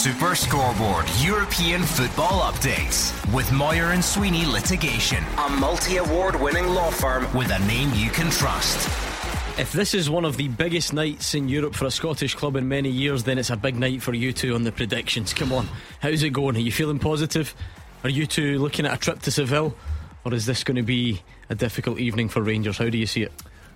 Super 0.00 0.34
Scoreboard 0.34 1.04
European 1.20 1.82
Football 1.82 2.50
Updates 2.50 3.12
with 3.34 3.52
Moir 3.52 3.92
and 3.92 4.02
Sweeney 4.02 4.46
Litigation, 4.46 5.22
a 5.36 5.50
multi 5.50 5.98
award 5.98 6.40
winning 6.40 6.68
law 6.68 6.90
firm 6.90 7.30
with 7.34 7.50
a 7.50 7.58
name 7.66 7.90
you 7.92 8.08
can 8.08 8.30
trust. 8.30 8.88
If 9.58 9.72
this 9.72 9.92
is 9.92 10.08
one 10.08 10.24
of 10.24 10.38
the 10.38 10.48
biggest 10.48 10.94
nights 10.94 11.34
in 11.34 11.50
Europe 11.50 11.74
for 11.74 11.84
a 11.84 11.90
Scottish 11.90 12.34
club 12.34 12.56
in 12.56 12.66
many 12.66 12.88
years, 12.88 13.24
then 13.24 13.36
it's 13.36 13.50
a 13.50 13.58
big 13.58 13.76
night 13.76 14.00
for 14.00 14.14
you 14.14 14.32
two 14.32 14.54
on 14.54 14.62
the 14.62 14.72
predictions. 14.72 15.34
Come 15.34 15.52
on, 15.52 15.68
how's 16.00 16.22
it 16.22 16.30
going? 16.30 16.56
Are 16.56 16.60
you 16.60 16.72
feeling 16.72 16.98
positive? 16.98 17.54
Are 18.02 18.08
you 18.08 18.26
two 18.26 18.58
looking 18.58 18.86
at 18.86 18.94
a 18.94 18.96
trip 18.96 19.20
to 19.20 19.30
Seville? 19.30 19.76
Or 20.24 20.32
is 20.32 20.46
this 20.46 20.64
going 20.64 20.78
to 20.78 20.82
be 20.82 21.20
a 21.50 21.54
difficult 21.54 21.98
evening 21.98 22.30
for 22.30 22.40
Rangers? 22.40 22.78
How 22.78 22.88
do 22.88 22.96
you 22.96 23.06
see 23.06 23.24
it? 23.24 23.32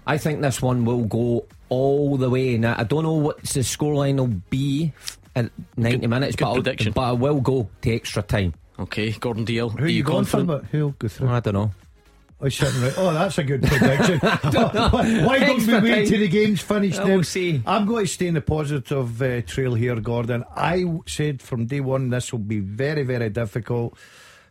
I 0.07 0.17
think 0.17 0.41
this 0.41 0.63
one 0.63 0.87
will 0.87 1.05
go 1.05 1.45
all 1.69 2.17
the 2.17 2.31
way. 2.31 2.57
Now, 2.57 2.77
I 2.79 2.85
don't 2.85 3.03
know 3.03 3.13
what 3.13 3.43
the 3.43 3.61
scoreline 3.61 4.17
will 4.17 4.41
be 4.49 4.95
at 5.37 5.51
90 5.77 5.99
Good- 5.99 6.11
minutes, 6.11 6.37
good 6.37 6.45
but, 6.45 6.55
prediction. 6.55 6.89
I'll, 6.89 6.95
but 6.95 7.03
I 7.03 7.13
will 7.13 7.41
go 7.41 7.69
to 7.83 7.95
extra 7.95 8.23
time. 8.23 8.55
Okay, 8.79 9.13
Gordon 9.13 9.45
Dalziel. 9.47 9.71
Who 9.73 9.79
are 9.79 9.85
are 9.85 9.89
you 9.89 10.03
going 10.03 10.25
for? 10.25 10.43
who'll 10.73 10.91
go 10.91 11.09
through? 11.09 11.29
I 11.29 11.41
don't 11.41 11.55
know. 11.55 11.71
Oh, 12.41 12.47
right. 12.47 12.95
Oh, 12.99 13.13
that's 13.15 13.39
a 13.39 13.45
good 13.45 13.63
prediction. 13.63 14.19
Why 14.23 15.39
don't 15.39 15.67
we 15.67 15.91
wait 15.91 16.09
till 16.09 16.19
the 16.19 16.29
game's 16.29 16.61
finished? 16.61 16.99
We'll 16.99 17.07
then? 17.09 17.25
see. 17.25 17.63
I'm 17.65 17.87
going 17.87 18.05
to 18.05 18.11
stay 18.13 18.27
in 18.27 18.35
the 18.35 18.43
positive 18.43 19.23
uh, 19.23 19.41
trail 19.43 19.75
here, 19.75 19.97
Gordon. 20.01 20.45
I 20.55 20.85
said 21.07 21.41
from 21.41 21.67
day 21.67 21.81
one 21.81 22.11
this 22.11 22.33
will 22.33 22.41
be 22.41 22.59
very, 22.59 23.03
very 23.03 23.31
difficult. 23.31 23.97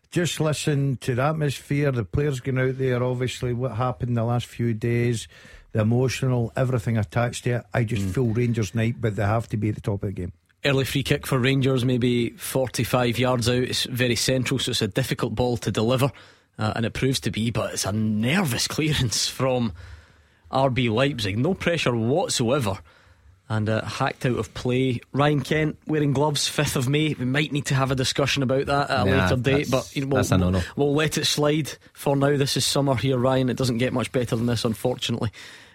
Just 0.10 0.40
listen 0.40 0.98
to 0.98 1.13
the 1.16 1.24
atmosphere, 1.24 1.91
the 1.91 2.05
players 2.05 2.40
going 2.40 2.58
out 2.58 2.77
there, 2.77 3.04
obviously, 3.04 3.54
what 3.54 3.74
happened 3.74 4.16
the 4.16 4.24
last 4.24 4.46
few 4.46 4.74
days, 4.74 5.27
the 5.72 5.82
emotional, 5.82 6.52
everything 6.55 6.98
attached 6.98 7.44
to 7.44 7.58
it. 7.58 7.63
I 7.74 7.84
just 7.84 8.05
feel 8.13 8.26
Rangers 8.27 8.74
night, 8.74 8.96
but 9.02 9.16
they 9.16 9.24
have 9.24 9.50
to 9.50 9.58
be 9.58 9.70
at 9.70 9.76
the 9.76 9.82
top 9.82 10.04
of 10.04 10.08
the 10.10 10.13
game. 10.13 10.32
Early 10.66 10.85
free 10.85 11.03
kick 11.03 11.27
for 11.27 11.38
Rangers, 11.38 11.84
maybe 11.84 12.30
45 12.31 13.20
yards 13.20 13.49
out. 13.49 13.55
It's 13.55 13.84
very 13.84 14.15
central, 14.15 14.60
so 14.60 14.71
it's 14.71 14.82
a 14.82 14.88
difficult 14.88 15.35
ball 15.35 15.57
to 15.57 15.71
deliver, 15.71 16.12
uh, 16.57 16.74
and 16.76 16.85
it 16.85 16.93
proves 16.93 17.20
to 17.21 17.32
be, 17.32 17.51
but 17.51 17.74
it's 17.74 17.85
a 17.85 17.91
nervous 17.91 18.68
clearance 18.68 19.27
from 19.29 19.73
RB 20.51 20.90
Leipzig. 20.90 21.38
No 21.38 21.54
pressure 21.54 21.93
whatsoever, 21.93 22.79
and 23.49 23.68
uh, 23.68 23.84
hacked 23.84 24.26
out 24.26 24.38
of 24.40 24.54
play. 24.54 25.01
Ryan 25.12 25.41
Kent 25.41 25.77
wearing 25.85 26.13
gloves, 26.13 26.49
5th 26.49 26.77
of 26.77 26.88
May. 26.88 27.13
We 27.13 27.26
might 27.26 27.51
need 27.51 27.66
to 27.66 27.76
have 27.76 27.91
a 27.91 27.95
discussion 27.95 28.41
about 28.41 28.68
that 28.68 28.90
at 28.90 29.05
a 29.05 29.10
Nah, 29.10 29.23
later 29.23 29.35
date, 29.35 29.68
but 29.70 29.93
you 29.95 30.05
know, 30.05 30.16
that's 30.16 30.32
a 30.32 30.38
no-no. 30.38 30.62
We'll 30.77 30.93
let 30.95 31.18
it 31.18 31.26
slide 31.26 31.71
for 31.91 32.16
now. 32.16 32.38
This 32.38 32.55
is 32.55 32.66
summer 32.66 32.95
here, 32.95 33.18
Ryan. 33.18 33.49
It 33.49 33.57
doesn't 33.57 33.79
get 33.79 33.91
much 33.93 34.12
better 34.12 34.35
than 34.35 34.45
this, 34.45 34.63
unfortunately. 34.63 35.32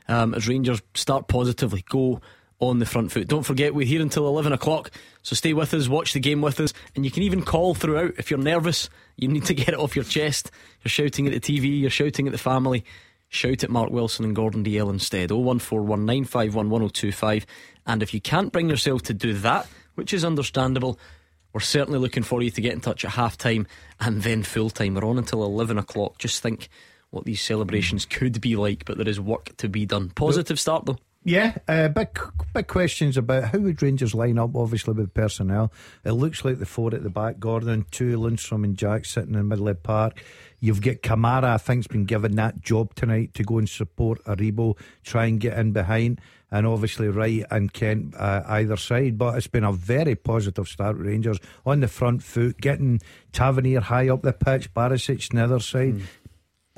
Um, 0.08 0.32
as 0.34 0.48
Rangers 0.48 0.80
start 0.94 1.28
positively, 1.28 1.84
go 1.88 2.22
on 2.60 2.78
the 2.78 2.86
front 2.86 3.12
foot. 3.12 3.28
Don't 3.28 3.44
forget, 3.44 3.74
we're 3.74 3.86
here 3.86 4.02
until 4.02 4.26
11 4.26 4.52
o'clock, 4.52 4.90
so 5.22 5.36
stay 5.36 5.52
with 5.52 5.72
us, 5.74 5.88
watch 5.88 6.12
the 6.12 6.20
game 6.20 6.40
with 6.40 6.58
us, 6.60 6.72
and 6.96 7.04
you 7.04 7.10
can 7.10 7.22
even 7.22 7.42
call 7.42 7.74
throughout. 7.74 8.14
If 8.18 8.30
you're 8.30 8.40
nervous, 8.40 8.88
you 9.16 9.28
need 9.28 9.44
to 9.44 9.54
get 9.54 9.68
it 9.68 9.78
off 9.78 9.94
your 9.94 10.04
chest. 10.04 10.50
You're 10.82 10.90
shouting 10.90 11.26
at 11.26 11.32
the 11.32 11.40
TV, 11.40 11.80
you're 11.80 11.90
shouting 11.90 12.26
at 12.26 12.32
the 12.32 12.38
family. 12.38 12.84
Shout 13.30 13.62
at 13.62 13.68
Mark 13.70 13.90
Wilson 13.90 14.24
and 14.24 14.34
Gordon 14.34 14.64
Dalziel 14.64 14.88
instead. 14.90 15.28
01419511025. 15.30 17.44
And 17.86 18.02
if 18.02 18.14
you 18.14 18.22
can't 18.22 18.52
bring 18.52 18.70
yourself 18.70 19.02
to 19.02 19.14
do 19.14 19.34
that, 19.34 19.68
which 19.96 20.14
is 20.14 20.24
understandable, 20.24 20.98
we're 21.52 21.60
certainly 21.60 21.98
looking 21.98 22.22
for 22.22 22.40
you 22.42 22.50
to 22.50 22.62
get 22.62 22.72
in 22.72 22.80
touch 22.80 23.04
at 23.04 23.10
half 23.12 23.36
time 23.36 23.66
and 24.00 24.22
then 24.22 24.42
full 24.42 24.70
time. 24.70 24.94
We're 24.94 25.04
on 25.04 25.18
until 25.18 25.44
11 25.44 25.76
o'clock. 25.76 26.16
Just 26.18 26.42
think 26.42 26.70
what 27.10 27.24
these 27.24 27.42
celebrations 27.42 28.06
could 28.06 28.40
be 28.40 28.56
like, 28.56 28.86
but 28.86 28.96
there 28.96 29.08
is 29.08 29.20
work 29.20 29.54
to 29.58 29.68
be 29.68 29.86
done. 29.86 30.10
Positive 30.10 30.58
start 30.58 30.86
though. 30.86 30.98
Yeah, 31.24 31.58
uh, 31.66 31.88
big 31.88 32.18
big 32.54 32.68
questions 32.68 33.16
about 33.16 33.44
how 33.44 33.58
would 33.58 33.82
Rangers 33.82 34.14
line 34.14 34.38
up, 34.38 34.54
obviously, 34.54 34.94
with 34.94 35.12
personnel. 35.12 35.72
It 36.04 36.12
looks 36.12 36.44
like 36.44 36.58
the 36.58 36.64
four 36.64 36.94
at 36.94 37.02
the 37.02 37.10
back 37.10 37.38
Gordon, 37.38 37.84
two, 37.90 38.18
Lundstram, 38.18 38.64
and 38.64 38.76
Jack 38.76 39.04
sitting 39.04 39.34
in 39.34 39.38
the 39.38 39.42
middle 39.42 39.68
of 39.68 39.76
the 39.76 39.82
park. 39.82 40.22
You've 40.60 40.80
got 40.80 41.02
Kamara, 41.02 41.44
I 41.44 41.58
think's 41.58 41.86
been 41.86 42.04
given 42.04 42.36
that 42.36 42.62
job 42.62 42.94
tonight 42.94 43.34
to 43.34 43.42
go 43.44 43.58
and 43.58 43.68
support 43.68 44.24
Aribo, 44.24 44.76
try 45.04 45.26
and 45.26 45.38
get 45.38 45.58
in 45.58 45.72
behind, 45.72 46.20
and 46.50 46.66
obviously 46.66 47.08
Wright 47.08 47.44
and 47.50 47.72
Kent 47.72 48.14
uh, 48.16 48.42
either 48.46 48.76
side. 48.76 49.18
But 49.18 49.36
it's 49.36 49.46
been 49.46 49.64
a 49.64 49.72
very 49.72 50.14
positive 50.14 50.66
start, 50.66 50.96
Rangers 50.96 51.38
on 51.66 51.80
the 51.80 51.88
front 51.88 52.22
foot, 52.22 52.60
getting 52.60 53.00
Tavernier 53.32 53.80
high 53.80 54.08
up 54.08 54.22
the 54.22 54.32
pitch, 54.32 54.72
Barisic 54.72 55.32
on 55.32 55.38
the 55.38 55.44
other 55.44 55.60
side. 55.60 56.00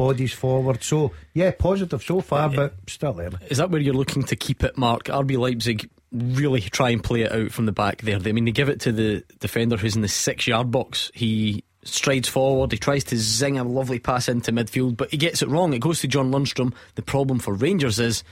Bodies 0.00 0.33
forward, 0.33 0.83
so 0.83 1.12
yeah, 1.34 1.50
positive 1.50 2.03
so 2.03 2.22
far, 2.22 2.49
but 2.49 2.75
still 2.87 3.21
early. 3.21 3.37
Is 3.50 3.59
that 3.59 3.71
where 3.71 3.83
you're 3.83 3.93
looking 3.93 4.22
to 4.22 4.34
keep 4.34 4.65
it, 4.65 4.78
Mark? 4.78 5.05
RB 5.05 5.37
Leipzig 5.37 5.91
really 6.11 6.62
try 6.62 6.88
and 6.88 7.05
play 7.05 7.21
it 7.21 7.33
out 7.33 7.53
from 7.53 7.66
the 7.66 7.72
back 7.72 8.00
there. 8.00 8.16
I 8.16 8.33
mean, 8.33 8.47
they 8.47 8.50
give 8.50 8.71
it 8.71 8.81
to 8.81 8.93
the 8.93 9.22
defender 9.41 9.77
who's 9.77 9.97
in 9.97 10.03
the 10.03 10.09
six 10.09 10.47
yard 10.47 10.71
box. 10.71 11.11
He 11.12 11.65
strides 11.84 12.28
forward, 12.28 12.72
he 12.72 12.78
tries 12.78 13.05
to 13.05 13.19
zing 13.19 13.59
a 13.59 13.65
lovely 13.65 13.99
pass 13.99 14.27
into 14.27 14.53
midfield, 14.53 14.97
but 14.97 15.11
he 15.11 15.19
gets 15.19 15.43
it 15.43 15.49
wrong. 15.49 15.75
It 15.75 15.81
goes 15.81 16.00
to 16.00 16.09
John 16.09 16.31
Lundstram. 16.32 16.72
The 16.94 17.03
problem 17.03 17.38
for 17.38 17.53
Rangers 17.53 18.00
is 18.00 18.25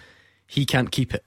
he 0.46 0.64
can't 0.64 0.90
keep 0.90 1.12
it. 1.12 1.24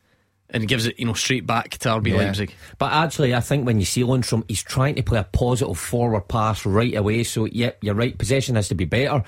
And 0.54 0.68
gives 0.68 0.86
it, 0.86 1.00
you 1.00 1.06
know, 1.06 1.14
straight 1.14 1.48
back 1.48 1.78
to 1.78 1.90
RB 1.90 2.10
Yeah. 2.10 2.18
Leipzig. 2.18 2.54
But 2.78 2.92
actually, 2.92 3.34
I 3.34 3.40
think 3.40 3.66
when 3.66 3.80
you 3.80 3.86
see 3.86 4.02
Lundstram, 4.02 4.44
he's 4.50 4.62
trying 4.62 4.96
to 4.96 5.02
play 5.04 5.20
a 5.20 5.24
positive 5.24 5.78
forward 5.78 6.28
pass 6.28 6.66
right 6.66 6.94
away. 6.94 7.24
So, 7.24 7.46
yeah, 7.46 7.72
you're 7.82 7.96
right. 7.96 8.18
Possession 8.18 8.56
has 8.56 8.68
to 8.68 8.76
be 8.76 8.84
better, 8.84 9.24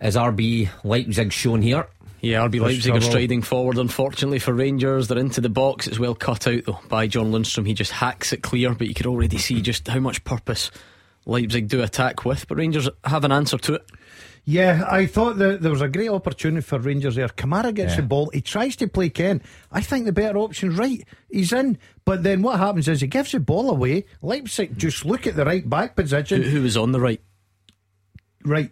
as 0.00 0.16
RB 0.16 0.68
Leipzig 0.82 1.32
shown 1.32 1.62
here. 1.62 1.86
Yeah, 2.20 2.48
RB 2.48 2.60
Leipzig 2.60 2.96
are 2.96 3.00
striding 3.00 3.42
forward. 3.42 3.76
Unfortunately 3.78 4.38
for 4.38 4.54
Rangers, 4.54 5.08
they're 5.08 5.18
into 5.18 5.40
the 5.40 5.50
box. 5.50 5.86
It's 5.86 5.98
well 5.98 6.14
cut 6.14 6.48
out 6.48 6.64
though 6.64 6.80
by 6.88 7.06
John 7.06 7.30
Lundstram. 7.30 7.66
He 7.66 7.74
just 7.74 7.92
hacks 7.92 8.32
it 8.32 8.42
clear, 8.42 8.74
but 8.74 8.88
you 8.88 8.94
could 8.94 9.06
already 9.06 9.38
see 9.38 9.60
just 9.60 9.86
how 9.86 10.00
much 10.00 10.24
purpose 10.24 10.70
Leipzig 11.26 11.68
do 11.68 11.82
attack 11.82 12.24
with. 12.24 12.48
But 12.48 12.56
Rangers 12.58 12.88
have 13.04 13.24
an 13.24 13.32
answer 13.32 13.58
to 13.58 13.74
it. 13.74 13.86
Yeah, 14.46 14.84
I 14.90 15.06
thought 15.06 15.38
that 15.38 15.62
there 15.62 15.70
was 15.70 15.80
a 15.80 15.88
great 15.88 16.10
opportunity 16.10 16.60
for 16.60 16.78
Rangers 16.78 17.14
there. 17.14 17.28
Kamara 17.28 17.72
gets 17.72 17.96
the 17.96 18.02
ball. 18.02 18.30
He 18.34 18.42
tries 18.42 18.76
to 18.76 18.86
play 18.88 19.08
Ken. 19.08 19.40
I 19.72 19.80
think 19.80 20.04
the 20.04 20.12
better 20.12 20.36
option, 20.36 20.76
right? 20.76 21.02
He's 21.30 21.52
in. 21.52 21.78
But 22.04 22.22
then 22.22 22.42
what 22.42 22.58
happens 22.58 22.86
is 22.86 23.00
he 23.00 23.06
gives 23.06 23.32
the 23.32 23.40
ball 23.40 23.70
away. 23.70 24.04
Leipzig 24.20 24.76
just 24.76 25.06
look 25.06 25.26
at 25.26 25.34
the 25.34 25.46
right 25.46 25.68
back 25.68 25.96
position. 25.96 26.42
who 26.42 26.62
was 26.62 26.76
on 26.76 26.92
the 26.92 27.00
right? 27.00 27.22
Right. 28.44 28.70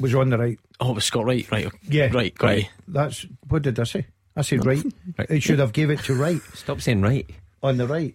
Was 0.00 0.14
on 0.14 0.30
the 0.30 0.38
right. 0.38 0.58
Oh, 0.80 0.92
it 0.92 0.94
was 0.94 1.04
Scott 1.04 1.26
Wright. 1.26 1.50
Right. 1.52 1.68
Yeah. 1.82 2.10
Right. 2.10 2.34
Right. 2.42 2.70
That's 2.88 3.26
what 3.48 3.62
did 3.62 3.78
I 3.78 3.84
say? 3.84 4.06
I 4.34 4.40
said 4.40 4.64
right. 4.64 4.82
He 5.28 5.40
should 5.40 5.58
have 5.58 5.74
gave 5.74 5.90
it 5.90 6.00
to 6.04 6.14
right 6.14 6.40
Stop 6.54 6.80
saying 6.80 7.02
right. 7.02 7.28
on 7.62 7.76
the 7.76 7.86
right. 7.86 8.14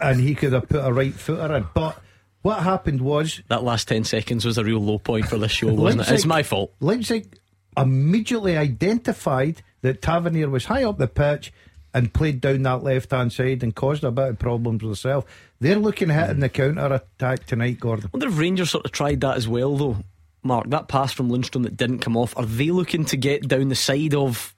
And 0.00 0.18
he 0.18 0.34
could 0.34 0.54
have 0.54 0.66
put 0.66 0.82
a 0.82 0.90
right 0.90 1.12
footer 1.12 1.54
in. 1.56 1.66
But 1.74 2.00
what 2.42 2.62
happened 2.62 3.00
was 3.00 3.40
That 3.48 3.64
last 3.64 3.88
10 3.88 4.04
seconds 4.04 4.44
was 4.44 4.58
a 4.58 4.64
real 4.64 4.80
low 4.80 4.98
point 4.98 5.26
for 5.26 5.38
this 5.38 5.52
show, 5.52 5.72
wasn't 5.72 6.02
it? 6.08 6.12
It's 6.12 6.26
my 6.26 6.42
fault. 6.42 6.74
Leipzig 6.80 7.38
immediately 7.76 8.56
identified 8.56 9.62
that 9.82 10.02
Tavernier 10.02 10.48
was 10.50 10.66
high 10.66 10.84
up 10.84 10.98
the 10.98 11.08
pitch 11.08 11.52
and 11.94 12.12
played 12.12 12.40
down 12.40 12.62
that 12.62 12.82
left 12.82 13.10
hand 13.10 13.32
side 13.32 13.62
and 13.62 13.74
caused 13.74 14.04
a 14.04 14.10
bit 14.10 14.28
of 14.28 14.38
problems 14.38 14.82
with 14.82 14.92
herself. 14.92 15.24
They're 15.60 15.76
looking 15.78 16.10
at 16.10 16.26
hitting 16.28 16.40
the 16.40 16.48
counter 16.48 16.94
attack 16.94 17.46
tonight, 17.46 17.78
Gordon. 17.80 18.06
I 18.06 18.08
wonder 18.12 18.28
if 18.28 18.38
Rangers 18.38 18.70
sort 18.70 18.84
of 18.86 18.92
tried 18.92 19.20
that 19.20 19.36
as 19.36 19.46
well, 19.48 19.76
though. 19.76 19.96
Mark, 20.42 20.68
that 20.70 20.88
pass 20.88 21.12
from 21.12 21.30
Lundstram 21.30 21.62
that 21.62 21.76
didn't 21.76 22.00
come 22.00 22.16
off, 22.16 22.36
are 22.36 22.44
they 22.46 22.70
looking 22.70 23.04
to 23.06 23.16
get 23.16 23.46
down 23.46 23.68
the 23.68 23.76
side 23.76 24.14
of 24.14 24.54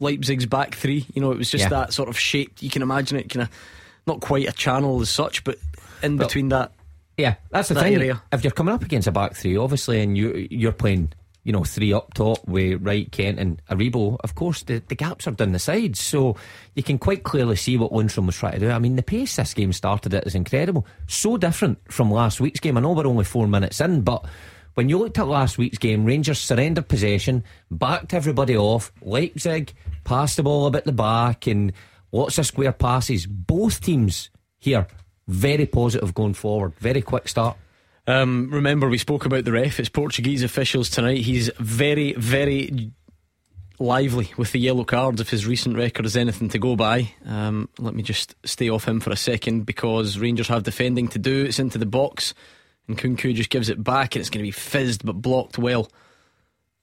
Leipzig's 0.00 0.46
back 0.46 0.74
three? 0.74 1.06
You 1.14 1.22
know, 1.22 1.30
it 1.30 1.38
was 1.38 1.50
just 1.50 1.62
Yeah. 1.64 1.68
that 1.70 1.92
sort 1.92 2.08
of 2.08 2.18
shape. 2.18 2.60
You 2.60 2.70
can 2.70 2.82
imagine 2.82 3.18
it 3.18 3.30
kind 3.30 3.42
of 3.44 3.50
not 4.06 4.20
quite 4.20 4.48
a 4.48 4.52
channel 4.52 5.00
as 5.00 5.10
such, 5.10 5.44
but 5.44 5.58
in 6.02 6.16
between 6.16 6.48
that. 6.48 6.72
Yeah, 7.22 7.34
that's 7.50 7.68
the 7.68 7.74
That 7.74 7.84
thing. 7.84 7.94
area. 7.94 8.20
If 8.32 8.42
you're 8.42 8.50
coming 8.50 8.74
up 8.74 8.82
against 8.82 9.06
a 9.06 9.12
back 9.12 9.34
three, 9.36 9.56
obviously, 9.56 10.00
and 10.02 10.18
you 10.18 10.48
you're 10.50 10.72
playing, 10.72 11.12
you 11.44 11.52
know, 11.52 11.62
three 11.62 11.92
up 11.92 12.14
top 12.14 12.38
with 12.48 12.82
Wright, 12.82 13.10
Kent, 13.12 13.38
and 13.38 13.62
Aribo, 13.70 14.16
of 14.24 14.34
course, 14.34 14.64
the, 14.64 14.82
the 14.88 14.96
gaps 14.96 15.28
are 15.28 15.30
down 15.30 15.52
the 15.52 15.60
sides, 15.60 16.00
so 16.00 16.36
you 16.74 16.82
can 16.82 16.98
quite 16.98 17.22
clearly 17.22 17.54
see 17.54 17.76
what 17.76 17.92
Lundstram 17.92 18.26
was 18.26 18.34
trying 18.36 18.54
to 18.54 18.58
do. 18.58 18.70
I 18.70 18.80
mean, 18.80 18.96
the 18.96 19.04
pace 19.04 19.36
this 19.36 19.54
game 19.54 19.72
started 19.72 20.14
at 20.14 20.26
is 20.26 20.34
incredible, 20.34 20.84
so 21.06 21.36
different 21.36 21.78
from 21.92 22.10
last 22.10 22.40
week's 22.40 22.58
game. 22.58 22.76
I 22.76 22.80
know 22.80 22.90
we're 22.92 23.06
only 23.06 23.24
four 23.24 23.46
minutes 23.46 23.80
in, 23.80 24.02
but. 24.02 24.26
When 24.74 24.88
you 24.88 24.96
looked 24.96 25.18
at 25.18 25.28
last 25.28 25.58
week's 25.58 25.76
game, 25.76 26.06
Rangers 26.06 26.38
surrendered 26.38 26.88
possession, 26.88 27.44
backed 27.70 28.14
everybody 28.14 28.56
off. 28.56 28.90
Leipzig 29.02 29.74
passed 30.02 30.38
the 30.38 30.42
ball 30.44 30.66
about 30.66 30.84
the 30.84 30.92
back 30.92 31.46
and 31.46 31.74
lots 32.10 32.38
of 32.38 32.46
square 32.46 32.72
passes. 32.72 33.26
Both 33.26 33.82
teams 33.82 34.30
here 34.58 34.86
very 35.32 35.66
positive 35.66 36.14
going 36.14 36.34
forward. 36.34 36.74
Very 36.78 37.02
quick 37.02 37.28
start. 37.28 37.56
Um, 38.06 38.50
remember, 38.50 38.88
we 38.88 38.98
spoke 38.98 39.24
about 39.24 39.44
the 39.44 39.52
ref. 39.52 39.80
It's 39.80 39.88
Portuguese 39.88 40.42
officials 40.42 40.90
tonight. 40.90 41.18
He's 41.18 41.50
very, 41.58 42.12
very 42.14 42.92
lively 43.78 44.32
with 44.36 44.52
the 44.52 44.60
yellow 44.60 44.84
cards 44.84 45.20
if 45.20 45.30
his 45.30 45.46
recent 45.46 45.76
record 45.76 46.04
is 46.06 46.16
anything 46.16 46.48
to 46.50 46.58
go 46.58 46.76
by. 46.76 47.12
Um, 47.24 47.68
let 47.78 47.94
me 47.94 48.02
just 48.02 48.34
stay 48.44 48.68
off 48.68 48.86
him 48.86 49.00
for 49.00 49.10
a 49.10 49.16
second 49.16 49.66
because 49.66 50.18
Rangers 50.18 50.48
have 50.48 50.64
defending 50.64 51.08
to 51.08 51.18
do. 51.18 51.44
It's 51.44 51.58
into 51.58 51.78
the 51.78 51.86
box, 51.86 52.34
and 52.86 52.98
Nkunku 52.98 53.34
just 53.34 53.50
gives 53.50 53.68
it 53.68 53.82
back, 53.82 54.14
and 54.14 54.20
it's 54.20 54.30
going 54.30 54.44
to 54.44 54.48
be 54.48 54.50
fizzed 54.50 55.04
but 55.04 55.14
blocked 55.14 55.58
well 55.58 55.88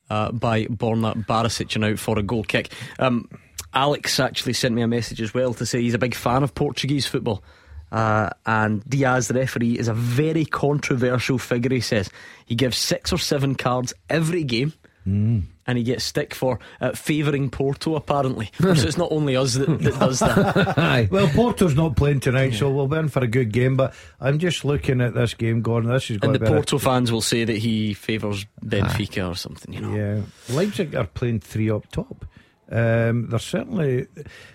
uh, 0.09 0.31
by 0.31 0.65
Borna 0.65 1.25
Barisic 1.25 1.75
and 1.75 1.85
out 1.85 1.99
for 1.99 2.17
a 2.17 2.23
goal 2.23 2.43
kick. 2.43 2.71
Um, 2.97 3.29
Alex 3.73 4.19
actually 4.19 4.53
sent 4.53 4.73
me 4.73 4.81
a 4.81 4.87
message 4.87 5.21
as 5.21 5.33
well 5.33 5.53
to 5.53 5.65
say 5.65 5.81
he's 5.81 5.93
a 5.93 5.99
big 5.99 6.15
fan 6.15 6.43
of 6.43 6.55
Portuguese 6.55 7.05
football. 7.05 7.43
Uh, 7.91 8.29
and 8.45 8.83
Dias, 8.89 9.27
the 9.27 9.33
referee, 9.33 9.77
is 9.79 9.87
a 9.87 9.93
very 9.93 10.45
controversial 10.45 11.37
figure. 11.37 11.73
He 11.73 11.81
says 11.81 12.09
he 12.45 12.55
gives 12.55 12.77
six 12.77 13.11
or 13.11 13.17
seven 13.17 13.55
cards 13.55 13.93
every 14.09 14.43
game. 14.43 14.73
Mm. 15.07 15.43
And 15.65 15.77
he 15.77 15.83
gets 15.83 16.03
stick 16.03 16.33
for 16.33 16.59
uh, 16.81 16.91
favouring 16.91 17.49
Porto, 17.49 17.95
apparently. 17.95 18.51
so 18.59 18.71
it's 18.71 18.97
not 18.97 19.11
only 19.11 19.35
us 19.35 19.53
that, 19.53 19.65
that 19.79 19.99
does 19.99 20.19
that. 20.19 21.09
Well, 21.11 21.27
Porto's 21.29 21.75
not 21.75 21.95
playing 21.95 22.19
tonight, 22.19 22.55
so 22.55 22.69
we'll 22.71 22.87
be 22.87 22.97
in 22.97 23.07
for 23.07 23.23
a 23.23 23.27
good 23.27 23.51
game. 23.51 23.77
But 23.77 23.93
I'm 24.19 24.39
just 24.39 24.65
looking 24.65 24.99
at 24.99 25.13
this 25.13 25.35
game, 25.35 25.61
Gordon. 25.61 25.91
This 25.91 26.09
is 26.09 26.17
going 26.17 26.33
and 26.35 26.39
to 26.39 26.45
the 26.45 26.51
be 26.51 26.51
a- 26.51 26.55
Porto 26.55 26.79
fans 26.79 27.11
will 27.11 27.21
say 27.21 27.43
that 27.43 27.57
he 27.57 27.93
favours 27.93 28.45
Benfica 28.63 29.29
or 29.29 29.35
something, 29.35 29.73
you 29.73 29.81
know. 29.81 29.95
Yeah, 29.95 30.21
Leipzig 30.55 30.95
are 30.95 31.05
playing 31.05 31.39
three 31.39 31.69
up 31.69 31.89
top. 31.91 32.25
Um, 32.71 33.27
they're 33.29 33.39
certainly. 33.39 34.07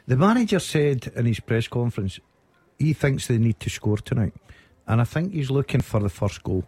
The 0.06 0.16
manager 0.16 0.58
said 0.58 1.12
in 1.14 1.26
his 1.26 1.40
press 1.40 1.69
conference 1.69 2.19
he 2.79 2.93
thinks 2.93 3.26
they 3.26 3.38
need 3.38 3.61
to 3.61 3.71
score 3.71 3.99
tonight, 3.99 4.35
and 4.87 5.00
I 5.00 5.05
think 5.05 5.32
he's 5.32 5.50
looking 5.50 5.81
for 5.81 6.00
the 6.00 6.09
first 6.09 6.43
goal. 6.43 6.65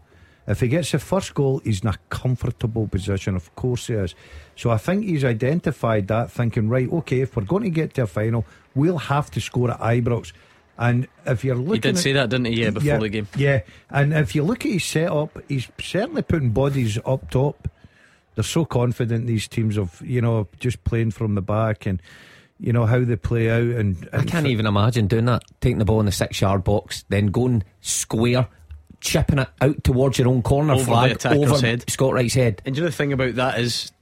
If 0.48 0.60
he 0.60 0.68
gets 0.68 0.92
the 0.92 1.00
first 1.00 1.34
goal, 1.34 1.60
he's 1.64 1.80
in 1.80 1.88
a 1.88 1.98
comfortable 2.08 2.86
position. 2.86 3.34
Of 3.34 3.52
course, 3.56 3.88
he 3.88 3.94
is. 3.94 4.14
So 4.54 4.70
I 4.70 4.76
think 4.78 5.04
he's 5.04 5.24
identified 5.24 6.06
that, 6.06 6.30
thinking, 6.30 6.68
right, 6.68 6.88
okay, 6.92 7.20
if 7.22 7.34
we're 7.34 7.42
going 7.42 7.64
to 7.64 7.70
get 7.70 7.94
to 7.94 8.04
a 8.04 8.06
final, 8.06 8.44
we'll 8.72 8.98
have 8.98 9.28
to 9.32 9.40
score 9.40 9.72
at 9.72 9.80
Ibrox. 9.80 10.32
And 10.78 11.08
if 11.26 11.42
you're 11.42 11.56
looking, 11.56 11.72
He 11.74 11.80
did 11.80 11.96
at- 11.96 12.02
say 12.02 12.12
that, 12.12 12.28
didn't 12.30 12.46
he? 12.46 12.62
Yeah, 12.62 12.70
before 12.70 12.86
yeah, 12.86 12.98
the 12.98 13.08
game. 13.08 13.28
Yeah, 13.36 13.62
and 13.90 14.12
if 14.12 14.36
you 14.36 14.44
look 14.44 14.64
at 14.64 14.70
his 14.70 14.84
setup, 14.84 15.36
he's 15.48 15.66
certainly 15.80 16.22
putting 16.22 16.50
bodies 16.50 16.96
up 17.04 17.28
top. 17.30 17.66
They're 18.36 18.44
so 18.44 18.66
confident 18.66 19.26
these 19.26 19.48
teams 19.48 19.76
of 19.78 20.00
you 20.04 20.20
know 20.20 20.46
just 20.60 20.84
playing 20.84 21.10
from 21.12 21.34
the 21.34 21.42
back 21.42 21.86
and 21.86 22.00
you 22.58 22.72
know 22.72 22.86
how 22.86 23.04
they 23.04 23.16
play 23.16 23.50
out. 23.50 23.62
And, 23.62 24.08
I 24.12 24.24
can't 24.24 24.46
even 24.46 24.66
imagine 24.66 25.06
doing 25.06 25.26
that. 25.26 25.42
Taking 25.60 25.78
the 25.78 25.84
ball 25.84 26.00
in 26.00 26.06
the 26.06 26.12
six 26.12 26.40
yard 26.40 26.64
box, 26.64 27.04
then 27.08 27.26
going 27.26 27.64
square, 27.80 28.48
chipping 29.00 29.38
it 29.38 29.48
out 29.60 29.84
towards 29.84 30.18
your 30.18 30.28
own 30.28 30.42
corner 30.42 30.72
Over 30.74 30.82
the 30.82 30.86
flag 30.86 31.10
attacker's 31.12 31.50
over 31.52 31.66
head. 31.66 31.90
Scott 31.90 32.12
Wright's 32.14 32.34
head. 32.34 32.62
And 32.64 32.76
you 32.76 32.82
know 32.82 32.88
the 32.88 32.94
thing 32.96 33.12
about 33.12 33.34
that 33.36 33.60
is, 33.60 33.92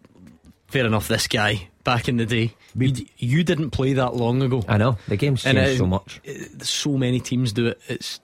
fair 0.69 0.87
enough, 0.87 1.09
this 1.09 1.27
guy, 1.27 1.69
back 1.85 2.09
in 2.09 2.17
the 2.17 2.27
day, 2.27 2.55
you, 2.77 3.07
you 3.19 3.45
didn't 3.45 3.71
play 3.71 3.93
that 3.95 4.15
long 4.15 4.43
ago. 4.43 4.63
I 4.69 4.77
know 4.79 4.99
the 5.09 5.17
game's 5.17 5.43
changed 5.43 5.59
it- 5.61 5.79
so 5.79 5.87
much. 5.87 6.21
it- 6.25 6.63
so 6.65 6.93
many 6.97 7.21
teams 7.21 7.53
do 7.53 7.67
it. 7.67 7.81
It's 7.89 8.21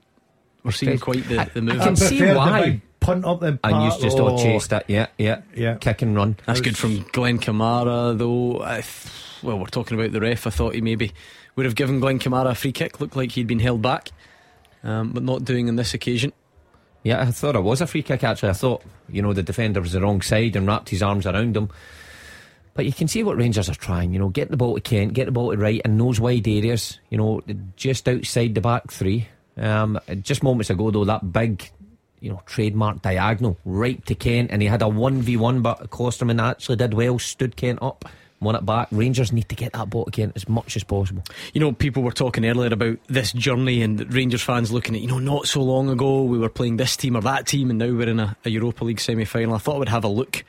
We're 0.64 0.72
seeing 0.72 0.98
quite 0.98 1.24
the, 1.28 1.36
the 1.54 1.58
I 1.58 1.60
move. 1.60 1.80
can 1.80 1.96
see 1.96 2.18
prefer 2.18 2.32
the 2.34 2.38
why. 2.38 2.62
big 2.62 2.80
Punt 3.00 3.24
up 3.24 3.40
the 3.40 3.58
And 3.64 3.82
you 3.82 3.98
just 3.98 4.18
all 4.18 4.36
chased 4.38 4.72
it. 4.74 4.84
Yeah, 4.86 5.06
yeah, 5.16 5.40
Yeah. 5.54 5.76
Kick 5.76 6.02
and 6.02 6.14
run. 6.14 6.36
That's 6.44 6.60
good 6.60 6.76
from 6.76 7.02
Glenn 7.12 7.38
Kamara, 7.38 8.16
though. 8.18 8.60
I 8.62 8.82
th- 8.82 8.84
well, 9.42 9.58
we're 9.58 9.66
talking 9.66 9.98
about 9.98 10.12
the 10.12 10.20
ref. 10.20 10.46
I 10.46 10.50
thought 10.50 10.74
he 10.74 10.80
maybe 10.80 11.12
would 11.56 11.66
have 11.66 11.74
given 11.74 12.00
Glenn 12.00 12.18
Kamara 12.18 12.50
a 12.50 12.54
free 12.54 12.72
kick. 12.72 13.00
Looked 13.00 13.16
like 13.16 13.32
he'd 13.32 13.46
been 13.46 13.60
held 13.60 13.82
back, 13.82 14.10
um, 14.82 15.12
but 15.12 15.22
not 15.22 15.44
doing 15.44 15.68
on 15.68 15.76
this 15.76 15.94
occasion. 15.94 16.32
Yeah, 17.02 17.22
I 17.22 17.26
thought 17.26 17.56
it 17.56 17.62
was 17.62 17.80
a 17.80 17.86
free 17.86 18.02
kick 18.02 18.24
actually. 18.24 18.50
I 18.50 18.54
thought, 18.54 18.82
you 19.08 19.22
know, 19.22 19.32
the 19.32 19.42
defender 19.42 19.80
was 19.80 19.92
the 19.92 20.00
wrong 20.00 20.20
side 20.20 20.56
and 20.56 20.66
wrapped 20.66 20.90
his 20.90 21.02
arms 21.02 21.26
around 21.26 21.56
him. 21.56 21.70
But 22.74 22.86
you 22.86 22.92
can 22.92 23.08
see 23.08 23.22
what 23.22 23.36
Rangers 23.36 23.68
are 23.68 23.74
trying, 23.74 24.12
you 24.12 24.18
know, 24.18 24.28
get 24.28 24.50
the 24.50 24.56
ball 24.56 24.74
to 24.74 24.80
Kent, 24.80 25.14
get 25.14 25.26
the 25.26 25.32
ball 25.32 25.50
to 25.50 25.56
right 25.56 25.80
in 25.84 25.98
those 25.98 26.20
wide 26.20 26.46
areas, 26.46 26.98
you 27.10 27.18
know, 27.18 27.40
just 27.76 28.08
outside 28.08 28.54
the 28.54 28.60
back 28.60 28.90
three. 28.90 29.28
Um, 29.56 29.98
just 30.22 30.42
moments 30.42 30.70
ago, 30.70 30.90
though, 30.90 31.04
that 31.04 31.32
big, 31.32 31.68
you 32.20 32.30
know, 32.30 32.40
trademark 32.46 33.02
diagonal 33.02 33.58
right 33.64 34.04
to 34.06 34.14
Kent, 34.14 34.50
and 34.52 34.62
he 34.62 34.68
had 34.68 34.82
a 34.82 34.86
1v1, 34.86 35.62
but 35.62 35.90
Klostermann 35.90 36.40
actually 36.40 36.76
did 36.76 36.94
well, 36.94 37.18
stood 37.18 37.56
Kent 37.56 37.80
up, 37.82 38.04
won 38.40 38.56
it 38.56 38.64
back. 38.64 38.88
Rangers 38.90 39.32
need 39.32 39.48
to 39.48 39.54
get 39.54 39.72
that 39.74 39.90
ball 39.90 40.04
again 40.06 40.32
as 40.34 40.48
much 40.48 40.76
as 40.76 40.84
possible. 40.84 41.22
You 41.52 41.60
know, 41.60 41.72
people 41.72 42.02
were 42.02 42.12
talking 42.12 42.44
earlier 42.46 42.72
about 42.72 42.98
this 43.08 43.32
journey 43.32 43.82
and 43.82 44.12
Rangers 44.12 44.42
fans 44.42 44.72
looking 44.72 44.94
at, 44.94 45.00
you 45.00 45.08
know, 45.08 45.18
not 45.18 45.46
so 45.46 45.62
long 45.62 45.90
ago 45.90 46.22
we 46.22 46.38
were 46.38 46.48
playing 46.48 46.76
this 46.76 46.96
team 46.96 47.16
or 47.16 47.22
that 47.22 47.46
team 47.46 47.70
and 47.70 47.78
now 47.78 47.92
we're 47.92 48.08
in 48.08 48.20
a, 48.20 48.36
a 48.44 48.50
Europa 48.50 48.84
League 48.84 49.00
semi 49.00 49.24
final. 49.24 49.54
I 49.54 49.58
thought 49.58 49.76
I 49.76 49.78
would 49.78 49.88
have 49.88 50.04
a 50.04 50.08
look. 50.08 50.44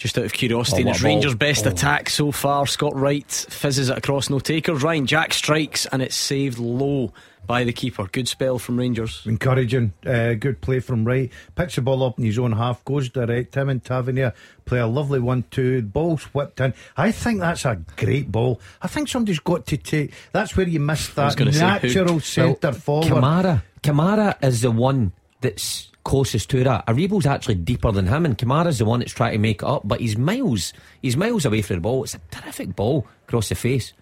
Just 0.00 0.16
out 0.16 0.24
of 0.24 0.32
curiosity, 0.32 0.78
Oh, 0.78 0.86
and 0.86 0.88
it's. 0.96 1.02
Rangers' 1.02 1.34
best 1.34 1.66
Oh. 1.66 1.70
attack 1.70 2.08
so 2.08 2.32
far. 2.32 2.66
Scott 2.66 2.96
Wright 2.96 3.30
fizzes 3.30 3.90
it 3.90 3.98
across, 3.98 4.30
no 4.30 4.38
takers. 4.38 4.82
Ryan 4.82 5.06
Jack 5.06 5.34
strikes, 5.34 5.84
and 5.84 6.00
it's 6.00 6.16
saved 6.16 6.58
low 6.58 7.12
by 7.46 7.64
the 7.64 7.72
keeper. 7.74 8.06
Good 8.10 8.26
spell 8.26 8.58
from 8.58 8.78
Rangers. 8.78 9.20
Encouraging, 9.26 9.92
uh, 10.06 10.32
good 10.34 10.62
play 10.62 10.80
from 10.80 11.04
Wright. 11.04 11.30
Picks 11.54 11.74
the 11.74 11.82
ball 11.82 12.02
up 12.02 12.18
in 12.18 12.24
his 12.24 12.38
own 12.38 12.52
half, 12.52 12.82
goes 12.86 13.10
direct. 13.10 13.54
Him 13.54 13.68
and 13.68 13.84
Tavernier 13.84 14.32
play 14.64 14.78
a 14.78 14.86
lovely 14.86 15.20
one-two. 15.20 15.82
Ball's 15.82 16.22
whipped 16.32 16.60
in. 16.60 16.72
I 16.96 17.12
think 17.12 17.40
that's 17.40 17.66
a 17.66 17.78
great 17.96 18.32
ball. 18.32 18.58
I 18.80 18.88
think 18.88 19.06
somebody's 19.08 19.40
got 19.40 19.66
to 19.66 19.76
take. 19.76 20.14
That's 20.32 20.56
where 20.56 20.66
you 20.66 20.80
missed 20.80 21.14
that 21.16 21.36
gonna 21.36 21.52
say 21.52 21.58
who. 21.58 21.88
natural 21.88 22.20
centre 22.20 22.72
forward. 22.72 23.08
Kamara, 23.12 23.62
Kamara 23.82 24.42
is 24.42 24.62
the 24.62 24.70
one 24.70 25.12
that's 25.42 25.89
closest 26.04 26.50
to 26.50 26.64
that. 26.64 26.86
Aribo's 26.86 27.26
actually 27.26 27.56
deeper 27.56 27.92
than 27.92 28.06
him, 28.06 28.24
and 28.24 28.36
Kamara's 28.38 28.78
the 28.78 28.84
one 28.84 29.00
that's 29.00 29.12
trying 29.12 29.32
to 29.32 29.38
make 29.38 29.62
it 29.62 29.66
up. 29.68 29.82
But 29.84 30.00
he's 30.00 30.16
miles, 30.16 30.72
he's 31.02 31.16
miles 31.16 31.44
away 31.44 31.62
from 31.62 31.76
the 31.76 31.80
ball. 31.82 32.04
It's 32.04 32.14
a 32.14 32.20
terrific 32.30 32.74
ball 32.76 33.06
across 33.28 33.48
the 33.48 33.54
face. 33.54 33.92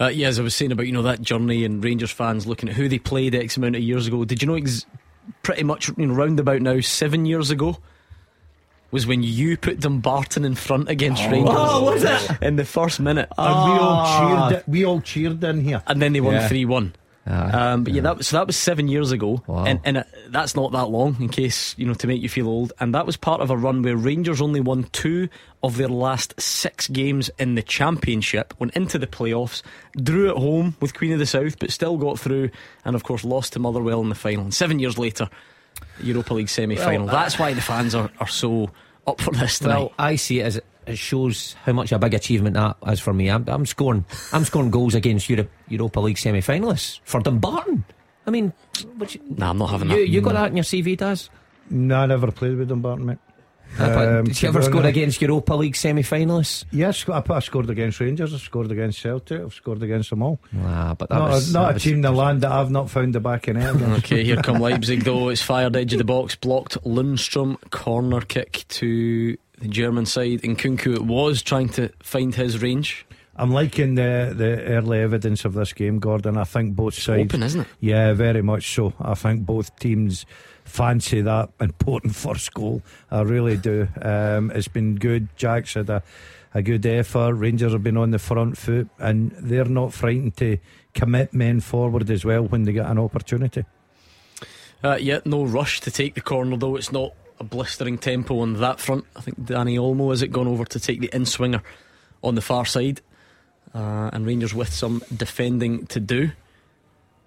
Uh, 0.00 0.08
yeah, 0.08 0.28
as 0.28 0.38
I 0.38 0.42
was 0.42 0.54
saying 0.54 0.72
about 0.72 0.86
you 0.86 0.92
know 0.92 1.02
that 1.02 1.22
journey 1.22 1.64
and 1.64 1.82
Rangers 1.82 2.10
fans 2.10 2.46
looking 2.46 2.68
at 2.68 2.74
who 2.76 2.88
they 2.88 2.98
played 2.98 3.34
X 3.34 3.56
amount 3.56 3.76
of 3.76 3.82
years 3.82 4.06
ago. 4.06 4.24
Did 4.24 4.42
you 4.42 4.48
know 4.48 4.54
ex- 4.56 4.84
pretty 5.42 5.62
much 5.64 5.88
you 5.96 6.06
know, 6.06 6.14
round 6.14 6.38
about 6.38 6.60
now 6.60 6.80
seven 6.80 7.24
years 7.24 7.50
ago 7.50 7.78
was 8.90 9.06
when 9.06 9.22
you 9.22 9.56
put 9.56 9.80
Dumbarton 9.80 10.44
in 10.44 10.54
front 10.54 10.88
against 10.88 11.22
Rangers? 11.26 11.54
Oh, 11.56 11.84
was 11.92 12.04
it? 12.04 12.38
in 12.42 12.56
the 12.56 12.64
first 12.64 13.00
minute? 13.00 13.28
and 13.38 13.48
we 13.72 13.78
all 13.78 14.04
Ah. 14.04 14.48
cheered. 14.50 14.64
We 14.66 14.84
all 14.84 15.00
cheered 15.00 15.42
in 15.42 15.62
here. 15.64 15.82
and 15.86 16.00
then 16.02 16.12
they 16.12 16.20
won 16.20 16.34
Yeah. 16.34 16.48
three 16.48 16.64
one. 16.66 16.94
Um, 17.26 17.82
but 17.84 17.92
yeah, 17.92 18.02
that 18.02 18.18
was, 18.18 18.28
so 18.28 18.36
that 18.36 18.46
was 18.46 18.56
seven 18.56 18.86
years 18.88 19.10
ago, 19.10 19.42
Wow. 19.48 19.64
and, 19.64 19.80
and 19.84 19.96
uh, 19.98 20.04
that's 20.28 20.54
not 20.54 20.70
that 20.72 20.86
long. 20.90 21.16
In 21.18 21.28
case 21.28 21.74
you 21.76 21.84
know 21.86 21.94
to 21.94 22.06
make 22.06 22.22
you 22.22 22.28
feel 22.28 22.46
old, 22.48 22.72
and 22.78 22.94
that 22.94 23.04
was 23.04 23.16
part 23.16 23.40
of 23.40 23.50
a 23.50 23.56
run 23.56 23.82
where 23.82 23.96
Rangers 23.96 24.40
only 24.40 24.60
won 24.60 24.84
two 24.92 25.28
of 25.62 25.76
their 25.76 25.88
last 25.88 26.40
six 26.40 26.86
games 26.88 27.28
in 27.38 27.56
the 27.56 27.62
Championship, 27.62 28.54
went 28.60 28.74
into 28.76 28.96
the 28.98 29.08
playoffs, 29.08 29.62
drew 29.96 30.30
at 30.30 30.36
home 30.36 30.76
with 30.80 30.94
Queen 30.94 31.12
of 31.12 31.18
the 31.18 31.26
South, 31.26 31.58
but 31.58 31.72
still 31.72 31.96
got 31.96 32.18
through, 32.18 32.50
and 32.84 32.94
of 32.94 33.02
course 33.02 33.24
lost 33.24 33.54
to 33.54 33.58
Motherwell 33.58 34.00
in 34.00 34.08
the 34.08 34.14
final. 34.14 34.44
And 34.44 34.54
seven 34.54 34.78
years 34.78 34.96
later, 34.96 35.28
Europa 36.00 36.34
League 36.34 36.48
semi-final. 36.48 37.06
Well, 37.06 37.14
that's 37.14 37.38
why 37.38 37.52
the 37.54 37.60
fans 37.60 37.94
are, 37.94 38.10
are 38.20 38.28
so 38.28 38.70
up 39.06 39.20
for 39.20 39.32
this 39.32 39.58
tonight. 39.58 39.76
Well, 39.78 39.92
I 39.98 40.16
see 40.16 40.40
it 40.40 40.44
as 40.44 40.60
it 40.86 40.96
shows 40.98 41.54
how 41.64 41.72
much 41.72 41.92
a 41.92 41.98
big 41.98 42.14
achievement 42.14 42.54
that 42.54 42.76
is 42.88 43.00
for 43.00 43.12
me. 43.12 43.28
I'm, 43.28 43.44
I'm 43.48 43.66
scoring, 43.66 44.04
I'm 44.32 44.44
scoring 44.44 44.70
goals 44.70 44.94
against 44.94 45.28
Europe, 45.28 45.50
Europa 45.68 46.00
League 46.00 46.18
semi-finalists 46.18 47.00
for 47.04 47.20
Dumbarton. 47.20 47.84
I 48.26 48.30
mean, 48.30 48.52
what 48.96 49.14
you, 49.14 49.20
nah, 49.36 49.50
I'm 49.50 49.58
not 49.58 49.70
having 49.70 49.90
you, 49.90 49.96
that. 49.96 50.08
you 50.08 50.20
got 50.20 50.34
that 50.34 50.50
in 50.50 50.56
your 50.56 50.64
CV, 50.64 50.96
Daz? 50.96 51.30
No, 51.70 51.96
I 51.96 52.06
never 52.06 52.30
played 52.32 52.56
with 52.56 52.68
Dumbarton, 52.68 53.06
mate. 53.06 53.18
Uh, 53.80 54.18
Um, 54.20 54.24
did 54.24 54.40
you 54.40 54.48
ever 54.48 54.60
to 54.60 54.64
score 54.64 54.76
honest- 54.78 54.90
against 54.96 55.20
Europa 55.20 55.54
League 55.54 55.74
semi-finalists? 55.74 56.64
Yes, 56.70 57.04
I, 57.08 57.20
I 57.28 57.40
scored 57.40 57.68
against 57.68 57.98
Rangers. 57.98 58.32
I've 58.32 58.40
scored 58.40 58.70
against 58.70 59.00
Celtic. 59.00 59.40
I've 59.40 59.52
scored 59.52 59.82
against 59.82 60.10
them 60.10 60.22
all. 60.22 60.38
Ah, 60.62 60.94
but 60.96 61.08
that 61.08 61.18
Not, 61.18 61.30
was, 61.30 61.50
a, 61.50 61.52
not 61.52 61.62
that 61.64 61.70
a 61.70 61.74
was- 61.74 61.82
team 61.82 61.94
in 61.96 62.00
the 62.02 62.12
land 62.12 62.42
that 62.42 62.52
I've 62.52 62.70
not 62.70 62.90
found 62.90 63.14
the 63.14 63.20
back 63.20 63.48
in 63.48 63.56
it. 63.56 63.74
Okay, 63.98 64.22
here 64.22 64.36
come 64.36 64.58
Leipzig 64.60 65.02
though. 65.02 65.28
It's 65.30 65.42
fired 65.42 65.74
edge 65.74 65.92
of 65.92 65.98
the 65.98 66.04
box, 66.04 66.36
blocked 66.36 66.80
Lundstram, 66.84 67.58
corner 67.70 68.20
kick 68.20 68.64
to 68.68 69.36
the 69.58 69.68
German 69.68 70.06
side. 70.06 70.42
Nkunku 70.42 71.00
was 71.00 71.42
trying 71.42 71.68
to 71.70 71.90
find 72.02 72.34
his 72.34 72.62
range. 72.62 73.06
I'm 73.38 73.50
liking 73.50 73.96
the 73.96 74.32
the 74.34 74.62
early 74.64 75.00
evidence 75.00 75.44
of 75.44 75.54
this 75.54 75.72
game, 75.72 75.98
Gordon. 75.98 76.38
I 76.38 76.44
think 76.44 76.74
both 76.74 76.94
sides. 76.94 77.34
Open, 77.34 77.42
isn't 77.42 77.60
it? 77.62 77.66
Yeah, 77.80 78.14
very 78.14 78.42
much 78.42 78.74
so. 78.74 78.94
I 78.98 79.14
think 79.14 79.44
both 79.44 79.78
teams 79.78 80.24
fancy 80.64 81.20
that 81.20 81.50
important 81.60 82.16
first 82.24 82.54
goal. 82.54 82.82
I 83.10 83.20
really 83.22 83.56
do. 83.56 83.88
Um, 84.00 84.50
it's 84.52 84.68
been 84.68 84.96
good. 84.96 85.28
Jack's 85.36 85.74
had 85.74 85.90
a, 85.90 86.02
a 86.54 86.62
good 86.62 86.86
effort. 86.86 87.34
Rangers 87.34 87.72
have 87.72 87.82
been 87.82 87.98
on 87.98 88.10
the 88.10 88.18
front 88.18 88.56
foot, 88.56 88.88
and 88.98 89.32
they're 89.32 89.66
not 89.66 89.92
frightened 89.92 90.36
to 90.38 90.56
commit 90.94 91.34
men 91.34 91.60
forward 91.60 92.10
as 92.10 92.24
well 92.24 92.44
when 92.44 92.62
they 92.62 92.72
get 92.72 92.86
an 92.86 92.98
opportunity. 92.98 93.64
Uh, 94.82 94.96
yeah, 95.00 95.20
no 95.24 95.44
rush 95.44 95.80
to 95.80 95.90
take 95.90 96.14
the 96.14 96.20
corner 96.20 96.56
though. 96.56 96.76
It's 96.76 96.92
not 96.92 97.12
a 97.38 97.44
blistering 97.44 97.98
tempo 97.98 98.40
on 98.40 98.54
that 98.54 98.80
front. 98.80 99.04
I 99.14 99.20
think 99.20 99.40
Dani 99.40 99.78
Olmo 99.78 100.10
has 100.10 100.22
it 100.22 100.28
gone 100.28 100.48
over 100.48 100.64
to 100.64 100.80
take 100.80 101.00
the 101.00 101.10
in 101.12 101.26
swinger 101.26 101.62
on 102.22 102.34
the 102.34 102.40
far 102.40 102.64
side, 102.64 103.00
uh, 103.74 104.10
and 104.12 104.26
Rangers 104.26 104.54
with 104.54 104.72
some 104.72 105.02
defending 105.14 105.86
to 105.86 106.00
do. 106.00 106.30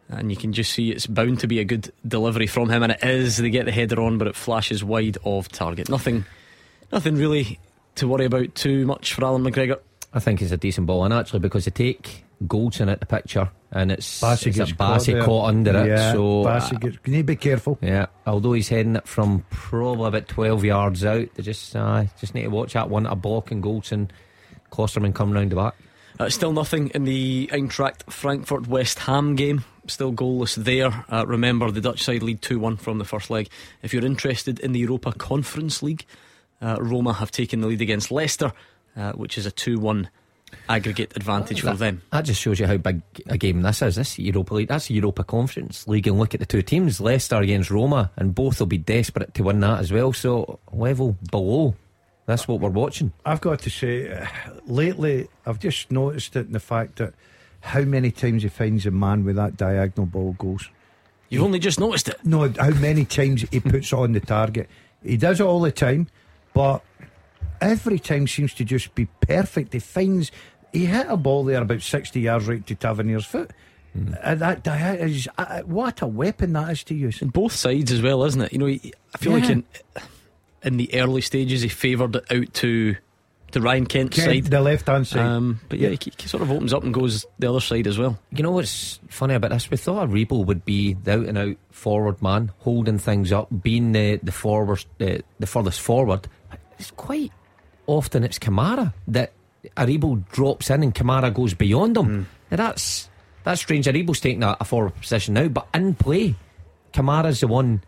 And 0.10 0.32
you 0.32 0.38
can 0.38 0.54
just 0.54 0.74
see 0.74 0.90
it's 0.90 1.06
bound 1.06 1.40
to 1.42 1.48
be 1.48 1.60
a 1.60 1.64
good 1.64 1.92
delivery 2.08 2.48
from 2.48 2.70
him, 2.70 2.82
and 2.82 2.94
it 2.94 3.04
is. 3.04 3.38
They 3.38 3.52
get 3.52 3.66
the 3.66 3.72
header 3.72 4.02
on, 4.02 4.18
but 4.18 4.28
it 4.28 4.36
flashes 4.36 4.84
wide 4.84 5.18
of 5.24 5.50
target. 5.50 5.88
Nothing, 5.88 6.26
nothing 6.92 7.16
really 7.16 7.60
to 7.96 8.08
worry 8.08 8.26
about 8.26 8.56
too 8.56 8.88
much 8.88 9.14
for 9.14 9.24
Alan 9.24 9.44
McGregor. 9.44 9.80
I 10.12 10.20
think 10.20 10.42
it's 10.42 10.52
a 10.52 10.58
decent 10.58 10.88
ball, 10.88 11.04
and 11.04 11.14
actually 11.14 11.40
because 11.40 11.66
they 11.66 11.72
take 11.72 12.24
Goldson 12.46 12.92
at 12.92 13.00
the 13.00 13.06
picture, 13.06 13.50
and 13.72 13.92
it's, 13.92 14.22
Bassey 14.22 14.48
it's 14.48 14.58
gets 14.58 14.72
a 14.72 14.76
Bassey 14.76 15.14
there. 15.14 15.24
caught 15.24 15.50
under 15.50 15.78
it. 15.78 15.88
Yeah, 15.90 16.14
so 16.14 16.44
Bassey 16.44 16.76
uh, 16.76 16.80
gets, 16.80 16.98
you 17.06 17.12
need 17.12 17.20
to 17.20 17.24
be 17.24 17.36
careful. 17.36 17.78
yeah, 17.82 18.08
although 18.26 18.54
he's 18.54 18.70
heading 18.70 18.96
it 18.96 19.08
from 19.08 19.46
probably 19.50 20.08
about 20.08 20.28
twelve 20.28 20.64
yards 20.64 21.04
out, 21.04 21.28
they 21.36 21.44
just 21.44 21.76
uh, 21.76 22.06
just 22.20 22.34
need 22.34 22.44
to 22.44 22.50
watch 22.50 22.74
that 22.74 22.90
one. 22.90 23.06
A 23.06 23.16
block 23.16 23.52
and 23.52 23.62
Goldson, 23.64 24.10
Klostermann 24.72 25.14
come 25.14 25.32
round 25.32 25.52
the 25.52 25.56
back. 25.56 25.76
Uh, 26.20 26.30
still 26.30 26.52
nothing 26.52 26.90
in 26.90 27.06
the 27.06 27.50
Eintracht 27.54 28.12
Frankfurt 28.12 28.68
West 28.68 29.00
Ham 29.00 29.36
game. 29.36 29.64
still 29.88 30.12
goalless 30.12 30.56
there. 30.56 31.06
Uh, 31.10 31.26
remember, 31.26 31.72
the 31.72 31.80
Dutch 31.80 32.04
side 32.04 32.24
lead 32.24 32.42
2 32.42 32.60
1 32.60 32.76
from 32.76 32.98
the 32.98 33.06
first 33.06 33.30
leg. 33.30 33.50
If 33.84 33.94
you're 33.94 34.06
interested 34.06 34.60
in 34.60 34.74
the 34.74 34.80
Europa 34.80 35.14
Conference 35.14 35.82
League, 35.82 36.06
uh, 36.62 36.76
Roma 36.80 37.14
have 37.14 37.32
taken 37.32 37.62
the 37.62 37.68
lead 37.68 37.80
against 37.82 38.12
Leicester, 38.12 38.52
uh, 38.98 39.14
which 39.14 39.38
is 39.38 39.46
a 39.46 39.52
2 39.52 39.80
1 39.80 40.10
aggregate 40.68 41.16
advantage 41.16 41.62
that, 41.62 41.72
for 41.72 41.78
them. 41.78 42.02
That 42.12 42.26
just 42.26 42.42
shows 42.42 42.60
you 42.60 42.68
how 42.68 42.78
big 42.78 43.02
a 43.28 43.38
game 43.38 43.62
this 43.62 43.82
is. 43.82 43.96
This 43.96 44.20
Europa 44.20 44.54
League, 44.54 44.68
that's 44.68 44.88
the 44.88 44.96
Europa 44.96 45.24
Conference 45.24 45.88
League, 45.88 46.08
and 46.08 46.20
look 46.20 46.34
at 46.34 46.40
the 46.40 46.46
two 46.46 46.62
teams, 46.62 47.00
Leicester 47.02 47.38
against 47.38 47.72
Roma, 47.72 48.12
and 48.16 48.36
both 48.36 48.60
will 48.60 48.68
be 48.68 48.78
desperate 48.78 49.34
to 49.36 49.44
win 49.44 49.60
that 49.62 49.80
as 49.80 49.92
well. 49.92 50.14
So 50.14 50.60
level 50.72 51.18
below. 51.30 51.76
That's 52.26 52.48
what 52.48 52.60
we're 52.60 52.70
watching. 52.70 53.12
I've 53.26 53.42
got 53.42 53.60
to 53.62 53.72
say, 53.72 54.12
uh, 54.12 54.28
lately 54.68 55.28
I've 55.48 55.60
just 55.60 55.90
noticed 55.90 56.36
it 56.36 56.46
in 56.46 56.52
the 56.52 56.60
fact 56.60 56.98
that 56.98 57.16
how 57.62 57.82
many 57.82 58.12
times 58.12 58.44
he 58.44 58.50
finds 58.50 58.86
a 58.86 58.92
man 58.92 59.26
with 59.26 59.36
that 59.38 59.58
diagonal 59.58 60.06
ball 60.06 60.34
goes. 60.34 60.70
You've 61.30 61.44
only 61.44 61.60
just 61.60 61.80
noticed 61.80 62.08
it. 62.10 62.24
No, 62.24 62.48
how 62.60 62.70
many 62.70 63.06
times 63.06 63.46
he 63.50 63.60
puts 63.60 63.92
it 63.92 63.96
on 63.96 64.14
the 64.14 64.20
target. 64.20 64.70
He 65.04 65.18
does 65.18 65.40
it 65.40 65.44
all 65.44 65.62
the 65.62 65.72
time, 65.72 66.08
but 66.54 66.84
every 67.62 68.00
time 68.00 68.28
seems 68.28 68.54
to 68.56 68.64
just 68.64 68.94
be 68.96 69.06
perfect. 69.22 69.74
He 69.74 69.80
finds 69.80 70.32
he 70.72 70.86
hit 70.86 71.08
a 71.10 71.18
ball 71.18 71.44
there 71.44 71.62
about 71.62 71.82
sixty 71.82 72.22
yards 72.22 72.48
right 72.48 72.66
to 72.68 72.76
Tavernier's 72.76 73.26
foot. 73.26 73.52
Mm. 73.98 74.18
Uh, 74.22 74.36
that 74.36 75.02
is 75.02 75.28
uh, 75.38 75.62
what 75.62 76.02
a 76.02 76.08
weapon 76.08 76.54
that 76.54 76.72
is 76.72 76.84
to 76.86 76.96
use. 76.96 77.22
In 77.22 77.30
both 77.30 77.54
sides 77.54 77.92
as 77.92 78.02
well, 78.02 78.24
isn't 78.24 78.42
it? 78.42 78.54
You 78.54 78.60
know, 78.60 78.68
I 78.68 79.18
feel 79.18 79.34
yeah. 79.34 79.40
like 79.40 79.50
in 79.50 79.64
in 80.64 80.78
the 80.78 80.94
early 80.94 81.22
stages 81.22 81.62
he 81.62 81.70
favoured 81.70 82.18
it 82.18 82.32
out 82.32 82.54
to 82.56 82.96
to 83.52 83.62
Ryan 83.62 83.88
Kent's 83.88 84.16
Kent, 84.16 84.28
side, 84.28 84.52
the 84.52 84.62
left 84.62 84.88
hand 84.88 85.08
side. 85.08 85.26
Um, 85.26 85.60
but 85.70 85.80
yeah, 85.80 85.90
yeah. 85.90 85.98
He, 86.00 86.14
he, 86.20 86.28
sort 86.28 86.44
of 86.44 86.52
opens 86.52 86.74
up 86.74 86.84
and 86.84 86.94
goes 86.94 87.26
the 87.40 87.50
other 87.50 87.60
side 87.60 87.88
as 87.88 87.98
well. 87.98 88.20
You 88.32 88.44
know 88.44 88.52
what's 88.52 89.00
funny 89.10 89.34
about 89.34 89.50
this? 89.50 89.72
We 89.72 89.78
thought 89.78 90.08
Aribo 90.08 90.46
would 90.46 90.66
be 90.66 90.94
the 90.94 91.14
out 91.14 91.26
and 91.26 91.38
out 91.38 91.58
forward 91.72 92.22
man, 92.22 92.52
holding 92.60 93.00
things 93.00 93.32
up, 93.32 93.48
being 93.64 93.92
the 93.92 94.20
the 94.22 94.32
forward, 94.32 94.86
the, 94.98 95.24
the 95.40 95.48
furthest 95.48 95.82
forward. 95.82 96.28
It's 96.78 96.92
quite 96.92 97.32
often 97.90 98.24
it's 98.24 98.40
Kamara 98.40 98.94
that 99.08 99.34
Aribo 99.76 100.28
drops 100.32 100.70
in 100.70 100.84
and 100.84 100.96
Kamara 100.96 101.34
goes 101.34 101.54
beyond 101.54 101.98
him. 101.98 102.06
Mm. 102.06 102.26
Now 102.52 102.58
that's 102.58 103.10
that's 103.44 103.62
strange. 103.62 103.86
Aribo's 103.86 104.20
taking 104.20 104.44
a, 104.44 104.56
a 104.60 104.66
forward 104.66 104.96
position 104.96 105.34
now, 105.34 105.48
but 105.48 105.68
in 105.74 105.96
play, 105.96 106.36
Kamara's 106.94 107.42
the 107.42 107.48
one 107.48 107.82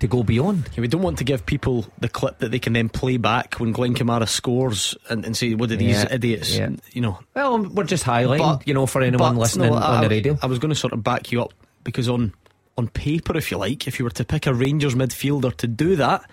to 0.00 0.06
go 0.06 0.22
beyond. 0.22 0.68
Yeah, 0.74 0.80
we 0.80 0.88
don't 0.88 1.02
want 1.02 1.18
to 1.18 1.24
give 1.24 1.44
people 1.44 1.86
the 1.98 2.08
clip 2.08 2.38
that 2.38 2.50
they 2.50 2.58
can 2.58 2.72
then 2.72 2.88
play 2.88 3.16
back 3.18 3.54
when 3.54 3.72
Glenn 3.72 3.94
Kamara 3.94 4.28
scores 4.28 4.96
and, 5.08 5.24
and 5.24 5.36
say, 5.36 5.54
"What 5.54 5.70
are 5.70 5.76
these 5.76 6.04
yeah, 6.04 6.14
idiots?" 6.14 6.56
Yeah. 6.56 6.70
You 6.92 7.02
know. 7.02 7.18
Well, 7.34 7.62
we're 7.62 7.84
just 7.84 8.04
highlighting, 8.04 8.58
but, 8.58 8.68
you 8.68 8.74
know, 8.74 8.86
for 8.86 9.02
anyone 9.02 9.36
listening 9.36 9.70
no, 9.70 9.76
on 9.76 9.82
I, 9.82 10.00
the 10.02 10.08
radio. 10.08 10.38
I 10.42 10.46
was 10.46 10.58
going 10.58 10.70
to 10.70 10.78
sort 10.78 10.92
of 10.92 11.04
back 11.04 11.32
you 11.32 11.42
up 11.42 11.52
because 11.84 12.08
on 12.08 12.32
on 12.78 12.88
paper, 12.88 13.36
if 13.36 13.50
you 13.50 13.58
like, 13.58 13.86
if 13.86 13.98
you 13.98 14.04
were 14.04 14.10
to 14.10 14.24
pick 14.24 14.46
a 14.46 14.54
Rangers 14.54 14.94
midfielder 14.94 15.54
to 15.56 15.66
do 15.66 15.96
that, 15.96 16.28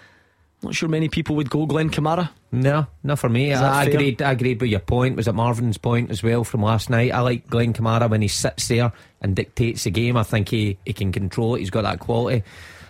not 0.63 0.73
sure 0.73 0.89
many 0.89 1.07
people 1.07 1.35
would 1.35 1.49
go 1.49 1.65
Glenn 1.65 1.89
Kamara. 1.89 2.29
No, 2.51 2.87
not 3.03 3.19
for 3.19 3.29
me. 3.29 3.53
I, 3.53 3.81
I 3.81 3.83
agreed. 3.85 4.21
I 4.21 4.31
agreed 4.31 4.59
with 4.59 4.71
your 4.71 4.79
point. 4.79 5.15
Was 5.15 5.27
it 5.27 5.33
Marvin's 5.33 5.77
point 5.77 6.09
as 6.09 6.23
well 6.23 6.43
from 6.43 6.63
last 6.63 6.89
night? 6.89 7.13
I 7.13 7.19
like 7.19 7.47
Glenn 7.47 7.73
Kamara 7.73 8.09
when 8.09 8.21
he 8.21 8.27
sits 8.27 8.67
there 8.67 8.91
and 9.21 9.35
dictates 9.35 9.83
the 9.83 9.91
game. 9.91 10.17
I 10.17 10.23
think 10.23 10.49
he, 10.49 10.77
he 10.85 10.93
can 10.93 11.11
control 11.11 11.55
it. 11.55 11.59
He's 11.59 11.69
got 11.69 11.83
that 11.83 11.99
quality. 11.99 12.43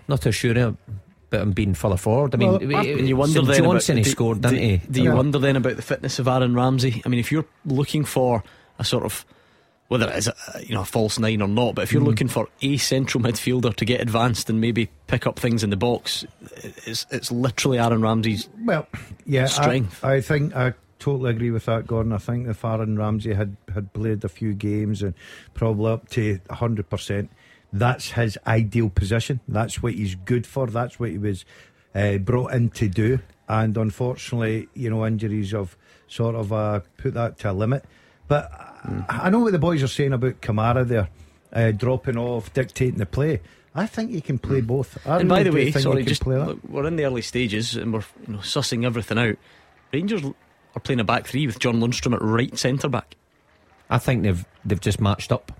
Not 0.07 0.21
too 0.21 0.31
sure 0.31 0.51
about 0.51 0.77
him 1.31 1.51
being 1.51 1.73
further 1.73 1.97
forward. 1.97 2.33
I 2.33 2.37
mean, 2.37 2.69
well, 2.69 2.85
eh, 2.85 2.95
you 2.95 3.17
wonder 3.17 3.41
then 3.41 3.63
Johnson 3.63 3.97
about, 3.97 4.05
he 4.05 4.11
scored, 4.11 4.41
didn't 4.41 4.59
he? 4.59 4.77
Do 4.89 5.01
you 5.01 5.09
yeah. 5.09 5.15
wonder 5.15 5.39
then 5.39 5.57
about 5.57 5.75
the 5.75 5.81
fitness 5.81 6.19
of 6.19 6.27
Aaron 6.27 6.55
Ramsey? 6.55 7.01
I 7.05 7.09
mean, 7.09 7.19
if 7.19 7.31
you're 7.31 7.45
looking 7.65 8.05
for 8.05 8.43
a 8.79 8.85
sort 8.85 9.03
of 9.03 9.25
whether 9.87 10.09
it 10.09 10.17
is 10.17 10.27
a, 10.27 10.35
you 10.61 10.75
know 10.75 10.81
a 10.81 10.85
false 10.85 11.19
nine 11.19 11.41
or 11.41 11.47
not, 11.47 11.75
but 11.75 11.83
if 11.83 11.93
you're 11.93 12.01
mm. 12.01 12.07
looking 12.07 12.27
for 12.27 12.47
a 12.61 12.77
central 12.77 13.23
midfielder 13.23 13.75
to 13.75 13.85
get 13.85 14.01
advanced 14.01 14.49
and 14.49 14.59
maybe 14.59 14.89
pick 15.07 15.25
up 15.25 15.39
things 15.39 15.63
in 15.63 15.69
the 15.69 15.77
box, 15.77 16.25
it's 16.85 17.05
it's 17.09 17.31
literally 17.31 17.79
Aaron 17.79 18.01
Ramsey's 18.01 18.49
well, 18.65 18.87
yeah, 19.25 19.45
strength. 19.45 20.03
I, 20.03 20.15
I 20.15 20.21
think 20.21 20.55
I 20.55 20.73
totally 20.99 21.31
agree 21.31 21.51
with 21.51 21.65
that, 21.65 21.87
Gordon. 21.87 22.11
I 22.11 22.17
think 22.17 22.47
if 22.47 22.63
Aaron 22.65 22.97
Ramsey 22.97 23.33
had 23.33 23.55
had 23.73 23.93
played 23.93 24.23
a 24.23 24.29
few 24.29 24.53
games 24.53 25.01
and 25.01 25.13
probably 25.53 25.91
up 25.91 26.09
to 26.09 26.39
hundred 26.49 26.89
percent, 26.89 27.29
that's 27.71 28.11
his 28.11 28.37
ideal 28.45 28.89
position. 28.89 29.39
That's 29.47 29.81
what 29.81 29.93
he's 29.93 30.15
good 30.15 30.45
for. 30.45 30.67
That's 30.67 30.99
what 30.99 31.11
he 31.11 31.17
was 31.17 31.45
uh, 31.95 32.17
brought 32.17 32.53
in 32.53 32.69
to 32.71 32.87
do. 32.87 33.19
And 33.49 33.77
unfortunately, 33.77 34.67
you 34.73 34.89
know, 34.89 35.05
injuries 35.05 35.51
have 35.51 35.77
sort 36.07 36.35
of 36.35 36.51
uh, 36.51 36.81
put 36.97 37.13
that 37.13 37.39
to 37.39 37.51
a 37.51 37.53
limit. 37.53 37.85
But 38.27 38.51
mm. 38.85 39.05
I 39.09 39.29
know 39.29 39.39
what 39.39 39.51
the 39.51 39.59
boys 39.59 39.83
are 39.83 39.87
saying 39.87 40.13
about 40.13 40.41
Kamara 40.41 40.87
there, 40.87 41.09
uh, 41.53 41.71
dropping 41.71 42.17
off, 42.17 42.53
dictating 42.53 42.97
the 42.97 43.05
play. 43.05 43.41
I 43.75 43.85
think 43.85 44.11
he 44.11 44.21
can 44.21 44.39
play 44.39 44.61
mm. 44.61 44.67
both. 44.67 44.97
I 45.07 45.19
and 45.19 45.29
really 45.29 45.43
by 45.43 45.43
the 45.43 45.51
way, 45.51 45.71
sorry, 45.71 46.03
just 46.03 46.25
look, 46.25 46.59
we're 46.67 46.87
in 46.87 46.95
the 46.95 47.05
early 47.05 47.21
stages 47.21 47.75
and 47.75 47.93
we're 47.93 48.03
you 48.25 48.33
know, 48.33 48.39
sussing 48.39 48.85
everything 48.85 49.17
out. 49.17 49.37
Rangers 49.93 50.23
are 50.23 50.79
playing 50.79 50.99
a 50.99 51.03
back 51.03 51.27
three 51.27 51.45
with 51.45 51.59
John 51.59 51.79
Lundstram 51.79 52.13
at 52.13 52.21
right 52.21 52.57
centre 52.57 52.89
back. 52.89 53.15
I 53.89 53.99
think 53.99 54.23
they've 54.23 54.45
they've 54.65 54.81
just 54.81 54.99
matched 54.99 55.31
up. 55.31 55.51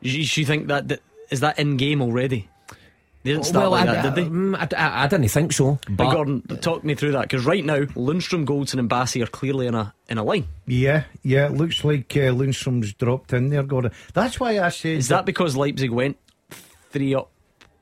You, 0.00 0.20
you 0.20 0.44
think 0.44 0.68
that, 0.68 0.88
that 0.88 1.00
is 1.30 1.40
that 1.40 1.58
in 1.58 1.76
game 1.76 2.00
already? 2.02 2.48
They 3.28 3.34
didn't 3.34 3.44
start 3.44 3.64
well, 3.64 3.72
like 3.72 3.88
I, 3.90 3.92
that, 3.92 4.14
did 4.14 4.24
they? 4.24 4.30
Mm, 4.30 4.56
I, 4.56 4.82
I, 4.82 5.04
I, 5.04 5.06
didn't 5.06 5.28
think 5.28 5.52
so. 5.52 5.78
But 5.86 6.14
Gordon, 6.14 6.40
talk 6.62 6.82
me 6.82 6.94
through 6.94 7.12
that 7.12 7.22
because 7.22 7.44
right 7.44 7.62
now 7.62 7.80
Lundstram, 7.80 8.46
Goldson, 8.46 8.78
and 8.78 8.88
Bassey 8.88 9.22
are 9.22 9.26
clearly 9.26 9.66
in 9.66 9.74
a 9.74 9.92
in 10.08 10.16
a 10.16 10.24
line. 10.24 10.46
Yeah, 10.66 11.04
yeah. 11.22 11.44
It 11.44 11.52
looks 11.52 11.84
like 11.84 12.16
uh, 12.16 12.32
Lundstram's 12.32 12.94
dropped 12.94 13.34
in 13.34 13.50
there, 13.50 13.64
Gordon. 13.64 13.92
That's 14.14 14.40
why 14.40 14.60
I 14.60 14.70
said. 14.70 14.92
Is 14.92 15.08
that, 15.08 15.16
that 15.16 15.26
because 15.26 15.56
Leipzig 15.56 15.90
went 15.90 16.16
three 16.88 17.14
up 17.14 17.30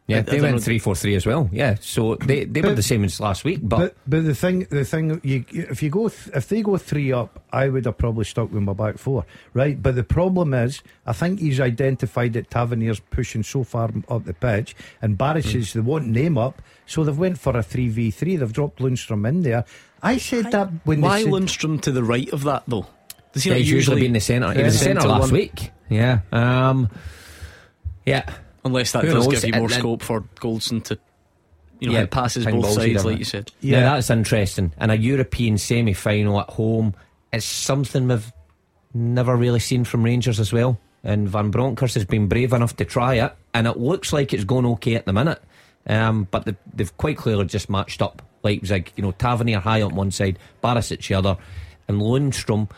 yeah, 0.06 0.20
they 0.20 0.40
went 0.40 0.62
three 0.62 0.78
four 0.78 0.94
three 0.94 1.16
as 1.16 1.26
well. 1.26 1.50
Yeah, 1.52 1.76
so 1.80 2.14
they, 2.14 2.44
they 2.44 2.60
but, 2.60 2.70
were 2.70 2.74
the 2.74 2.82
same 2.82 3.02
as 3.02 3.18
last 3.18 3.42
week. 3.42 3.58
But 3.62 3.78
but, 3.78 3.96
but 4.06 4.24
the 4.24 4.34
thing 4.34 4.60
the 4.70 4.84
thing 4.84 5.20
you 5.24 5.44
if 5.50 5.82
you 5.82 5.90
go 5.90 6.08
th- 6.08 6.34
if 6.34 6.48
they 6.48 6.62
go 6.62 6.76
three 6.76 7.10
up, 7.10 7.42
I 7.52 7.68
would 7.68 7.86
have 7.86 7.98
probably 7.98 8.24
stuck 8.24 8.52
with 8.52 8.62
my 8.62 8.72
back 8.72 8.98
four, 8.98 9.26
right? 9.52 9.80
But 9.82 9.96
the 9.96 10.04
problem 10.04 10.54
is, 10.54 10.80
I 11.06 11.12
think 11.12 11.40
he's 11.40 11.58
identified 11.58 12.34
that 12.34 12.50
Tavernier's 12.50 13.00
pushing 13.00 13.42
so 13.42 13.64
far 13.64 13.90
up 14.08 14.24
the 14.24 14.34
pitch, 14.34 14.76
and 15.02 15.18
Barisic 15.18 15.62
mm. 15.62 15.72
they 15.72 15.80
won't 15.80 16.06
name 16.06 16.38
up, 16.38 16.62
so 16.86 17.02
they've 17.02 17.18
went 17.18 17.38
for 17.38 17.56
a 17.56 17.62
three 17.62 17.88
v 17.88 18.12
three. 18.12 18.36
They've 18.36 18.52
dropped 18.52 18.78
Lundstram 18.78 19.28
in 19.28 19.42
there. 19.42 19.64
I 20.04 20.18
said 20.18 20.46
I, 20.46 20.50
that 20.50 20.70
when 20.84 21.00
why 21.00 21.24
said, 21.24 21.32
Lundstram 21.32 21.80
to 21.80 21.90
the 21.90 22.04
right 22.04 22.32
of 22.32 22.44
that 22.44 22.62
though? 22.68 22.86
Does 23.32 23.42
he 23.42 23.50
yeah, 23.50 23.56
he's 23.56 23.70
usually, 23.72 24.02
be 24.02 24.06
in 24.06 24.12
the 24.12 24.20
centre? 24.20 24.52
He 24.52 24.62
was 24.62 24.78
the 24.78 24.84
centre 24.84 25.08
last 25.08 25.22
one. 25.22 25.32
week. 25.32 25.72
Yeah. 25.90 26.20
Um, 26.30 26.88
yeah. 28.06 28.32
Unless 28.66 28.92
that 28.92 29.04
Who 29.04 29.14
does 29.14 29.26
knows? 29.26 29.40
give 29.40 29.54
you 29.54 29.60
more 29.60 29.68
scope 29.68 30.02
for 30.02 30.22
Goldson 30.40 30.82
to 30.84 30.98
you 31.80 31.88
know, 31.88 31.98
yeah, 31.98 32.06
passes 32.06 32.44
both 32.44 32.72
sides, 32.72 33.04
like 33.04 33.18
you 33.18 33.24
said. 33.24 33.52
Yeah. 33.60 33.78
yeah, 33.78 33.94
that's 33.94 34.10
interesting. 34.10 34.72
And 34.78 34.90
a 34.90 34.96
European 34.96 35.58
semi 35.58 35.92
final 35.92 36.40
at 36.40 36.50
home 36.50 36.94
is 37.32 37.44
something 37.44 38.08
we've 38.08 38.32
never 38.94 39.36
really 39.36 39.60
seen 39.60 39.84
from 39.84 40.02
Rangers 40.02 40.40
as 40.40 40.52
well. 40.52 40.78
And 41.04 41.28
Van 41.28 41.50
Bronckhorst 41.50 41.94
has 41.94 42.04
been 42.04 42.26
brave 42.26 42.52
enough 42.52 42.76
to 42.76 42.84
try 42.84 43.14
it, 43.14 43.32
and 43.54 43.66
it 43.66 43.76
looks 43.76 44.12
like 44.12 44.32
it's 44.32 44.44
going 44.44 44.66
okay 44.66 44.96
at 44.96 45.04
the 45.04 45.12
minute. 45.12 45.40
Um, 45.86 46.26
but 46.30 46.46
they've, 46.46 46.56
they've, 46.74 46.96
quite 46.96 47.16
clearly 47.16 47.44
just 47.44 47.70
matched 47.70 48.02
up 48.02 48.22
Leipzig. 48.42 48.92
You 48.96 49.04
know, 49.04 49.12
Tavernier 49.12 49.60
high 49.60 49.82
on 49.82 49.94
one 49.94 50.10
side, 50.10 50.38
Barisic 50.64 51.06
the 51.06 51.14
other, 51.14 51.36
and 51.86 52.00
Lundstram. 52.00 52.68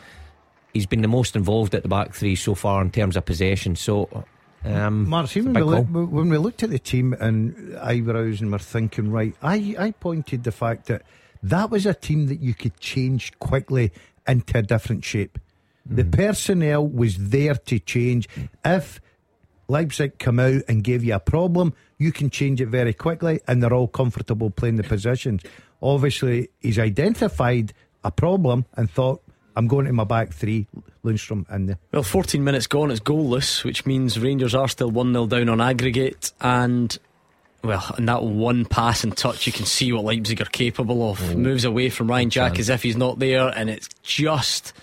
He's 0.73 0.85
been 0.85 1.01
the 1.01 1.07
most 1.07 1.35
involved 1.35 1.73
at 1.73 1.81
the 1.81 1.89
back 1.89 2.13
three 2.13 2.35
so 2.35 2.53
far 2.53 2.83
in 2.83 2.91
terms 2.91 3.17
of 3.17 3.25
possession. 3.25 3.75
So 3.75 4.25
um, 4.65 5.07
Mark, 5.07 5.29
when 5.31 5.53
we, 5.53 5.61
look, 5.61 5.87
when 5.87 6.29
we 6.29 6.37
looked 6.37 6.63
at 6.63 6.69
the 6.69 6.79
team 6.79 7.13
and 7.13 7.55
Ibrox 7.75 8.41
and 8.41 8.51
we're 8.51 8.59
thinking, 8.59 9.11
right, 9.11 9.33
I, 9.41 9.75
I 9.79 9.91
pointed 9.91 10.43
the 10.43 10.51
fact 10.51 10.87
that 10.87 11.03
that 11.43 11.69
was 11.69 11.85
a 11.85 11.93
team 11.93 12.27
that 12.27 12.41
you 12.41 12.53
could 12.53 12.77
change 12.79 13.37
quickly 13.39 13.91
into 14.27 14.57
a 14.57 14.61
different 14.61 15.05
shape. 15.05 15.39
Mm. 15.89 15.95
The 15.95 16.05
personnel 16.05 16.87
was 16.87 17.17
there 17.17 17.55
to 17.55 17.79
change. 17.79 18.27
If 18.65 18.99
Leipzig 19.69 20.19
come 20.19 20.39
out 20.39 20.63
and 20.67 20.83
give 20.83 21.03
you 21.03 21.15
a 21.15 21.19
problem, 21.19 21.73
you 21.97 22.11
can 22.11 22.29
change 22.29 22.59
it 22.59 22.67
very 22.67 22.93
quickly 22.93 23.39
and 23.47 23.63
they're 23.63 23.73
all 23.73 23.87
comfortable 23.87 24.49
playing 24.49 24.75
the 24.75 24.83
positions. 24.83 25.41
Obviously, 25.81 26.49
he's 26.59 26.79
identified 26.79 27.71
a 28.03 28.11
problem 28.11 28.65
and 28.75 28.89
thought, 28.89 29.21
I'm 29.55 29.67
going 29.67 29.85
to 29.85 29.93
my 29.93 30.03
back 30.03 30.33
three, 30.33 30.67
Lundstram 31.03 31.49
in 31.53 31.67
there. 31.67 31.79
Well, 31.91 32.03
14 32.03 32.43
minutes 32.43 32.67
gone, 32.67 32.91
it's 32.91 32.99
goalless, 32.99 33.63
which 33.63 33.85
means 33.85 34.19
Rangers 34.19 34.55
are 34.55 34.67
still 34.67 34.91
1 34.91 35.13
0 35.13 35.27
down 35.27 35.49
on 35.49 35.61
aggregate. 35.61 36.31
And, 36.41 36.97
well, 37.63 37.95
in 37.97 38.05
that 38.05 38.23
one 38.23 38.65
pass 38.65 39.03
and 39.03 39.15
touch, 39.15 39.47
you 39.47 39.53
can 39.53 39.65
see 39.65 39.91
what 39.91 40.03
Leipzig 40.03 40.41
are 40.41 40.45
capable 40.45 41.09
of. 41.09 41.31
Oh. 41.31 41.35
Moves 41.35 41.65
away 41.65 41.89
from 41.89 42.09
Ryan 42.09 42.29
Jack 42.29 42.59
as 42.59 42.69
if 42.69 42.83
he's 42.83 42.97
not 42.97 43.19
there, 43.19 43.47
and 43.47 43.69
it's 43.69 43.89
just 44.03 44.73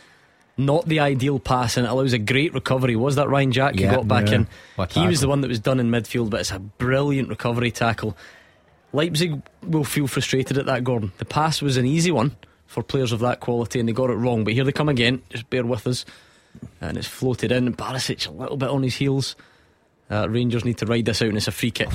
not 0.56 0.86
the 0.86 1.00
ideal 1.00 1.38
pass, 1.38 1.76
and 1.76 1.86
it 1.86 1.90
allows 1.90 2.14
a 2.14 2.18
great 2.18 2.54
recovery. 2.54 2.96
Was 2.96 3.16
that 3.16 3.28
Ryan 3.28 3.52
Jack 3.52 3.78
yeah, 3.78 3.90
who 3.90 3.96
got 3.96 4.08
back 4.08 4.28
yeah. 4.28 4.34
in? 4.34 4.48
He 4.90 5.06
was 5.06 5.20
the 5.20 5.28
one 5.28 5.42
that 5.42 5.48
was 5.48 5.60
done 5.60 5.80
in 5.80 5.90
midfield, 5.90 6.30
but 6.30 6.40
it's 6.40 6.50
a 6.50 6.58
brilliant 6.58 7.28
recovery 7.28 7.70
tackle. 7.70 8.16
Leipzig 8.92 9.42
will 9.62 9.84
feel 9.84 10.06
frustrated 10.06 10.56
at 10.56 10.64
that, 10.66 10.82
Gordon. 10.82 11.12
The 11.18 11.26
pass 11.26 11.60
was 11.60 11.76
an 11.76 11.84
easy 11.84 12.10
one 12.10 12.34
for 12.76 12.82
players 12.82 13.10
of 13.10 13.20
that 13.20 13.40
quality, 13.40 13.80
and 13.80 13.88
they 13.88 13.94
got 13.94 14.10
it 14.10 14.16
wrong. 14.16 14.44
But 14.44 14.52
here 14.52 14.62
they 14.62 14.70
come 14.70 14.90
again. 14.90 15.22
Just 15.30 15.48
bear 15.48 15.64
with 15.64 15.86
us. 15.86 16.04
And 16.82 16.98
it's 16.98 17.06
floated 17.06 17.50
in. 17.50 17.74
Barisic 17.74 18.28
a 18.28 18.30
little 18.30 18.58
bit 18.58 18.68
on 18.68 18.82
his 18.82 18.96
heels. 18.96 19.34
Uh, 20.10 20.28
Rangers 20.28 20.62
need 20.62 20.76
to 20.76 20.84
ride 20.84 21.06
this 21.06 21.22
out, 21.22 21.28
and 21.28 21.38
it's 21.38 21.48
a 21.48 21.52
free 21.52 21.70
kick. 21.70 21.88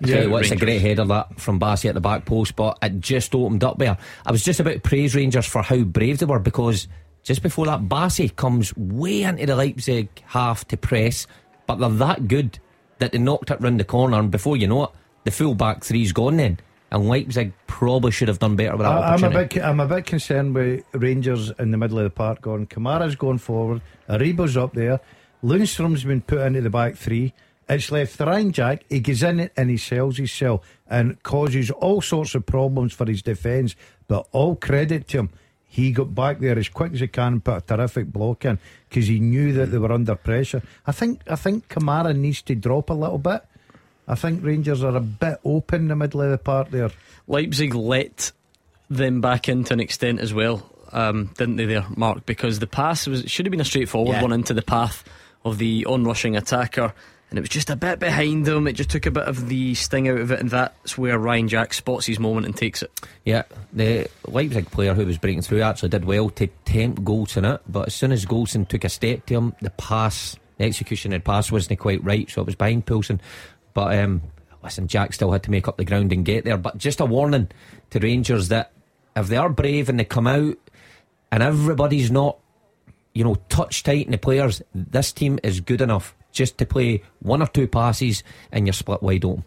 Yeah, 0.00 0.26
what, 0.26 0.42
it's 0.42 0.52
a 0.52 0.56
great 0.56 0.80
header 0.80 1.04
that 1.06 1.40
from 1.40 1.58
Bassey 1.58 1.88
at 1.88 1.96
the 1.96 2.00
back 2.00 2.24
post, 2.24 2.54
but 2.54 2.78
it 2.80 3.00
just 3.00 3.34
opened 3.34 3.64
up 3.64 3.78
there. 3.78 3.98
I 4.24 4.30
was 4.30 4.44
just 4.44 4.60
about 4.60 4.74
to 4.74 4.80
praise 4.80 5.16
Rangers 5.16 5.44
for 5.44 5.60
how 5.60 5.78
brave 5.78 6.18
they 6.18 6.26
were 6.26 6.38
because 6.38 6.86
just 7.24 7.42
before 7.42 7.66
that, 7.66 7.88
Bassey 7.88 8.34
comes 8.34 8.76
way 8.76 9.22
into 9.22 9.44
the 9.44 9.56
Leipzig 9.56 10.08
half 10.24 10.68
to 10.68 10.76
press, 10.76 11.26
but 11.66 11.80
they're 11.80 11.88
that 11.88 12.28
good 12.28 12.60
that 13.00 13.10
they 13.10 13.18
knocked 13.18 13.50
it 13.50 13.60
round 13.60 13.80
the 13.80 13.84
corner, 13.84 14.20
and 14.20 14.30
before 14.30 14.56
you 14.56 14.68
know 14.68 14.84
it, 14.84 14.90
the 15.24 15.32
full 15.32 15.56
back 15.56 15.82
three's 15.82 16.12
gone 16.12 16.36
then. 16.36 16.60
And 16.90 17.08
Leipzig 17.08 17.52
probably 17.66 18.10
should 18.10 18.28
have 18.28 18.38
done 18.38 18.56
better 18.56 18.72
with 18.72 18.86
that 18.86 18.92
I, 18.92 19.14
I'm 19.14 19.24
a 19.24 19.30
bit. 19.30 19.62
I'm 19.62 19.80
a 19.80 19.86
bit 19.86 20.06
concerned 20.06 20.54
with 20.54 20.84
Rangers 20.92 21.50
in 21.58 21.70
the 21.70 21.76
middle 21.76 21.98
of 21.98 22.04
the 22.04 22.10
park. 22.10 22.40
Going, 22.40 22.66
Kamara's 22.66 23.14
going 23.14 23.38
forward. 23.38 23.82
Aribo's 24.08 24.56
up 24.56 24.72
there. 24.72 25.00
Lundstram's 25.42 26.04
been 26.04 26.22
put 26.22 26.40
into 26.40 26.62
the 26.62 26.70
back 26.70 26.96
three. 26.96 27.34
It's 27.68 27.92
left 27.92 28.18
Ryan 28.18 28.52
Jack. 28.52 28.84
He 28.88 29.00
gets 29.00 29.22
in 29.22 29.40
it 29.40 29.52
and 29.54 29.68
he 29.68 29.76
sells 29.76 30.16
his 30.16 30.32
cell 30.32 30.62
and 30.88 31.22
causes 31.22 31.70
all 31.70 32.00
sorts 32.00 32.34
of 32.34 32.46
problems 32.46 32.94
for 32.94 33.04
his 33.04 33.20
defence. 33.20 33.76
But 34.06 34.26
all 34.32 34.56
credit 34.56 35.06
to 35.08 35.18
him. 35.18 35.30
He 35.66 35.92
got 35.92 36.14
back 36.14 36.38
there 36.38 36.58
as 36.58 36.70
quick 36.70 36.94
as 36.94 37.00
he 37.00 37.08
can 37.08 37.34
and 37.34 37.44
put 37.44 37.58
a 37.58 37.60
terrific 37.60 38.06
block 38.10 38.46
in 38.46 38.58
because 38.88 39.06
he 39.06 39.20
knew 39.20 39.52
that 39.52 39.66
they 39.66 39.76
were 39.76 39.92
under 39.92 40.14
pressure. 40.14 40.62
I 40.86 40.92
think 40.92 41.20
I 41.28 41.36
think 41.36 41.68
Kamara 41.68 42.16
needs 42.16 42.40
to 42.42 42.54
drop 42.54 42.88
a 42.88 42.94
little 42.94 43.18
bit. 43.18 43.42
I 44.08 44.14
think 44.14 44.42
Rangers 44.42 44.82
are 44.82 44.96
a 44.96 45.00
bit 45.00 45.38
open 45.44 45.82
in 45.82 45.88
the 45.88 45.96
middle 45.96 46.22
of 46.22 46.30
the 46.30 46.38
park 46.38 46.70
there. 46.70 46.90
Leipzig 47.26 47.74
let 47.74 48.32
them 48.88 49.20
back 49.20 49.48
in 49.48 49.64
to 49.64 49.74
an 49.74 49.80
extent 49.80 50.18
as 50.20 50.32
well, 50.32 50.68
um, 50.92 51.26
didn't 51.36 51.56
they? 51.56 51.66
There, 51.66 51.84
Mark, 51.94 52.24
because 52.24 52.58
the 52.58 52.66
pass 52.66 53.06
was 53.06 53.24
should 53.30 53.44
have 53.44 53.50
been 53.50 53.60
a 53.60 53.64
straightforward 53.66 54.16
Yeah. 54.16 54.22
one 54.22 54.32
into 54.32 54.54
the 54.54 54.62
path 54.62 55.04
of 55.44 55.58
the 55.58 55.84
onrushing 55.86 56.36
attacker, 56.38 56.94
and 57.28 57.38
it 57.38 57.42
was 57.42 57.50
just 57.50 57.68
a 57.68 57.76
bit 57.76 57.98
behind 57.98 58.46
them. 58.46 58.66
It 58.66 58.72
just 58.72 58.88
took 58.88 59.04
a 59.04 59.10
bit 59.10 59.24
of 59.24 59.48
the 59.50 59.74
sting 59.74 60.08
out 60.08 60.18
of 60.18 60.32
it, 60.32 60.40
and 60.40 60.48
that's 60.48 60.96
where 60.96 61.18
Ryan 61.18 61.48
Jack 61.48 61.74
spots 61.74 62.06
his 62.06 62.18
moment 62.18 62.46
and 62.46 62.56
takes 62.56 62.82
it. 62.82 62.90
Yeah, 63.26 63.42
the 63.74 64.08
Leipzig 64.26 64.70
player 64.70 64.94
who 64.94 65.04
was 65.04 65.18
breaking 65.18 65.42
through 65.42 65.60
actually 65.60 65.90
did 65.90 66.06
well 66.06 66.30
to 66.30 66.46
tempt 66.64 67.04
Goldson 67.04 67.44
it, 67.54 67.60
but 67.68 67.88
as 67.88 67.94
soon 67.94 68.12
as 68.12 68.24
Goldson 68.24 68.66
took 68.66 68.84
a 68.84 68.88
step 68.88 69.26
to 69.26 69.34
him, 69.34 69.54
the 69.60 69.68
pass, 69.70 70.36
the 70.56 70.64
execution 70.64 71.12
of 71.12 71.20
the 71.20 71.24
pass 71.26 71.52
wasn't 71.52 71.78
quite 71.78 72.02
right, 72.02 72.28
so 72.30 72.40
it 72.40 72.46
was 72.46 72.54
behind 72.54 72.86
Poulsen. 72.86 73.20
But 73.78 73.96
um, 73.96 74.22
listen, 74.64 74.88
Jack 74.88 75.12
still 75.12 75.30
had 75.30 75.44
to 75.44 75.52
make 75.52 75.68
up 75.68 75.76
the 75.76 75.84
ground 75.84 76.12
and 76.12 76.24
get 76.24 76.44
there. 76.44 76.56
But 76.56 76.78
just 76.78 76.98
a 76.98 77.04
warning 77.04 77.48
to 77.90 78.00
Rangers 78.00 78.48
that 78.48 78.72
if 79.14 79.28
they 79.28 79.36
are 79.36 79.48
brave 79.48 79.88
and 79.88 80.00
they 80.00 80.04
come 80.04 80.26
out 80.26 80.56
and 81.30 81.44
everybody's 81.44 82.10
not, 82.10 82.38
you 83.14 83.22
know, 83.22 83.36
touch 83.48 83.84
tight 83.84 84.06
in 84.06 84.10
the 84.10 84.18
players, 84.18 84.62
this 84.74 85.12
team 85.12 85.38
is 85.44 85.60
good 85.60 85.80
enough 85.80 86.16
just 86.32 86.58
to 86.58 86.66
play 86.66 87.04
one 87.20 87.40
or 87.40 87.46
two 87.46 87.68
passes 87.68 88.24
and 88.50 88.66
you're 88.66 88.72
split 88.72 89.00
wide 89.00 89.24
open. 89.24 89.44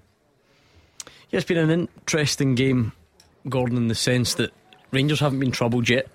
Yeah, 1.29 1.39
it's 1.39 1.45
been 1.45 1.57
an 1.57 1.69
interesting 1.69 2.55
game, 2.55 2.93
Gordon, 3.50 3.75
in 3.75 3.89
the 3.89 3.95
sense 3.95 4.35
that 4.35 4.51
Rangers 4.91 5.19
haven't 5.19 5.41
been 5.41 5.51
troubled 5.51 5.89
yet, 5.89 6.07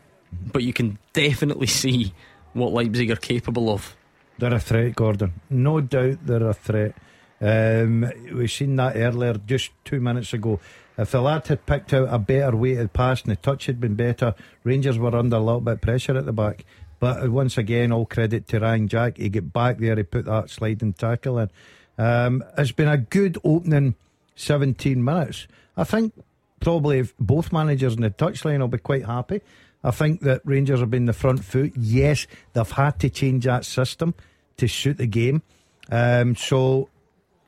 but 0.54 0.62
you 0.62 0.72
can 0.72 0.98
definitely 1.12 1.66
see 1.66 2.14
what 2.54 2.72
Leipzig 2.72 3.10
are 3.10 3.16
capable 3.16 3.68
of. 3.68 3.94
They're 4.38 4.54
a 4.54 4.58
threat, 4.58 4.96
Gordon. 4.96 5.34
No 5.50 5.82
doubt 5.82 6.20
they're 6.24 6.48
a 6.48 6.54
threat. 6.54 6.94
Um, 7.40 8.10
we've 8.32 8.50
seen 8.50 8.76
that 8.76 8.96
earlier, 8.96 9.34
just 9.34 9.70
two 9.84 10.00
minutes 10.00 10.32
ago. 10.32 10.60
If 10.98 11.10
the 11.10 11.20
lad 11.20 11.46
had 11.48 11.66
picked 11.66 11.92
out 11.92 12.08
a 12.10 12.18
better 12.18 12.56
weighted 12.56 12.92
pass 12.92 13.22
and 13.22 13.32
the 13.32 13.36
touch 13.36 13.66
had 13.66 13.80
been 13.80 13.94
better, 13.94 14.34
Rangers 14.64 14.98
were 14.98 15.14
under 15.14 15.36
a 15.36 15.40
little 15.40 15.60
bit 15.60 15.74
of 15.74 15.80
pressure 15.82 16.16
at 16.16 16.24
the 16.24 16.32
back. 16.32 16.64
But 16.98 17.28
once 17.28 17.58
again, 17.58 17.92
all 17.92 18.06
credit 18.06 18.48
to 18.48 18.60
Ryan 18.60 18.88
Jack. 18.88 19.18
He 19.18 19.28
got 19.28 19.52
back 19.52 19.78
there, 19.78 19.96
he 19.96 20.02
put 20.02 20.24
that 20.24 20.48
sliding 20.48 20.94
tackle 20.94 21.38
in. 21.38 21.50
Um, 21.98 22.42
it's 22.56 22.72
been 22.72 22.88
a 22.88 22.96
good 22.96 23.38
opening 23.44 23.94
17 24.36 25.02
minutes. 25.04 25.46
I 25.76 25.84
think 25.84 26.14
probably 26.60 27.06
both 27.20 27.52
managers 27.52 27.94
in 27.94 28.02
the 28.02 28.10
touchline 28.10 28.60
will 28.60 28.68
be 28.68 28.78
quite 28.78 29.04
happy. 29.04 29.42
I 29.84 29.90
think 29.90 30.22
that 30.22 30.40
Rangers 30.44 30.80
have 30.80 30.90
been 30.90 31.04
the 31.04 31.12
front 31.12 31.44
foot. 31.44 31.72
Yes, 31.76 32.26
they've 32.54 32.70
had 32.70 32.98
to 33.00 33.10
change 33.10 33.44
that 33.44 33.64
system 33.66 34.14
to 34.56 34.66
suit 34.66 34.96
the 34.96 35.06
game. 35.06 35.42
Um, 35.90 36.34
so 36.34 36.88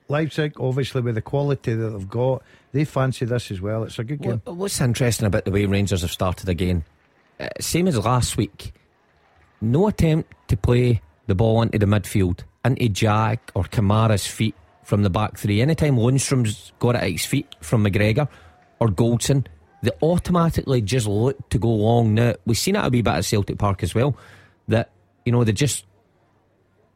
Leipzig, 0.08 0.58
obviously, 0.58 1.02
with 1.02 1.14
the 1.14 1.22
quality 1.22 1.74
that 1.74 1.90
they've 1.90 2.08
got, 2.08 2.42
they 2.72 2.84
fancy 2.84 3.26
this 3.26 3.50
as 3.50 3.60
well. 3.60 3.84
It's 3.84 3.98
a 3.98 4.04
good 4.04 4.20
game. 4.22 4.40
What, 4.44 4.56
what's 4.56 4.80
interesting 4.80 5.26
about 5.26 5.44
the 5.44 5.50
way 5.50 5.66
Rangers 5.66 6.00
have 6.02 6.10
started 6.10 6.48
again? 6.48 6.84
Uh, 7.38 7.48
same 7.60 7.86
as 7.88 7.98
last 7.98 8.36
week. 8.36 8.72
No 9.60 9.88
attempt 9.88 10.32
to 10.48 10.56
play 10.56 11.02
the 11.26 11.34
ball 11.34 11.62
into 11.62 11.78
the 11.78 11.86
midfield, 11.86 12.40
into 12.64 12.88
Jack 12.88 13.50
or 13.54 13.64
Kamara's 13.64 14.26
feet 14.26 14.54
from 14.82 15.02
the 15.02 15.10
back 15.10 15.36
three. 15.36 15.60
Anytime 15.60 15.96
Lundstram's 15.96 16.72
got 16.78 16.94
it 16.94 17.02
at 17.02 17.10
his 17.10 17.26
feet 17.26 17.54
from 17.60 17.84
McGregor 17.84 18.28
or 18.80 18.88
Goldson, 18.88 19.46
they 19.82 19.90
automatically 20.02 20.80
just 20.80 21.06
look 21.06 21.48
to 21.50 21.58
go 21.58 21.68
long. 21.68 22.14
Now, 22.14 22.34
we've 22.46 22.56
seen 22.56 22.76
it 22.76 22.84
a 22.84 22.88
wee 22.88 23.02
bit 23.02 23.14
at 23.14 23.24
Celtic 23.24 23.58
Park 23.58 23.82
as 23.82 23.94
well, 23.94 24.16
that, 24.68 24.90
you 25.24 25.32
know, 25.32 25.44
they 25.44 25.52
just 25.52 25.84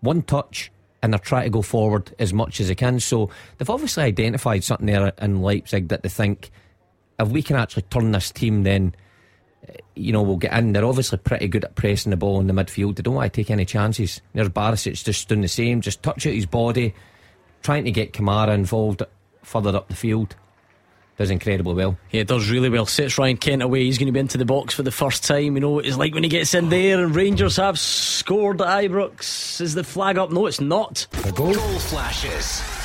one 0.00 0.22
touch 0.22 0.70
and 1.02 1.12
they're 1.12 1.18
trying 1.18 1.44
to 1.44 1.50
go 1.50 1.62
forward 1.62 2.14
as 2.18 2.32
much 2.32 2.60
as 2.60 2.68
they 2.68 2.74
can. 2.74 3.00
So 3.00 3.30
they've 3.58 3.70
obviously 3.70 4.04
identified 4.04 4.64
something 4.64 4.86
there 4.86 5.12
in 5.20 5.42
Leipzig 5.42 5.88
that 5.88 6.02
they 6.02 6.08
think 6.08 6.50
if 7.18 7.28
we 7.28 7.42
can 7.42 7.56
actually 7.56 7.82
turn 7.82 8.12
this 8.12 8.30
team, 8.30 8.62
then 8.62 8.94
eh, 9.68 9.76
you 9.94 10.12
know 10.12 10.22
we'll 10.22 10.36
get 10.36 10.52
in. 10.54 10.72
They're 10.72 10.84
obviously 10.84 11.18
pretty 11.18 11.48
good 11.48 11.64
at 11.64 11.74
pressing 11.74 12.10
the 12.10 12.16
ball 12.16 12.40
in 12.40 12.46
the 12.46 12.52
midfield. 12.52 12.96
They 12.96 13.02
don't 13.02 13.14
want 13.14 13.32
to 13.32 13.36
take 13.36 13.50
any 13.50 13.64
chances. 13.64 14.20
There's 14.34 14.48
Barisic 14.48 15.04
just 15.04 15.28
doing 15.28 15.42
the 15.42 15.48
same, 15.48 15.80
just 15.80 16.02
touch 16.02 16.26
out 16.26 16.34
his 16.34 16.46
body, 16.46 16.94
trying 17.62 17.84
to 17.84 17.92
get 17.92 18.12
Kamara 18.12 18.54
involved 18.54 19.02
further 19.42 19.76
up 19.76 19.88
the 19.88 19.96
field. 19.96 20.36
Does 21.18 21.30
incredibly 21.30 21.74
well. 21.74 21.98
Yeah, 22.10 22.22
does 22.24 22.50
really 22.50 22.70
well. 22.70 22.86
Sets 22.86 23.18
Ryan 23.18 23.36
Kent 23.36 23.62
away. 23.62 23.84
He's 23.84 23.98
going 23.98 24.06
to 24.06 24.12
be 24.12 24.20
into 24.20 24.38
the 24.38 24.44
box 24.44 24.74
for 24.74 24.82
the 24.82 24.90
first 24.90 25.24
time. 25.24 25.54
You 25.54 25.60
know, 25.60 25.70
what 25.70 25.86
it's 25.86 25.96
like 25.96 26.14
when 26.14 26.22
he 26.22 26.28
gets 26.28 26.54
in 26.54 26.68
there 26.70 27.02
and 27.02 27.14
Rangers 27.14 27.56
have 27.56 27.78
scored 27.78 28.60
at 28.62 28.84
Ibrox. 28.84 29.60
Is 29.60 29.74
the 29.74 29.84
flag 29.84 30.18
up? 30.18 30.30
No, 30.30 30.46
it's 30.46 30.60
not. 30.60 31.06
Goal 31.34 31.54
flashes 31.54 32.81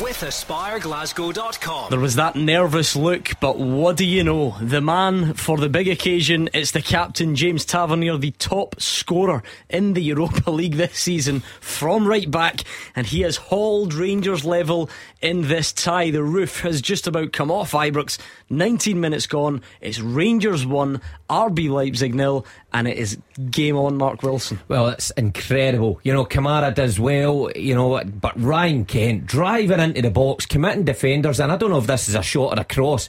with 0.00 0.22
AspireGlasgow.com. 0.22 1.90
There 1.90 2.00
was 2.00 2.16
that 2.16 2.34
nervous 2.34 2.96
look, 2.96 3.38
but 3.40 3.58
what 3.58 3.96
do 3.96 4.04
you 4.04 4.24
know? 4.24 4.56
The 4.60 4.80
man 4.80 5.34
for 5.34 5.56
the 5.56 5.68
big 5.68 5.88
occasion, 5.88 6.48
it's 6.52 6.72
the 6.72 6.82
captain, 6.82 7.36
James 7.36 7.64
Tavernier, 7.64 8.16
the 8.16 8.32
top 8.32 8.80
scorer 8.80 9.42
in 9.68 9.92
the 9.92 10.02
Europa 10.02 10.50
League 10.50 10.74
this 10.74 10.98
season 10.98 11.40
from 11.60 12.08
right 12.08 12.28
back, 12.30 12.62
and 12.96 13.06
he 13.06 13.20
has 13.20 13.36
hauled 13.36 13.94
Rangers 13.94 14.44
level 14.44 14.90
in 15.20 15.48
this 15.48 15.72
tie. 15.72 16.10
The 16.10 16.24
roof 16.24 16.60
has 16.60 16.80
just 16.82 17.06
about 17.06 17.32
come 17.32 17.50
off 17.50 17.72
Ibrox. 17.72 18.18
19 18.50 19.00
minutes 19.00 19.26
gone. 19.26 19.62
It's 19.80 20.00
Rangers 20.00 20.66
1, 20.66 21.00
RB 21.30 21.70
Leipzig 21.70 22.14
nil, 22.14 22.46
and 22.72 22.86
it 22.86 22.96
is 22.96 23.18
game 23.50 23.76
on, 23.76 23.96
Mark 23.96 24.22
Wilson. 24.22 24.60
Well, 24.68 24.88
it's 24.88 25.10
incredible. 25.12 26.00
You 26.02 26.12
know, 26.12 26.24
Kamara 26.24 26.74
does 26.74 26.98
well, 27.00 27.50
you 27.54 27.74
know, 27.74 28.02
but 28.04 28.40
Ryan 28.40 28.84
Kent 28.84 29.26
driving 29.26 29.80
into 29.80 30.02
the 30.02 30.10
box, 30.10 30.46
committing 30.46 30.84
defenders, 30.84 31.40
and 31.40 31.50
I 31.50 31.56
don't 31.56 31.70
know 31.70 31.78
if 31.78 31.86
this 31.86 32.08
is 32.08 32.14
a 32.14 32.22
shot 32.22 32.58
or 32.58 32.60
a 32.60 32.64
cross, 32.64 33.08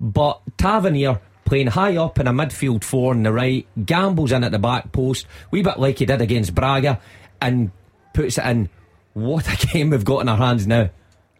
but 0.00 0.40
Tavernier 0.58 1.20
playing 1.44 1.68
high 1.68 1.96
up 1.96 2.18
in 2.18 2.26
a 2.26 2.32
midfield 2.32 2.84
four 2.84 3.12
on 3.12 3.22
the 3.22 3.32
right, 3.32 3.66
gambles 3.84 4.32
in 4.32 4.44
at 4.44 4.52
the 4.52 4.58
back 4.58 4.92
post, 4.92 5.26
wee 5.50 5.62
bit 5.62 5.78
like 5.78 5.98
he 5.98 6.06
did 6.06 6.20
against 6.20 6.54
Braga, 6.54 7.00
and 7.40 7.70
puts 8.12 8.38
it 8.38 8.46
in. 8.46 8.68
What 9.12 9.46
a 9.48 9.66
game 9.72 9.90
we've 9.90 10.04
got 10.04 10.20
in 10.20 10.28
our 10.28 10.36
hands 10.36 10.66
now. 10.66 10.90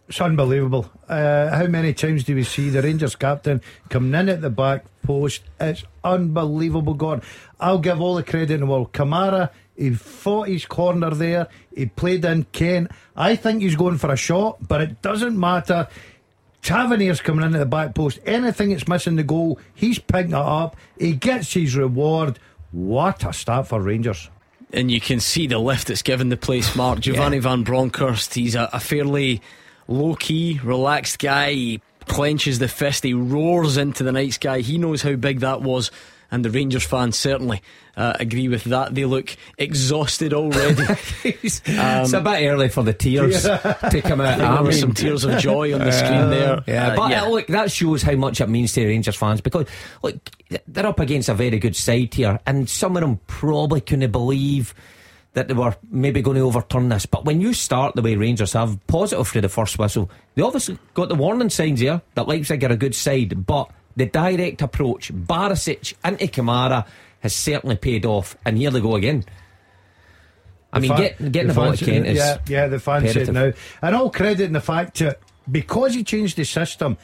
It's 0.09 0.21
unbelievable. 0.21 0.91
Uh, 1.09 1.49
how 1.51 1.67
many 1.67 1.95
times 1.95 2.25
do 2.25 2.35
we 2.35 2.45
see 2.45 2.69
the 2.69 2.83
Rangers 2.83 3.17
captain 3.17 3.63
coming 3.89 4.19
in 4.21 4.29
at 4.29 4.43
the 4.43 4.51
back 4.51 4.85
post? 5.03 5.43
It's 5.59 5.85
unbelievable, 6.03 6.95
God. 6.95 7.23
I'll 7.59 7.79
give 7.79 8.01
all 8.01 8.15
the 8.15 8.23
credit 8.23 8.51
in 8.51 8.61
the 8.61 8.67
world. 8.67 8.93
Kamara, 8.93 9.49
he 9.77 9.91
fought 9.93 10.49
his 10.49 10.67
corner 10.67 11.11
there. 11.11 11.49
He 11.75 11.87
played 11.87 12.25
in 12.25 12.45
Kent. 12.53 12.91
I 13.17 13.35
think 13.37 13.63
he's 13.63 13.77
going 13.77 13.97
for 13.99 14.13
a 14.13 14.17
shot, 14.17 14.59
but 14.69 14.83
it 14.83 15.01
doesn't 15.01 15.39
matter. 15.39 15.89
Tavernier's 16.63 17.21
coming 17.21 17.45
in 17.47 17.55
at 17.55 17.59
the 17.59 17.67
back 17.67 17.95
post. 17.95 18.19
Anything 18.27 18.71
that's 18.71 18.87
missing 18.89 19.17
the 19.17 19.23
goal, 19.23 19.59
he's 19.75 19.99
picking 19.99 20.33
it 20.33 20.37
up. 20.37 20.77
He 20.99 21.13
gets 21.13 21.53
his 21.55 21.77
reward. 21.77 22.39
What 22.73 23.25
a 23.25 23.33
start 23.33 23.69
for 23.69 23.81
Rangers. 23.81 24.29
and 24.73 24.91
you 24.91 25.01
can 25.01 25.21
see 25.21 25.47
the 25.47 25.59
lift 25.59 25.89
it's 25.89 26.03
given 26.03 26.29
the 26.29 26.37
place. 26.37 26.75
Mark 26.77 27.01
Giovanni 27.01 27.39
Van 27.39 27.63
Bronckhorst, 27.65 28.35
he's 28.35 28.55
a, 28.55 28.69
a 28.73 28.81
fairly 28.81 29.41
low 29.89 30.15
key, 30.15 30.61
relaxed 30.63 31.19
guy. 31.19 31.53
He 31.53 31.81
clenches 32.07 32.59
the 32.59 32.69
fist, 32.69 33.03
he 33.05 33.15
roars 33.15 33.77
into 33.77 34.03
the 34.05 34.13
night 34.13 34.35
sky. 34.35 34.61
He 34.61 34.77
knows 34.79 35.01
how 35.03 35.15
big 35.15 35.41
that 35.41 35.63
was, 35.63 35.91
and 36.31 36.45
the 36.45 36.51
Rangers 36.51 36.85
fans 36.85 37.19
certainly 37.19 37.63
uh, 37.97 38.13
agree 38.21 38.49
with 38.49 38.65
that. 38.65 38.95
They 38.95 39.07
look 39.07 39.35
exhausted 39.57 40.35
already. 40.35 40.83
it's 41.25 41.63
a 42.13 42.21
bit 42.21 42.47
early 42.47 42.69
for 42.69 42.83
the 42.83 42.93
tears 42.93 43.43
to 43.45 44.03
come 44.03 44.21
out. 44.21 44.37
there 44.39 44.47
I 44.47 44.61
were 44.61 44.69
mean, 44.69 44.79
some 44.79 44.93
tears 44.93 45.25
of 45.25 45.39
joy 45.39 45.73
on 45.73 45.81
the 45.81 45.93
screen 45.93 46.29
there. 46.31 46.63
Yeah, 46.67 46.89
Uh, 46.93 46.97
but 46.97 47.11
yeah. 47.11 47.23
uh, 47.25 47.29
look, 47.31 47.47
that 47.47 47.71
shows 47.71 48.03
how 48.03 48.17
much 48.17 48.41
it 48.43 48.49
means 48.51 48.73
to 48.75 48.81
the 48.81 48.87
Rangers 48.87 49.17
fans 49.17 49.41
because 49.41 49.67
look, 50.03 50.17
they're 50.69 50.87
up 50.87 51.01
against 51.01 51.29
a 51.31 51.35
very 51.35 51.59
good 51.59 51.77
side 51.77 52.13
here, 52.13 52.39
and 52.47 52.69
some 52.69 52.97
of 52.97 53.01
them 53.01 53.19
probably 53.29 53.81
couldn't 53.81 54.11
believe 54.13 54.75
that 55.35 55.49
they 55.49 55.55
were 55.55 55.77
maybe 55.91 56.23
going 56.23 56.37
to 56.37 56.43
overturn 56.43 56.89
this. 56.89 57.07
But 57.07 57.25
when 57.25 57.41
you 57.41 57.53
start 57.53 57.95
the 57.95 58.03
way 58.03 58.17
Rangers 58.17 58.53
have, 58.55 58.79
positive 58.87 59.29
for 59.29 59.41
the 59.41 59.49
first 59.49 59.79
whistle, 59.79 60.11
they 60.35 60.43
obviously 60.43 60.79
got 60.95 61.09
the 61.09 61.15
warning 61.15 61.51
signs 61.51 61.81
here 61.81 62.01
that 62.15 62.27
Leipzig 62.27 62.65
are 62.65 62.73
a 62.73 62.77
good 62.77 62.95
side, 62.95 63.45
but 63.47 63.71
the 63.97 64.07
direct 64.07 64.63
approach, 64.63 65.13
Barisic 65.13 65.95
into 66.05 66.27
Kamara, 66.27 66.87
has 67.21 67.35
certainly 67.35 67.77
paid 67.77 68.07
off. 68.07 68.37
And 68.45 68.57
here 68.57 68.71
they 68.71 68.81
go 68.81 68.97
again. 68.97 69.25
I 70.73 70.81
mean, 70.81 70.97
get, 70.97 71.19
getting 71.19 71.49
the, 71.49 71.55
the 71.55 71.61
ball 71.61 71.73
to 71.77 71.85
Kent 71.85 72.07
is. 72.07 72.19
Yeah, 72.19 72.39
yeah, 72.49 72.67
the 72.67 72.81
fans 72.81 73.15
it 73.15 73.33
now. 73.33 73.53
And 73.81 73.95
all 73.95 74.11
credit 74.11 74.41
in 74.41 74.53
the 74.53 74.61
fact 74.61 74.99
that 74.99 75.21
because 75.51 75.95
he 75.95 76.03
changed 76.03 76.37
the 76.37 76.45
system, 76.45 76.99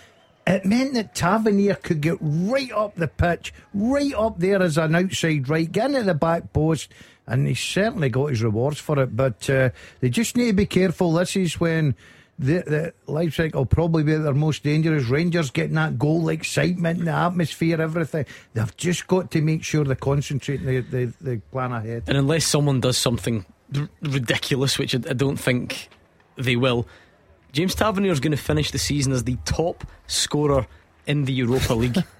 it 0.47 0.65
meant 0.65 0.95
that 0.95 1.15
Tavernier 1.15 1.77
could 1.77 2.01
get 2.01 2.19
right 2.21 2.73
up 2.73 2.97
the 2.97 3.07
pitch, 3.07 3.55
right 3.73 4.13
up 4.15 4.39
there 4.39 4.61
as 4.61 4.77
an 4.77 4.97
outside 4.97 5.49
right, 5.49 5.71
get 5.71 5.87
into 5.87 6.03
the 6.03 6.15
back 6.15 6.53
post, 6.53 6.89
and 7.31 7.47
he 7.47 7.55
certainly 7.55 8.09
got 8.09 8.27
his 8.27 8.43
rewards 8.43 8.79
for 8.79 8.99
it. 8.99 9.17
But 9.17 9.49
uh, 9.49 9.71
they 10.01 10.11
just 10.11 10.37
need 10.37 10.49
to 10.49 10.53
be 10.53 10.67
careful. 10.67 11.13
This 11.13 11.37
is 11.37 11.61
when 11.61 11.95
the, 12.39 12.63
the 12.67 12.95
Leipzig 13.07 13.55
will 13.55 13.67
probably 13.67 14.03
be 14.03 14.17
their 14.17 14.35
most 14.35 14.65
dangerous. 14.65 15.05
Rangers 15.05 15.51
getting 15.51 15.77
that 15.77 15.99
goal 15.99 16.29
excitement, 16.29 17.05
the 17.05 17.13
atmosphere, 17.13 17.81
everything. 17.81 18.27
They've 18.53 18.77
just 18.77 19.07
got 19.07 19.31
to 19.31 19.41
make 19.41 19.63
sure 19.63 19.85
they 19.85 19.95
concentrate 19.95 20.61
and 20.61 21.13
they, 21.21 21.37
plan 21.37 21.73
ahead. 21.73 22.05
And 22.09 22.19
unless 22.19 22.47
someone 22.47 22.81
does 22.81 22.99
something 22.99 23.47
r- 23.77 23.89
ridiculous, 24.03 24.79
which 24.79 24.95
I 24.95 24.99
don't 24.99 25.39
think 25.39 25.89
they 26.37 26.57
will, 26.57 26.89
James 27.53 27.75
Tavernier 27.75 28.13
is 28.13 28.21
going 28.21 28.37
to 28.37 28.43
finish 28.43 28.71
the 28.71 28.79
season 28.79 29.13
as 29.13 29.25
the 29.25 29.37
top 29.45 29.85
scorer 30.09 30.67
in 31.07 31.27
the 31.27 31.33
Europa 31.33 31.75
League. 31.75 31.99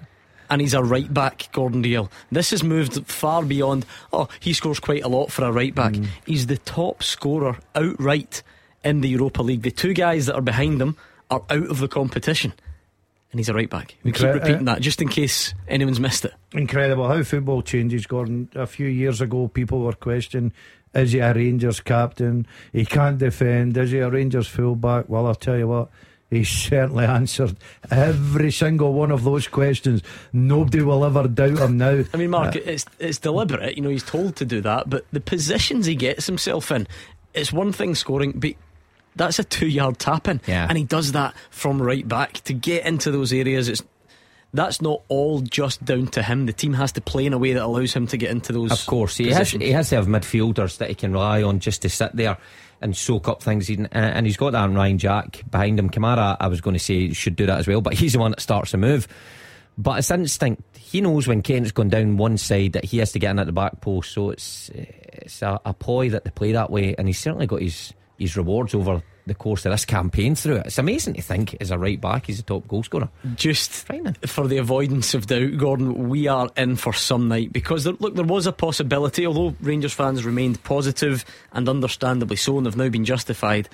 and 0.51 0.59
he's 0.61 0.73
a 0.73 0.83
right 0.83 1.11
back, 1.11 1.47
Gordon 1.53 1.81
Dalziel. 1.81 2.11
This 2.31 2.51
has 2.51 2.61
moved 2.61 3.07
far 3.07 3.43
beyond, 3.43 3.85
oh, 4.11 4.27
he 4.41 4.51
scores 4.53 4.79
quite 4.79 5.01
a 5.01 5.07
lot 5.07 5.31
for 5.31 5.45
a 5.45 5.51
right 5.51 5.73
back. 5.73 5.93
Mm. 5.93 6.07
He's 6.25 6.45
the 6.47 6.57
top 6.57 7.01
scorer 7.01 7.57
outright 7.73 8.43
in 8.83 8.99
the 8.99 9.09
Europa 9.09 9.41
League. 9.41 9.61
The 9.61 9.71
two 9.71 9.93
guys 9.93 10.25
that 10.25 10.35
are 10.35 10.41
behind 10.41 10.81
him 10.81 10.97
are 11.31 11.41
out 11.49 11.69
of 11.69 11.79
the 11.79 11.87
competition. 11.87 12.53
And 13.31 13.39
he's 13.39 13.47
a 13.47 13.53
right 13.53 13.69
back. 13.69 13.95
We 14.03 14.11
Incre- 14.11 14.17
keep 14.17 14.33
repeating 14.33 14.67
uh, 14.67 14.73
that 14.73 14.81
just 14.81 15.01
in 15.01 15.07
case 15.07 15.53
anyone's 15.69 16.01
missed 16.01 16.25
it. 16.25 16.33
Incredible 16.51 17.07
how 17.07 17.23
football 17.23 17.61
changes, 17.61 18.05
Gordon. 18.05 18.49
A 18.53 18.67
few 18.67 18.87
years 18.87 19.21
ago, 19.21 19.47
people 19.47 19.79
were 19.79 19.93
questioning 19.93 20.51
is 20.93 21.13
he 21.13 21.19
a 21.19 21.33
Rangers 21.33 21.79
captain? 21.79 22.45
He 22.73 22.85
can't 22.85 23.17
defend. 23.17 23.77
Is 23.77 23.91
he 23.91 23.99
a 23.99 24.09
Rangers 24.09 24.49
fullback? 24.49 25.07
Well, 25.07 25.25
I'll 25.25 25.35
tell 25.35 25.57
you 25.57 25.69
what. 25.69 25.89
He 26.31 26.45
certainly 26.45 27.03
answered 27.03 27.57
every 27.91 28.51
single 28.51 28.93
one 28.93 29.11
of 29.11 29.25
those 29.25 29.49
questions. 29.49 30.01
Nobody 30.31 30.81
will 30.81 31.03
ever 31.03 31.27
doubt 31.27 31.59
him 31.59 31.77
now. 31.77 32.05
I 32.13 32.17
mean, 32.17 32.29
Mark, 32.29 32.55
uh, 32.55 32.59
it's 32.65 32.85
it's 32.99 33.17
deliberate. 33.17 33.75
You 33.75 33.83
know, 33.83 33.89
he's 33.89 34.03
told 34.03 34.37
to 34.37 34.45
do 34.45 34.61
that, 34.61 34.89
but 34.89 35.05
the 35.11 35.19
positions 35.19 35.85
he 35.85 35.95
gets 35.95 36.27
himself 36.27 36.71
in, 36.71 36.87
it's 37.33 37.51
one 37.51 37.73
thing 37.73 37.95
scoring, 37.95 38.31
but 38.37 38.53
that's 39.13 39.39
a 39.39 39.43
two-yard 39.43 39.99
tap 39.99 40.29
in, 40.29 40.39
yeah. 40.47 40.67
and 40.69 40.77
he 40.77 40.85
does 40.85 41.11
that 41.11 41.35
from 41.49 41.81
right 41.81 42.07
back 42.07 42.35
to 42.45 42.53
get 42.53 42.85
into 42.85 43.11
those 43.11 43.33
areas. 43.33 43.67
It's 43.67 43.83
that's 44.53 44.81
not 44.81 45.01
all 45.07 45.41
just 45.41 45.83
down 45.85 46.07
to 46.07 46.23
him. 46.23 46.45
The 46.45 46.53
team 46.53 46.73
has 46.73 46.91
to 46.93 47.01
play 47.01 47.25
in 47.25 47.33
a 47.33 47.37
way 47.37 47.53
that 47.53 47.63
allows 47.63 47.93
him 47.93 48.07
to 48.07 48.17
get 48.17 48.31
into 48.31 48.51
those. 48.51 48.71
Of 48.71 48.85
course, 48.85 49.17
he 49.17 49.29
has. 49.31 49.51
He 49.51 49.71
has 49.71 49.89
to 49.89 49.95
have 49.95 50.07
midfielders 50.07 50.77
that 50.77 50.89
he 50.89 50.95
can 50.95 51.13
rely 51.13 51.43
on 51.43 51.59
just 51.59 51.81
to 51.83 51.89
sit 51.89 52.13
there 52.13 52.37
and 52.81 52.95
soak 52.97 53.27
up 53.27 53.41
things. 53.41 53.69
And 53.69 54.25
he's 54.25 54.37
got 54.37 54.51
that 54.51 54.69
Ryan 54.69 54.97
Jack 54.97 55.43
behind 55.49 55.79
him. 55.79 55.89
Kamara, 55.89 56.35
I 56.39 56.47
was 56.47 56.61
going 56.61 56.73
to 56.73 56.79
say, 56.79 57.13
should 57.13 57.35
do 57.35 57.45
that 57.45 57.59
as 57.59 57.67
well, 57.67 57.81
but 57.81 57.93
he's 57.93 58.13
the 58.13 58.19
one 58.19 58.31
that 58.31 58.41
starts 58.41 58.71
the 58.71 58.77
move. 58.77 59.07
But 59.77 59.99
it's 59.99 60.11
instinct. 60.11 60.77
He 60.77 60.99
knows 60.99 61.27
when 61.27 61.41
Kent's 61.41 61.71
gone 61.71 61.89
down 61.89 62.17
one 62.17 62.37
side 62.37 62.73
that 62.73 62.83
he 62.83 62.97
has 62.97 63.13
to 63.13 63.19
get 63.19 63.31
in 63.31 63.39
at 63.39 63.45
the 63.45 63.53
back 63.53 63.79
post. 63.79 64.11
So 64.11 64.31
it's 64.31 64.69
it's 64.73 65.41
a, 65.41 65.61
a 65.63 65.73
ploy 65.73 66.09
that 66.09 66.25
they 66.25 66.31
play 66.31 66.51
that 66.51 66.69
way, 66.69 66.93
and 66.97 67.07
he's 67.07 67.19
certainly 67.19 67.47
got 67.47 67.61
his 67.61 67.93
his 68.17 68.35
rewards 68.35 68.75
over 68.75 69.01
the 69.25 69.35
course 69.35 69.65
of 69.65 69.71
this 69.71 69.85
campaign 69.85 70.35
through 70.35 70.57
it. 70.57 70.67
It's 70.67 70.77
amazing 70.77 71.13
to 71.15 71.21
think 71.21 71.55
as 71.61 71.71
a 71.71 71.77
right 71.77 71.99
back 71.99 72.25
he's 72.25 72.39
a 72.39 72.43
top 72.43 72.67
goal 72.67 72.83
scorer. 72.83 73.09
Just 73.35 73.71
for 73.71 74.47
the 74.47 74.57
avoidance 74.57 75.13
of 75.13 75.27
doubt, 75.27 75.57
Gordon, 75.57 76.09
we 76.09 76.27
are 76.27 76.49
in 76.57 76.75
for 76.75 76.93
some 76.93 77.27
night 77.27 77.53
because 77.53 77.83
there, 77.83 77.93
look, 77.99 78.15
there 78.15 78.25
was 78.25 78.47
a 78.47 78.51
possibility, 78.51 79.25
although 79.25 79.55
Rangers 79.61 79.93
fans 79.93 80.25
remained 80.25 80.63
positive 80.63 81.25
and 81.53 81.69
understandably 81.69 82.35
so, 82.35 82.57
and 82.57 82.65
have 82.65 82.77
now 82.77 82.89
been 82.89 83.05
justified. 83.05 83.69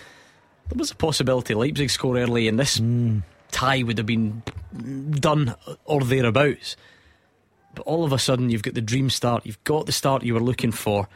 There 0.69 0.77
was 0.77 0.91
a 0.91 0.95
possibility 0.95 1.53
Leipzig 1.53 1.89
score 1.89 2.17
early, 2.17 2.47
and 2.47 2.59
this 2.59 2.77
mm. 2.79 3.23
tie 3.51 3.83
would 3.83 3.97
have 3.97 4.07
been 4.07 4.43
done 5.11 5.55
or 5.85 6.01
thereabouts. 6.01 6.75
But 7.73 7.85
all 7.85 8.03
of 8.03 8.11
a 8.11 8.19
sudden, 8.19 8.49
you've 8.49 8.63
got 8.63 8.73
the 8.73 8.81
dream 8.81 9.09
start. 9.09 9.45
You've 9.45 9.63
got 9.63 9.85
the 9.85 9.91
start 9.91 10.23
you 10.23 10.33
were 10.33 10.41
looking 10.41 10.71
for. 10.71 11.07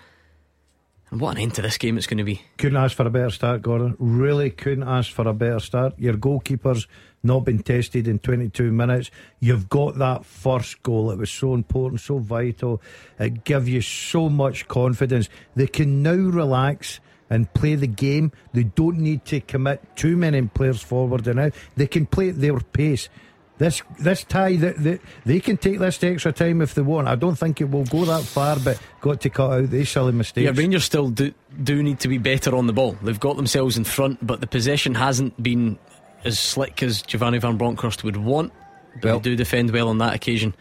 What 1.12 1.32
an 1.32 1.44
end 1.44 1.56
to 1.56 1.62
this 1.62 1.78
game 1.78 1.98
it's 1.98 2.08
going 2.08 2.20
to 2.20 2.24
be. 2.24 2.42
Couldn't 2.58 2.78
ask 2.78 2.96
for 2.96 3.06
a 3.06 3.10
better 3.10 3.32
start, 3.32 3.62
Gordon. 3.62 3.98
Really 4.00 4.50
couldn't 4.50 4.88
ask 4.88 5.12
for 5.12 5.28
a 5.28 5.34
better 5.34 5.60
start. 5.60 6.00
Your 6.00 6.14
goalkeeper's 6.14 6.88
not 7.22 7.42
been 7.42 7.62
tested 7.64 8.08
in 8.08 8.20
22 8.20 8.72
minutes. 8.72 9.12
You've 9.42 9.68
got 9.68 9.98
that 9.98 10.26
first 10.26 10.82
goal. 10.84 11.12
It 11.12 11.18
was 11.18 11.30
so 11.30 11.54
important, 11.54 12.00
so 12.00 12.20
vital. 12.20 12.82
It 13.20 13.44
gives 13.44 13.68
you 13.68 13.82
so 13.82 14.30
much 14.30 14.70
confidence. 14.70 15.28
They 15.54 15.68
can 15.68 16.02
now 16.02 16.14
relax 16.14 17.02
and 17.30 17.54
play 17.54 17.76
the 17.76 17.88
game. 17.88 18.32
They 18.54 18.64
don't 18.64 19.00
need 19.00 19.26
to 19.26 19.42
commit 19.42 19.84
too 19.98 20.16
many 20.16 20.42
players 20.44 20.82
forward 20.82 21.28
and 21.28 21.42
out. 21.42 21.54
They 21.76 21.88
can 21.88 22.06
play 22.06 22.30
at 22.30 22.40
their 22.40 22.58
pace. 22.58 23.10
This 23.62 23.84
this 24.00 24.24
tie 24.24 24.56
that 24.56 24.78
they, 24.78 24.98
they 25.24 25.40
can 25.40 25.56
take 25.56 25.78
this 25.78 26.04
extra 26.04 26.32
time 26.32 26.64
if 26.64 26.74
they 26.74 26.82
want. 26.82 27.08
I 27.08 27.14
don't 27.14 27.36
think 27.36 27.62
it 27.62 27.70
will 27.70 27.86
go 27.86 28.06
that 28.06 28.24
far, 28.24 28.58
but 28.58 28.82
got 29.02 29.22
to 29.22 29.30
cut 29.30 29.52
out 29.52 29.70
these 29.70 29.88
silly 29.88 30.14
mistakes. 30.14 30.46
Yeah, 30.46 30.60
Rangers 30.60 30.84
still 30.84 31.12
do 31.12 31.32
do 31.62 31.84
need 31.84 32.00
to 32.00 32.08
be 32.08 32.18
better 32.18 32.56
on 32.56 32.66
the 32.66 32.74
ball. 32.74 32.98
They've 33.04 33.20
got 33.20 33.36
themselves 33.36 33.78
in 33.78 33.84
front, 33.84 34.26
but 34.26 34.42
the 34.42 34.48
possession 34.48 34.96
hasn't 34.96 35.44
been 35.44 35.78
as 36.26 36.40
slick 36.40 36.82
as 36.82 37.04
Giovanni 37.04 37.38
Van 37.38 37.58
Bronckhorst 37.58 38.04
would 38.04 38.18
want. 38.18 38.52
But 38.96 39.04
well, 39.04 39.20
they 39.20 39.30
do 39.30 39.36
defend 39.36 39.70
well 39.70 39.90
on 39.90 40.00
that 40.00 40.16
occasion. 40.16 40.56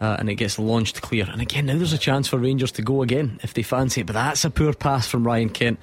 Uh, 0.00 0.16
and 0.18 0.30
it 0.30 0.36
gets 0.36 0.58
launched 0.58 1.02
clear. 1.02 1.28
And 1.30 1.42
again, 1.42 1.66
now 1.66 1.76
there's 1.76 1.92
a 1.92 1.98
chance 1.98 2.28
for 2.28 2.38
Rangers 2.38 2.72
to 2.72 2.82
go 2.82 3.02
again 3.02 3.40
if 3.42 3.52
they 3.52 3.62
fancy 3.62 4.00
it. 4.00 4.06
But 4.06 4.14
that's 4.14 4.42
a 4.46 4.48
poor 4.48 4.72
pass 4.72 5.06
from 5.06 5.26
Ryan 5.26 5.50
Kent. 5.50 5.80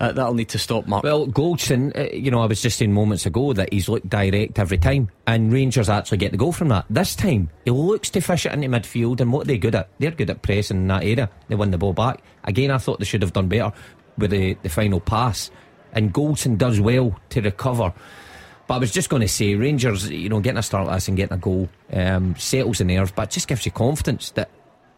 Uh, 0.00 0.12
that'll 0.12 0.32
need 0.32 0.48
to 0.48 0.58
stop, 0.58 0.86
Mark. 0.86 1.04
Well, 1.04 1.26
Goldson, 1.26 1.94
uh, 1.94 2.16
you 2.16 2.30
know, 2.30 2.40
I 2.40 2.46
was 2.46 2.62
just 2.62 2.78
saying 2.78 2.92
moments 2.92 3.26
ago 3.26 3.52
that 3.52 3.70
he's 3.70 3.86
looked 3.86 4.08
direct 4.08 4.58
every 4.58 4.78
time, 4.78 5.10
and 5.26 5.52
Rangers 5.52 5.90
actually 5.90 6.16
get 6.16 6.30
the 6.30 6.38
goal 6.38 6.52
from 6.52 6.68
that. 6.68 6.86
This 6.88 7.14
time, 7.14 7.50
he 7.66 7.70
looks 7.70 8.08
to 8.10 8.22
fish 8.22 8.46
it 8.46 8.52
into 8.52 8.68
midfield, 8.68 9.20
and 9.20 9.30
what 9.30 9.42
are 9.42 9.48
they 9.48 9.58
good 9.58 9.74
at? 9.74 9.90
They're 9.98 10.10
good 10.10 10.30
at 10.30 10.40
pressing 10.40 10.78
in 10.78 10.86
that 10.86 11.04
area. 11.04 11.28
They 11.48 11.54
win 11.54 11.70
the 11.70 11.76
ball 11.76 11.92
back. 11.92 12.22
Again, 12.44 12.70
I 12.70 12.78
thought 12.78 12.98
they 12.98 13.04
should 13.04 13.20
have 13.20 13.34
done 13.34 13.48
better 13.48 13.72
with 14.16 14.30
the, 14.30 14.54
the 14.62 14.70
final 14.70 15.00
pass, 15.00 15.50
and 15.92 16.14
Goldson 16.14 16.56
does 16.56 16.80
well 16.80 17.14
to 17.28 17.42
recover. 17.42 17.92
But 18.66 18.74
I 18.76 18.78
was 18.78 18.92
just 18.92 19.10
going 19.10 19.20
to 19.22 19.28
say, 19.28 19.54
Rangers, 19.54 20.08
you 20.08 20.30
know, 20.30 20.40
getting 20.40 20.58
a 20.58 20.62
start 20.62 20.86
like 20.86 20.96
this 20.96 21.08
and 21.08 21.16
getting 21.16 21.34
a 21.34 21.40
goal 21.40 21.68
um, 21.92 22.36
settles 22.36 22.78
the 22.78 22.84
nerves, 22.84 23.12
but 23.12 23.28
just 23.28 23.48
gives 23.48 23.66
you 23.66 23.72
confidence 23.72 24.30
that 24.30 24.48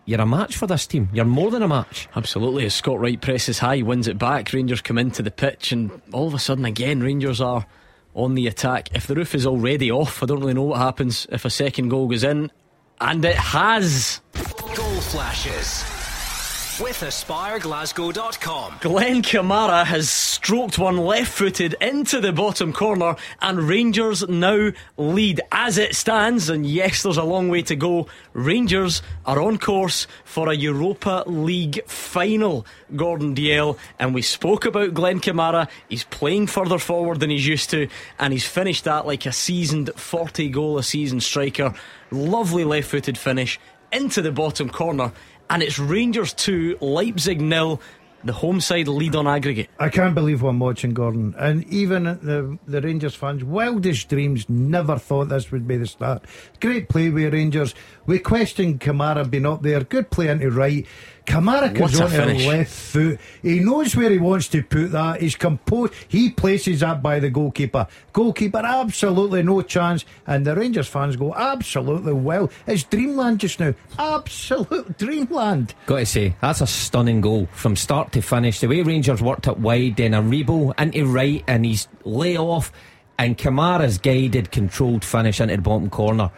you're 0.04 0.20
a 0.20 0.26
match 0.26 0.56
for 0.56 0.66
this 0.66 0.86
team. 0.86 1.08
You're 1.12 1.24
more 1.24 1.50
than 1.50 1.62
a 1.62 1.68
match. 1.68 2.08
Absolutely. 2.16 2.66
As 2.66 2.74
Scott 2.74 2.98
Wright 2.98 3.20
presses 3.20 3.58
high, 3.58 3.82
wins 3.82 4.08
it 4.08 4.18
back, 4.18 4.52
Rangers 4.52 4.80
come 4.80 4.98
into 4.98 5.22
the 5.22 5.30
pitch, 5.30 5.72
and 5.72 5.90
all 6.12 6.26
of 6.26 6.34
a 6.34 6.38
sudden, 6.38 6.64
again, 6.64 7.02
Rangers 7.02 7.40
are 7.40 7.66
on 8.14 8.34
the 8.34 8.46
attack. 8.46 8.94
If 8.94 9.06
the 9.06 9.14
roof 9.14 9.34
is 9.34 9.46
already 9.46 9.90
off, 9.90 10.22
I 10.22 10.26
don't 10.26 10.40
really 10.40 10.54
know 10.54 10.62
what 10.62 10.78
happens 10.78 11.26
if 11.30 11.44
a 11.44 11.50
second 11.50 11.88
goal 11.88 12.08
goes 12.08 12.24
in. 12.24 12.50
And 13.00 13.24
it 13.24 13.36
has. 13.36 14.20
Goal 14.74 15.00
flashes 15.00 15.91
with 16.80 17.00
AspireGlasgow.com. 17.00 18.78
Glenn 18.80 19.22
Kamara 19.22 19.84
has 19.84 20.08
stroked 20.08 20.78
one 20.78 20.96
left 20.96 21.32
footed 21.32 21.74
into 21.80 22.20
the 22.20 22.32
bottom 22.32 22.72
corner, 22.72 23.16
and 23.40 23.68
Rangers 23.68 24.26
now 24.28 24.70
lead 24.96 25.40
as 25.50 25.76
it 25.76 25.94
stands. 25.94 26.48
And 26.48 26.64
yes, 26.64 27.02
there's 27.02 27.16
a 27.16 27.24
long 27.24 27.48
way 27.48 27.62
to 27.62 27.76
go. 27.76 28.06
Rangers 28.32 29.02
are 29.26 29.40
on 29.40 29.58
course 29.58 30.06
for 30.24 30.48
a 30.48 30.54
Europa 30.54 31.24
League 31.26 31.84
final, 31.86 32.64
Gordon 32.94 33.34
Dalziel. 33.34 33.78
And 33.98 34.14
we 34.14 34.22
spoke 34.22 34.64
about 34.64 34.94
Glenn 34.94 35.20
Kamara. 35.20 35.68
He's 35.88 36.04
playing 36.04 36.46
further 36.46 36.78
forward 36.78 37.20
than 37.20 37.30
he's 37.30 37.46
used 37.46 37.70
to, 37.70 37.88
and 38.18 38.32
he's 38.32 38.46
finished 38.46 38.84
that 38.84 39.06
like 39.06 39.26
a 39.26 39.32
seasoned 39.32 39.90
40 39.96 40.48
goal 40.48 40.78
a 40.78 40.82
season 40.82 41.20
striker. 41.20 41.74
Lovely 42.10 42.64
left 42.64 42.88
footed 42.88 43.18
finish 43.18 43.58
into 43.92 44.22
the 44.22 44.32
bottom 44.32 44.70
corner 44.70 45.12
and 45.50 45.62
it's 45.62 45.78
Rangers 45.78 46.32
2, 46.34 46.78
Leipzig 46.80 47.40
nil. 47.40 47.80
The 48.24 48.32
home 48.32 48.60
side 48.60 48.86
lead 48.86 49.16
on 49.16 49.26
aggregate. 49.26 49.68
I 49.80 49.88
can't 49.88 50.14
believe 50.14 50.42
what 50.42 50.50
I'm 50.50 50.60
watching, 50.60 50.94
Gordon. 50.94 51.34
And 51.36 51.64
even 51.64 52.04
the 52.04 52.56
the 52.68 52.80
Rangers 52.80 53.16
fans' 53.16 53.42
wildest 53.42 54.08
dreams 54.08 54.48
never 54.48 54.96
thought 54.96 55.28
this 55.28 55.50
would 55.50 55.66
be 55.66 55.76
the 55.76 55.88
start. 55.88 56.24
Great 56.60 56.88
play 56.88 57.10
with 57.10 57.32
Rangers. 57.32 57.74
We 58.06 58.20
questioned 58.20 58.78
Kamara 58.78 59.28
being 59.28 59.44
up 59.44 59.62
there. 59.62 59.82
Good 59.82 60.10
play 60.10 60.28
into 60.28 60.52
right. 60.52 60.86
Kamara 61.26 61.72
on 62.00 62.10
the 62.10 62.48
left 62.48 62.72
foot. 62.72 63.20
He 63.42 63.60
knows 63.60 63.94
where 63.94 64.10
he 64.10 64.18
wants 64.18 64.48
to 64.48 64.62
put 64.62 64.92
that. 64.92 65.20
He's 65.20 65.36
composed. 65.36 65.94
He 66.08 66.30
places 66.30 66.80
that 66.80 67.02
by 67.02 67.20
the 67.20 67.30
goalkeeper. 67.30 67.86
Goalkeeper, 68.12 68.58
absolutely 68.58 69.42
no 69.42 69.62
chance. 69.62 70.04
And 70.26 70.46
the 70.46 70.56
Rangers 70.56 70.88
fans 70.88 71.16
go, 71.16 71.34
absolutely 71.34 72.12
well. 72.12 72.50
It's 72.66 72.84
dreamland 72.84 73.40
just 73.40 73.60
now. 73.60 73.74
Absolute 73.98 74.98
dreamland. 74.98 75.74
Got 75.86 75.98
to 75.98 76.06
say, 76.06 76.34
that's 76.40 76.60
a 76.60 76.66
stunning 76.66 77.20
goal 77.20 77.46
from 77.52 77.76
start 77.76 78.12
to 78.12 78.20
finish. 78.20 78.60
The 78.60 78.68
way 78.68 78.82
Rangers 78.82 79.22
worked 79.22 79.46
it 79.46 79.58
wide, 79.58 79.96
then 79.96 80.12
Aribo 80.12 80.74
into 80.78 81.06
right, 81.06 81.44
and 81.46 81.64
he's 81.64 81.88
lay 82.04 82.36
off, 82.36 82.72
and 83.18 83.38
Kamara's 83.38 83.98
guided, 83.98 84.50
controlled 84.50 85.04
finish 85.04 85.40
into 85.40 85.56
the 85.56 85.62
bottom 85.62 85.88
corner 85.88 86.30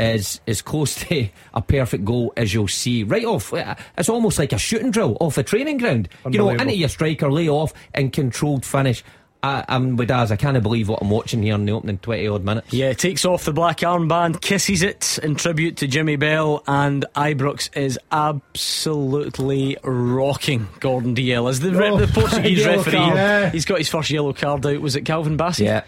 is 0.00 0.40
as 0.48 0.62
close 0.62 0.94
to 1.06 1.28
a 1.54 1.62
perfect 1.62 2.04
goal 2.04 2.32
as 2.36 2.52
you'll 2.54 2.66
see. 2.68 3.04
Right 3.04 3.24
off, 3.24 3.52
uh, 3.54 3.74
it's 3.98 4.08
almost 4.08 4.38
like 4.38 4.52
a 4.52 4.58
shooting 4.58 4.90
drill 4.90 5.16
off 5.20 5.38
a 5.38 5.42
training 5.42 5.78
ground. 5.78 6.08
You 6.24 6.38
know, 6.38 6.48
Unbelievable. 6.48 6.62
into 6.62 6.76
your 6.76 6.88
striker, 6.88 7.30
lay 7.30 7.48
off, 7.48 7.72
and 7.94 8.12
controlled 8.12 8.64
finish. 8.64 9.04
I, 9.42 9.64
I'm 9.68 9.96
with 9.96 10.10
Az. 10.10 10.30
I 10.30 10.36
can't 10.36 10.62
believe 10.62 10.90
what 10.90 11.00
I'm 11.00 11.08
watching 11.08 11.42
here 11.42 11.54
in 11.54 11.64
the 11.64 11.72
opening 11.72 11.96
20 11.96 12.28
odd 12.28 12.44
minutes. 12.44 12.72
Yeah, 12.74 12.92
takes 12.92 13.24
off 13.24 13.44
the 13.46 13.54
black 13.54 13.78
armband, 13.78 14.42
kisses 14.42 14.82
it 14.82 15.18
in 15.22 15.34
tribute 15.34 15.78
to 15.78 15.86
Jimmy 15.86 16.16
Bell, 16.16 16.62
and 16.66 17.06
Ibrox 17.16 17.74
is 17.74 17.98
absolutely 18.12 19.76
rocking 19.82 20.68
Gordon 20.80 21.14
Dalziel 21.14 21.48
as 21.48 21.60
the, 21.60 21.72
re- 21.72 21.88
Oh, 21.90 21.96
the 21.98 22.06
Portuguese 22.08 22.66
referee. 22.66 22.92
card. 22.92 23.16
Yeah. 23.16 23.50
He's 23.50 23.64
got 23.64 23.78
his 23.78 23.88
first 23.88 24.10
yellow 24.10 24.32
card 24.32 24.64
out. 24.66 24.80
Was 24.80 24.96
it 24.96 25.02
Calvin 25.06 25.38
Bassey? 25.38 25.64
Yeah. 25.64 25.84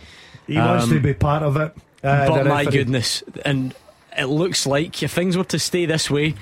He 0.46 0.56
wants 0.56 0.88
to 0.88 1.00
be 1.00 1.14
part 1.14 1.42
of 1.42 1.56
it. 1.56 1.74
Uh, 2.02 2.28
but 2.28 2.46
my 2.46 2.60
referee. 2.62 2.72
goodness, 2.78 3.22
and 3.44 3.74
it 4.18 4.26
looks 4.26 4.66
like 4.66 5.02
if 5.02 5.12
things 5.12 5.36
were 5.36 5.44
to 5.44 5.58
stay 5.58 5.86
this 5.86 6.10
way, 6.10 6.34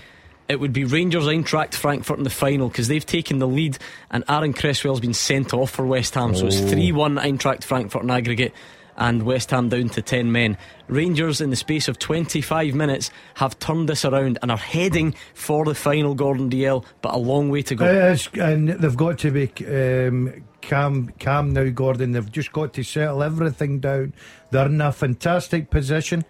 it 0.49 0.59
would 0.59 0.73
be 0.73 0.85
Rangers 0.85 1.27
Eintracht 1.27 1.75
Frankfurt 1.75 2.19
in 2.19 2.25
the 2.25 2.31
final 2.31 2.69
because 2.69 2.89
they've 2.89 3.07
taken 3.07 3.39
the 3.39 3.47
lead 3.47 3.79
and 4.11 4.25
Aaron 4.29 4.53
Cresswell's 4.53 5.01
been 5.01 5.15
sent 5.15 5.55
off 5.55 5.71
for 5.71 5.87
West 5.87 6.15
Ham. 6.15 6.35
So 6.35 6.45
Oh. 6.45 6.49
it's 6.49 6.61
3 6.61 6.91
1 6.93 7.17
Eintracht 7.19 7.63
Frankfurt 7.63 8.03
in 8.03 8.11
aggregate 8.11 8.53
and 8.97 9.23
West 9.23 9.51
Ham 9.53 9.69
down 9.69 9.89
to 9.91 10.03
10 10.03 10.31
men. 10.33 10.59
Rangers, 10.89 11.41
in 11.41 11.51
the 11.51 11.57
space 11.57 11.87
of 11.89 11.99
25 12.01 12.75
minutes, 12.75 13.11
have 13.35 13.59
turned 13.61 13.89
this 13.89 14.05
around 14.05 14.39
and 14.43 14.51
are 14.51 14.59
heading 14.59 15.15
for 15.35 15.65
the 15.65 15.75
final, 15.75 16.15
Gordon 16.15 16.51
Dalziel, 16.51 16.85
but 17.01 17.15
a 17.15 17.19
long 17.19 17.49
way 17.49 17.63
to 17.63 17.75
go. 17.77 17.87
It 17.87 17.95
is, 18.13 18.29
and 18.35 18.69
they've 18.69 18.97
got 18.97 19.19
to 19.21 19.31
be 19.31 19.51
um, 19.67 20.45
calm, 20.61 21.13
calm 21.21 21.53
now, 21.53 21.71
Gordon. 21.71 22.13
They've 22.13 22.31
just 22.33 22.53
got 22.53 22.75
to 22.75 22.83
settle 22.83 23.23
everything 23.23 23.79
down. 23.79 24.13
They're 24.51 24.67
in 24.67 24.81
a 24.81 24.93
fantastic 24.93 25.71
position. 25.71 26.25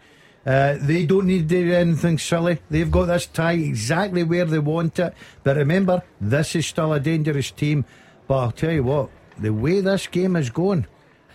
Uh, 0.46 0.76
they 0.80 1.04
don't 1.04 1.26
need 1.26 1.48
to 1.48 1.64
do 1.64 1.72
anything 1.72 2.18
silly. 2.18 2.58
They've 2.70 2.90
got 2.90 3.06
this 3.06 3.26
tie 3.26 3.52
exactly 3.52 4.22
where 4.24 4.46
they 4.46 4.58
want 4.58 4.98
it. 4.98 5.12
But 5.44 5.56
remember, 5.56 6.02
this 6.20 6.56
is 6.56 6.66
still 6.66 6.92
a 6.94 7.00
dangerous 7.00 7.50
team. 7.50 7.84
But 8.26 8.36
I'll 8.38 8.52
tell 8.52 8.72
you 8.72 8.84
what, 8.84 9.10
the 9.38 9.50
way 9.52 9.80
this 9.80 10.06
game 10.06 10.36
is 10.36 10.48
going, 10.50 10.86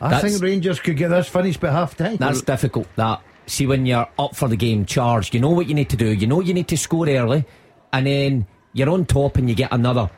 I 0.02 0.10
That's- 0.10 0.32
think 0.32 0.44
Rangers 0.44 0.80
could 0.80 0.98
get 0.98 1.10
this 1.10 1.28
finished 1.28 1.60
by 1.60 1.72
half 1.72 1.96
time. 1.96 2.18
That's 2.18 2.41
difficult. 2.41 2.88
That 2.96 3.22
see 3.48 3.68
when 3.68 3.86
you're 3.86 4.08
up 4.18 4.36
for 4.36 4.48
the 4.48 4.56
game, 4.58 4.86
charged. 4.86 5.34
You 5.36 5.39
know 5.39 5.52
what 5.52 5.68
you 5.68 5.76
need 5.76 5.89
to 5.89 5.96
do. 5.98 6.08
You 6.12 6.26
know 6.26 6.41
you 6.41 6.54
need 6.54 6.68
to 6.70 6.78
score 6.78 7.08
early, 7.08 7.46
and 7.94 8.08
then 8.08 8.48
you're 8.74 8.89
on 8.89 9.06
top 9.06 9.38
and 9.38 9.48
you 9.48 9.56
get 9.56 9.72
another. 9.72 10.10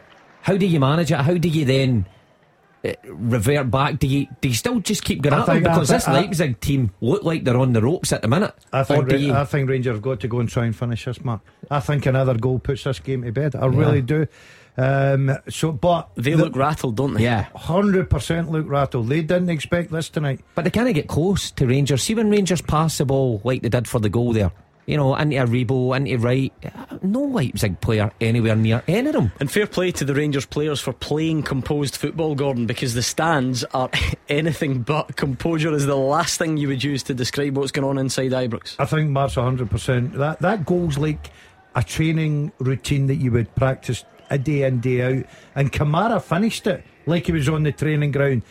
How 0.43 0.56
do 0.56 0.65
you 0.65 0.80
manage 0.80 1.12
it? 1.12 1.17
How 1.19 1.34
do 1.36 1.50
you 1.50 1.65
then 1.65 2.06
revert 3.07 3.69
back? 3.71 3.99
Do 3.99 4.07
you 4.07 4.27
do 4.41 4.47
you 4.49 4.53
still 4.55 4.79
just 4.79 5.03
keep 5.03 5.21
going 5.21 5.33
I 5.33 5.39
at 5.41 5.45
them 5.47 5.63
because 5.63 5.87
thi- 5.89 5.93
this 5.95 6.07
I- 6.07 6.13
Leipzig 6.13 6.59
team 6.59 6.91
look 7.01 7.23
like 7.23 7.43
they're 7.43 7.57
on 7.57 7.73
the 7.73 7.81
ropes 7.81 8.11
at 8.13 8.21
the 8.21 8.27
minute? 8.27 8.53
I 8.71 8.83
think, 8.83 9.03
or 9.05 9.07
Ra- 9.07 9.17
you? 9.17 9.33
I 9.33 9.45
think 9.45 9.69
Rangers 9.69 9.93
have 9.95 10.01
got 10.01 10.19
to 10.21 10.27
go 10.27 10.39
and 10.39 10.49
try 10.49 10.65
and 10.65 10.75
finish 10.75 11.05
this, 11.05 11.23
Mark. 11.23 11.41
I 11.71 11.79
think 11.79 12.05
another 12.05 12.35
goal 12.35 12.59
puts 12.59 12.83
this 12.83 12.99
game 12.99 13.23
to 13.23 13.31
bed. 13.31 13.55
I 13.55 13.65
really 13.65 14.01
do. 14.01 14.27
Um, 14.79 15.35
so, 15.49 15.71
but 15.71 16.09
They 16.15 16.31
the- 16.33 16.37
look 16.37 16.55
rattled, 16.55 16.95
don't 16.97 17.15
they? 17.15 17.23
yeah, 17.23 17.45
Hundred 17.55 18.11
percent, 18.11 18.51
look 18.51 18.69
rattled. 18.69 19.09
They 19.09 19.21
didn't 19.21 19.49
expect 19.49 19.91
this 19.91 20.07
tonight. 20.09 20.41
but 20.53 20.65
they 20.65 20.69
kind 20.71 20.87
of 20.87 20.93
get 20.93 21.07
close 21.07 21.49
to 21.51 21.65
Rangers. 21.65 22.03
See 22.03 22.13
when 22.13 22.29
Rangers 22.29 22.61
pass 22.61 22.99
the 22.99 23.05
ball 23.05 23.41
like 23.43 23.63
they 23.63 23.69
did 23.69 23.87
for 23.87 23.99
the 23.99 24.09
goal 24.09 24.33
there. 24.33 24.51
You 24.88 24.95
know, 24.95 25.15
into 25.15 25.36
Aribo, 25.36 25.95
into 25.95 26.17
right. 26.17 26.52
Uh, 26.63 26.97
No 27.04 27.21
Leipzig 27.21 27.80
player 27.82 28.10
anywhere 28.21 28.56
near 28.56 28.82
any 28.88 29.10
of 29.10 29.13
them. 29.13 29.32
And 29.39 29.52
fair 29.52 29.67
play 29.67 29.91
to 29.91 30.06
the 30.06 30.15
Rangers 30.15 30.45
players 30.45 30.80
for 30.80 30.93
playing 30.93 31.43
composed 31.43 31.97
football, 31.97 32.36
Gordon, 32.36 32.65
because 32.65 32.93
the 32.93 33.04
stands 33.04 33.65
are 33.65 33.89
anything 34.30 34.82
but 34.84 35.17
composure 35.17 35.73
is 35.73 35.86
the 35.86 35.97
last 35.97 36.38
thing 36.38 36.56
you 36.56 36.69
would 36.69 36.84
use 36.84 37.04
to 37.04 37.13
describe 37.13 37.58
what's 37.58 37.71
going 37.73 37.86
on 37.88 37.97
inside 37.97 38.32
Ibrox. 38.32 38.78
I 38.80 38.86
think 38.86 39.10
Mark's 39.10 39.36
hundred 39.36 39.69
percent. 39.69 40.13
That 40.13 40.39
that 40.39 40.65
goal's 40.65 40.97
like 40.97 41.32
a 41.76 41.84
training 41.84 42.54
routine 42.60 43.08
that 43.08 43.15
you 43.15 43.32
would 43.32 43.54
practice 43.56 44.06
a 44.30 44.38
day 44.38 44.63
in 44.63 44.80
day 44.80 45.02
out. 45.19 45.26
And 45.54 45.71
Kamara 45.71 46.21
finished 46.21 46.65
it 46.65 46.84
like 47.06 47.26
he 47.26 47.34
was 47.34 47.47
on 47.50 47.63
the 47.63 47.71
training 47.71 48.12
ground, 48.13 48.43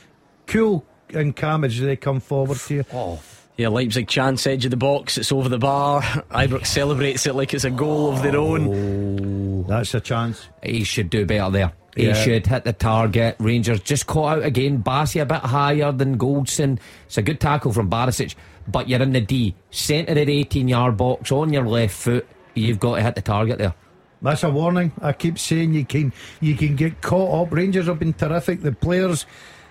cool 0.47 0.85
and 1.15 1.35
calm 1.35 1.65
as 1.65 1.81
they 1.81 1.97
come 1.97 2.21
forward 2.21 2.59
to 2.59 2.75
you. 2.75 2.85
Oh, 2.93 3.21
Yeah, 3.57 3.69
Leipzig 3.69 4.07
chance 4.07 4.47
edge 4.47 4.67
of 4.67 4.71
the 4.71 4.77
box, 4.77 5.17
it's 5.17 5.33
over 5.33 5.49
the 5.49 5.59
bar. 5.59 6.03
Ibrox 6.31 6.67
celebrates 6.67 7.27
it 7.27 7.35
like 7.35 7.55
it's 7.55 7.65
a 7.65 7.71
goal 7.71 8.13
of 8.13 8.23
their 8.23 8.37
own. 8.37 9.65
Oh. 9.65 9.69
That's 9.69 9.95
a 9.95 10.01
chance. 10.01 10.49
He 10.63 10.85
should 10.85 11.09
do 11.09 11.25
better 11.25 11.51
there. 11.51 11.73
He 11.97 12.09
Yeah. 12.09 12.13
should 12.15 12.47
hit 12.47 12.65
the 12.65 12.75
target. 12.75 13.37
Rangers 13.39 13.81
just 13.81 14.07
caught 14.07 14.39
out 14.39 14.45
again. 14.45 14.83
Bassey 14.83 15.23
a 15.23 15.25
bit 15.25 15.39
higher 15.39 15.91
than 15.91 16.19
Goldson. 16.19 16.79
It's 17.07 17.17
a 17.17 17.23
good 17.23 17.41
tackle 17.41 17.73
from 17.73 17.89
Barisic, 17.91 18.35
but 18.69 18.91
you're 18.91 19.01
in 19.01 19.13
the 19.13 19.23
D, 19.23 19.55
centre 19.71 20.11
of 20.13 20.27
the 20.27 20.39
18 20.41 20.69
yard 20.69 20.99
box 20.99 21.33
on 21.33 21.51
your 21.55 21.67
left 21.67 21.95
foot. 21.95 22.27
You've 22.55 22.79
got 22.81 22.97
to 22.97 23.03
hit 23.03 23.15
the 23.15 23.23
target 23.23 23.57
there. 23.57 23.75
That's 24.21 24.43
a 24.45 24.51
warning. 24.51 24.93
I 25.01 25.13
keep 25.13 25.39
saying 25.39 25.73
you 25.73 25.85
can 25.87 26.13
you 26.41 26.55
can 26.57 26.77
get 26.77 27.01
caught 27.01 27.47
up. 27.47 27.53
Rangers 27.55 27.87
have 27.87 27.99
been 27.99 28.13
terrific. 28.15 28.61
The 28.63 28.73
players 28.73 29.25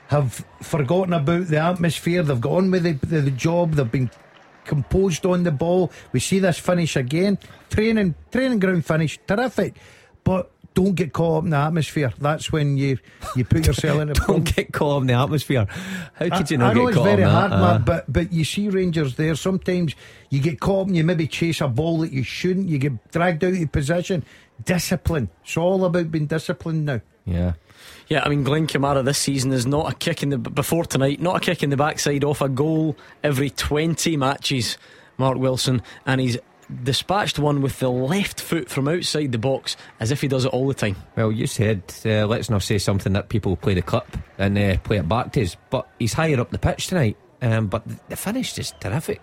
have 0.07 0.45
forgotten 0.61 1.13
about 1.13 1.47
the 1.47 1.57
atmosphere. 1.57 2.23
They've 2.23 2.39
got 2.41 2.51
on 2.53 2.71
with 2.71 2.83
the, 2.83 2.93
the, 3.05 3.21
the 3.21 3.31
job. 3.31 3.73
They've 3.73 3.91
been 3.91 4.11
composed 4.65 5.25
on 5.25 5.43
the 5.43 5.51
ball. 5.51 5.91
We 6.11 6.19
see 6.19 6.39
this 6.39 6.59
finish 6.59 6.95
again. 6.95 7.37
Training 7.69 8.15
training 8.31 8.59
ground 8.59 8.85
finish, 8.85 9.19
terrific. 9.27 9.75
But 10.23 10.51
don't 10.73 10.93
get 10.95 11.13
caught 11.13 11.37
up 11.37 11.43
in 11.45 11.51
the 11.51 11.57
atmosphere. 11.57 12.11
That's 12.19 12.51
when 12.51 12.75
you 12.77 12.97
you 13.35 13.45
put 13.45 13.65
yourself 13.65 14.01
in 14.01 14.09
a 14.09 14.13
Don't 14.27 14.43
get 14.55 14.73
caught 14.73 14.97
up 14.97 15.01
in 15.01 15.07
the 15.07 15.13
atmosphere. 15.13 15.65
How 16.15 16.37
could 16.37 16.51
you 16.51 16.57
I, 16.57 16.59
not 16.59 16.71
I 16.71 16.73
know 16.73 16.81
get 16.81 16.87
it's 16.89 16.97
caught 16.97 17.03
very 17.05 17.23
up 17.23 17.29
in 17.29 17.35
hard, 17.35 17.51
that? 17.51 17.59
Mark, 17.59 17.75
Uh, 17.81 17.85
but 17.85 18.13
but 18.13 18.33
you 18.33 18.43
see 18.43 18.69
Rangers 18.69 19.15
there. 19.15 19.35
Sometimes 19.35 19.95
you 20.29 20.41
get 20.41 20.59
caught 20.59 20.81
up 20.81 20.87
and 20.87 20.97
you 20.97 21.03
maybe 21.03 21.27
chase 21.27 21.61
a 21.61 21.67
ball 21.67 21.99
that 21.99 22.11
you 22.11 22.23
shouldn't. 22.23 22.67
You 22.67 22.77
get 22.77 23.11
dragged 23.11 23.43
out 23.43 23.53
of 23.53 23.71
position. 23.71 24.23
Discipline. 24.63 25.29
It's 25.43 25.57
all 25.57 25.85
about 25.85 26.11
being 26.11 26.27
disciplined 26.27 26.85
now. 26.85 27.01
yeah. 27.25 27.53
Yeah, 28.07 28.21
I 28.23 28.29
mean, 28.29 28.43
Glenn 28.43 28.67
Kamara 28.67 29.03
this 29.03 29.17
season 29.17 29.51
is 29.51 29.65
not 29.65 29.91
a 29.91 29.95
kick 29.95 30.21
in 30.21 30.29
the 30.29 30.37
before 30.37 30.85
tonight, 30.85 31.21
not 31.21 31.37
a 31.37 31.39
kick 31.39 31.63
in 31.63 31.69
the 31.71 31.77
backside 31.77 32.23
off 32.23 32.41
a 32.41 32.49
goal 32.49 32.95
every 33.23 33.49
20 33.49 34.15
matches, 34.17 34.77
Mark 35.17 35.37
Wilson, 35.37 35.81
and 36.05 36.21
he's 36.21 36.37
dispatched 36.83 37.37
one 37.39 37.61
with 37.61 37.79
the 37.79 37.89
left 37.89 38.41
foot 38.41 38.69
from 38.69 38.87
outside 38.87 39.31
the 39.31 39.37
box 39.37 39.75
as 39.99 40.11
if 40.11 40.21
he 40.21 40.27
does 40.27 40.45
it 40.45 40.53
all 40.53 40.67
the 40.67 40.73
time. 40.73 40.95
Well, 41.15 41.31
you 41.31 41.47
said 41.47 41.81
uh, 42.05 42.25
let's 42.27 42.49
not 42.49 42.63
say 42.63 42.77
something 42.79 43.13
that 43.13 43.29
people 43.29 43.55
play 43.55 43.73
the 43.75 43.81
clip 43.83 44.17
and 44.37 44.57
uh, 44.57 44.77
play 44.79 44.97
it 44.97 45.07
back 45.07 45.31
to 45.33 45.43
us. 45.43 45.55
But 45.69 45.87
he's 45.99 46.13
higher 46.13 46.39
up 46.39 46.49
the 46.51 46.57
pitch 46.59 46.87
tonight. 46.87 47.17
Um, 47.41 47.67
but 47.67 47.87
the- 47.87 47.99
the 48.09 48.15
finish 48.15 48.57
is 48.57 48.73
terrific. 48.79 49.21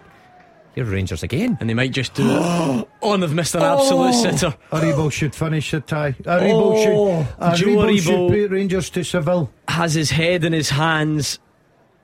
Here 0.74 0.84
Rangers 0.84 1.22
again. 1.22 1.58
And 1.60 1.68
they 1.68 1.74
might 1.74 1.92
just 1.92 2.14
do 2.14 2.22
it. 2.28 2.88
Oh, 3.04 3.14
and 3.14 3.22
they've 3.22 3.34
missed 3.34 3.56
an 3.56 3.62
absolute 3.62 4.14
oh. 4.14 4.22
sitter. 4.22 4.56
Aribo 4.70 5.10
should 5.10 5.34
finish 5.34 5.72
the 5.72 5.80
tie. 5.80 6.12
Aribo 6.12 6.52
Oh, 6.52 7.24
should. 7.24 7.36
Aribo 7.40 7.56
Joe 7.56 7.96
should 7.96 8.14
Aribo. 8.14 8.28
put 8.28 8.50
Rangers 8.52 8.90
to 8.90 9.02
Seville. 9.02 9.50
Has 9.66 9.94
his 9.94 10.10
head 10.10 10.44
in 10.44 10.52
his 10.52 10.70
hands. 10.70 11.40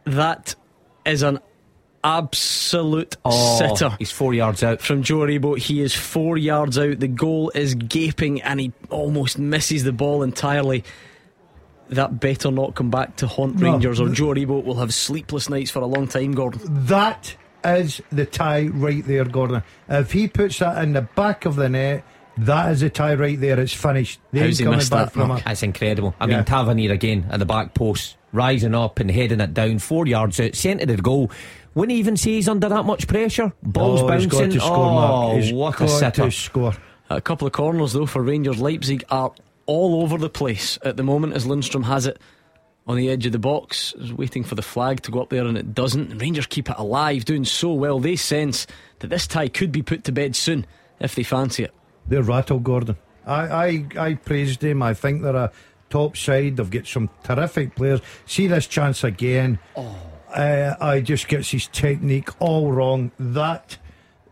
That 0.05 0.57
is 1.07 1.23
an 1.23 1.39
absolute 2.03 3.17
oh, 3.25 3.59
sitter. 3.59 3.91
Oh, 3.93 3.97
He's 3.99 4.11
four 4.11 4.35
yards 4.35 4.63
out. 4.65 4.81
from 4.81 5.03
Joe 5.05 5.19
Aribo. 5.19 5.57
He 5.57 5.81
is 5.83 5.95
four 5.95 6.37
yards 6.37 6.77
out. 6.79 6.99
The 6.99 7.07
goal 7.09 7.53
is 7.55 7.75
gaping 7.77 8.43
and 8.43 8.59
he 8.61 8.73
almost 8.91 9.39
misses 9.39 9.85
the 9.85 9.93
ball 9.93 10.23
entirely. 10.25 10.83
That 11.91 12.19
better 12.21 12.51
not 12.51 12.75
come 12.75 12.91
back 12.91 13.17
to 13.17 13.27
haunt 13.27 13.57
No. 13.57 13.71
Rangers 13.73 14.01
or 14.01 14.09
Joe 14.09 14.27
Aribo 14.35 14.63
will 14.65 14.75
have 14.77 14.93
sleepless 14.93 15.49
nights 15.49 15.71
for 15.71 15.79
a 15.81 15.87
long 15.87 16.07
time, 16.09 16.33
Gordon. 16.33 16.61
That 16.87 17.35
is 17.65 18.01
the 18.11 18.27
tie 18.27 18.67
right 18.67 19.05
there, 19.07 19.25
Gordon. 19.25 19.63
If 19.89 20.13
he 20.13 20.29
puts 20.29 20.59
that 20.61 20.83
in 20.83 20.93
the 20.93 21.03
back 21.03 21.45
of 21.45 21.57
the 21.57 21.69
net, 21.69 22.05
that 22.39 22.71
is 22.73 22.81
the 22.81 22.91
tie 22.91 23.15
right 23.15 23.39
there. 23.41 23.59
It's 23.59 23.73
finished. 23.75 24.21
They 24.33 24.41
How's 24.41 24.59
he 24.59 24.65
coming 24.65 24.79
missed 24.79 24.91
back 24.91 25.07
that, 25.07 25.13
from 25.13 25.29
Mark? 25.29 25.41
it. 25.41 25.45
That's 25.47 25.63
incredible. 25.63 26.15
I 26.21 26.27
Yeah. 26.27 26.37
mean, 26.37 26.45
Tavernier 26.45 26.93
again 26.93 27.27
at 27.31 27.39
the 27.41 27.47
back 27.47 27.75
post, 27.75 28.17
rising 28.33 28.75
up 28.75 29.01
and 29.01 29.11
heading 29.11 29.41
it 29.41 29.55
down, 29.55 29.79
four 29.81 30.07
yards 30.07 30.39
out, 30.41 30.55
centre 30.55 30.83
of 30.85 30.89
the 30.97 31.03
goal. 31.03 31.31
Wouldn't 31.75 31.97
even 31.99 32.17
say 32.17 32.33
he's 32.33 32.49
under 32.49 32.69
that 32.69 32.85
much 32.85 33.07
pressure. 33.09 33.53
Ball's 33.63 34.01
oh, 34.03 34.09
he's 34.13 34.27
bouncing. 34.27 34.49
got 34.49 34.53
to 34.53 34.61
score, 34.61 34.77
oh, 34.77 34.95
Mark. 34.95 35.37
He's 35.43 35.53
what 35.53 35.77
a 35.77 35.79
got 35.81 35.89
sitter. 35.91 36.25
to 36.25 36.31
score. 36.31 36.75
A 37.11 37.21
couple 37.21 37.47
of 37.47 37.53
corners 37.53 37.93
though 37.93 38.07
for 38.07 38.23
Rangers. 38.23 38.61
Leipzig 38.61 39.05
are 39.11 39.33
all 39.67 40.03
over 40.03 40.17
the 40.19 40.31
place 40.31 40.79
at 40.83 40.97
the 40.97 41.03
moment 41.03 41.35
as 41.35 41.45
Lundstram 41.47 41.85
has 41.85 42.07
it 42.07 42.19
on 42.89 42.97
the 42.97 43.11
edge 43.11 43.27
of 43.27 43.33
the 43.33 43.39
box, 43.39 43.93
is 43.99 44.15
waiting 44.15 44.43
for 44.43 44.55
the 44.55 44.63
flag 44.63 45.03
to 45.03 45.11
go 45.11 45.21
up 45.21 45.29
there 45.29 45.45
and 45.47 45.59
it 45.59 45.75
doesn't. 45.75 46.11
And 46.11 46.21
Rangers 46.21 46.47
keep 46.47 46.71
it 46.71 46.77
alive, 46.79 47.27
doing 47.27 47.45
so 47.45 47.75
well. 47.75 48.01
They 48.01 48.17
sense 48.17 48.67
that 49.01 49.09
this 49.09 49.27
tie 49.27 49.49
could 49.49 49.71
be 49.71 49.83
put 49.83 50.05
to 50.05 50.13
bed 50.13 50.35
soon 50.35 50.67
if 50.99 51.15
they 51.15 51.23
fancy 51.23 51.65
it. 51.65 51.75
They're 52.07 52.23
rattled, 52.23 52.65
Gordon. 52.65 52.97
I, 53.27 53.43
I, 53.43 53.87
I 53.99 54.15
praised 54.15 54.65
him. 54.65 54.83
I 54.83 54.95
think 54.95 55.23
they're 55.23 55.37
a 55.37 55.53
top 55.91 56.17
side. 56.17 56.57
They've 56.57 56.71
got 56.71 56.87
some 56.87 57.11
terrific 57.23 57.75
players. 57.77 58.01
See 58.25 58.47
this 58.47 58.67
chance 58.67 59.05
again. 59.05 59.59
Oh. 59.77 59.95
Uh, 60.35 60.75
I 60.81 61.01
just 61.01 61.29
gets 61.29 61.51
his 61.51 61.69
technique 61.69 62.31
all 62.41 62.73
wrong. 62.73 63.13
That 63.19 63.77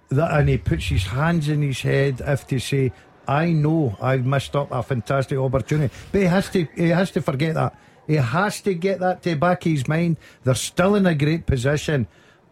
that 0.09 0.31
and 0.39 0.49
he 0.49 0.59
puts 0.59 0.87
his 0.87 1.05
hands 1.05 1.49
in 1.49 1.63
his 1.63 1.81
head 1.81 2.23
if 2.25 2.47
to 2.49 2.59
say, 2.59 2.93
I 3.27 3.53
know 3.53 3.97
I've 4.01 4.25
missed 4.25 4.55
up 4.55 4.71
a 4.71 4.83
fantastic 4.83 5.39
opportunity. 5.39 5.93
But 6.13 6.21
he 6.21 6.27
has 6.27 6.49
to 6.51 6.67
he 6.75 6.89
has 6.89 7.11
to 7.13 7.23
forget 7.23 7.55
that. 7.55 7.77
He 8.07 8.15
has 8.15 8.61
to 8.63 8.75
get 8.75 9.01
that 9.01 9.23
to 9.23 9.37
back 9.37 9.65
his 9.65 9.89
mind. 9.89 10.17
They're 10.45 10.55
still 10.55 10.95
in 10.95 11.07
a 11.07 11.15
great 11.15 11.47
position. 11.47 12.07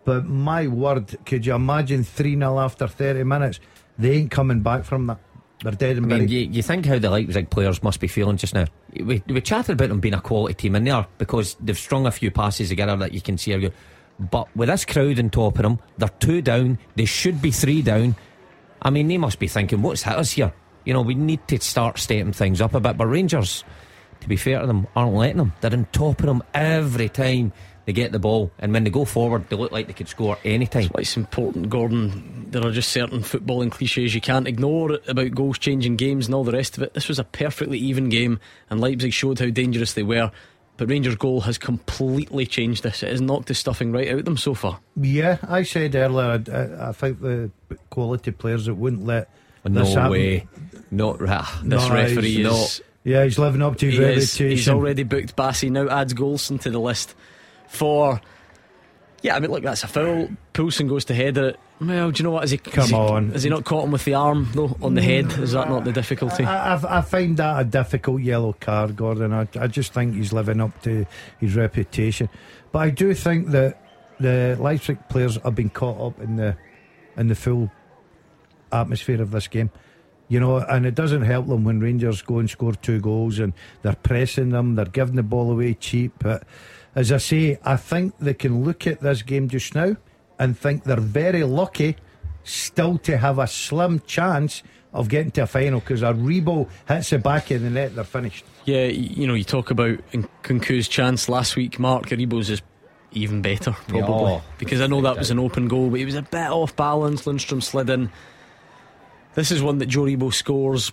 But 0.05 0.27
my 0.27 0.67
word, 0.67 1.17
could 1.25 1.47
you 1.47 1.55
imagine 1.55 2.05
3 2.05 2.37
0 2.37 2.59
after 2.59 2.89
30 2.89 3.25
minutes? 3.25 3.61
They 3.99 4.17
ain't 4.17 4.31
coming 4.31 4.61
back 4.61 4.85
from 4.85 5.07
that. 5.07 5.19
They're 5.63 5.73
dead 5.73 5.97
and 5.97 6.13
I 6.13 6.19
mean, 6.19 6.29
you, 6.29 6.41
you, 6.41 6.63
think 6.63 6.85
how 6.85 6.99
the 6.99 7.09
Leipzig 7.09 7.49
players 7.49 7.83
must 7.83 7.99
be 7.99 8.09
feeling 8.09 8.37
just 8.37 8.53
now. 8.53 8.67
We, 8.93 9.23
we 9.27 9.41
chatted 9.41 9.75
about 9.75 9.89
them 9.89 10.01
being 10.01 10.13
a 10.13 10.21
quality 10.21 10.55
team 10.55 10.75
in 10.75 10.85
there 10.85 11.07
because 11.17 11.55
they've 11.59 11.79
strung 11.79 12.07
a 12.07 12.11
few 12.11 12.31
passes 12.31 12.69
together 12.69 12.97
that 12.97 13.15
you 13.15 13.23
can 13.23 13.39
see 13.39 13.55
are. 13.55 13.71
But 14.19 14.55
with 14.55 14.69
this 14.69 14.85
crowd 14.85 15.19
on 15.19 15.31
top 15.31 15.57
of 15.57 15.63
them, 15.63 15.79
they're 15.97 16.11
two 16.21 16.43
down. 16.43 16.79
They 16.97 17.07
should 17.07 17.41
be 17.41 17.51
three 17.51 17.81
down. 17.81 18.15
I 18.83 18.91
mean, 18.91 19.09
they 19.09 19.17
must 19.17 19.39
be 19.39 19.49
thinking, 19.49 19.81
what's 19.81 20.03
hit 20.03 20.17
us 20.17 20.33
here? 20.33 20.53
You 20.85 20.93
know, 20.93 21.01
we 21.01 21.15
need 21.15 21.49
to 21.49 21.59
start 21.61 21.99
stepping 21.99 22.33
things 22.33 22.61
up 22.61 22.75
a 22.75 22.81
bit. 22.81 22.99
But 22.99 23.07
Rangers, 23.07 23.65
to 24.25 24.29
be 24.29 24.37
fair 24.37 24.61
to 24.61 24.67
them, 24.67 24.87
aren't 24.97 25.15
letting 25.15 25.37
them. 25.37 25.53
They're 25.61 25.73
on 25.75 25.87
top 25.93 26.21
of 26.21 26.27
them 26.27 26.43
every 26.55 27.11
time 27.11 27.53
they 27.85 27.93
get 27.93 28.11
the 28.11 28.19
ball, 28.19 28.51
and 28.59 28.73
when 28.73 28.85
they 28.85 28.89
go 28.91 29.05
forward, 29.05 29.51
they 29.51 29.57
look 29.57 29.71
like 29.71 29.87
they 29.87 29.93
could 29.93 30.09
score 30.09 30.39
any 30.47 30.67
time. 30.67 30.89
That's 30.95 31.11
it's 31.11 31.17
important, 31.19 31.69
Gordon. 31.69 32.47
There 32.51 32.67
are 32.67 32.71
just 32.71 32.91
certain 32.91 33.21
footballing 33.21 33.71
cliches 33.71 34.15
you 34.15 34.23
can't 34.23 34.49
ignore 34.49 34.99
about 35.07 35.35
goals 35.35 35.59
changing 35.59 35.97
games 35.97 36.25
and 36.25 36.35
all 36.35 36.43
the 36.45 36.53
rest 36.53 36.79
of 36.79 36.83
it. 36.83 36.95
This 36.95 37.07
was 37.07 37.19
a 37.19 37.25
perfectly 37.25 37.79
even 37.79 38.09
game, 38.09 38.41
and 38.71 38.81
Leipzig 38.81 39.13
showed 39.13 39.39
how 39.39 39.51
dangerous 39.51 39.93
they 39.93 40.03
were. 40.03 40.33
But 40.79 40.89
Rangers' 40.89 41.17
goal 41.17 41.43
has 41.43 41.59
completely 41.59 42.47
changed 42.47 42.83
this. 42.83 43.03
It 43.03 43.11
has 43.11 43.21
knocked 43.21 43.49
the 43.49 43.55
stuffing 43.55 43.93
right 43.93 44.09
out 44.09 44.21
of 44.21 44.25
them 44.25 44.39
so 44.39 44.55
far. 44.55 44.81
Yeah, 44.97 45.37
I 45.47 45.65
said 45.65 45.95
earlier, 45.95 46.43
I, 46.51 46.89
I 46.89 46.93
think 46.93 47.21
the 47.21 47.51
quality 47.91 48.31
players 48.31 48.65
that 48.65 48.75
wouldn't 48.75 49.05
let. 49.05 49.29
No 49.67 49.85
happen. 49.85 50.11
way. 50.11 50.49
Not 50.91 51.21
ah, 51.29 51.61
This 51.65 51.87
no, 51.87 51.95
referee 51.95 52.45
is. 52.45 52.81
Not, 52.81 52.81
yeah, 53.05 53.25
he's 53.25 53.39
living 53.39 53.63
up 53.63 53.77
to 53.77 53.87
his 53.87 53.99
reputation. 53.99 54.49
He's 54.49 54.69
already 54.69 55.03
booked 55.03 55.37
Bassey, 55.37 55.71
now 55.71 55.89
adds 55.89 56.15
Goldson 56.15 56.61
to 56.63 56.71
the 56.71 56.79
list 56.79 57.15
for. 57.69 58.21
Yeah, 59.23 59.37
I 59.37 59.41
mean, 59.41 59.51
look, 59.51 59.63
that's 59.63 59.85
a 59.85 59.87
foul. 59.87 60.29
Poulsen 60.53 60.89
goes 60.89 61.05
to 61.07 61.15
header 61.15 61.51
it. 61.51 61.61
Well, 61.81 62.11
do 62.11 62.21
you 62.21 62.25
know 62.25 62.31
what? 62.31 62.45
Is 62.45 62.53
he 62.53 62.59
come 62.59 62.89
he, 62.89 62.95
on? 62.95 63.31
Has 63.31 63.43
he 63.43 63.51
not 63.51 63.65
caught 63.65 63.85
him 63.85 63.91
with 63.91 64.05
the 64.05 64.15
arm 64.15 64.49
though 64.55 64.77
on 64.81 64.95
the 64.95 65.03
head? 65.03 65.33
Is 65.33 65.53
that 65.53 65.69
not 65.69 65.85
the 65.85 65.91
mm, 65.91 65.95
difficulty? 65.95 66.45
I, 66.45 66.77
I, 66.77 66.99
I 66.99 67.01
find 67.03 67.37
that 67.39 67.61
a 67.61 67.65
difficult 67.65 68.23
yellow 68.23 68.53
card, 68.53 68.97
Gordon. 68.97 69.33
I, 69.33 69.49
I 69.59 69.67
just 69.67 69.93
think 69.93 70.15
he's 70.15 70.33
living 70.33 70.61
up 70.61 70.83
to 70.83 71.05
his 71.41 71.57
reputation, 71.57 72.29
but 72.71 72.79
I 72.81 72.91
do 72.91 73.13
think 73.13 73.49
that 73.49 73.81
the 74.21 74.57
Leipzig 74.61 75.09
players 75.09 75.37
have 75.37 75.55
been 75.55 75.71
caught 75.71 76.01
up 76.01 76.21
in 76.21 76.37
the 76.37 76.57
in 77.17 77.29
the 77.29 77.35
full 77.35 77.71
atmosphere 78.73 79.21
of 79.21 79.31
this 79.31 79.49
game. 79.49 79.71
You 80.29 80.41
know, 80.41 80.57
and 80.57 80.87
it 80.87 80.95
doesn't 80.95 81.23
help 81.23 81.49
them 81.49 81.65
when 81.65 81.81
Rangers 81.81 82.23
go 82.23 82.39
and 82.39 82.49
score 82.49 82.73
two 82.73 83.01
goals 83.01 83.39
and 83.39 83.53
they're 83.83 83.95
pressing 83.95 84.51
them, 84.51 84.75
they're 84.75 84.87
giving 84.87 85.17
the 85.17 85.23
ball 85.23 85.51
away 85.51 85.75
cheap. 85.75 86.15
But 86.19 86.45
as 86.95 87.13
I 87.13 87.19
say, 87.19 87.59
I 87.63 87.77
think 87.77 88.15
they 88.19 88.35
can 88.35 88.65
look 88.65 88.87
at 88.87 89.01
this 89.01 89.23
game 89.23 89.49
just 89.49 89.75
now 89.75 89.97
and 90.39 90.59
think 90.59 90.85
they're 90.85 90.97
very 90.97 91.45
lucky 91.45 91.97
still 92.43 92.99
to 92.99 93.17
have 93.19 93.39
a 93.39 93.47
slim 93.47 94.01
chance 94.07 94.63
of 94.93 95.09
getting 95.09 95.33
to 95.33 95.43
a 95.43 95.47
final 95.47 95.81
because 95.81 96.03
Aribo 96.03 96.69
hits 96.87 97.11
the 97.11 97.19
back 97.19 97.51
of 97.51 97.63
the 97.63 97.71
net, 97.71 97.95
they're 97.95 98.05
finished. 98.05 98.45
Yeah, 98.65 98.85
you 98.87 99.27
know, 99.27 99.35
you 99.35 99.45
talk 99.45 99.71
about 99.71 99.99
Nkunku's 100.13 100.89
chance 100.89 101.29
last 101.29 101.57
week, 101.57 101.79
Mark 101.79 102.07
Aribo's 102.07 102.49
is 102.49 102.63
even 103.13 103.43
better, 103.43 103.73
probably. 103.89 104.33
Yeah, 104.33 104.41
because 104.59 104.81
I 104.81 104.87
know 104.87 105.01
that 105.03 105.19
was 105.19 105.31
an 105.31 105.39
open 105.39 105.69
goal, 105.69 105.91
but 105.91 105.99
he 105.99 106.05
was 106.05 106.15
a 106.15 106.23
bit 106.23 106.51
off 106.51 106.75
balance. 106.77 107.25
Lundstram 107.25 107.63
slid 107.63 107.91
in. 107.91 108.11
This 109.35 109.51
is 109.51 109.63
one 109.63 109.79
that 109.79 109.87
Joe 109.87 110.03
Aribo 110.03 110.33
scores 110.33 110.93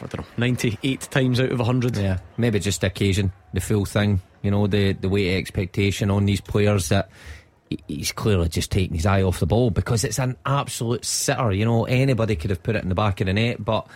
I 0.00 0.06
don't 0.06 0.18
know, 0.18 0.26
98 0.36 1.00
times 1.10 1.40
out 1.40 1.50
of 1.50 1.58
100. 1.58 1.96
Yeah, 1.96 2.18
maybe 2.36 2.60
just 2.60 2.84
occasion, 2.84 3.32
the 3.52 3.60
full 3.60 3.84
thing, 3.84 4.20
you 4.42 4.50
know, 4.50 4.66
the, 4.66 4.92
the 4.92 5.08
weight 5.08 5.32
of 5.32 5.38
expectation 5.38 6.10
on 6.10 6.24
these 6.24 6.40
players 6.40 6.88
that 6.90 7.10
he's 7.86 8.12
clearly 8.12 8.48
just 8.48 8.70
taking 8.70 8.94
his 8.94 9.06
eye 9.06 9.22
off 9.22 9.40
the 9.40 9.46
ball 9.46 9.70
because 9.70 10.04
it's 10.04 10.18
an 10.18 10.36
absolute 10.46 11.04
sitter. 11.04 11.52
You 11.52 11.64
know, 11.64 11.84
anybody 11.84 12.36
could 12.36 12.50
have 12.50 12.62
put 12.62 12.76
it 12.76 12.82
in 12.82 12.88
the 12.88 12.94
back 12.94 13.20
of 13.20 13.26
the 13.26 13.32
net, 13.32 13.64
but 13.64 13.86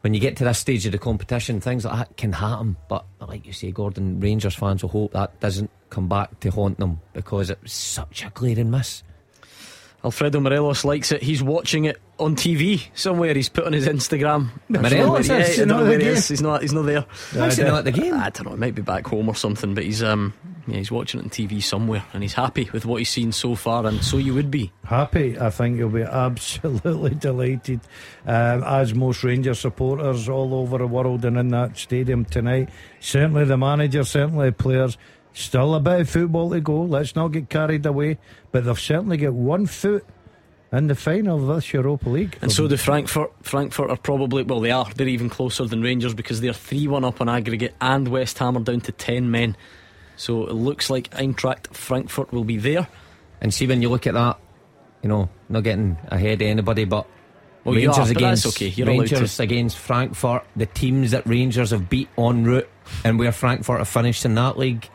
when 0.00 0.14
you 0.14 0.20
get 0.20 0.36
to 0.36 0.44
this 0.44 0.58
stage 0.58 0.86
of 0.86 0.92
the 0.92 0.98
competition, 0.98 1.60
things 1.60 1.84
like 1.84 1.98
that 1.98 2.16
can 2.16 2.32
happen. 2.32 2.76
But 2.88 3.04
like 3.20 3.46
you 3.46 3.52
say, 3.52 3.70
Gordon, 3.72 4.20
Rangers 4.20 4.54
fans 4.54 4.82
will 4.82 4.90
hope 4.90 5.12
that 5.12 5.38
doesn't 5.40 5.70
come 5.90 6.08
back 6.08 6.40
to 6.40 6.50
haunt 6.50 6.78
them 6.78 7.00
because 7.12 7.50
it's 7.50 7.72
such 7.72 8.24
a 8.24 8.30
glaring 8.30 8.70
miss. 8.70 9.02
Alfredo 10.06 10.38
Morelos 10.38 10.84
likes 10.84 11.10
it. 11.10 11.20
He's 11.20 11.42
watching 11.42 11.86
it 11.86 12.00
on 12.20 12.36
TV 12.36 12.86
somewhere. 12.94 13.34
He's 13.34 13.48
put 13.48 13.64
on 13.64 13.72
his 13.72 13.88
Instagram. 13.88 14.50
Morelos, 14.68 15.26
yeah, 15.26 15.38
I 15.38 15.56
don't 15.56 15.66
know 15.66 15.82
where 15.82 15.98
he 15.98 16.06
is. 16.06 16.28
He's 16.28 16.40
not. 16.40 16.62
He's 16.62 16.72
not 16.72 16.82
there. 16.82 17.04
How's 17.32 17.56
he 17.56 17.64
not 17.64 17.78
at 17.78 17.84
the 17.86 17.90
game? 17.90 18.14
I 18.14 18.30
don't 18.30 18.44
know. 18.44 18.52
He 18.52 18.56
might 18.56 18.76
be 18.76 18.82
back 18.82 19.04
home 19.04 19.28
or 19.28 19.34
something. 19.34 19.74
But 19.74 19.82
he's 19.82 20.04
um, 20.04 20.32
yeah, 20.68 20.76
he's 20.76 20.92
watching 20.92 21.18
it 21.18 21.24
on 21.24 21.30
TV 21.30 21.60
somewhere, 21.60 22.04
and 22.14 22.22
he's 22.22 22.34
happy 22.34 22.70
with 22.72 22.86
what 22.86 22.98
he's 22.98 23.10
seen 23.10 23.32
so 23.32 23.56
far, 23.56 23.84
and 23.84 24.00
so 24.04 24.16
you 24.16 24.32
would 24.32 24.48
be 24.48 24.70
happy. 24.84 25.36
I 25.40 25.50
think 25.50 25.76
you'll 25.76 25.90
be 25.90 26.02
absolutely 26.02 27.14
delighted, 27.18 27.80
um, 28.26 28.62
as 28.62 28.94
most 28.94 29.24
Rangers 29.24 29.58
supporters 29.58 30.28
all 30.28 30.54
over 30.54 30.78
the 30.78 30.86
world 30.86 31.24
and 31.24 31.36
in 31.36 31.48
that 31.48 31.76
stadium 31.76 32.24
tonight. 32.24 32.68
Certainly 33.00 33.46
the 33.46 33.56
manager, 33.56 34.04
certainly 34.04 34.50
the 34.50 34.56
players. 34.56 34.98
Still 35.36 35.74
a 35.74 35.80
bit 35.80 36.00
of 36.00 36.08
football 36.08 36.48
to 36.48 36.60
go. 36.62 36.80
Let's 36.80 37.14
not 37.14 37.28
get 37.28 37.50
carried 37.50 37.84
away. 37.84 38.16
But 38.52 38.64
they've 38.64 38.80
certainly 38.80 39.18
got 39.18 39.34
one 39.34 39.66
foot 39.66 40.02
in 40.72 40.86
the 40.86 40.94
final 40.94 41.38
of 41.38 41.54
this 41.54 41.74
Europa 41.74 42.08
League. 42.08 42.38
And 42.40 42.50
so 42.50 42.66
the 42.66 42.78
Frankfurt 42.78 43.30
Frankfurt 43.42 43.90
are 43.90 43.98
probably 43.98 44.44
well 44.44 44.60
they 44.60 44.70
are 44.70 44.90
they're 44.94 45.06
even 45.06 45.28
closer 45.28 45.66
than 45.66 45.82
Rangers 45.82 46.14
because 46.14 46.40
they're 46.40 46.54
three 46.54 46.88
one 46.88 47.04
up 47.04 47.20
on 47.20 47.28
aggregate 47.28 47.74
and 47.82 48.08
West 48.08 48.38
Ham 48.38 48.56
are 48.56 48.60
down 48.60 48.80
to 48.80 48.92
ten 48.92 49.30
men. 49.30 49.58
So 50.16 50.46
it 50.46 50.54
looks 50.54 50.88
like 50.88 51.10
Eintracht 51.10 51.74
Frankfurt 51.74 52.32
will 52.32 52.44
be 52.44 52.56
there. 52.56 52.88
And 53.42 53.52
see 53.52 53.66
when 53.66 53.82
you 53.82 53.90
look 53.90 54.06
at 54.06 54.14
that, 54.14 54.38
you 55.02 55.10
know, 55.10 55.28
not 55.50 55.64
getting 55.64 55.98
ahead 56.08 56.40
of 56.40 56.48
anybody, 56.48 56.86
but 56.86 57.06
well, 57.62 57.74
Rangers 57.74 58.08
are, 58.08 58.12
against 58.12 58.46
okay. 58.46 58.82
Rangers 58.82 59.38
against 59.38 59.76
Frankfurt, 59.76 60.44
the 60.56 60.64
teams 60.64 61.10
that 61.10 61.26
Rangers 61.26 61.72
have 61.72 61.90
beat 61.90 62.08
en 62.16 62.44
route, 62.44 62.70
and 63.04 63.18
where 63.18 63.32
Frankfurt 63.32 63.80
have 63.80 63.88
finished 63.88 64.24
in 64.24 64.34
that 64.36 64.56
league. 64.56 64.88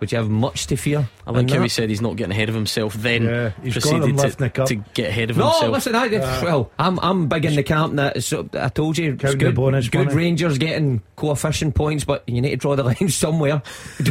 Would 0.00 0.12
you 0.12 0.18
have 0.18 0.30
much 0.30 0.68
to 0.68 0.76
fear? 0.76 1.08
I 1.26 1.32
like 1.32 1.50
how 1.50 1.60
he 1.60 1.68
said 1.68 1.88
he's 1.88 2.00
not 2.00 2.14
getting 2.14 2.30
ahead 2.30 2.48
of 2.48 2.54
himself. 2.54 2.94
Then 2.94 3.24
yeah, 3.24 3.50
proceeded 3.72 4.16
to, 4.16 4.50
to, 4.66 4.74
get 4.94 5.10
ahead 5.10 5.30
of 5.30 5.36
no, 5.36 5.46
himself. 5.46 5.64
No, 5.64 5.70
listen, 5.70 5.94
I, 5.96 6.06
uh, 6.16 6.40
well, 6.44 6.70
I'm 6.78 7.00
I'm 7.00 7.26
big 7.26 7.44
in 7.44 7.56
the 7.56 7.64
camp 7.64 7.96
that 7.96 8.22
so, 8.22 8.48
I 8.54 8.68
told 8.68 8.96
you 8.96 9.14
good, 9.14 9.56
bonus 9.56 9.88
good 9.88 10.12
Rangers 10.12 10.56
getting 10.58 11.02
coefficient 11.16 11.74
points, 11.74 12.04
but 12.04 12.22
you 12.28 12.40
need 12.40 12.50
to 12.50 12.56
draw 12.56 12.76
the 12.76 12.84
line 13.00 13.08
somewhere. 13.08 13.60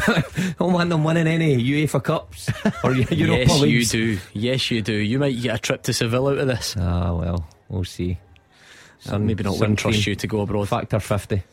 don't 0.60 0.74
want 0.74 0.90
them 0.90 1.06
winning 1.06 1.28
any 1.28 1.56
UEFA 1.56 2.04
Cups 2.04 2.50
or 2.84 2.94
Europa 2.94 3.14
yes, 3.14 3.60
Leagues. 3.62 3.94
you 3.94 4.16
do. 4.16 4.22
Yes, 4.34 4.70
you 4.70 4.82
do. 4.82 4.94
You 4.94 5.20
might 5.20 5.42
get 5.42 5.56
a 5.56 5.60
trip 5.60 5.84
to 5.84 5.94
Seville 5.94 6.28
out 6.28 6.38
of 6.40 6.48
this. 6.48 6.76
Ah, 6.78 7.14
well, 7.14 7.48
we'll 7.70 7.86
see. 7.86 8.18
Some, 9.00 9.26
maybe 9.26 9.44
not 9.44 9.58
wouldn't 9.58 9.80
trust 9.80 10.06
you 10.06 10.16
to 10.16 10.28
go 10.28 10.42
abroad. 10.42 10.68
Factor 10.68 11.00
fifty. 11.00 11.44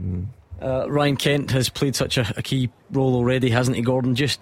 Mm. 0.00 0.26
Uh, 0.60 0.90
Ryan 0.90 1.16
Kent 1.16 1.50
has 1.52 1.68
played 1.68 1.94
such 1.94 2.18
a, 2.18 2.32
a, 2.36 2.42
key 2.42 2.70
role 2.90 3.14
already, 3.14 3.50
hasn't 3.50 3.76
he, 3.76 3.82
Gordon? 3.82 4.14
Just 4.14 4.40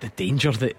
the 0.00 0.08
danger 0.10 0.52
that 0.52 0.76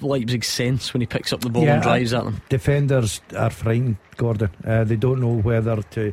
Leipzig 0.00 0.44
sense 0.44 0.92
when 0.92 1.02
he 1.02 1.06
picks 1.06 1.32
up 1.32 1.40
the 1.40 1.50
ball 1.50 1.64
yeah, 1.64 1.74
and 1.74 1.82
drives 1.82 2.12
at 2.12 2.24
them. 2.24 2.40
Defenders 2.48 3.20
are 3.36 3.50
frightened, 3.50 3.96
Gordon. 4.16 4.50
Uh, 4.64 4.84
they 4.84 4.96
don't 4.96 5.20
know 5.20 5.40
whether 5.40 5.82
to, 5.82 6.12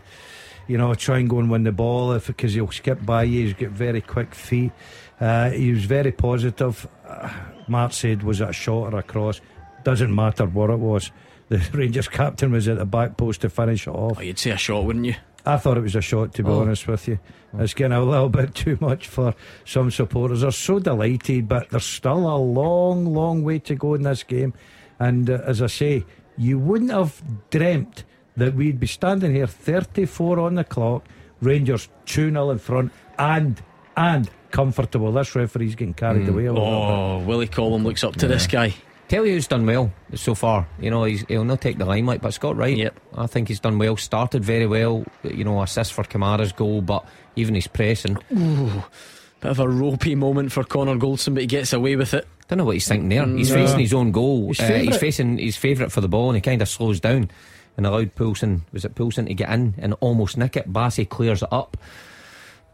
you 0.67 0.77
know, 0.77 0.93
try 0.93 1.19
and 1.19 1.29
go 1.29 1.39
and 1.39 1.49
win 1.49 1.63
the 1.63 1.71
ball 1.71 2.11
if 2.11 2.27
because 2.27 2.53
he'll 2.53 2.71
skip 2.71 3.03
by 3.05 3.23
you. 3.23 3.45
He's 3.45 3.53
got 3.53 3.69
very 3.69 4.01
quick 4.01 4.35
feet. 4.35 4.71
Uh, 5.19 5.49
he 5.51 5.71
was 5.71 5.85
very 5.85 6.11
positive. 6.11 6.87
Uh, 7.07 7.29
Mark 7.67 7.93
said, 7.93 8.23
was 8.23 8.41
it 8.41 8.49
a 8.49 8.53
shot 8.53 8.93
or 8.93 8.99
a 8.99 9.03
cross? 9.03 9.41
Doesn't 9.83 10.13
matter 10.13 10.45
what 10.45 10.69
it 10.69 10.79
was. 10.79 11.11
The 11.49 11.57
Rangers 11.73 12.07
captain 12.07 12.51
was 12.51 12.67
at 12.67 12.77
the 12.77 12.85
back 12.85 13.17
post 13.17 13.41
to 13.41 13.49
finish 13.49 13.87
it 13.87 13.91
off. 13.91 14.17
Oh, 14.17 14.21
you'd 14.21 14.39
say 14.39 14.51
a 14.51 14.57
shot, 14.57 14.83
wouldn't 14.83 15.05
you? 15.05 15.15
I 15.45 15.57
thought 15.57 15.77
it 15.77 15.81
was 15.81 15.95
a 15.95 16.01
shot, 16.01 16.33
to 16.35 16.43
be 16.43 16.49
oh. 16.49 16.61
honest 16.61 16.87
with 16.87 17.07
you. 17.07 17.19
Oh. 17.53 17.59
It's 17.61 17.73
getting 17.73 17.97
a 17.97 18.03
little 18.03 18.29
bit 18.29 18.55
too 18.55 18.77
much 18.79 19.07
for 19.07 19.35
some 19.65 19.91
supporters. 19.91 20.41
They're 20.41 20.51
so 20.51 20.79
delighted, 20.79 21.47
but 21.47 21.69
there's 21.69 21.85
still 21.85 22.29
a 22.29 22.37
long, 22.37 23.05
long 23.05 23.43
way 23.43 23.59
to 23.59 23.75
go 23.75 23.93
in 23.93 24.03
this 24.03 24.23
game. 24.23 24.53
And 24.99 25.29
uh, 25.29 25.41
as 25.45 25.61
I 25.61 25.67
say, 25.67 26.05
you 26.37 26.57
wouldn't 26.59 26.91
have 26.91 27.21
dreamt 27.49 28.05
that 28.37 28.55
we'd 28.55 28.79
be 28.79 28.87
standing 28.87 29.33
here 29.33 29.47
34 29.47 30.39
on 30.39 30.55
the 30.55 30.63
clock, 30.63 31.05
Rangers 31.41 31.89
2 32.05 32.31
0 32.31 32.51
in 32.51 32.57
front, 32.57 32.91
and, 33.19 33.61
and 33.97 34.29
comfortable. 34.51 35.11
This 35.11 35.35
referee's 35.35 35.75
getting 35.75 35.93
carried 35.93 36.27
mm. 36.27 36.29
away 36.29 36.45
a 36.45 36.53
little 36.53 36.67
Oh, 36.67 37.19
bit. 37.19 37.27
Willie 37.27 37.47
Collum 37.47 37.83
looks 37.83 38.03
up 38.03 38.15
to 38.17 38.25
yeah. 38.25 38.33
this 38.33 38.47
guy. 38.47 38.73
Tell 39.13 39.27
you 39.27 39.33
who's 39.33 39.45
done 39.47 39.67
well 39.67 39.93
so 40.15 40.33
far. 40.33 40.67
You 40.79 40.89
know, 40.89 41.03
he's, 41.03 41.23
he'll 41.27 41.43
not 41.43 41.61
take 41.61 41.77
the 41.77 41.85
limelight, 41.85 42.19
but 42.19 42.33
Scott 42.33 42.57
Wright, 42.57 42.75
Yep. 42.75 42.99
I 43.15 43.27
think 43.27 43.47
he's 43.47 43.59
done 43.59 43.77
well. 43.77 43.95
Started 43.95 44.43
very 44.43 44.65
well. 44.65 45.05
You 45.23 45.43
know, 45.43 45.61
assist 45.61 45.93
for 45.93 46.03
Kamara's 46.03 46.51
goal, 46.51 46.81
but 46.81 47.05
even 47.35 47.53
his 47.53 47.67
pressing. 47.67 48.15
Bit 48.31 49.51
of 49.51 49.59
a 49.59 49.69
ropey 49.69 50.15
moment 50.15 50.51
for 50.51 50.63
Connor 50.63 50.95
Goldson, 50.95 51.35
but 51.35 51.41
he 51.41 51.45
gets 51.45 51.73
away 51.73 51.95
with 51.95 52.15
it. 52.15 52.27
Don't 52.47 52.57
know 52.57 52.65
what 52.65 52.73
he's 52.73 52.87
thinking 52.87 53.09
there. 53.09 53.27
He's 53.27 53.51
No. 53.51 53.55
facing 53.57 53.79
his 53.81 53.93
own 53.93 54.11
goal. 54.11 54.47
His 54.47 54.59
Uh, 54.61 54.79
he's 54.79 54.97
facing 54.97 55.37
his 55.37 55.57
favourite 55.57 55.91
for 55.91 56.01
the 56.01 56.09
ball, 56.09 56.29
and 56.29 56.35
he 56.37 56.41
kind 56.41 56.63
of 56.63 56.67
slows 56.67 56.99
down 56.99 57.29
and 57.77 57.85
allowed 57.85 58.15
Poulsen. 58.15 58.61
Was 58.71 58.83
it 58.83 58.95
Poulsen 58.95 59.27
to 59.27 59.35
get 59.35 59.51
in 59.51 59.75
and 59.77 59.93
almost 59.99 60.37
nick 60.39 60.57
it? 60.57 60.73
Bassey 60.73 61.07
clears 61.07 61.43
it 61.43 61.49
up, 61.53 61.77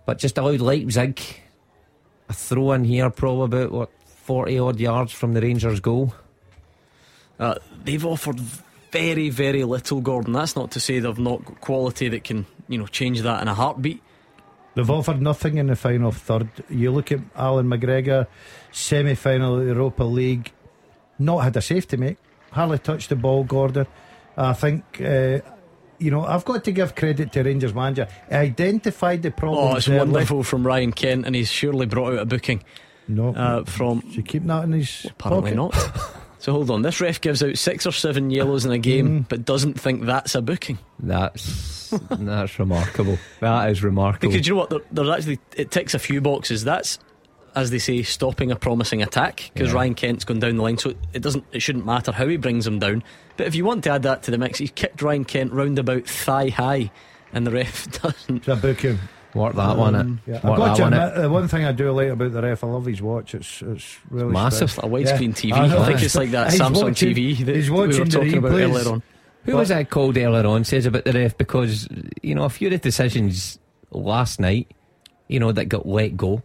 but 0.05 0.19
just 0.19 0.37
allowed 0.37 0.61
Leipzig 0.61 1.19
a 2.29 2.33
throw 2.33 2.71
in 2.71 2.85
here, 2.85 3.09
probably 3.09 3.43
about 3.59 3.73
what 3.73 3.89
forty 4.05 4.57
odd 4.57 4.79
yards 4.79 5.11
from 5.11 5.33
the 5.33 5.41
Rangers' 5.41 5.81
goal. 5.81 6.13
Uh, 7.39 7.55
they've 7.83 8.05
offered 8.05 8.39
very, 8.91 9.29
very 9.29 9.63
little, 9.63 10.01
Gordon. 10.01 10.33
That's 10.33 10.55
not 10.55 10.71
to 10.71 10.79
say 10.79 10.99
they've 10.99 11.17
not 11.19 11.45
got 11.45 11.61
quality 11.61 12.09
that 12.09 12.23
can, 12.23 12.45
you 12.67 12.77
know, 12.77 12.87
change 12.87 13.21
that 13.21 13.41
in 13.41 13.47
a 13.47 13.53
heartbeat. 13.53 14.01
They've 14.75 14.89
offered 14.89 15.21
nothing 15.21 15.57
in 15.57 15.67
the 15.67 15.75
final 15.75 16.11
third. 16.11 16.49
You 16.69 16.91
look 16.91 17.11
at 17.11 17.19
Alan 17.35 17.67
McGregor, 17.67 18.27
semi 18.71 19.15
final 19.15 19.63
Europa 19.63 20.03
League, 20.03 20.51
not 21.17 21.39
had 21.39 21.55
a 21.57 21.61
safety, 21.61 21.97
to 21.97 22.01
make, 22.01 22.17
hardly 22.51 22.77
touched 22.79 23.09
the 23.09 23.15
ball, 23.15 23.43
Gordon. 23.43 23.87
I 24.37 24.53
think, 24.53 24.83
uh, 25.01 25.39
you 25.97 26.11
know, 26.11 26.23
I've 26.23 26.45
got 26.45 26.63
to 26.63 26.71
give 26.71 26.95
credit 26.95 27.31
to 27.33 27.43
Rangers 27.43 27.73
manager. 27.73 28.07
He 28.29 28.35
identified 28.35 29.21
the 29.21 29.31
problems. 29.31 29.73
Oh, 29.73 29.77
it's 29.77 29.89
early. 29.89 29.97
wonderful 30.11 30.43
from 30.43 30.65
Ryan 30.65 30.93
Kent, 30.93 31.25
and 31.25 31.35
he's 31.35 31.49
surely 31.51 31.85
brought 31.87 32.13
out 32.13 32.19
a 32.19 32.25
booking 32.25 32.63
No, 33.07 33.33
uh, 33.33 33.65
from. 33.65 34.03
should 34.11 34.27
keep 34.27 34.45
that 34.45 34.63
in 34.63 34.71
his. 34.73 35.05
Apparently 35.09 35.55
pocket. 35.55 35.75
not. 35.75 36.15
So 36.39 36.53
hold 36.53 36.71
on, 36.71 36.81
this 36.81 37.01
ref 37.01 37.19
gives 37.19 37.43
out 37.43 37.57
six 37.57 37.85
or 37.85 37.91
seven 37.91 38.31
yellows 38.31 38.65
in 38.65 38.71
a 38.71 38.77
game, 38.77 39.07
mm. 39.09 39.29
but 39.29 39.45
doesn't 39.45 39.79
think 39.79 40.05
that's 40.05 40.35
a 40.35 40.41
booking. 40.41 40.79
That's 40.97 41.89
that's 42.09 42.57
remarkable. 42.57 43.17
That 43.41 43.69
is 43.69 43.83
remarkable. 43.83 44.31
Because 44.31 44.47
you 44.47 44.53
know 44.53 44.59
what? 44.59 44.69
There, 44.69 44.79
there's 44.91 45.09
actually 45.09 45.39
it 45.55 45.69
ticks 45.69 45.93
a 45.93 45.99
few 45.99 46.21
boxes. 46.21 46.63
That's 46.63 46.97
as 47.55 47.71
they 47.71 47.79
say, 47.79 48.03
stopping 48.03 48.51
a 48.51 48.55
promising 48.55 49.01
attack 49.01 49.51
because 49.53 49.69
Yeah. 49.69 49.75
Ryan 49.75 49.95
Kent's 49.95 50.25
gone 50.25 50.39
down 50.39 50.57
the 50.57 50.63
line. 50.63 50.77
So 50.77 50.93
it 51.13 51.21
doesn't, 51.21 51.45
it 51.51 51.61
shouldn't 51.61 51.85
matter 51.85 52.11
how 52.11 52.27
he 52.27 52.37
brings 52.37 52.65
him 52.65 52.79
down. 52.79 53.03
But 53.37 53.47
if 53.47 53.55
you 53.55 53.65
want 53.65 53.83
to 53.85 53.91
add 53.91 54.03
that 54.03 54.23
to 54.23 54.31
the 54.31 54.37
mix, 54.37 54.59
he's 54.59 54.71
kicked 54.71 55.01
Ryan 55.01 55.25
Kent 55.25 55.51
round 55.51 55.79
about 55.79 56.05
thigh 56.07 56.49
high, 56.49 56.91
and 57.33 57.45
the 57.45 57.51
ref 57.51 57.89
doesn't. 58.01 58.37
It's 58.37 58.47
a 58.47 58.55
booking. 58.55 58.99
Work 59.35 59.55
that 59.55 59.77
one 59.77 59.95
it. 59.95 59.99
Um, 59.99 60.21
Yeah. 60.25 60.35
I've 60.37 60.41
got 60.43 60.79
one 60.79 60.93
admit, 60.93 61.17
it. 61.17 61.21
the 61.21 61.29
one 61.29 61.47
thing 61.47 61.63
I 61.65 61.71
do 61.71 61.91
like 61.91 62.07
about 62.09 62.31
the 62.31 62.41
ref, 62.41 62.63
I 62.63 62.67
love 62.67 62.85
his 62.85 63.01
watch. 63.01 63.35
It's 63.35 63.61
it's 63.61 63.97
really 64.09 64.31
massive. 64.31 64.75
A 64.79 64.81
widescreen 64.87 65.35
TV. 65.35 65.53
I 65.53 65.67
know. 65.67 65.81
I 65.81 65.85
think 65.87 66.01
it's 66.01 66.15
like 66.15 66.31
that 66.31 66.51
Samsung 66.53 66.83
watching- 66.83 67.13
TV 67.15 67.45
that 67.45 67.55
he's 67.55 67.69
we 67.69 67.77
were 67.77 67.87
watching 67.87 68.05
the 68.05 68.09
talking 68.09 68.37
about 68.37 68.51
earlier 68.53 68.89
on. 68.91 69.03
Who 69.45 69.55
was 69.55 69.69
that 69.69 69.89
called 69.89 70.17
earlier 70.17 70.45
on 70.47 70.63
says 70.63 70.85
about 70.85 71.05
the 71.05 71.13
ref 71.13 71.37
because 71.37 71.87
you 72.23 72.33
know 72.35 72.43
a 72.43 72.49
few 72.49 72.67
of 72.67 72.71
the 72.71 72.77
decisions 72.79 73.59
last 73.91 74.39
night, 74.39 74.71
you 75.27 75.39
know, 75.39 75.51
that 75.51 75.65
got 75.65 75.85
let 75.87 76.17
go 76.17 76.41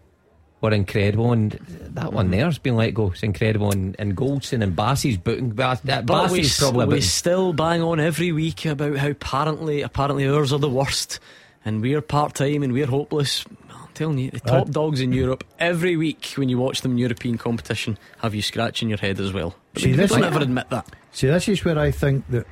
were 0.60 0.72
incredible 0.72 1.32
and 1.32 1.52
that 1.94 2.12
one 2.12 2.30
there's 2.30 2.58
been 2.58 2.76
let 2.76 2.92
go. 2.94 3.10
It's 3.12 3.22
incredible 3.22 3.70
and, 3.72 3.96
and 3.98 4.16
Goldson 4.16 4.62
and 4.62 4.74
Bassey's 4.76 5.16
booting. 5.18 5.50
Bass, 5.50 5.80
that 5.80 6.06
But 6.06 6.28
Bassey's 6.28 6.52
s- 6.52 6.58
probably 6.60 6.86
we 6.96 7.00
still 7.02 7.52
bang 7.52 7.82
on 7.82 7.98
every 8.00 8.32
week 8.32 8.64
about 8.66 8.96
how 8.96 9.08
apparently 9.08 9.82
apparently 9.82 10.26
ours 10.28 10.52
are 10.52 10.58
the 10.58 10.70
worst 10.70 11.18
and 11.64 11.80
we're 11.80 12.00
part 12.00 12.34
time 12.34 12.62
and 12.62 12.72
we're 12.72 12.86
hopeless. 12.86 13.44
I'm 13.70 13.88
telling 13.94 14.18
you, 14.18 14.30
the 14.30 14.40
top 14.40 14.70
dogs 14.70 15.00
in 15.00 15.12
Europe 15.12 15.44
every 15.58 15.96
week 15.96 16.32
when 16.36 16.48
you 16.48 16.58
watch 16.58 16.80
them 16.82 16.92
in 16.92 16.98
European 16.98 17.38
competition 17.38 17.98
have 18.20 18.34
you 18.34 18.42
scratching 18.42 18.88
your 18.88 18.98
head 18.98 19.20
as 19.20 19.32
well. 19.32 19.54
But 19.72 19.82
See, 19.82 19.90
they 19.92 19.96
this- 20.06 20.10
don't 20.12 20.42
admit 20.42 20.68
that. 20.70 20.88
See, 21.12 21.28
this 21.28 21.48
is 21.48 21.64
where 21.64 21.78
I 21.78 21.90
think 21.90 22.24
that 22.30 22.46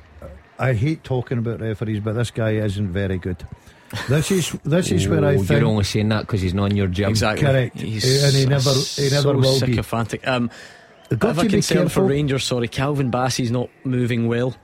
I 0.57 0.73
hate 0.73 1.03
talking 1.03 1.37
about 1.37 1.59
referees, 1.59 1.99
but 1.99 2.13
this 2.13 2.31
guy 2.31 2.51
isn't 2.51 2.89
very 2.93 3.17
good. 3.17 3.45
This 4.09 4.31
is 4.31 4.51
this 4.63 4.91
is 4.91 5.07
where 5.07 5.23
I 5.23 5.35
Oh, 5.35 5.43
think. 5.43 5.59
you're 5.59 5.65
only 5.69 5.83
saying 5.83 6.09
that 6.09 6.21
because 6.21 6.41
he's 6.41 6.53
not 6.53 6.71
in 6.71 6.77
your 6.77 6.87
gym. 6.87 7.09
Exactly. 7.09 7.45
Correct. 7.45 7.79
He's 7.79 8.23
And 8.23 8.33
he 8.33 8.45
never- 8.45 8.71
he 8.71 9.09
never 9.09 9.21
so 9.21 9.33
will 9.33 9.59
be. 9.59 9.67
sycophantic. 9.73 10.27
Um, 10.27 10.49
They've 11.09 11.19
got 11.19 11.35
Got 11.35 11.41
to 11.41 11.41
a 11.41 11.43
be 11.49 11.49
concern 11.57 11.77
careful. 11.79 12.03
for 12.03 12.09
Rangers. 12.09 12.43
Sorry, 12.43 12.67
Calvin 12.67 13.11
Bassey's 13.11 13.51
not 13.51 13.69
moving 13.83 14.27
well. 14.27 14.55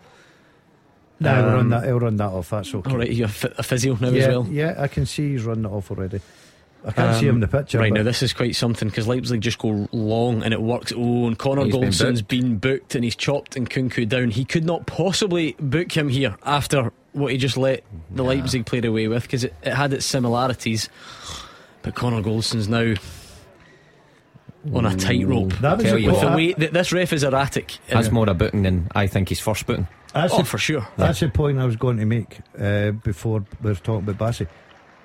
No, 1.20 1.34
I'll 1.34 1.46
run 1.46 1.60
Um, 1.60 1.70
that. 1.70 1.84
I'll 1.84 2.00
run 2.00 2.16
that 2.18 2.30
off. 2.30 2.50
That's 2.52 2.74
okay. 2.74 2.92
All 2.92 2.98
right, 2.98 3.12
you're 3.12 3.28
a 3.28 3.64
physio 3.64 3.98
now 4.00 4.10
yeah, 4.10 4.22
as 4.24 4.28
well. 4.30 4.48
yeah, 4.50 4.76
I 4.78 4.88
can 4.88 5.06
see 5.06 5.32
he's 5.32 5.44
running 5.44 5.66
it 5.66 5.72
off 5.72 5.92
already. 5.92 6.22
I 6.86 6.92
can't 6.94 7.10
Um, 7.14 7.20
see 7.20 7.28
him 7.28 7.36
in 7.36 7.42
the 7.42 7.48
picture. 7.50 7.78
Right 7.78 7.92
now, 7.92 8.04
this 8.04 8.24
is 8.24 8.32
quite 8.32 8.56
something 8.56 8.88
because 8.88 9.06
Leipzig 9.06 9.42
just 9.42 9.58
go 9.60 9.90
long 9.92 10.44
and 10.44 10.54
it 10.54 10.62
works. 10.62 10.94
Oh, 10.96 11.28
and 11.28 11.38
Connor 11.38 11.66
He's 11.66 11.74
been 11.74 12.14
booked. 12.14 12.28
been 12.30 12.58
booked 12.58 12.96
and 12.96 13.04
he's 13.04 13.18
chopped 13.18 13.56
Nkunku 13.56 14.08
down. 14.08 14.30
He 14.32 14.46
could 14.46 14.64
not 14.64 14.86
possibly 14.86 15.58
book 15.60 15.92
him 15.92 16.08
here 16.08 16.38
after 16.46 16.94
what 17.12 17.34
he 17.34 17.38
just 17.38 17.58
let 17.58 17.84
the 18.12 18.24
Leipzig 18.24 18.66
player 18.66 18.88
away 18.88 19.10
with 19.10 19.24
because 19.24 19.44
it, 19.44 19.54
it 19.62 19.74
had 19.74 19.92
its 19.92 20.06
similarities. 20.06 20.88
But 21.82 21.96
Connor 21.96 22.22
Goldson's 22.22 22.70
now 22.70 22.94
on 24.74 24.86
a 24.86 24.96
tightrope. 24.96 25.54
that 25.60 25.78
was 25.78 25.86
Tell 25.86 25.98
a 25.98 26.06
With 26.06 26.22
the 26.22 26.28
way 26.30 26.54
that 26.54 26.72
this 26.74 26.92
ref 26.94 27.12
is 27.14 27.24
erratic. 27.24 27.72
Has 27.90 28.10
more 28.12 28.30
a 28.30 28.34
booking 28.34 28.64
than 28.64 28.88
I 28.96 29.08
think 29.08 29.28
his 29.30 29.40
first 29.42 29.66
booking. 29.66 29.88
That's, 30.14 30.34
oh, 30.34 30.38
the, 30.40 30.44
for 30.44 30.58
sure. 30.58 30.88
that's 30.98 31.20
the 31.20 31.30
point 31.30 31.60
I 31.60 31.66
was 31.66 31.76
going 31.76 31.98
to 31.98 32.06
make 32.06 32.40
uh, 32.60 32.92
before 32.92 33.46
we 33.62 33.70
were 33.70 33.76
talking 33.76 34.08
about 34.08 34.18
Bassey. 34.18 34.48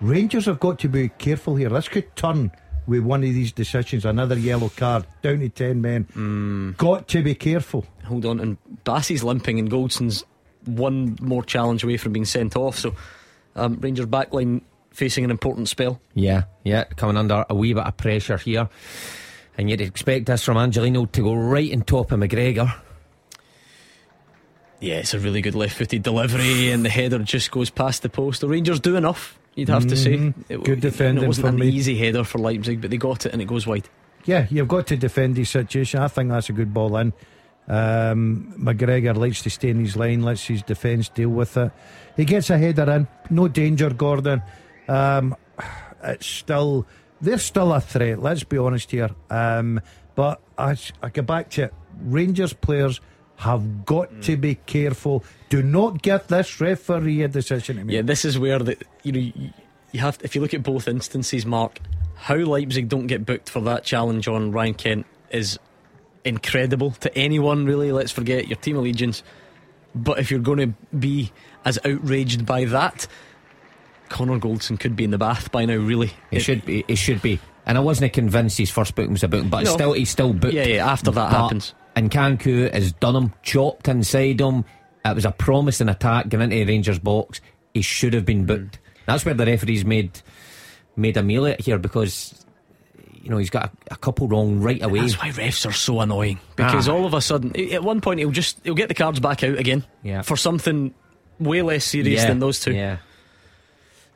Rangers 0.01 0.47
have 0.47 0.61
got 0.61 0.79
to 0.81 0.89
be 0.89 1.09
careful 1.11 1.57
here. 1.57 1.69
This 1.69 1.89
could 1.89 2.15
turn 2.17 2.51
with 2.87 3.03
one 3.03 3.23
of 3.23 3.33
these 3.33 3.53
decisions, 3.53 4.05
another 4.05 4.39
yellow 4.39 4.69
card, 4.69 5.07
down 5.23 5.41
to 5.41 5.49
10 5.49 5.81
men. 5.81 6.05
Mm. 6.15 6.77
Got 6.77 7.09
to 7.09 7.23
be 7.23 7.35
careful. 7.35 7.87
Hold 8.05 8.27
on, 8.27 8.41
and 8.41 8.59
Bassey's 8.85 9.25
limping, 9.25 9.59
and 9.59 9.71
Goldson's 9.71 10.25
one 10.65 11.17
more 11.21 11.43
challenge 11.43 11.85
away 11.85 11.97
from 11.97 12.13
being 12.13 12.25
sent 12.25 12.57
off. 12.57 12.79
So, 12.79 12.95
um, 13.57 13.79
Rangers 13.81 14.07
backline 14.07 14.63
facing 14.91 15.25
an 15.25 15.31
important 15.31 15.69
spell. 15.69 16.01
Yeah, 16.15 16.45
yeah, 16.65 16.85
coming 16.85 17.17
under 17.17 17.45
a 17.49 17.55
wee 17.55 17.73
bit 17.73 17.85
of 17.85 17.97
pressure 17.97 18.39
here. 18.39 18.69
And 19.57 19.71
you'd 19.71 19.81
expect 19.81 20.27
this 20.27 20.45
from 20.45 20.57
Angelino 20.57 21.07
to 21.07 21.23
go 21.23 21.35
right 21.35 21.73
on 21.73 21.83
top 21.83 22.11
of 22.11 22.19
McGregor. 22.19 22.75
Yeah, 24.85 24.97
it's 24.97 25.15
a 25.15 25.19
really 25.19 25.41
good 25.41 25.55
left-footed 25.55 26.03
delivery, 26.03 26.71
and 26.71 26.85
the 26.85 26.91
header 26.91 27.19
just 27.21 27.51
goes 27.51 27.71
past 27.71 28.03
the 28.03 28.11
post. 28.11 28.43
The 28.43 28.49
Rangers 28.49 28.81
do 28.81 28.97
enough, 28.97 29.39
you'd 29.55 29.71
have 29.71 29.87
to 29.87 29.97
say. 29.97 30.19
Mhm. 30.19 30.35
It, 30.51 30.63
Good 30.63 30.81
defending 30.81 31.25
It 31.25 31.27
wasn't 31.27 31.47
for 31.47 31.53
an 31.55 31.59
me. 31.61 31.69
easy 31.71 31.97
header 31.97 32.23
for 32.23 32.39
Leipzig, 32.39 32.83
but 32.83 32.91
they 32.91 32.99
got 32.99 33.25
it, 33.25 33.33
and 33.33 33.41
it 33.41 33.47
goes 33.47 33.67
wide. 33.67 33.89
Yeah, 34.27 34.47
you've 34.51 34.69
got 34.69 34.87
to 34.89 34.97
defend 34.99 35.39
his 35.39 35.49
situation. 35.49 36.01
I 36.01 36.09
think 36.09 36.29
that's 36.31 36.51
a 36.51 36.53
good 36.53 36.75
ball 36.75 36.97
in. 36.99 37.15
Um, 37.67 38.53
McGregor 38.59 39.17
likes 39.17 39.41
to 39.45 39.51
stay 39.51 39.71
in 39.71 39.81
his 39.81 39.97
line, 39.97 40.23
lets 40.23 40.45
his 40.47 40.63
defence 40.63 41.09
deal 41.09 41.31
with 41.31 41.57
it. 41.57 41.73
He 42.17 42.27
gets 42.27 42.51
a 42.51 42.59
header 42.59 42.91
in, 42.91 43.09
no 43.31 43.49
danger, 43.49 43.89
Gordon. 43.89 44.43
Um, 44.87 45.35
it's 46.03 46.27
still, 46.27 46.87
they're 47.23 47.39
still 47.39 47.73
a 47.73 47.81
threat, 47.81 48.21
let's 48.21 48.45
be 48.45 48.59
honest 48.59 48.91
here. 48.91 49.09
Um, 49.31 49.81
but 50.15 50.43
I, 50.59 50.77
I 51.03 51.09
go 51.09 51.23
back 51.23 51.49
to 51.53 51.63
it. 51.65 51.75
Rangers 52.03 52.53
players 52.53 53.01
have 53.37 53.85
got 53.85 54.23
to 54.23 54.37
be 54.37 54.55
careful. 54.67 55.25
Do 55.49 55.63
not 55.63 56.03
give 56.03 56.27
this 56.29 56.61
referee 56.61 57.23
a 57.23 57.29
decision 57.29 57.77
to 57.77 57.85
make. 57.85 57.95
Yeah, 57.95 58.03
this 58.03 58.25
is 58.25 58.39
where 58.39 58.59
the 58.59 58.77
you 59.03 59.13
know 59.13 59.19
you, 59.19 59.51
you 59.93 60.01
have 60.01 60.19
if 60.23 60.35
you 60.35 60.41
look 60.41 60.55
at 60.55 60.63
both 60.63 60.89
instances, 60.89 61.45
Mark, 61.45 61.79
how 62.17 62.37
Leipzig 62.37 62.89
don't 62.89 63.07
get 63.07 63.27
booked 63.27 63.51
for 63.51 63.61
that 63.63 63.85
challenge 63.85 64.29
on 64.29 64.53
Ryan 64.53 64.75
Kent 64.75 65.07
is 65.31 65.59
incredible 66.25 66.93
to 66.93 67.17
anyone. 67.17 67.67
Really, 67.67 67.93
let's 67.93 68.13
forget 68.13 68.49
your 68.49 68.57
team 68.57 68.77
allegiance. 68.77 69.23
But 69.95 70.19
if 70.19 70.31
you're 70.31 70.41
going 70.41 70.59
to 70.59 70.97
be 70.97 71.33
as 71.65 71.79
outraged 71.85 72.45
by 72.47 72.65
that, 72.67 73.07
Connor 74.09 74.39
Goldson 74.39 74.79
could 74.79 74.97
be 74.97 75.05
in 75.05 75.11
the 75.11 75.19
bath 75.19 75.53
by 75.53 75.65
now. 75.65 75.77
Really, 75.77 76.13
It 76.31 76.41
should 76.41 76.65
be. 76.65 76.85
It 76.89 76.97
should 76.97 77.23
be. 77.23 77.39
And 77.67 77.79
I 77.79 77.81
wasn't 77.81 78.13
convinced 78.13 78.59
his 78.59 78.71
first 78.71 78.95
booking 78.95 79.13
was 79.13 79.23
a 79.23 79.29
booking, 79.29 79.49
but 79.49 79.63
it's 79.63 79.71
No. 79.71 79.77
still 79.77 79.93
he's 79.93 80.11
still 80.11 80.33
booked. 80.33 80.53
Yeah, 80.55 80.65
yeah. 80.67 80.91
After 80.91 81.11
that 81.13 81.31
But- 81.31 81.41
happens, 81.43 81.75
And 81.97 82.11
Nkunku 82.11 82.73
has 82.73 82.93
done 82.93 83.15
him, 83.17 83.33
chopped 83.43 83.87
inside 83.89 84.41
him. 84.41 84.65
It 85.05 85.15
was 85.15 85.25
a 85.25 85.31
promising 85.33 85.89
attack 85.89 86.29
going 86.29 86.43
into 86.45 86.57
the 86.57 86.65
Rangers 86.65 86.99
box. 86.99 87.41
He 87.73 87.83
should 87.83 88.15
have 88.15 88.25
been 88.25 88.47
booked. 88.47 88.79
That's 89.07 89.25
where 89.25 89.35
the 89.35 89.47
referees 89.47 89.85
made 89.85 90.21
made 90.97 91.17
a 91.17 91.23
meal 91.23 91.47
at 91.47 91.61
here 91.61 91.79
because 91.79 92.45
you 93.21 93.29
know 93.31 93.37
he's 93.37 93.51
got 93.51 93.65
a, 93.91 93.95
a 93.95 93.97
couple 93.97 94.29
wrong 94.29 94.61
right 94.61 94.81
away. 94.83 95.01
that's 95.01 95.19
why 95.19 95.31
refs 95.31 95.67
are 95.69 95.73
so 95.73 96.01
annoying 96.01 96.39
because 96.57 96.89
Ah. 96.89 96.93
all 96.95 97.05
of 97.05 97.15
a 97.15 97.21
sudden, 97.21 97.53
at 97.73 97.83
one 97.83 98.01
point, 98.01 98.21
he'll 98.21 98.31
just 98.31 98.61
he'll 98.65 98.75
get 98.75 98.89
the 98.89 98.95
cards 98.95 99.21
back 99.21 99.43
out 99.43 99.59
again 99.59 99.85
Yeah. 100.03 100.23
for 100.23 100.37
something 100.37 100.95
way 101.41 101.63
less 101.63 101.85
serious 101.85 102.23
yeah, 102.23 102.29
than 102.29 102.39
those 102.39 102.61
two. 102.61 102.73
Yeah. 102.73 102.99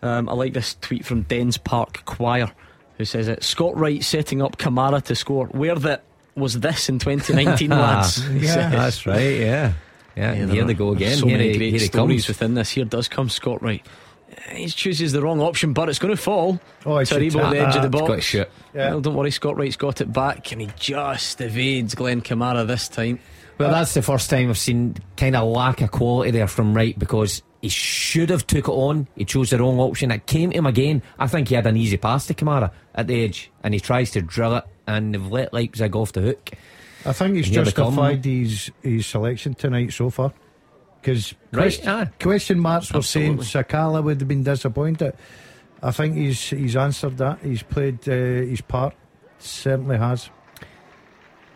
Um, 0.02 0.28
I 0.28 0.32
like 0.34 0.52
this 0.54 0.74
tweet 0.80 1.04
from 1.04 1.22
Dens 1.22 1.58
Park 1.58 2.04
Choir, 2.04 2.50
who 2.96 3.04
says 3.04 3.26
it. 3.28 3.42
Scott 3.42 3.76
Wright 3.76 4.02
setting 4.04 4.40
up 4.40 4.56
Kamara 4.56 5.02
to 5.02 5.14
score. 5.16 5.46
Where 5.46 5.74
the 5.74 6.00
was 6.38 6.60
this 6.60 6.88
in 6.88 6.98
2019, 6.98 7.72
ah, 7.72 7.76
lads? 7.76 8.28
Yeah. 8.30 8.70
That's 8.70 9.06
right. 9.06 9.38
Yeah. 9.38 9.72
Yeah. 10.16 10.32
and 10.32 10.48
there 10.48 10.56
here 10.56 10.64
they 10.64 10.74
go 10.74 10.90
again. 10.92 11.16
So 11.16 11.26
here 11.26 11.38
many 11.38 11.52
he, 11.52 11.58
great 11.58 11.70
here 11.70 11.80
stories 11.80 12.26
comes. 12.26 12.28
within 12.28 12.54
this. 12.54 12.70
Here 12.70 12.84
does 12.84 13.08
come 13.08 13.28
Scott 13.28 13.62
Wright. 13.62 13.84
He 14.52 14.66
chooses 14.68 15.12
the 15.12 15.22
wrong 15.22 15.40
option, 15.40 15.72
but 15.72 15.88
it's 15.88 15.98
going 15.98 16.14
to 16.14 16.20
fall. 16.20 16.60
Oh, 16.84 16.98
he 16.98 17.04
should 17.04 17.22
Taribo 17.22 17.44
at 17.44 17.50
the 17.50 17.56
tap 17.56 17.68
edge 17.68 17.76
of 17.76 17.82
the 17.82 17.88
that. 17.88 18.00
He's 18.02 18.08
box. 18.08 18.24
shit. 18.24 18.50
Yeah. 18.74 18.90
Well, 18.90 19.00
don't 19.00 19.14
worry, 19.14 19.30
Scott 19.30 19.56
Wright's 19.56 19.76
got 19.76 20.00
it 20.00 20.12
back, 20.12 20.52
and 20.52 20.60
he 20.60 20.68
just 20.78 21.40
evades 21.40 21.94
Glenn 21.94 22.20
Kamara 22.20 22.66
this 22.66 22.88
time. 22.88 23.20
Well, 23.58 23.70
that's 23.70 23.94
the 23.94 24.02
first 24.02 24.30
time 24.30 24.50
I've 24.50 24.58
seen 24.58 24.96
kind 25.16 25.34
of 25.34 25.48
lack 25.48 25.80
of 25.80 25.90
quality 25.90 26.30
there 26.30 26.46
from 26.46 26.74
Wright 26.74 26.96
because 26.96 27.42
he 27.60 27.68
should 27.68 28.30
have 28.30 28.46
took 28.46 28.68
it 28.68 28.72
on. 28.72 29.08
He 29.16 29.24
chose 29.24 29.50
the 29.50 29.58
wrong 29.58 29.80
option. 29.80 30.12
It 30.12 30.26
came 30.26 30.50
to 30.50 30.58
him 30.58 30.66
again. 30.66 31.02
I 31.18 31.26
think 31.26 31.48
he 31.48 31.56
had 31.56 31.66
an 31.66 31.76
easy 31.76 31.96
pass 31.96 32.26
to 32.26 32.34
Kamara 32.34 32.70
at 32.98 33.06
the 33.06 33.24
edge, 33.24 33.50
and 33.62 33.72
he 33.72 33.80
tries 33.80 34.10
to 34.10 34.20
drill 34.20 34.56
it, 34.56 34.64
and 34.86 35.14
they've 35.14 35.26
let 35.26 35.54
Leipzig 35.54 35.94
off 35.96 36.12
the 36.12 36.20
hook. 36.20 36.50
I 37.06 37.12
think 37.12 37.36
he's 37.36 37.46
And 37.46 37.54
here 37.54 37.64
they 37.64 37.72
come. 37.72 37.94
justified 37.94 38.24
his 38.24 38.70
his 38.82 39.06
selection 39.06 39.54
tonight 39.54 39.92
so 39.92 40.10
far. 40.10 40.32
Because 41.00 41.34
Right, 41.52 41.80
question, 42.18 42.58
marks 42.58 42.92
were 42.92 43.02
saying 43.02 43.38
Sakala 43.38 44.02
would 44.02 44.20
have 44.20 44.28
been 44.28 44.42
disappointed. 44.42 45.14
I 45.80 45.92
think 45.92 46.16
he's 46.16 46.50
he's 46.50 46.76
answered 46.76 47.16
that. 47.18 47.38
He's 47.40 47.62
played 47.62 48.00
uh, 48.08 48.12
his 48.12 48.60
part. 48.60 48.94
Certainly 49.38 49.96
has. 49.98 50.28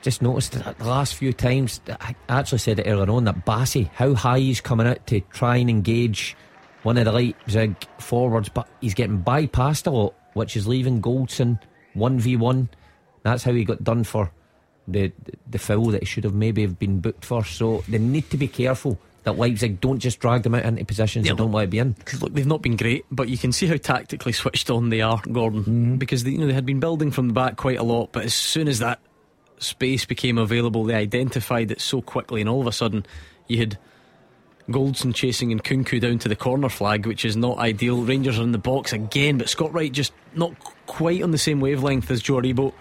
Just 0.03 0.22
noticed 0.22 0.53
that 0.53 0.78
the 0.78 0.84
last 0.86 1.14
few 1.16 1.32
times, 1.32 1.80
I 2.01 2.14
actually 2.28 2.59
said 2.59 2.78
it 2.78 2.86
earlier 2.86 3.11
on 3.11 3.24
that 3.24 3.45
Bassey, 3.45 3.88
how 3.95 4.14
high 4.14 4.38
he's 4.38 4.61
coming 4.61 4.86
out 4.86 5.05
to 5.09 5.20
try 5.32 5.57
and 5.57 5.68
engage 5.70 6.36
one 6.84 6.99
of 6.99 7.05
the 7.05 7.12
Leipzig 7.12 7.76
forwards, 7.99 8.49
but 8.49 8.68
he's 8.80 8.95
getting 8.95 9.22
bypassed 9.22 9.86
a 9.86 9.90
lot, 9.90 10.14
which 10.35 10.57
is 10.57 10.66
leaving 10.66 11.01
Goldson 11.03 11.59
1v1. 11.97 12.68
That's 13.22 13.45
how 13.45 13.53
he 13.53 13.64
got 13.64 13.85
done 13.85 14.05
for 14.05 14.33
the 14.89 15.12
the 15.49 15.59
foul 15.59 15.87
that 15.87 16.01
he 16.03 16.07
should 16.07 16.24
have 16.24 16.35
maybe 16.35 16.62
have 16.62 16.78
been 16.78 17.01
booked 17.01 17.24
for. 17.24 17.45
So 17.45 17.85
they 17.89 17.99
need 17.99 18.30
to 18.30 18.37
be 18.37 18.49
careful 18.49 18.99
that 19.24 19.39
Leipzig 19.39 19.80
don't 19.80 20.01
just 20.01 20.18
drag 20.18 20.43
them 20.43 20.57
out 20.57 20.64
into 20.64 20.85
positions 20.85 21.26
Yeah, 21.26 21.35
they 21.35 21.39
don't 21.39 21.53
want 21.53 21.64
to 21.64 21.68
be 21.70 21.78
in. 21.78 21.95
'Cause 22.05 22.20
look, 22.22 22.35
they've 22.35 22.45
not 22.45 22.61
been 22.62 22.76
great, 22.76 23.05
but 23.11 23.28
you 23.28 23.39
can 23.39 23.53
see 23.53 23.68
how 23.68 23.76
tactically 23.76 24.33
switched 24.33 24.68
on 24.68 24.89
they 24.89 25.01
are, 25.01 25.22
Gordon. 25.30 25.61
Mm-hmm. 25.61 25.97
Because 25.97 26.24
they, 26.24 26.33
you 26.33 26.39
know 26.39 26.49
they 26.49 26.53
had 26.53 26.66
been 26.66 26.80
building 26.80 27.12
from 27.12 27.28
the 27.28 27.35
back 27.35 27.57
quite 27.57 27.78
a 27.78 27.85
lot, 27.85 28.11
but 28.11 28.24
as 28.24 28.35
soon 28.35 28.66
as 28.66 28.80
that 28.80 28.99
space 29.59 30.05
became 30.05 30.39
available, 30.39 30.83
they 30.83 30.95
identified 30.95 31.70
it 31.70 31.80
so 31.80 32.03
quickly, 32.03 32.41
and 32.41 32.51
all 32.51 32.61
of 32.61 32.66
a 32.66 32.72
sudden, 32.72 33.07
you 33.47 33.59
had 33.59 33.78
Goldson 34.72 35.14
chasing 35.14 35.56
Nkunku 35.58 36.00
down 36.00 36.18
to 36.20 36.28
the 36.28 36.36
corner 36.36 36.68
flag, 36.68 37.06
which 37.06 37.24
is 37.24 37.36
not 37.36 37.58
ideal. 37.58 38.02
Rangers 38.02 38.38
are 38.38 38.42
in 38.42 38.52
the 38.52 38.58
box 38.58 38.92
again, 38.92 39.38
but 39.38 39.48
Scott 39.48 39.72
Wright 39.72 39.92
just 39.92 40.12
not 40.34 40.52
quite 40.86 41.22
on 41.22 41.30
the 41.30 41.38
same 41.38 41.60
wavelength 41.60 42.10
as 42.10 42.22
Joe 42.22 42.34
Aribo. 42.34 42.72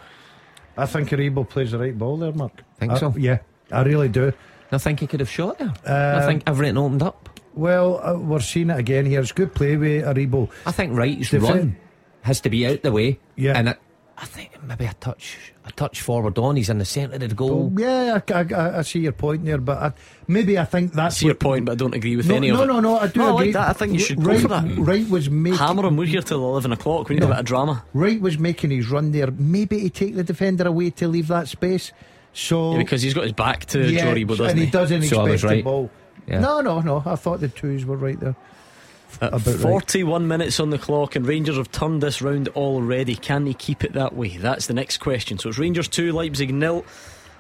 I 0.77 0.85
think 0.85 1.09
Aribo 1.09 1.47
plays 1.47 1.71
the 1.71 1.79
right 1.79 1.97
ball 1.97 2.17
there, 2.17 2.31
Mark. 2.31 2.63
Think 2.79 2.93
I- 2.93 2.97
so? 2.97 3.13
Yeah, 3.17 3.39
I 3.71 3.81
really 3.83 4.09
do. 4.09 4.31
I 4.71 4.77
think 4.77 5.01
he 5.01 5.07
could 5.07 5.19
have 5.19 5.29
shot 5.29 5.59
there. 5.59 5.67
Um, 5.85 6.23
I 6.23 6.25
think 6.25 6.43
everything 6.47 6.77
opened 6.77 7.03
up. 7.03 7.29
Well, 7.53 7.99
uh, 8.01 8.17
we're 8.17 8.39
seeing 8.39 8.69
it 8.69 8.79
again 8.79 9.05
here. 9.05 9.19
It's 9.19 9.33
good 9.33 9.53
play 9.53 9.75
with 9.75 10.05
Aribo. 10.05 10.49
I 10.65 10.71
think 10.71 10.95
Wright's 10.97 11.29
Defend- 11.31 11.53
run 11.55 11.77
has 12.21 12.39
to 12.41 12.49
be 12.49 12.65
out 12.65 12.81
the 12.81 12.91
way. 12.93 13.19
Yeah. 13.35 13.57
And 13.57 13.67
it, 13.69 13.77
I 14.17 14.23
think 14.25 14.51
maybe 14.63 14.85
a 14.85 14.93
touch 14.93 15.50
a 15.65 15.71
touch 15.73 16.01
forward 16.01 16.37
on. 16.39 16.55
He's 16.55 16.69
in 16.69 16.79
the 16.79 16.85
centre 16.85 17.15
of 17.15 17.19
the 17.21 17.35
goal. 17.35 17.67
Well, 17.67 17.79
yeah, 17.87 18.19
I, 18.33 18.39
I- 18.53 18.79
I 18.79 18.81
see 18.81 18.99
your 18.99 19.11
point 19.11 19.45
there, 19.45 19.59
but 19.59 19.77
I, 19.77 19.93
maybe 20.27 20.57
I 20.57 20.65
think 20.65 20.93
that's 20.93 21.17
See 21.17 21.27
your 21.27 21.35
point, 21.35 21.65
but 21.65 21.73
I 21.73 21.75
don't 21.75 21.93
agree 21.93 22.15
with 22.15 22.27
No, 22.27 22.35
any 22.35 22.49
no, 22.49 22.55
of 22.55 22.61
it. 22.61 22.65
no, 22.73 22.79
no, 22.79 22.97
I 22.99 23.07
do 23.07 23.19
No, 23.19 23.27
I 23.27 23.31
like 23.31 23.39
agree. 23.41 23.51
that. 23.53 23.69
I 23.69 23.73
think 23.73 23.93
you 23.93 23.99
should 23.99 24.17
go 24.21 24.29
Wright, 24.31 24.41
for 24.41 24.47
that. 24.47 24.77
Wright 24.77 25.07
was 25.09 25.29
making 25.29 25.59
Hammer 25.59 25.85
him. 25.85 25.97
We're 25.97 26.05
here 26.07 26.21
till 26.23 26.43
eleven 26.43 26.71
o'clock. 26.71 27.09
We 27.09 27.15
need 27.15 27.23
a 27.23 27.27
bit 27.27 27.37
of 27.37 27.45
drama. 27.45 27.83
Wright 27.93 28.19
was 28.19 28.39
making 28.39 28.71
his 28.71 28.89
run 28.89 29.11
there, 29.11 29.29
maybe 29.31 29.81
to 29.81 29.89
take 29.89 30.15
the 30.15 30.23
defender 30.23 30.67
away 30.67 30.89
to 30.91 31.07
leave 31.07 31.27
that 31.27 31.47
space. 31.47 31.91
So 32.33 32.71
Yeah, 32.71 32.77
because 32.79 33.01
he's 33.03 33.13
got 33.13 33.23
his 33.25 33.33
back 33.33 33.65
to 33.67 33.87
yeah, 33.87 34.05
Joe 34.05 34.13
Aribo, 34.15 34.29
doesn't 34.29 34.45
and 34.51 34.59
he, 34.59 34.65
he? 34.65 34.71
doesn't 34.71 35.01
So 35.03 35.21
I 35.21 35.29
expect 35.29 35.31
was 35.31 35.41
the 35.41 35.47
right. 35.47 35.63
ball. 35.63 35.91
Yeah. 36.27 36.39
No, 36.39 36.61
no, 36.61 36.79
no. 36.79 37.03
I 37.05 37.15
thought 37.15 37.39
the 37.41 37.49
twos 37.49 37.85
were 37.85 37.97
right 37.97 38.19
there. 38.19 38.35
About 39.19 39.45
right. 39.45 39.59
41 39.59 40.27
minutes 40.27 40.59
on 40.59 40.69
the 40.69 40.77
clock, 40.77 41.15
and 41.15 41.25
Rangers 41.25 41.57
have 41.57 41.71
turned 41.71 42.01
this 42.01 42.21
round 42.21 42.47
already. 42.49 43.15
Can 43.15 43.45
they 43.45 43.53
keep 43.53 43.83
it 43.83 43.93
that 43.93 44.15
way? 44.15 44.37
That's 44.37 44.67
the 44.67 44.73
next 44.73 44.97
question. 44.97 45.37
So 45.37 45.49
it's 45.49 45.57
Rangers 45.57 45.87
2, 45.87 46.11
Leipzig 46.11 46.53
nil 46.53 46.85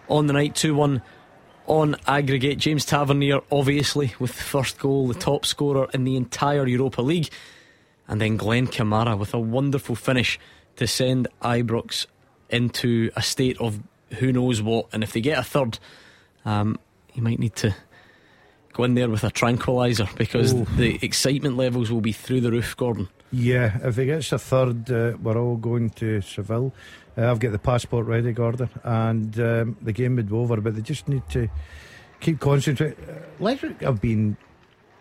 on 0.09 0.27
the 0.27 0.33
night, 0.33 0.55
2 0.55 0.75
1 0.75 1.01
on 1.67 1.95
aggregate. 2.07 2.57
James 2.57 2.85
Tavernier, 2.85 3.41
obviously, 3.51 4.13
with 4.19 4.35
the 4.35 4.43
first 4.43 4.79
goal, 4.79 5.07
the 5.07 5.13
top 5.13 5.45
scorer 5.45 5.87
in 5.93 6.03
the 6.03 6.15
entire 6.15 6.67
Europa 6.67 7.01
League. 7.01 7.29
And 8.07 8.19
then 8.19 8.35
Glenn 8.35 8.67
Kamara 8.67 9.17
with 9.17 9.33
a 9.33 9.39
wonderful 9.39 9.95
finish 9.95 10.39
to 10.75 10.87
send 10.87 11.27
Ibrox 11.41 12.07
into 12.49 13.09
a 13.15 13.21
state 13.21 13.57
of 13.59 13.79
who 14.19 14.33
knows 14.33 14.61
what. 14.61 14.87
And 14.91 15.03
if 15.03 15.13
they 15.13 15.21
get 15.21 15.37
a 15.37 15.43
third, 15.43 15.79
um, 16.43 16.77
he 17.07 17.21
might 17.21 17.39
need 17.39 17.55
to 17.57 17.75
go 18.73 18.83
in 18.83 18.95
there 18.95 19.09
with 19.09 19.23
a 19.23 19.29
tranquilizer 19.31 20.07
because 20.17 20.53
Ooh. 20.53 20.65
the 20.77 20.99
excitement 21.03 21.57
levels 21.57 21.91
will 21.91 22.01
be 22.01 22.11
through 22.11 22.41
the 22.41 22.51
roof, 22.51 22.75
Gordon. 22.77 23.09
Yeah, 23.31 23.77
if 23.83 23.95
he 23.97 24.05
gets 24.05 24.31
a 24.31 24.39
third, 24.39 24.91
uh, 24.91 25.17
we're 25.21 25.37
all 25.37 25.55
going 25.57 25.89
to 25.91 26.21
Seville. 26.21 26.73
Uh, 27.17 27.29
I've 27.31 27.39
got 27.39 27.51
the 27.51 27.59
passport 27.59 28.05
ready, 28.07 28.31
Gordon, 28.33 28.69
and 28.83 29.39
um, 29.39 29.77
the 29.81 29.93
game 29.93 30.15
would 30.17 30.29
be 30.29 30.35
over. 30.35 30.59
But 30.61 30.75
they 30.75 30.81
just 30.81 31.07
need 31.07 31.27
to 31.29 31.49
keep 32.19 32.39
concentrating. 32.39 33.03
Uh, 33.09 33.19
Leipzig 33.39 33.81
have 33.81 34.01
been 34.01 34.35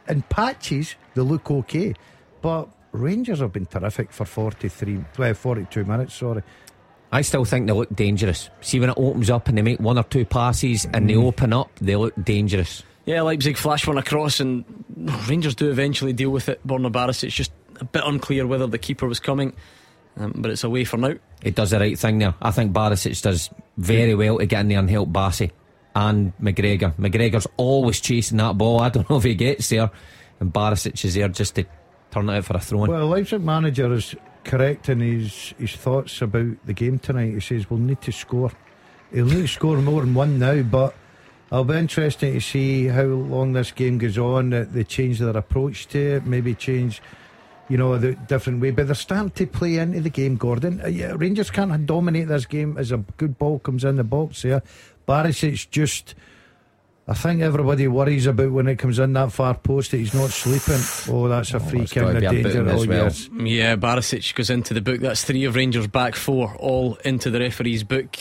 in 0.08 0.22
patches. 0.22 0.94
They 1.14 1.22
look 1.22 1.50
okay, 1.50 1.94
but 2.42 2.68
Rangers 2.92 3.38
have 3.40 3.52
been 3.52 3.66
terrific 3.66 4.12
for 4.12 4.24
43, 4.24 5.04
well, 5.18 5.34
42 5.34 5.84
minutes. 5.84 6.14
Sorry. 6.14 6.42
I 7.12 7.22
still 7.22 7.44
think 7.44 7.66
they 7.66 7.72
look 7.72 7.94
dangerous. 7.94 8.50
See 8.60 8.78
when 8.78 8.90
it 8.90 8.96
opens 8.96 9.30
up 9.30 9.48
and 9.48 9.58
they 9.58 9.62
make 9.62 9.80
one 9.80 9.98
or 9.98 10.04
two 10.04 10.24
passes 10.24 10.84
and 10.86 11.04
Mm. 11.04 11.08
they 11.08 11.16
open 11.16 11.52
up, 11.52 11.70
they 11.80 11.96
look 11.96 12.14
dangerous. 12.24 12.84
Yeah, 13.06 13.22
Leipzig 13.22 13.56
flash 13.56 13.86
one 13.86 13.98
across, 13.98 14.40
and 14.40 14.64
Rangers 15.28 15.54
do 15.54 15.70
eventually 15.70 16.12
deal 16.12 16.30
with 16.30 16.48
it. 16.48 16.64
Borna 16.66 16.92
Barris, 16.92 17.24
it's 17.24 17.34
just 17.34 17.52
a 17.80 17.84
bit 17.84 18.02
unclear 18.04 18.46
whether 18.46 18.66
the 18.66 18.78
keeper 18.78 19.08
was 19.08 19.20
coming, 19.20 19.54
um, 20.16 20.32
but 20.36 20.50
it's 20.50 20.64
away 20.64 20.84
for 20.84 20.96
now. 20.96 21.14
It 21.42 21.54
does 21.54 21.70
the 21.70 21.80
right 21.80 21.98
thing 21.98 22.18
there. 22.18 22.34
I 22.40 22.50
think 22.50 22.72
Barisic 22.72 23.20
does 23.22 23.50
very 23.76 24.14
well 24.14 24.38
to 24.38 24.46
get 24.46 24.60
in 24.60 24.68
there 24.68 24.78
and 24.78 24.90
help 24.90 25.08
Bassey 25.10 25.50
and 25.94 26.36
McGregor. 26.38 26.94
McGregor's 26.96 27.46
always 27.56 28.00
chasing 28.00 28.38
that 28.38 28.58
ball. 28.58 28.80
I 28.80 28.90
don't 28.90 29.08
know 29.10 29.16
if 29.16 29.24
he 29.24 29.34
gets 29.34 29.68
there, 29.70 29.90
and 30.38 30.52
Barisic 30.52 31.04
is 31.04 31.14
there 31.14 31.28
just 31.28 31.54
to 31.56 31.64
turn 32.10 32.28
it 32.28 32.36
out 32.36 32.44
for 32.44 32.56
a 32.56 32.60
throw 32.60 32.84
in. 32.84 32.90
Well, 32.90 33.06
Leipzig 33.06 33.42
manager 33.42 33.92
is 33.92 34.14
correct 34.44 34.88
in 34.88 35.00
his 35.00 35.54
his 35.58 35.74
thoughts 35.74 36.20
about 36.22 36.66
the 36.66 36.72
game 36.74 36.98
tonight. 36.98 37.34
He 37.34 37.40
says 37.40 37.70
we'll 37.70 37.80
need 37.80 38.00
to 38.02 38.12
score. 38.12 38.52
He'll 39.12 39.26
need 39.26 39.42
to 39.42 39.48
score 39.48 39.78
more 39.78 40.02
than 40.02 40.14
one 40.14 40.38
now, 40.38 40.62
but 40.62 40.94
I'll 41.52 41.64
be 41.64 41.74
interesting 41.74 42.34
to 42.34 42.40
see 42.40 42.86
how 42.86 43.02
long 43.04 43.52
this 43.54 43.72
game 43.72 43.98
goes 43.98 44.16
on. 44.18 44.50
That 44.50 44.72
they 44.72 44.84
change 44.84 45.18
their 45.18 45.36
approach 45.36 45.88
to 45.88 45.98
it, 46.16 46.26
maybe 46.26 46.54
change, 46.54 47.02
you 47.68 47.76
know, 47.76 47.98
the 47.98 48.12
different 48.12 48.60
way. 48.60 48.70
But 48.70 48.86
they're 48.86 48.94
starting 48.94 49.30
to 49.30 49.46
play 49.46 49.78
into 49.78 50.00
the 50.00 50.10
game. 50.10 50.36
Gordon, 50.36 50.80
Uh, 50.84 50.88
yeah, 50.88 51.12
Rangers 51.16 51.50
can't 51.50 51.86
dominate 51.86 52.28
this 52.28 52.46
game 52.46 52.76
as 52.78 52.92
a 52.92 52.98
good 53.16 53.36
ball 53.38 53.58
comes 53.58 53.84
in 53.84 53.96
the 53.96 54.04
box. 54.04 54.42
Here, 54.42 54.62
Barisic 55.08 55.70
just. 55.70 56.14
I 57.08 57.14
think 57.14 57.42
everybody 57.42 57.88
worries 57.88 58.26
about 58.26 58.52
when 58.52 58.68
it 58.68 58.76
comes 58.76 59.00
in 59.00 59.14
that 59.14 59.32
far 59.32 59.54
post 59.54 59.90
that 59.90 59.96
he's 59.96 60.14
not 60.14 60.30
sleeping. 60.30 60.80
Oh, 61.12 61.26
that's 61.26 61.52
a 61.54 61.58
free 61.58 61.80
that's 61.80 61.92
kick 61.92 62.02
gotta 62.04 62.18
of 62.18 62.22
a 62.22 62.28
danger. 62.30 62.42
booting 62.62 62.68
as 62.68 62.84
Oh, 62.84 62.86
well. 62.86 63.04
yes. 63.04 63.30
Yeah, 63.34 63.74
Barisic 63.74 64.32
goes 64.36 64.48
into 64.50 64.74
the 64.74 64.80
book. 64.80 65.00
That's 65.00 65.24
three 65.24 65.42
of 65.44 65.56
Rangers' 65.56 65.88
back 65.88 66.14
four, 66.14 66.54
all 66.60 66.94
into 67.04 67.28
the 67.30 67.40
referee's 67.40 67.82
book. 67.82 68.16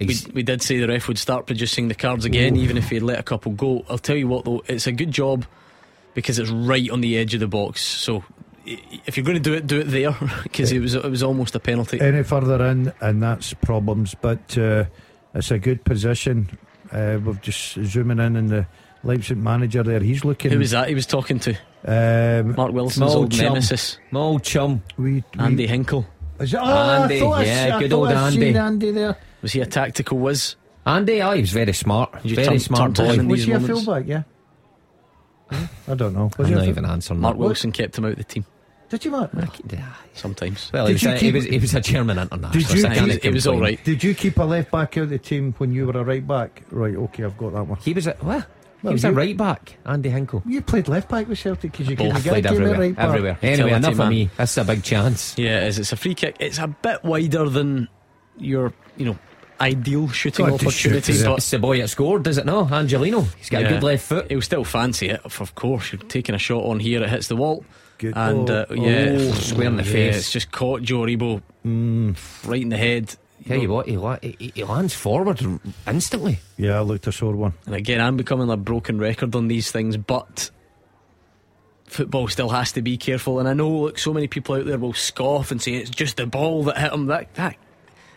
We, 0.00 0.16
we 0.32 0.42
did 0.42 0.62
say 0.62 0.78
the 0.78 0.88
ref 0.88 1.08
would 1.08 1.18
start 1.18 1.46
producing 1.46 1.88
the 1.88 1.94
cards 1.94 2.24
again, 2.24 2.56
even 2.56 2.76
if 2.78 2.88
he 2.88 2.96
had 2.96 3.02
let 3.02 3.18
a 3.18 3.22
couple 3.22 3.52
go. 3.52 3.84
I'll 3.88 3.98
tell 3.98 4.16
you 4.16 4.28
what, 4.28 4.44
though, 4.46 4.62
it's 4.66 4.86
a 4.86 4.92
good 4.92 5.10
job 5.10 5.44
because 6.14 6.38
it's 6.38 6.50
right 6.50 6.88
on 6.90 7.00
the 7.02 7.18
edge 7.18 7.34
of 7.34 7.40
the 7.40 7.46
box. 7.46 7.82
So 7.82 8.24
if 8.64 9.16
you're 9.16 9.24
going 9.24 9.36
to 9.36 9.42
do 9.42 9.52
it, 9.54 9.66
do 9.66 9.80
it 9.80 9.84
there 9.84 10.16
because 10.42 10.72
it 10.72 10.80
was 10.80 10.94
it 10.94 11.10
was 11.10 11.22
almost 11.22 11.54
a 11.54 11.60
penalty. 11.60 12.00
any 12.00 12.22
further 12.22 12.64
in, 12.66 12.92
and 13.00 13.22
that's 13.22 13.52
problems. 13.54 14.14
But 14.14 14.56
uh, 14.56 14.84
it's 15.34 15.50
a 15.50 15.58
good 15.58 15.84
position. 15.84 16.58
Uh, 16.90 17.18
we're 17.24 17.34
just 17.34 17.74
zooming 17.84 18.18
in, 18.18 18.36
and 18.36 18.48
the 18.48 18.66
Leipzig 19.02 19.38
manager 19.38 19.82
there, 19.82 20.00
he's 20.00 20.24
looking. 20.24 20.50
Who 20.50 20.58
was 20.58 20.72
that 20.72 20.88
he 20.88 20.94
was 20.94 21.06
talking 21.06 21.38
to? 21.40 21.54
Um, 21.84 22.54
Mark 22.56 22.72
Wilson's 22.72 23.14
old 23.14 23.32
chum. 23.32 23.44
nemesis, 23.44 23.98
My 24.10 24.20
old 24.20 24.42
chum. 24.42 24.82
we, 24.98 25.12
we, 25.12 25.24
Andy 25.38 25.66
Hinkel. 25.66 26.04
Is 26.38 26.52
it, 26.54 26.60
oh, 26.60 26.64
Andy, 26.64 27.22
I 27.22 27.26
I, 27.26 27.44
yeah, 27.44 27.76
I 27.76 27.80
good 27.80 27.92
old 27.92 28.08
I 28.08 28.26
Andy. 28.28 28.56
Andy 28.56 28.90
there. 28.90 29.16
Was 29.42 29.52
he 29.52 29.60
a 29.60 29.66
tactical 29.66 30.18
whiz? 30.18 30.56
Andy, 30.86 31.20
oh, 31.22 31.32
he 31.32 31.40
was 31.42 31.52
very 31.52 31.72
smart. 31.72 32.24
You 32.24 32.34
very 32.36 32.48
turn- 32.48 32.58
smart 32.58 32.94
turn 32.94 32.94
to 32.94 33.02
boy. 33.02 33.12
him 33.14 33.20
in 33.20 33.28
Was 33.28 33.38
these 33.40 33.46
he 33.46 33.52
a 33.52 33.60
moments. 33.60 33.84
fullback? 33.84 34.06
Yeah. 34.06 34.22
I 35.88 35.94
don't 35.94 36.14
know. 36.14 36.30
Was 36.38 36.46
I'm 36.46 36.46
he 36.46 36.54
not 36.54 36.68
even 36.68 36.84
answering 36.84 37.20
Mark 37.20 37.36
that. 37.36 37.42
Wilson 37.42 37.72
kept 37.72 37.98
him 37.98 38.04
out 38.04 38.12
of 38.12 38.18
the 38.18 38.24
team 38.24 38.44
Did 38.88 39.04
you, 39.04 39.10
Mark? 39.10 39.30
Yeah. 39.70 39.84
sometimes. 40.14 40.70
Well, 40.72 40.86
he 40.86 40.92
was, 40.94 41.02
you 41.02 41.10
a, 41.10 41.12
he, 41.14 41.18
keep- 41.20 41.34
was, 41.34 41.44
he 41.44 41.58
was 41.58 41.74
a 41.74 41.80
German 41.80 42.18
international. 42.18 42.52
Did 42.52 42.70
you 42.70 42.78
so 42.80 42.88
He 42.88 43.00
was, 43.06 43.16
he 43.16 43.28
was 43.30 43.46
all 43.46 43.52
complain. 43.54 43.74
right. 43.76 43.84
Did 43.84 44.04
you 44.04 44.14
keep 44.14 44.38
a 44.38 44.44
left 44.44 44.70
back 44.70 44.96
out 44.96 45.04
of 45.04 45.10
the 45.10 45.18
team 45.18 45.54
when 45.58 45.72
you 45.72 45.86
were 45.86 45.98
a 46.00 46.04
right 46.04 46.26
back? 46.26 46.62
Right. 46.70 46.94
Okay, 46.94 47.24
I've 47.24 47.36
got 47.36 47.52
that 47.54 47.64
one. 47.66 47.78
He 47.80 47.92
was 47.92 48.06
a 48.06 48.12
what? 48.20 48.46
Well, 48.82 48.92
he 48.92 48.94
was 48.94 49.02
you- 49.04 49.10
a 49.10 49.12
right 49.12 49.36
back, 49.36 49.76
Andy 49.84 50.08
Hinkel. 50.10 50.42
You 50.46 50.62
played 50.62 50.86
left 50.88 51.08
back 51.08 51.28
with 51.28 51.38
Celtic 51.38 51.72
because 51.72 51.88
you 51.88 51.96
Both 51.96 52.06
couldn't 52.08 52.22
get 52.22 52.30
Played 52.32 52.46
a 52.46 52.48
everywhere. 52.50 52.78
right 52.78 52.96
back. 52.96 53.04
everywhere. 53.08 53.38
Anyway, 53.42 53.56
Utility 53.70 53.76
enough 53.76 53.96
man. 53.98 54.06
of 54.06 54.10
me. 54.10 54.30
That's 54.36 54.52
is 54.52 54.58
a 54.58 54.64
big 54.64 54.82
chance. 54.84 55.36
Yeah, 55.36 55.60
it 55.62 55.68
is. 55.68 55.78
It's 55.80 55.92
a 55.92 55.96
free 55.96 56.14
kick. 56.14 56.36
It's 56.40 56.58
a 56.58 56.68
bit 56.68 57.02
wider 57.04 57.48
than 57.48 57.88
your, 58.38 58.72
you 58.96 59.04
know, 59.06 59.18
ideal 59.60 60.08
shooting 60.08 60.46
God, 60.46 60.60
to 60.60 60.70
shoot, 60.70 60.92
opportunity, 60.92 61.12
yeah. 61.12 61.28
but 61.28 61.38
It's 61.38 61.50
the 61.50 61.58
boy 61.58 61.78
that 61.80 61.88
scored, 61.88 62.22
does 62.22 62.38
it 62.38 62.46
not? 62.46 62.72
Angelino. 62.72 63.22
He's 63.38 63.50
got 63.50 63.62
Yeah. 63.62 63.68
a 63.68 63.70
good 63.74 63.82
left 63.82 64.06
foot. 64.06 64.30
he'll 64.30 64.42
still 64.42 64.64
fancy 64.64 65.08
it. 65.10 65.20
Of 65.24 65.54
course, 65.54 65.92
you're 65.92 66.00
taking 66.02 66.34
a 66.34 66.38
shot 66.38 66.64
on 66.64 66.80
here. 66.80 67.02
It 67.02 67.10
hits 67.10 67.28
the 67.28 67.36
wall, 67.36 67.64
Good. 67.98 68.14
and 68.16 68.48
uh, 68.48 68.66
Oh, 68.70 68.74
yeah, 68.74 69.16
oh, 69.18 69.32
square 69.32 69.66
in 69.68 69.76
the 69.76 69.82
yeah, 69.84 69.92
face. 69.92 70.16
It's 70.18 70.32
just 70.32 70.50
caught 70.50 70.82
Joe 70.82 71.00
Aribo 71.00 71.42
Mm. 71.66 72.16
right 72.48 72.62
in 72.62 72.68
the 72.70 72.76
head. 72.78 73.14
Tell 73.46 73.58
you 73.58 73.70
what, 73.70 73.86
he, 73.86 74.36
he, 74.38 74.52
he 74.54 74.64
lands 74.64 74.92
forward 74.94 75.40
instantly. 75.86 76.40
Yeah, 76.58 76.76
I 76.78 76.80
looked 76.80 77.06
a 77.06 77.12
sore 77.12 77.34
one. 77.34 77.54
And 77.66 77.74
again, 77.74 78.00
I'm 78.00 78.16
becoming 78.18 78.50
a 78.50 78.56
broken 78.56 78.98
record 78.98 79.34
on 79.34 79.48
these 79.48 79.70
things, 79.70 79.96
but 79.96 80.50
football 81.86 82.28
still 82.28 82.50
has 82.50 82.72
to 82.72 82.82
be 82.82 82.96
careful. 82.96 83.38
And 83.38 83.48
I 83.48 83.52
know, 83.54 83.70
look, 83.70 83.98
so 83.98 84.12
many 84.12 84.26
people 84.28 84.56
out 84.56 84.66
there 84.66 84.78
will 84.78 84.92
scoff 84.92 85.50
and 85.50 85.60
say 85.60 85.72
it's 85.72 85.90
just 85.90 86.18
the 86.18 86.26
ball 86.26 86.64
that 86.64 86.78
hit 86.78 86.92
him. 86.92 87.06
That 87.06 87.32
that 87.34 87.56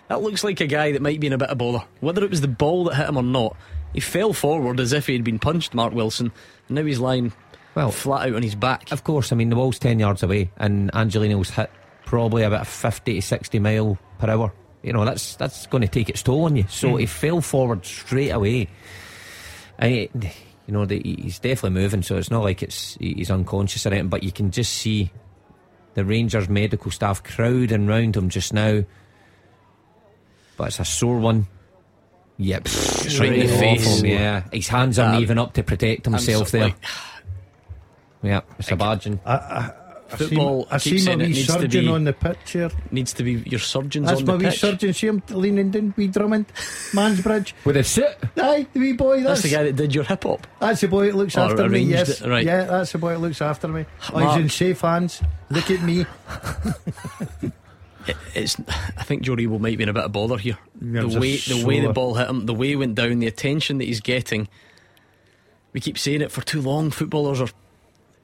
that 0.09 0.21
looks 0.21 0.43
like 0.43 0.59
a 0.59 0.67
guy 0.67 0.91
that 0.91 1.01
might 1.01 1.19
be 1.19 1.27
in 1.27 1.33
a 1.33 1.37
bit 1.37 1.49
of 1.49 1.57
bother. 1.57 1.83
Whether 1.99 2.23
it 2.23 2.29
was 2.29 2.41
the 2.41 2.47
ball 2.47 2.85
that 2.85 2.95
hit 2.95 3.09
him 3.09 3.17
or 3.17 3.23
not, 3.23 3.55
he 3.93 3.99
fell 3.99 4.33
forward 4.33 4.79
as 4.79 4.93
if 4.93 5.07
he 5.07 5.13
had 5.13 5.23
been 5.23 5.39
punched, 5.39 5.73
Mark 5.73 5.93
Wilson. 5.93 6.31
And 6.67 6.75
now 6.75 6.83
he's 6.83 6.99
lying 6.99 7.31
well 7.75 7.91
flat 7.91 8.27
out 8.27 8.35
on 8.35 8.43
his 8.43 8.55
back. 8.55 8.91
Of 8.91 9.03
course, 9.03 9.31
I 9.31 9.35
mean 9.35 9.49
the 9.49 9.55
ball's 9.55 9.79
ten 9.79 9.99
yards 9.99 10.23
away, 10.23 10.51
and 10.57 10.91
Angelino's 10.93 11.49
hit 11.49 11.71
probably 12.05 12.43
about 12.43 12.67
50 12.67 13.15
to 13.15 13.21
60 13.21 13.59
mile 13.59 13.97
per 14.19 14.29
hour. 14.29 14.53
You 14.81 14.93
know, 14.93 15.05
that's 15.05 15.35
that's 15.35 15.65
going 15.67 15.81
to 15.81 15.87
take 15.87 16.09
its 16.09 16.21
toll 16.21 16.45
on 16.45 16.55
you. 16.55 16.65
So 16.69 16.89
mm. 16.89 16.99
he 16.99 17.05
fell 17.05 17.41
forward 17.41 17.85
straight 17.85 18.29
away. 18.29 18.67
I, 19.79 20.09
you 20.13 20.73
know, 20.73 20.85
the, 20.85 21.01
he's 21.03 21.39
definitely 21.39 21.81
moving, 21.81 22.03
so 22.03 22.17
it's 22.17 22.29
not 22.29 22.43
like 22.43 22.61
it's 22.61 22.95
he's 22.99 23.31
unconscious 23.31 23.85
or 23.85 23.89
anything, 23.89 24.09
but 24.09 24.23
you 24.23 24.31
can 24.31 24.51
just 24.51 24.73
see 24.73 25.11
the 25.93 26.05
Rangers 26.05 26.49
medical 26.49 26.91
staff 26.91 27.23
crowding 27.23 27.87
round 27.87 28.15
him 28.15 28.29
just 28.29 28.53
now. 28.53 28.83
But 30.57 30.67
it's 30.67 30.79
a 30.79 30.85
sore 30.85 31.19
one. 31.19 31.47
Yep, 32.37 32.65
it's 32.65 33.19
right 33.19 33.33
in 33.33 33.47
the 33.47 33.57
face. 33.57 34.01
Yeah, 34.01 34.43
his 34.51 34.67
hands 34.67 34.97
aren't 34.97 35.17
um, 35.17 35.21
even 35.21 35.37
up 35.37 35.53
to 35.53 35.63
protect 35.63 36.05
himself 36.05 36.49
so, 36.49 36.57
there. 36.57 36.67
Like, 36.67 36.75
yeah, 38.23 38.41
it's 38.57 38.71
a 38.71 38.75
badging. 38.75 39.19
I, 39.23 39.35
I, 39.35 39.71
football. 40.15 40.67
I 40.71 40.77
see, 40.77 40.95
I 40.95 40.97
see 40.97 41.15
my 41.15 41.25
wee 41.25 41.43
surgeon 41.43 41.85
be, 41.85 41.91
on 41.91 42.03
the 42.05 42.13
pitch 42.13 42.51
here. 42.51 42.71
Needs 42.91 43.13
to 43.13 43.23
be 43.23 43.33
your 43.45 43.59
surgeon's 43.59 44.07
That's 44.07 44.21
on 44.21 44.25
my 44.25 44.33
the 44.33 44.37
wee 44.39 44.49
pitch. 44.49 44.59
surgeon. 44.59 44.93
See 44.93 45.07
him 45.07 45.23
leaning 45.29 45.71
down, 45.71 45.93
wee 45.95 46.07
Drummond, 46.07 46.47
Mansbridge. 46.91 47.53
With 47.65 47.77
a 47.77 47.83
sit. 47.83 48.17
Aye, 48.37 48.67
the 48.73 48.79
wee 48.79 48.93
boy. 48.93 49.17
That's, 49.17 49.41
that's, 49.41 49.41
the 49.43 49.49
guy 49.49 49.63
that 49.63 49.75
did 49.75 49.93
your 49.93 50.03
hip 50.03 50.23
hop. 50.23 50.47
That's 50.59 50.81
the 50.81 50.87
boy 50.87 51.07
that 51.07 51.15
looks 51.15 51.37
or 51.37 51.41
after 51.41 51.69
me. 51.69 51.81
Yes, 51.81 52.21
it, 52.21 52.29
right. 52.29 52.45
Yeah, 52.45 52.63
that's 52.63 52.93
the 52.93 52.97
boy 52.97 53.11
that 53.11 53.19
looks 53.19 53.41
after 53.41 53.67
me. 53.67 53.85
Oh, 54.11 54.27
he's 54.27 54.41
in 54.41 54.49
safe 54.49 54.81
hands. 54.81 55.21
Look 55.49 55.69
at 55.69 55.81
me. 55.81 56.05
it, 58.07 58.17
it's. 58.33 58.57
I 58.67 59.03
think 59.03 59.23
Joe 59.23 59.35
Aribo 59.35 59.59
might 59.59 59.77
be 59.77 59.83
in 59.83 59.89
a 59.89 59.93
bit 59.93 60.03
of 60.03 60.11
bother 60.11 60.37
here. 60.37 60.57
The 60.79 61.19
way 61.19 61.37
the 61.37 61.65
way 61.65 61.79
the 61.79 61.93
ball 61.93 62.15
hit 62.15 62.29
him, 62.29 62.45
the 62.45 62.53
way 62.53 62.69
he 62.69 62.75
went 62.75 62.95
down, 62.95 63.19
the 63.19 63.27
attention 63.27 63.77
that 63.79 63.85
he's 63.85 64.01
getting. 64.01 64.47
We 65.73 65.79
keep 65.79 65.97
saying 65.97 66.21
it 66.21 66.31
for 66.31 66.41
too 66.41 66.61
long. 66.61 66.91
Footballers 66.91 67.41
are 67.41 67.49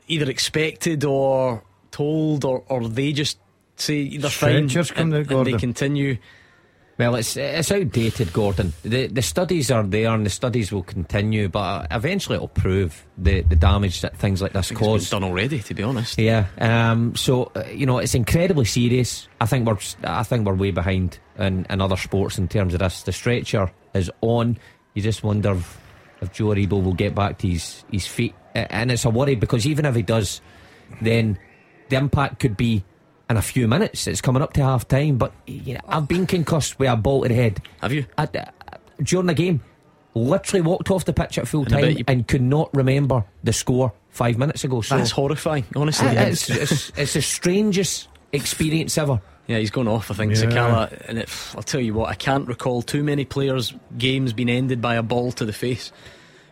either 0.08 0.30
expected 0.30 1.04
or 1.04 1.64
told, 1.92 2.46
or, 2.46 2.64
or 2.68 2.88
they 2.88 3.12
just 3.12 3.40
say 3.76 4.18
they're 4.18 4.30
fine 4.30 4.56
and, 5.00 5.16
and 5.32 5.46
they 5.46 5.54
continue. 5.54 6.18
Well, 7.00 7.16
it's 7.16 7.38
it's 7.38 7.72
outdated, 7.72 8.34
Gordon. 8.34 8.74
The 8.84 9.08
the 9.08 9.22
studies 9.22 9.72
are 9.72 9.84
there, 9.84 10.10
and 10.10 10.26
the 10.26 10.30
studies 10.30 10.70
will 10.70 10.84
continue, 10.84 11.48
but 11.48 11.88
eventually 11.92 12.36
it'll 12.36 12.50
prove 12.50 13.06
the, 13.18 13.40
the 13.44 13.56
damage 13.56 14.02
that 14.02 14.18
things 14.18 14.42
like 14.42 14.52
this 14.52 14.70
cause. 14.72 15.04
It's 15.04 15.12
done 15.12 15.24
already, 15.24 15.60
to 15.60 15.74
be 15.74 15.82
honest. 15.82 16.20
Yeah. 16.20 16.48
Um. 16.60 17.16
So 17.16 17.54
uh, 17.56 17.64
you 17.74 17.86
know, 17.86 18.00
it's 18.00 18.16
incredibly 18.16 18.66
serious. 18.66 19.30
I 19.40 19.46
think 19.46 19.66
we're 19.66 19.78
I 20.04 20.24
think 20.24 20.46
we're 20.46 20.56
way 20.56 20.72
behind 20.72 21.20
in, 21.38 21.66
in 21.70 21.80
other 21.80 21.96
sports 21.96 22.38
in 22.38 22.50
terms 22.50 22.74
of 22.74 22.82
this. 22.82 23.04
The 23.04 23.14
stretcher 23.14 23.72
is 23.94 24.12
on. 24.20 24.58
You 24.94 25.02
just 25.02 25.24
wonder 25.24 25.54
if, 25.54 25.80
if 26.20 26.34
Joe 26.34 26.48
Aribo 26.48 26.84
will 26.84 26.96
get 26.96 27.16
back 27.16 27.38
to 27.38 27.48
his 27.48 27.86
his 27.90 28.08
feet, 28.08 28.36
and 28.54 28.92
it's 28.92 29.06
a 29.06 29.10
worry 29.10 29.36
because 29.36 29.66
even 29.66 29.86
if 29.86 29.96
he 29.96 30.02
does, 30.02 30.42
then 31.02 31.40
the 31.88 31.96
impact 31.96 32.40
could 32.40 32.58
be 32.58 32.84
in 33.30 33.38
a 33.38 33.42
few 33.42 33.68
minutes. 33.68 34.08
It's 34.08 34.22
coming 34.22 34.42
up 34.42 34.54
to 34.54 34.64
half 34.64 34.88
time, 34.88 35.18
but 35.18 35.32
you 35.46 35.76
know, 35.76 35.82
I've 35.88 36.08
been 36.08 36.26
concussed 36.26 36.80
with 36.80 36.90
a 36.90 36.96
ball 36.96 37.24
to 37.24 37.30
the 37.30 37.36
head. 37.36 37.62
Have 37.82 37.94
you? 37.94 38.06
I, 38.18 38.24
uh, 38.24 38.46
during 39.02 39.28
the 39.28 39.34
game, 39.34 39.62
literally 40.16 40.62
walked 40.62 40.90
off 40.92 41.06
the 41.06 41.14
pitch 41.14 41.38
at 41.38 41.48
full 41.48 41.66
time 41.66 41.84
and, 41.84 42.04
and 42.08 42.28
could 42.28 42.42
not 42.42 42.74
remember 42.74 43.24
the 43.44 43.54
score 43.54 43.94
five 44.10 44.38
minutes 44.38 44.64
ago. 44.64 44.82
So 44.82 44.98
that's 44.98 45.12
horrifying, 45.12 45.66
honestly. 45.76 46.08
it's, 46.08 46.50
it's, 46.50 46.92
it's 46.98 47.14
the 47.14 47.22
strangest 47.22 48.08
experience 48.34 48.98
ever. 48.98 49.22
Yeah, 49.48 49.58
he's 49.58 49.72
gone 49.72 49.88
off. 49.88 50.12
I 50.12 50.14
think 50.14 50.36
yeah. 50.36 50.44
Sakala, 50.44 51.10
and 51.10 51.18
it, 51.18 51.30
I'll 51.56 51.64
tell 51.64 51.82
you 51.82 51.94
what, 51.94 52.10
I 52.10 52.16
can't 52.16 52.48
recall 52.48 52.82
too 52.82 53.04
many 53.04 53.26
players' 53.26 53.74
games 53.98 54.34
being 54.34 54.50
ended 54.50 54.82
by 54.82 54.96
a 54.96 55.04
ball 55.04 55.32
to 55.34 55.46
the 55.46 55.54
face. 55.54 55.92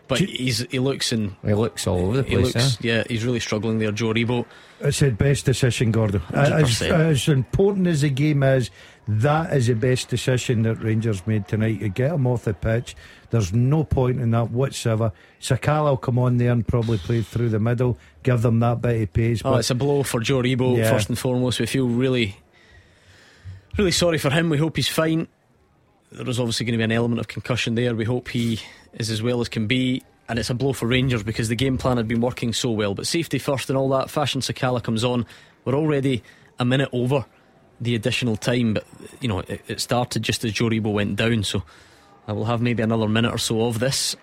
But 0.08 0.20
he's 0.20 0.60
he 0.70 0.78
looks 0.78 1.12
in. 1.12 1.36
He 1.44 1.52
looks 1.52 1.86
all 1.86 2.06
over 2.06 2.16
the 2.18 2.22
place. 2.22 2.30
He 2.30 2.58
Looks, 2.58 2.74
eh? 2.74 2.76
Yeah, 2.80 3.04
he's 3.08 3.24
really 3.24 3.40
struggling 3.40 3.78
there, 3.78 3.92
Joe 3.92 4.06
Aribo. 4.06 4.46
It's 4.80 5.00
the 5.00 5.10
best 5.10 5.44
decision, 5.44 5.92
Gordon. 5.92 6.22
As, 6.32 6.80
as, 6.82 7.28
important 7.28 7.86
as 7.88 8.02
the 8.02 8.10
game 8.10 8.42
is, 8.42 8.70
that 9.06 9.52
is 9.52 9.66
the 9.66 9.74
best 9.74 10.08
decision 10.08 10.62
that 10.62 10.76
Rangers 10.76 11.26
made 11.26 11.46
tonight. 11.46 11.80
You 11.80 11.88
get 11.88 12.12
him 12.12 12.26
off 12.26 12.44
the 12.44 12.54
pitch. 12.54 12.96
There's 13.30 13.52
no 13.52 13.84
point 13.84 14.20
in 14.20 14.30
that 14.30 14.50
whatsoever. 14.50 15.12
Sakala 15.40 15.90
will 15.90 15.96
come 15.96 16.18
on 16.18 16.38
there 16.38 16.52
and 16.52 16.66
probably 16.66 16.98
play 16.98 17.22
through 17.22 17.50
the 17.50 17.58
middle, 17.58 17.98
give 18.22 18.42
them 18.42 18.60
that 18.60 18.80
bit 18.80 19.02
of 19.02 19.12
pace. 19.12 19.42
Oh, 19.44 19.56
it's 19.56 19.70
a 19.70 19.74
blow 19.74 20.04
for 20.04 20.20
Joe 20.20 20.42
Aribo 20.42 20.76
yeah. 20.78 20.90
first 20.90 21.08
and 21.08 21.18
foremost. 21.18 21.60
We 21.60 21.66
feel 21.66 21.88
really, 21.88 22.36
really 23.76 23.90
sorry 23.90 24.18
for 24.18 24.30
him. 24.30 24.48
We 24.48 24.58
hope 24.58 24.76
he's 24.76 24.88
fine. 24.88 25.28
There 26.10 26.28
is 26.28 26.40
obviously 26.40 26.66
going 26.66 26.72
to 26.72 26.78
be 26.78 26.84
an 26.84 26.92
element 26.92 27.20
of 27.20 27.28
concussion 27.28 27.74
there. 27.74 27.94
We 27.94 28.04
hope 28.04 28.28
he 28.28 28.60
is 28.94 29.10
as 29.10 29.22
well 29.22 29.40
as 29.40 29.48
can 29.48 29.66
be. 29.66 30.02
And 30.28 30.38
it's 30.38 30.50
a 30.50 30.54
blow 30.54 30.72
for 30.72 30.86
Rangers 30.86 31.22
because 31.22 31.48
the 31.48 31.56
game 31.56 31.78
plan 31.78 31.96
had 31.96 32.08
been 32.08 32.20
working 32.20 32.52
so 32.52 32.70
well. 32.70 32.94
But 32.94 33.06
safety 33.06 33.38
first 33.38 33.70
and 33.70 33.78
all 33.78 33.88
that. 33.90 34.10
Fashion 34.10 34.40
Sakala 34.40 34.82
comes 34.82 35.04
on. 35.04 35.26
We're 35.64 35.74
already 35.74 36.22
a 36.58 36.64
minute 36.64 36.88
over 36.92 37.24
the 37.80 37.94
additional 37.94 38.36
time, 38.36 38.74
but 38.74 38.84
you 39.20 39.28
know 39.28 39.40
it, 39.40 39.62
it 39.68 39.80
started 39.80 40.22
just 40.22 40.44
as 40.44 40.52
Joe 40.52 40.68
Aribo 40.68 40.92
went 40.92 41.16
down. 41.16 41.44
So 41.44 41.62
I 42.26 42.32
will 42.32 42.44
have 42.46 42.60
maybe 42.60 42.82
another 42.82 43.08
minute 43.08 43.32
or 43.32 43.38
so 43.38 43.66
of 43.66 43.78
this. 43.78 44.16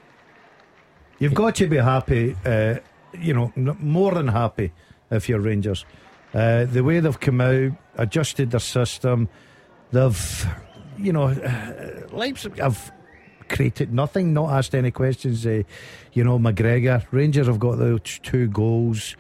You've 1.20 1.34
got 1.34 1.56
to 1.56 1.68
be 1.68 1.78
happy, 1.78 2.36
uh, 2.46 2.76
you 3.14 3.34
know, 3.34 3.52
more 3.56 4.14
than 4.14 4.28
happy 4.28 4.74
if 5.10 5.30
you're 5.30 5.40
Rangers. 5.40 5.86
Uh, 6.34 6.66
the 6.66 6.84
way 6.84 7.00
they've 7.00 7.20
come 7.20 7.40
out, 7.40 7.72
adjusted 7.98 8.52
their 8.52 8.60
system, 8.60 9.30
they've, 9.92 10.48
you 10.98 11.14
know, 11.14 11.28
uh, 11.28 12.08
Leipzig 12.12 12.60
have 12.60 12.92
created 13.50 13.94
nothing, 13.94 14.34
not 14.34 14.52
asked 14.52 14.76
any 14.76 14.92
questions. 14.92 15.46
Uh, 15.46 15.64
you 16.14 16.24
know, 16.24 16.40
McGregor, 16.40 17.06
Rangers 17.12 17.48
have 17.48 17.60
got 17.60 17.78
those 17.78 18.20
two 18.24 18.48
goals. 18.48 19.16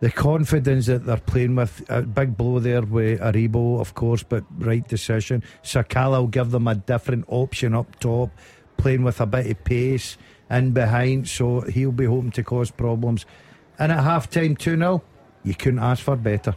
The 0.00 0.10
confidence 0.10 0.86
that 0.86 1.06
they're 1.06 1.16
playing 1.16 1.56
with, 1.56 1.82
a 1.88 2.02
big 2.02 2.36
blow 2.36 2.58
there 2.58 2.82
with 2.82 3.20
Aribo, 3.20 3.80
of 3.80 3.94
course, 3.94 4.22
but 4.22 4.44
right 4.58 4.86
decision. 4.86 5.42
Sakala 5.62 6.20
will 6.20 6.26
give 6.26 6.50
them 6.50 6.68
a 6.68 6.74
different 6.74 7.24
option 7.28 7.74
up 7.74 7.98
top, 7.98 8.30
playing 8.76 9.04
with 9.04 9.20
a 9.22 9.26
bit 9.26 9.50
of 9.50 9.64
pace 9.64 10.18
in 10.50 10.72
behind, 10.72 11.28
so 11.28 11.62
he'll 11.62 11.92
be 11.92 12.04
hoping 12.04 12.30
to 12.32 12.42
cause 12.42 12.70
problems. 12.70 13.24
And 13.78 13.90
at 13.90 14.04
half 14.04 14.28
time, 14.28 14.56
2 14.56 14.76
0, 14.76 15.02
you 15.44 15.54
couldn't 15.54 15.80
ask 15.80 16.02
for 16.02 16.16
better. 16.16 16.54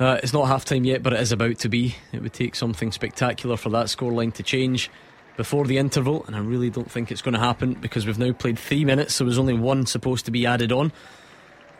Uh, 0.00 0.18
it's 0.22 0.32
not 0.32 0.48
half 0.48 0.64
time 0.64 0.84
yet, 0.84 1.02
but 1.02 1.12
it 1.12 1.20
is 1.20 1.30
about 1.30 1.58
to 1.58 1.68
be. 1.68 1.94
It 2.12 2.22
would 2.22 2.32
take 2.32 2.54
something 2.54 2.90
spectacular 2.90 3.58
for 3.58 3.68
that 3.68 3.86
scoreline 3.86 4.32
to 4.34 4.42
change 4.42 4.90
before 5.36 5.66
the 5.66 5.76
interval, 5.76 6.24
and 6.26 6.34
I 6.34 6.38
really 6.38 6.70
don't 6.70 6.90
think 6.90 7.12
it's 7.12 7.20
going 7.20 7.34
to 7.34 7.40
happen 7.40 7.74
because 7.74 8.06
we've 8.06 8.18
now 8.18 8.32
played 8.32 8.58
three 8.58 8.86
minutes, 8.86 9.14
so 9.14 9.24
there's 9.24 9.38
only 9.38 9.52
one 9.54 9.84
supposed 9.84 10.24
to 10.24 10.30
be 10.30 10.46
added 10.46 10.72
on. 10.72 10.90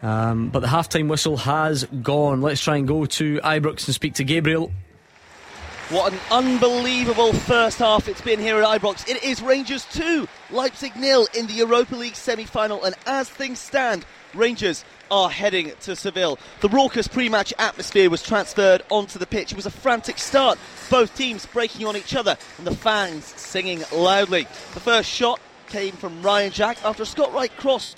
Um, 0.02 0.50
but 0.50 0.60
the 0.60 0.68
half 0.68 0.90
time 0.90 1.08
whistle 1.08 1.38
has 1.38 1.84
gone. 2.02 2.42
Let's 2.42 2.62
try 2.62 2.76
and 2.76 2.86
go 2.86 3.06
to 3.06 3.40
Ibrox 3.40 3.86
and 3.86 3.94
speak 3.94 4.14
to 4.14 4.24
Gabriel. 4.24 4.70
What 5.88 6.12
an 6.12 6.20
unbelievable 6.30 7.32
first 7.32 7.78
half 7.78 8.06
it's 8.06 8.20
been 8.20 8.38
here 8.38 8.62
at 8.62 8.80
Ibrox. 8.80 9.08
It 9.08 9.24
is 9.24 9.42
Rangers 9.42 9.86
2, 9.92 10.28
Leipzig 10.50 10.94
nil 10.94 11.26
in 11.34 11.46
the 11.46 11.54
Europa 11.54 11.96
League 11.96 12.14
semi 12.14 12.44
final. 12.44 12.84
And 12.84 12.94
as 13.06 13.28
things 13.28 13.58
stand, 13.58 14.04
Rangers 14.34 14.84
are 15.10 15.30
heading 15.30 15.72
to 15.80 15.96
Seville. 15.96 16.38
The 16.60 16.68
raucous 16.68 17.08
pre 17.08 17.28
match 17.28 17.52
atmosphere 17.58 18.10
was 18.10 18.22
transferred 18.22 18.82
onto 18.90 19.18
the 19.18 19.26
pitch. 19.26 19.52
It 19.52 19.56
was 19.56 19.66
a 19.66 19.70
frantic 19.70 20.18
start, 20.18 20.58
both 20.90 21.16
teams 21.16 21.46
breaking 21.46 21.86
on 21.86 21.96
each 21.96 22.14
other 22.14 22.36
and 22.58 22.66
the 22.66 22.74
fans 22.74 23.24
singing 23.24 23.82
loudly. 23.92 24.44
The 24.74 24.80
first 24.80 25.10
shot 25.10 25.40
came 25.68 25.94
from 25.94 26.22
Ryan 26.22 26.52
Jack 26.52 26.84
after 26.84 27.02
a 27.02 27.06
Scott 27.06 27.32
Wright 27.32 27.54
cross 27.56 27.94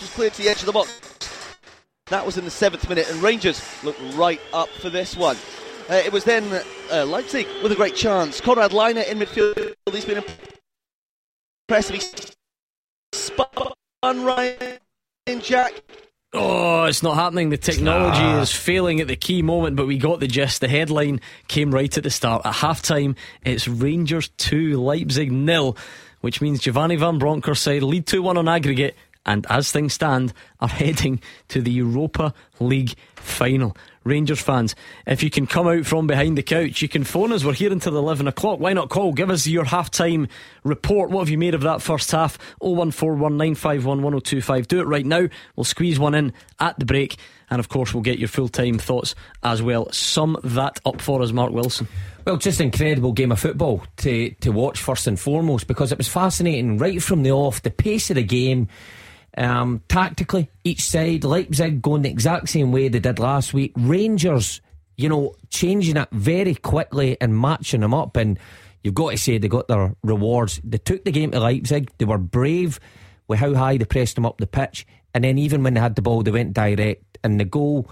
was 0.00 0.10
cleared 0.10 0.34
to 0.34 0.42
the 0.42 0.48
edge 0.48 0.60
of 0.60 0.66
the 0.66 0.72
box. 0.72 1.00
That 2.06 2.26
was 2.26 2.36
in 2.36 2.44
the 2.44 2.50
seventh 2.50 2.88
minute, 2.88 3.08
and 3.08 3.22
Rangers 3.22 3.62
looked 3.84 4.00
right 4.14 4.40
up 4.52 4.68
for 4.68 4.90
this 4.90 5.16
one. 5.16 5.36
Uh, 5.88 5.94
it 5.94 6.12
was 6.12 6.24
then 6.24 6.62
uh, 6.92 7.04
Leipzig 7.06 7.46
with 7.62 7.72
a 7.72 7.74
great 7.74 7.94
chance. 7.96 8.40
Konrad 8.40 8.72
Laimer 8.72 9.08
in 9.08 9.18
midfield. 9.18 9.74
He's 9.90 10.04
been 10.04 10.22
impressive. 11.68 11.96
He 11.96 12.02
spun 13.12 14.24
Ryan 14.24 14.78
Jack 15.26 15.82
Oh, 16.34 16.84
it's 16.84 17.02
not 17.02 17.14
happening. 17.14 17.50
The 17.50 17.58
technology 17.58 18.22
ah. 18.22 18.40
is 18.40 18.50
failing 18.50 19.00
at 19.00 19.06
the 19.06 19.16
key 19.16 19.42
moment, 19.42 19.76
but 19.76 19.86
we 19.86 19.98
got 19.98 20.18
the 20.18 20.26
gist. 20.26 20.62
The 20.62 20.68
headline 20.68 21.20
came 21.46 21.70
right 21.70 21.94
at 21.96 22.02
the 22.02 22.10
start. 22.10 22.46
At 22.46 22.54
half 22.54 22.80
time, 22.80 23.16
it's 23.44 23.68
Rangers 23.68 24.30
2, 24.38 24.80
Leipzig 24.80 25.30
nil, 25.30 25.76
which 26.22 26.40
means 26.40 26.60
Giovanni 26.60 26.96
Van 26.96 27.18
Bronckhorst 27.18 27.62
side 27.62 27.82
lead 27.82 28.06
2 28.06 28.22
1 28.22 28.38
on 28.38 28.48
aggregate, 28.48 28.96
and 29.26 29.46
as 29.50 29.70
things 29.70 29.92
stand, 29.92 30.32
are 30.58 30.68
heading 30.82 31.20
to 31.48 31.60
the 31.60 31.70
Europa 31.70 32.32
League 32.58 32.94
final. 33.16 33.76
Rangers 34.04 34.40
fans. 34.40 34.74
If 35.06 35.22
you 35.22 35.30
can 35.30 35.46
come 35.46 35.68
out 35.68 35.86
from 35.86 36.06
behind 36.06 36.36
the 36.36 36.42
couch, 36.42 36.82
you 36.82 36.88
can 36.88 37.04
phone 37.04 37.32
us. 37.32 37.44
We're 37.44 37.52
here 37.52 37.72
until 37.72 37.96
11 37.96 38.28
o'clock. 38.28 38.60
Why 38.60 38.72
not 38.72 38.90
call? 38.90 39.12
Give 39.12 39.30
us 39.30 39.46
your 39.46 39.64
half 39.64 39.90
time 39.90 40.28
report. 40.64 41.10
What 41.10 41.20
have 41.20 41.28
you 41.28 41.38
made 41.38 41.54
of 41.54 41.62
that 41.62 41.82
first 41.82 42.10
half? 42.10 42.38
01419511025. 42.60 44.68
Do 44.68 44.80
it 44.80 44.86
right 44.86 45.06
now. 45.06 45.28
We'll 45.56 45.64
squeeze 45.64 45.98
one 45.98 46.14
in 46.14 46.32
at 46.58 46.78
the 46.78 46.84
break. 46.84 47.16
And 47.50 47.60
of 47.60 47.68
course, 47.68 47.92
we'll 47.92 48.02
get 48.02 48.18
your 48.18 48.28
full 48.28 48.48
time 48.48 48.78
thoughts 48.78 49.14
as 49.42 49.62
well. 49.62 49.90
Sum 49.92 50.38
that 50.42 50.80
up 50.86 51.00
for 51.00 51.22
us, 51.22 51.32
Mark 51.32 51.52
Wilson. 51.52 51.88
Well, 52.24 52.36
just 52.36 52.60
incredible 52.60 53.12
game 53.12 53.32
of 53.32 53.40
football 53.40 53.84
to, 53.98 54.30
to 54.30 54.50
watch 54.50 54.80
first 54.80 55.06
and 55.06 55.18
foremost 55.18 55.66
because 55.66 55.92
it 55.92 55.98
was 55.98 56.08
fascinating 56.08 56.78
right 56.78 57.02
from 57.02 57.24
the 57.24 57.32
off. 57.32 57.62
The 57.62 57.70
pace 57.70 58.10
of 58.10 58.16
the 58.16 58.22
game, 58.22 58.68
um, 59.36 59.82
tactically, 59.88 60.50
each 60.64 60.82
side, 60.82 61.24
Leipzig 61.24 61.80
going 61.80 62.02
the 62.02 62.10
exact 62.10 62.48
same 62.48 62.72
way 62.72 62.88
they 62.88 63.00
did 63.00 63.18
last 63.18 63.54
week. 63.54 63.72
Rangers, 63.76 64.60
you 64.96 65.08
know, 65.08 65.34
changing 65.48 65.96
it 65.96 66.08
very 66.12 66.54
quickly 66.54 67.16
and 67.20 67.38
matching 67.38 67.80
them 67.80 67.94
up. 67.94 68.16
And 68.16 68.38
you've 68.84 68.94
got 68.94 69.10
to 69.10 69.16
say 69.16 69.38
they 69.38 69.48
got 69.48 69.68
their 69.68 69.94
rewards. 70.02 70.60
They 70.62 70.78
took 70.78 71.04
the 71.04 71.12
game 71.12 71.30
to 71.30 71.40
Leipzig. 71.40 71.90
They 71.98 72.04
were 72.04 72.18
brave 72.18 72.78
with 73.28 73.38
how 73.38 73.54
high 73.54 73.78
they 73.78 73.84
pressed 73.84 74.16
them 74.16 74.26
up 74.26 74.38
the 74.38 74.46
pitch. 74.46 74.86
And 75.14 75.24
then 75.24 75.38
even 75.38 75.62
when 75.62 75.74
they 75.74 75.80
had 75.80 75.96
the 75.96 76.02
ball, 76.02 76.22
they 76.22 76.30
went 76.30 76.52
direct. 76.52 77.18
And 77.24 77.40
the 77.40 77.44
goal 77.44 77.88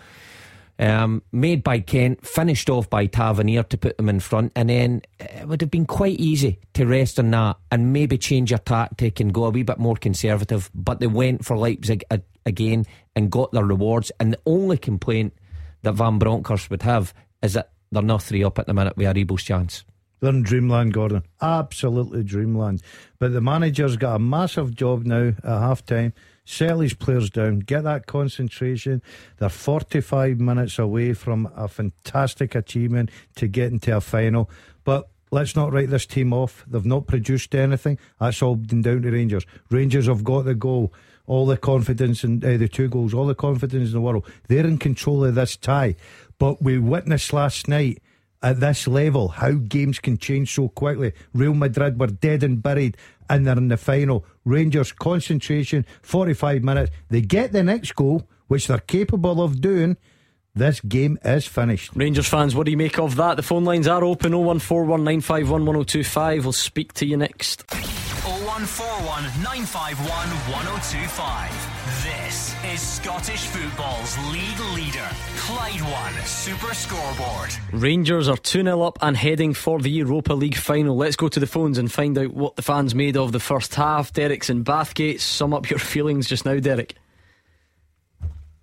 um, 0.81 1.23
made 1.31 1.63
by 1.63 1.79
Kent, 1.81 2.27
finished 2.27 2.71
off 2.71 2.89
by 2.89 3.05
Tavernier 3.05 3.63
to 3.65 3.77
put 3.77 3.99
them 3.99 4.09
in 4.09 4.19
front, 4.19 4.51
and 4.57 4.71
then 4.71 5.03
it 5.21 5.47
would 5.47 5.61
have 5.61 5.71
been 5.71 5.85
quite 5.85 6.19
easy 6.19 6.59
to 6.73 6.87
rest 6.87 7.19
on 7.19 7.31
that 7.33 7.59
and 7.71 7.93
maybe 7.93 8.17
change 8.17 8.51
your 8.51 8.59
tactic 8.59 9.21
and 9.21 9.35
go 9.35 9.45
a 9.45 9.51
wee 9.51 9.63
bit 9.63 9.79
more 9.79 9.97
conservative. 9.97 10.71
But 10.75 10.99
they 10.99 11.07
went 11.07 11.45
for 11.45 11.57
Leipzig 11.57 12.03
a- 12.11 12.23
again 12.47 12.87
and 13.15 13.31
got 13.31 13.53
their 13.53 13.65
rewards. 13.65 14.11
And 14.19 14.33
the 14.33 14.41
only 14.47 14.79
complaint 14.79 15.35
that 15.83 15.93
Van 15.93 16.19
Bronckhorst 16.19 16.71
would 16.71 16.83
have 16.83 17.13
is 17.43 17.53
that 17.53 17.73
they're 17.93 18.03
not 18.03 18.23
three 18.23 18.43
up 18.43 18.59
at 18.59 18.67
the 18.67 18.75
minute 18.75 18.97
with 18.97 19.07
Aribo's 19.07 19.43
chance. 19.43 19.85
They're 20.21 20.31
in 20.31 20.43
dreamland, 20.43 20.95
Gordon. 20.95 21.25
Absolutely 21.43 22.23
dreamland. 22.23 22.83
But 23.19 23.33
the 23.33 23.41
manager's 23.41 23.97
got 23.97 24.17
a 24.17 24.19
massive 24.19 24.75
job 24.75 25.05
now 25.05 25.29
at 25.29 25.45
half 25.45 25.85
time 25.85 26.15
settle 26.51 26.81
his 26.81 26.95
players 26.95 27.31
down, 27.31 27.61
get 27.61 27.85
that 27.85 28.07
concentration. 28.07 29.03
They're 29.39 29.49
45 29.49 30.41
minutes 30.41 30.79
away 30.79 31.15
from 31.15 31.51
a 31.57 31.69
fantastic 31.69 32.55
achievement 32.55 33.11
to 33.37 33.47
get 33.47 33.73
into 33.73 33.97
a 33.97 34.01
final. 34.01 34.51
But 34.85 35.09
let's 35.31 35.55
not 35.55 35.73
write 35.73 35.91
this 35.91 36.07
team 36.07 36.33
off. 36.33 36.65
They've 36.67 36.85
not 36.85 37.07
produced 37.07 37.55
anything. 37.55 37.99
That's 38.19 38.43
all 38.43 38.57
been 38.57 38.83
down 38.83 39.03
to 39.03 39.11
Rangers. 39.11 39.47
Rangers 39.71 40.07
have 40.07 40.25
got 40.25 40.45
the 40.45 40.55
goal, 40.55 40.93
all 41.27 41.47
the 41.47 41.57
confidence 41.57 42.25
in 42.25 42.45
uh, 42.45 42.57
the 42.57 42.69
two 42.69 42.89
goals, 42.89 43.15
all 43.15 43.27
the 43.27 43.35
confidence 43.35 43.89
in 43.89 43.95
the 43.95 44.01
world. 44.01 44.27
They're 44.49 44.67
in 44.67 44.79
control 44.79 45.25
of 45.25 45.35
this 45.35 45.57
tie. 45.57 45.97
But 46.39 46.63
we 46.63 46.79
witnessed 46.79 47.33
last 47.33 47.69
night 47.69 48.03
at 48.43 48.61
this 48.61 48.89
level 48.89 49.29
how 49.29 49.53
games 49.53 49.99
can 49.99 50.19
change 50.19 50.55
so 50.55 50.69
quickly. 50.69 51.13
Real 51.35 51.55
Madrid 51.55 52.01
were 52.01 52.07
dead 52.07 52.43
and 52.43 52.63
buried 52.63 52.97
and 53.31 53.47
they're 53.47 53.57
in 53.57 53.69
the 53.69 53.79
final. 53.79 54.27
Rangers 54.45 54.93
concentration, 54.93 55.87
45 56.03 56.63
minutes. 56.63 56.91
They 57.09 57.23
get 57.23 57.53
the 57.53 57.63
next 57.63 57.95
goal, 57.95 58.29
which 58.49 58.67
they're 58.67 58.77
capable 58.79 59.41
of 59.41 59.63
doing. 59.63 59.97
This 60.55 60.81
game 60.81 61.19
is 61.25 61.47
finished. 61.47 61.93
Rangers 61.95 62.27
fans, 62.27 62.57
what 62.57 62.67
do 62.67 62.73
you 62.73 62.77
make 62.77 62.99
of 62.99 63.17
that? 63.17 63.37
The 63.37 63.43
phone 63.43 63.65
lines 63.65 63.87
are 63.87 64.05
open 64.05 64.33
01419511025. 64.33 66.43
We'll 66.43 66.53
speak 66.53 66.93
to 66.95 67.07
you 67.07 67.17
next. 67.17 67.65
0141 68.61 69.25
951 69.43 70.29
1025. 70.53 71.49
This 72.05 72.55
is 72.75 72.79
Scottish 72.79 73.47
football's 73.47 74.19
league 74.31 74.61
leader, 74.75 75.09
Clyde 75.39 75.81
One 75.81 76.13
Super 76.27 76.75
Scoreboard. 76.75 77.55
Rangers 77.73 78.29
are 78.29 78.37
2 78.37 78.63
0 78.63 78.83
up 78.83 78.99
and 79.01 79.17
heading 79.17 79.55
for 79.55 79.81
the 79.81 79.89
Europa 79.89 80.35
League 80.35 80.57
final. 80.57 80.95
Let's 80.95 81.17
go 81.17 81.29
to 81.29 81.41
the 81.41 81.47
phones 81.47 81.79
and 81.79 81.91
find 81.91 82.19
out 82.19 82.35
what 82.35 82.57
the 82.57 82.63
fans 82.63 82.95
made 82.95 83.17
of 83.17 83.33
the 83.33 83.41
first 83.41 83.75
half. 83.77 84.13
Derek's 84.13 84.51
in 84.51 84.63
Bathgate. 84.63 85.21
Sum 85.21 85.55
up 85.55 85.71
your 85.71 85.79
feelings 85.95 86.29
just 86.29 86.45
now, 86.45 86.59
Derek. 86.59 86.97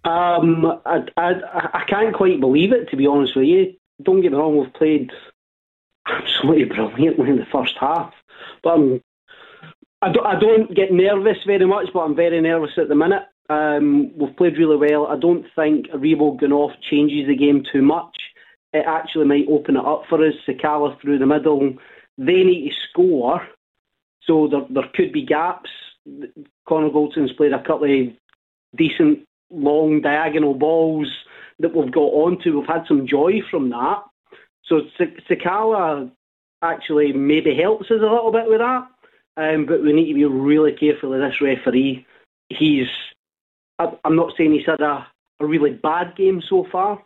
Um, 0.04 0.80
I, 0.86 1.08
I, 1.18 1.32
I 1.74 1.84
can't 1.88 2.16
quite 2.16 2.40
believe 2.40 2.72
it, 2.72 2.92
to 2.92 2.98
be 2.98 3.08
honest 3.08 3.36
with 3.36 3.46
you. 3.46 3.74
Don't 4.04 4.22
get 4.22 4.32
me 4.32 4.38
wrong, 4.38 4.60
we've 4.60 4.74
played 4.74 5.10
absolutely 6.06 6.66
brilliantly 6.76 7.32
in 7.32 7.38
the 7.38 7.48
first 7.52 7.76
half. 7.80 8.14
But 8.62 8.70
I'm 8.76 9.02
I 10.02 10.12
don't, 10.12 10.26
I 10.26 10.40
don't 10.40 10.76
get 10.76 10.92
nervous 10.92 11.38
very 11.46 11.66
much, 11.66 11.88
but 11.94 12.02
I'm 12.02 12.16
very 12.16 12.40
nervous 12.42 12.72
at 12.78 12.88
the 12.88 12.96
minute. 12.96 13.24
Um, 13.50 14.12
we've 14.18 14.36
played 14.36 14.58
really 14.58 14.78
well. 14.78 15.08
I 15.08 15.18
don't 15.18 15.46
think 15.56 15.88
Aribo 15.88 16.40
going 16.40 16.52
off 16.52 16.72
changes 16.90 17.28
the 17.28 17.36
game 17.36 17.64
too 17.72 17.82
much. 17.82 18.16
It 18.74 18.86
actually 18.88 19.26
might 19.26 19.48
open 19.50 19.78
it 19.78 19.86
up 19.86 20.04
for 20.10 20.24
us. 20.26 20.34
Sakala 20.48 21.00
through 21.02 21.18
the 21.18 21.26
middle. 21.26 21.74
They 22.18 22.44
need 22.44 22.70
to 22.70 22.76
score, 22.90 23.42
so 24.24 24.48
there, 24.52 24.66
there 24.70 24.92
could 24.94 25.14
be 25.14 25.26
gaps. 25.26 25.70
Connor 26.68 26.90
Goldson's 26.90 27.32
played 27.34 27.54
a 27.54 27.64
couple 27.64 27.86
of 27.86 28.14
decent 28.78 29.20
long 29.50 30.02
diagonal 30.02 30.54
balls 30.54 31.08
that 31.60 31.76
we've 31.76 31.92
got 31.92 32.02
onto. 32.02 32.60
We've 32.60 32.68
had 32.68 32.84
some 32.88 33.08
joy 33.08 33.40
from 33.50 33.70
that. 33.70 34.04
So 34.66 34.82
Sakala 35.30 36.12
actually 36.62 37.14
maybe 37.14 37.58
helps 37.60 37.86
us 37.86 38.02
a 38.02 38.04
little 38.04 38.32
bit 38.32 38.48
with 38.48 38.60
that. 38.60 38.88
Um, 39.38 39.66
but 39.66 39.84
we 39.84 39.94
need 39.94 40.08
to 40.08 40.14
be 40.16 40.26
really 40.26 40.74
careful 40.74 41.14
of 41.14 41.22
this 41.22 41.40
referee. 41.40 42.06
He's, 42.50 42.88
I'm 43.80 44.16
not 44.16 44.34
saying 44.36 44.52
he's 44.54 44.66
had 44.66 44.82
a, 44.82 45.08
a 45.40 45.46
really 45.46 45.72
bad 45.72 46.16
game 46.16 46.42
so 46.42 46.66
far, 46.72 47.02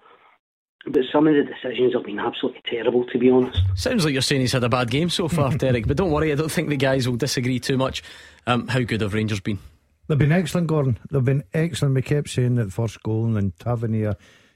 but 0.87 1.01
some 1.11 1.27
of 1.27 1.35
the 1.35 1.43
decisions 1.43 1.93
have 1.93 2.05
been 2.05 2.19
absolutely 2.19 2.61
terrible, 2.65 3.05
to 3.07 3.17
be 3.17 3.29
honest. 3.29 3.59
Sounds 3.75 4.05
like 4.05 4.13
you're 4.13 4.21
saying 4.21 4.41
he's 4.41 4.53
had 4.53 4.63
a 4.63 4.69
bad 4.69 4.89
game 4.89 5.09
so 5.09 5.27
far, 5.27 5.51
Derek, 5.57 5.87
but 5.87 5.97
don't 5.97 6.11
worry, 6.11 6.31
I 6.31 6.35
don't 6.35 6.51
think 6.51 6.69
the 6.69 6.77
guys 6.77 7.07
will 7.07 7.17
disagree 7.17 7.59
too 7.59 7.77
much. 7.77 8.01
Um, 8.47 8.67
how 8.69 8.79
good 8.79 9.01
have 9.01 9.13
Rangers 9.13 9.41
been? 9.41 9.59
They've 10.07 10.17
been 10.17 10.31
excellent, 10.31 10.67
Gordon. 10.67 10.99
They've 11.09 11.23
been 11.23 11.43
excellent. 11.53 11.95
We 11.95 12.01
kept 12.01 12.29
saying 12.29 12.55
that 12.55 12.71
first 12.71 13.03
goal 13.03 13.35
and 13.35 13.57
Tavernier 13.59 14.15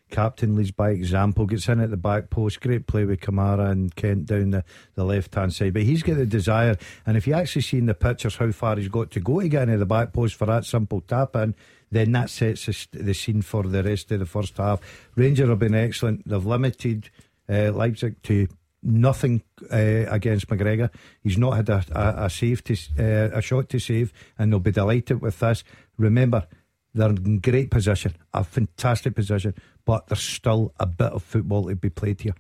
captain 0.10 0.56
leads 0.56 0.72
by 0.72 0.91
example, 0.91 1.45
gets 1.45 1.68
in 1.68 1.80
at 1.80 1.89
the 1.89 1.97
back 1.97 2.30
post. 2.30 2.62
Great 2.62 2.88
play 2.88 3.06
with 3.06 3.22
Kamara 3.22 3.70
and 3.72 3.95
Kent 3.95 4.26
down 4.28 4.51
the, 4.51 4.64
the 4.95 5.03
left 5.03 5.34
hand 5.36 5.53
side. 5.53 5.74
But 5.74 5.84
he's 5.84 6.03
got 6.03 6.18
the 6.18 6.26
desire. 6.26 6.78
And 7.06 7.18
if 7.18 7.28
you 7.28 7.34
actually 7.34 7.64
see 7.64 7.78
in 7.78 7.86
the 7.86 7.93
pictures 7.93 8.36
how 8.36 8.51
far 8.51 8.76
he's 8.78 8.88
got 8.88 9.12
to 9.12 9.20
go 9.20 9.41
to 9.41 9.47
get 9.47 9.64
into 9.64 9.78
the 9.78 9.86
back 9.86 10.14
post 10.14 10.36
for 10.36 10.45
that 10.45 10.66
simple 10.66 11.01
tap 11.01 11.36
in, 11.36 11.56
then 11.91 12.12
that 12.14 12.30
sets 12.30 12.88
the 12.91 13.14
scene 13.14 13.41
for 13.41 13.64
the 13.64 13.84
rest 13.84 14.12
of 14.12 14.20
the 14.20 14.26
first 14.26 14.58
half. 14.58 14.82
Rangers 15.16 15.49
have 15.49 15.60
been 15.60 15.76
excellent. 15.76 16.28
They've 16.28 16.45
limited 16.45 17.10
uh, 17.47 17.72
Leipzig 17.72 18.22
to 18.24 18.47
nothing 18.86 19.41
uh, 19.72 20.06
against 20.10 20.47
McGregor. 20.47 20.89
He's 21.22 21.38
not 21.38 21.56
had 21.56 21.70
a, 21.70 21.84
a, 21.91 22.26
a 22.26 22.30
save 22.30 22.64
to 22.66 22.74
uh, 22.99 23.38
a 23.38 23.41
shot 23.41 23.70
to 23.70 23.80
save, 23.80 24.14
and 24.38 24.51
they'll 24.51 24.60
be 24.60 24.72
delighted 24.72 25.22
with 25.22 25.39
this. 25.39 25.64
Remember, 25.97 26.47
they're 26.96 27.10
in 27.10 27.39
great 27.39 27.70
position, 27.70 28.16
a 28.34 28.43
fantastic 28.43 29.16
position, 29.16 29.54
but 29.84 30.08
there's 30.08 30.22
still 30.22 30.74
a 30.80 30.86
bit 30.86 31.12
of 31.12 31.22
football 31.24 31.68
to 31.68 31.76
be 31.76 31.89
played 31.89 32.22
here. 32.22 32.36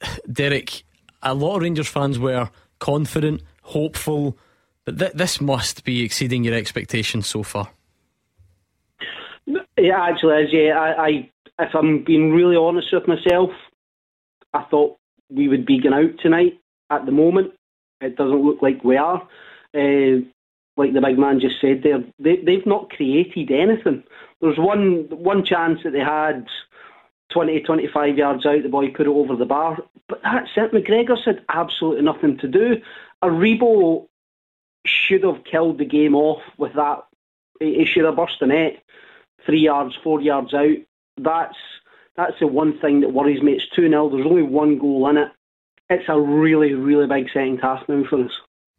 Derek, 0.32 0.84
a 1.22 1.34
lot 1.34 1.56
of 1.56 1.62
Rangers 1.62 1.88
fans 1.88 2.18
were 2.18 2.48
confident, 2.78 3.42
hopeful, 3.62 4.38
but 4.84 4.98
th- 4.98 5.12
this 5.12 5.40
must 5.40 5.84
be 5.84 6.02
exceeding 6.02 6.44
your 6.44 6.54
expectations 6.54 7.26
so 7.26 7.42
far. 7.42 7.70
Yeah, 9.76 10.00
actually 10.00 10.44
is. 10.44 10.50
Yeah, 10.52 10.78
I, 10.78 11.06
I, 11.06 11.30
if 11.58 11.74
I'm 11.74 12.04
being 12.04 12.32
really 12.32 12.56
honest 12.56 12.88
with 12.92 13.08
myself, 13.08 13.50
I 14.54 14.62
thought 14.70 14.96
we 15.28 15.48
would 15.48 15.66
be 15.66 15.80
going 15.80 15.94
out 15.94 16.20
tonight. 16.20 16.60
At 16.90 17.06
the 17.06 17.12
moment, 17.12 17.52
it 18.00 18.16
doesn't 18.16 18.44
look 18.44 18.62
like 18.62 18.84
we 18.84 18.96
are. 18.96 19.22
Uh, 19.74 20.22
like 20.76 20.92
the 20.92 21.00
big 21.00 21.18
man 21.18 21.40
just 21.40 21.60
said 21.60 21.82
there, 21.82 22.02
they, 22.18 22.36
they've 22.36 22.66
not 22.66 22.90
created 22.90 23.50
anything. 23.50 24.02
There's 24.40 24.58
one 24.58 25.06
one 25.10 25.44
chance 25.44 25.80
that 25.84 25.92
they 25.92 26.00
had 26.00 26.46
20, 27.32 27.60
25 27.60 28.18
yards 28.18 28.46
out, 28.46 28.62
the 28.62 28.68
boy 28.68 28.90
put 28.90 29.06
it 29.06 29.10
over 29.10 29.36
the 29.36 29.44
bar. 29.44 29.78
But 30.08 30.20
that's 30.22 30.50
it. 30.56 30.72
McGregor 30.72 31.22
said 31.22 31.44
absolutely 31.48 32.02
nothing 32.02 32.38
to 32.38 32.48
do. 32.48 32.76
Aribo 33.22 34.08
should 34.84 35.24
have 35.24 35.44
killed 35.44 35.78
the 35.78 35.84
game 35.84 36.14
off 36.14 36.42
with 36.58 36.74
that. 36.74 37.04
He 37.60 37.84
should 37.86 38.04
have 38.04 38.16
burst 38.16 38.40
the 38.40 38.46
net 38.46 38.82
three 39.46 39.60
yards, 39.60 39.96
four 40.02 40.20
yards 40.20 40.54
out. 40.54 40.76
That's 41.16 41.56
that's 42.16 42.38
the 42.40 42.46
one 42.46 42.78
thing 42.78 43.00
that 43.00 43.12
worries 43.12 43.42
me. 43.42 43.52
It's 43.52 43.68
2 43.74 43.88
0. 43.88 44.10
There's 44.10 44.26
only 44.26 44.42
one 44.42 44.78
goal 44.78 45.08
in 45.08 45.16
it. 45.16 45.28
It's 45.88 46.08
a 46.08 46.20
really, 46.20 46.74
really 46.74 47.06
big 47.06 47.30
second 47.32 47.58
half 47.58 47.88
now 47.88 48.04
for 48.08 48.24
us. 48.24 48.32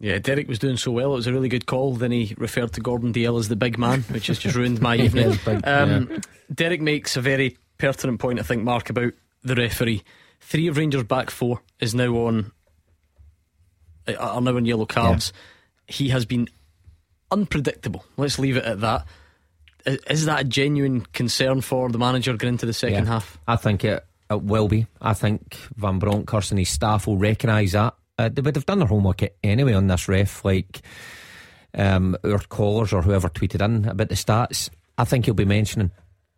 Yeah, 0.03 0.19
Derek 0.19 0.49
was 0.49 0.59
doing 0.59 0.75
so 0.75 0.91
well. 0.91 1.13
It 1.13 1.15
was 1.15 1.27
a 1.27 1.31
really 1.31 1.47
good 1.47 1.65
call. 1.65 1.93
Then 1.95 2.11
he 2.11 2.35
referred 2.37 2.73
to 2.73 2.81
Gordon 2.81 3.13
Dalziel 3.13 3.39
as 3.39 3.47
the 3.47 3.55
big 3.55 3.77
man, 3.77 4.01
which 4.09 4.27
has 4.27 4.37
just 4.37 4.53
ruined 4.53 4.81
my 4.81 4.97
evening. 4.97 5.39
Um, 5.63 6.09
yeah. 6.11 6.17
Derek 6.53 6.81
makes 6.81 7.15
a 7.15 7.21
very 7.21 7.57
pertinent 7.77 8.19
point, 8.19 8.37
I 8.37 8.43
think, 8.43 8.63
Mark, 8.63 8.89
about 8.89 9.13
the 9.43 9.55
referee. 9.55 10.03
Three 10.41 10.67
of 10.67 10.75
Rangers' 10.75 11.03
back 11.03 11.29
four 11.29 11.61
is 11.79 11.95
now 11.95 12.13
on 12.15 12.51
uh, 14.05 14.13
are 14.19 14.41
now 14.41 14.57
on 14.57 14.65
yellow 14.65 14.85
cards. 14.85 15.31
Yeah. 15.87 15.95
He 15.95 16.09
has 16.09 16.25
been 16.25 16.49
unpredictable. 17.31 18.03
Let's 18.17 18.39
leave 18.39 18.57
it 18.57 18.65
at 18.65 18.81
that. 18.81 19.05
is 19.85 20.25
that 20.25 20.41
a 20.41 20.43
genuine 20.43 21.01
concern 21.13 21.61
for 21.61 21.87
the 21.89 21.97
manager 21.97 22.35
going 22.35 22.55
into 22.55 22.65
the 22.65 22.73
second 22.73 23.05
Yeah. 23.05 23.11
half? 23.13 23.37
I 23.47 23.55
think 23.55 23.85
it, 23.85 24.05
it 24.29 24.41
will 24.41 24.67
be. 24.67 24.87
I 25.01 25.13
think 25.13 25.55
Van 25.77 25.97
Bronckhorst 25.99 26.51
and 26.51 26.59
his 26.59 26.67
staff 26.69 27.07
will 27.07 27.17
recognise 27.17 27.71
that. 27.71 27.93
Uh, 28.17 28.29
they 28.29 28.41
would 28.41 28.55
have 28.55 28.65
done 28.65 28.79
their 28.79 28.87
homework 28.87 29.21
anyway 29.43 29.73
on 29.73 29.87
this 29.87 30.07
ref, 30.07 30.45
like 30.45 30.81
um, 31.73 32.15
our 32.23 32.39
callers 32.39 32.93
or 32.93 33.01
whoever 33.01 33.29
tweeted 33.29 33.63
in 33.63 33.85
about 33.85 34.09
the 34.09 34.15
stats. 34.15 34.69
I 34.97 35.05
think 35.05 35.25
he'll 35.25 35.33
be 35.33 35.45
mentioning 35.45 35.91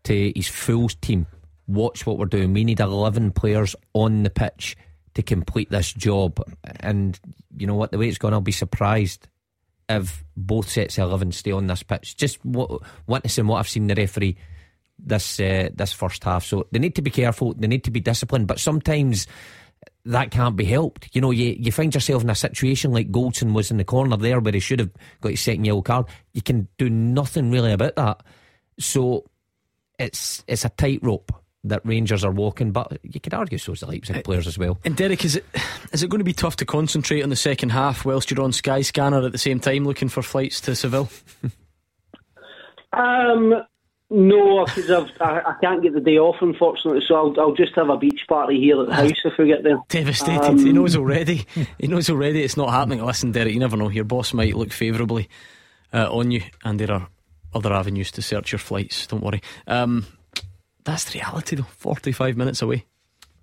to 0.04 0.32
his 0.36 0.48
full 0.48 0.88
team, 0.88 1.28
watch 1.68 2.06
what 2.06 2.18
we're 2.18 2.26
doing. 2.26 2.54
We 2.54 2.64
need 2.64 2.80
11 2.80 3.32
players 3.32 3.76
on 3.94 4.24
the 4.24 4.30
pitch 4.30 4.78
to 5.16 5.24
complete 5.24 5.70
this 5.70 5.92
job. 5.92 6.42
And 6.80 7.20
you 7.58 7.68
know 7.68 7.76
what? 7.76 7.92
The 7.92 7.98
way 7.98 8.08
it's 8.08 8.18
gone, 8.18 8.34
I'll 8.34 8.42
be 8.42 8.52
surprised 8.52 9.28
if 9.90 10.24
both 10.38 10.70
sets 10.70 10.98
of 10.98 11.10
11 11.10 11.34
stay 11.34 11.52
on 11.52 11.68
this 11.68 11.84
pitch. 11.84 12.16
Just 12.16 12.44
what, 12.46 12.82
witnessing 13.08 13.48
what 13.48 13.58
I've 13.58 13.70
seen 13.70 13.88
the 13.88 13.96
referee 13.96 14.38
this 14.98 15.40
uh, 15.40 15.70
this 15.74 15.92
first 15.92 16.24
half. 16.24 16.46
So 16.46 16.68
they 16.72 16.80
need 16.80 16.96
to 16.96 17.02
be 17.02 17.12
careful. 17.12 17.54
They 17.54 17.68
need 17.68 17.84
to 17.84 17.92
be 17.92 18.00
disciplined. 18.00 18.48
But 18.48 18.60
sometimes 18.60 19.28
that 20.06 20.32
can't 20.32 20.56
be 20.56 20.66
helped. 20.66 21.10
You 21.14 21.22
know, 21.22 21.32
you, 21.32 21.56
you 21.58 21.72
find 21.72 21.94
yourself 21.94 22.24
in 22.24 22.30
a 22.30 22.36
situation 22.36 22.92
like 22.92 23.12
Goldson 23.12 23.54
was 23.54 23.72
in 23.72 23.78
the 23.78 23.84
corner 23.84 24.18
there 24.18 24.40
where 24.40 24.54
he 24.54 24.60
should 24.60 24.80
have 24.80 24.92
got 25.22 25.30
his 25.30 25.42
second 25.42 25.66
yellow 25.66 25.82
card. 25.82 26.06
You 26.34 26.42
can 26.42 26.68
do 26.78 26.90
nothing 26.90 27.52
really 27.52 27.72
about 27.72 27.96
that. 27.96 28.22
So 28.80 29.26
it's 29.98 30.44
it's 30.48 30.66
a 30.66 30.70
tightrope 30.70 31.32
that 31.64 31.82
Rangers 31.84 32.24
are 32.24 32.32
walking, 32.32 32.72
but 32.72 33.00
you 33.02 33.20
could 33.20 33.34
argue 33.34 33.58
so's 33.58 33.80
the 33.80 33.88
Leipzig 33.88 34.24
players 34.24 34.46
as 34.46 34.58
well. 34.58 34.78
And 34.86 34.96
Derek, 34.96 35.26
is 35.26 35.36
it 35.36 35.46
is 35.92 36.04
it 36.04 36.10
going 36.10 36.20
to 36.20 36.26
be 36.26 36.34
tough 36.34 36.58
to 36.58 36.66
concentrate 36.66 37.24
on 37.24 37.30
the 37.30 37.36
second 37.36 37.70
half 37.70 38.06
whilst 38.06 38.30
you're 38.30 38.44
on 38.44 38.52
Skyscanner 38.52 39.26
at 39.26 39.32
the 39.32 39.38
same 39.38 39.60
time 39.60 39.86
looking 39.86 40.10
for 40.10 40.22
flights 40.22 40.62
to 40.62 40.76
Seville? 40.76 41.10
Um, 42.96 43.54
no, 44.10 44.66
because 44.66 45.12
I, 45.20 45.40
I 45.40 45.56
can't 45.62 45.82
get 45.82 45.94
the 45.94 46.00
day 46.00 46.18
off, 46.18 46.36
unfortunately. 46.42 47.02
So 47.08 47.16
I'll, 47.16 47.40
I'll 47.40 47.56
just 47.56 47.76
have 47.76 47.90
a 47.90 47.98
beach 47.98 48.22
party 48.28 48.60
here 48.60 48.80
at 48.82 48.88
the 48.88 48.94
house 48.94 49.20
if 49.26 49.34
we 49.38 49.48
get 49.48 49.64
there. 49.64 49.78
Devastated. 49.90 50.44
Um, 50.44 50.60
he 50.60 50.72
knows 50.72 50.96
already. 50.96 51.46
he 51.80 51.88
knows 51.88 52.10
already 52.10 52.44
it's 52.44 52.58
not 52.58 52.70
happening. 52.70 53.04
Listen, 53.04 53.32
Derek, 53.32 53.54
you 53.54 53.60
never 53.60 53.78
know. 53.78 53.90
Your 53.90 54.04
boss 54.04 54.34
might 54.34 54.56
look 54.56 54.72
favourably 54.72 55.28
uh, 55.94 56.08
on 56.12 56.32
you, 56.32 56.42
and 56.64 56.80
there 56.80 56.92
are 56.92 57.08
other 57.54 57.74
avenues 57.74 58.12
to 58.12 58.22
search 58.22 58.52
your 58.52 58.60
flights. 58.60 59.08
Don't 59.08 59.24
worry. 59.24 59.42
Um, 59.66 60.06
that's 60.84 61.06
the 61.06 61.20
reality, 61.20 61.56
though. 61.56 61.64
Forty-five 61.64 62.38
minutes 62.38 62.62
away. 62.62 62.86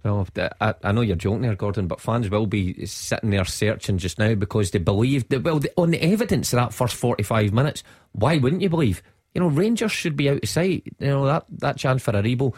Well, 0.05 0.27
I, 0.61 0.75
I 0.83 0.93
know 0.93 1.01
you're 1.01 1.15
joking 1.17 1.43
there, 1.43 1.55
Gordon, 1.55 1.87
but 1.87 2.01
fans 2.01 2.29
will 2.29 2.47
be 2.47 2.87
sitting 2.87 3.31
there 3.31 3.45
searching 3.45 3.99
just 3.99 4.19
now 4.19 4.35
because 4.35 4.73
they 4.73 4.81
believe 4.81 5.29
that. 5.29 5.43
Well, 5.45 5.61
the, 5.61 5.73
on 5.77 5.91
the 5.91 6.03
evidence 6.03 6.53
of 6.53 6.59
that 6.59 6.73
first 6.73 6.95
forty-five 6.95 7.53
minutes, 7.53 7.83
why 8.13 8.39
wouldn't 8.39 8.63
you 8.63 8.69
believe? 8.69 9.03
You 9.35 9.41
know, 9.41 9.49
Rangers 9.49 9.93
should 9.93 10.17
be 10.17 10.29
out 10.29 10.43
of 10.43 10.49
sight. 10.49 10.85
You 10.99 11.09
know 11.09 11.27
that 11.27 11.47
that 11.59 11.77
chance 11.77 12.03
for 12.03 12.13
Aribo 12.13 12.55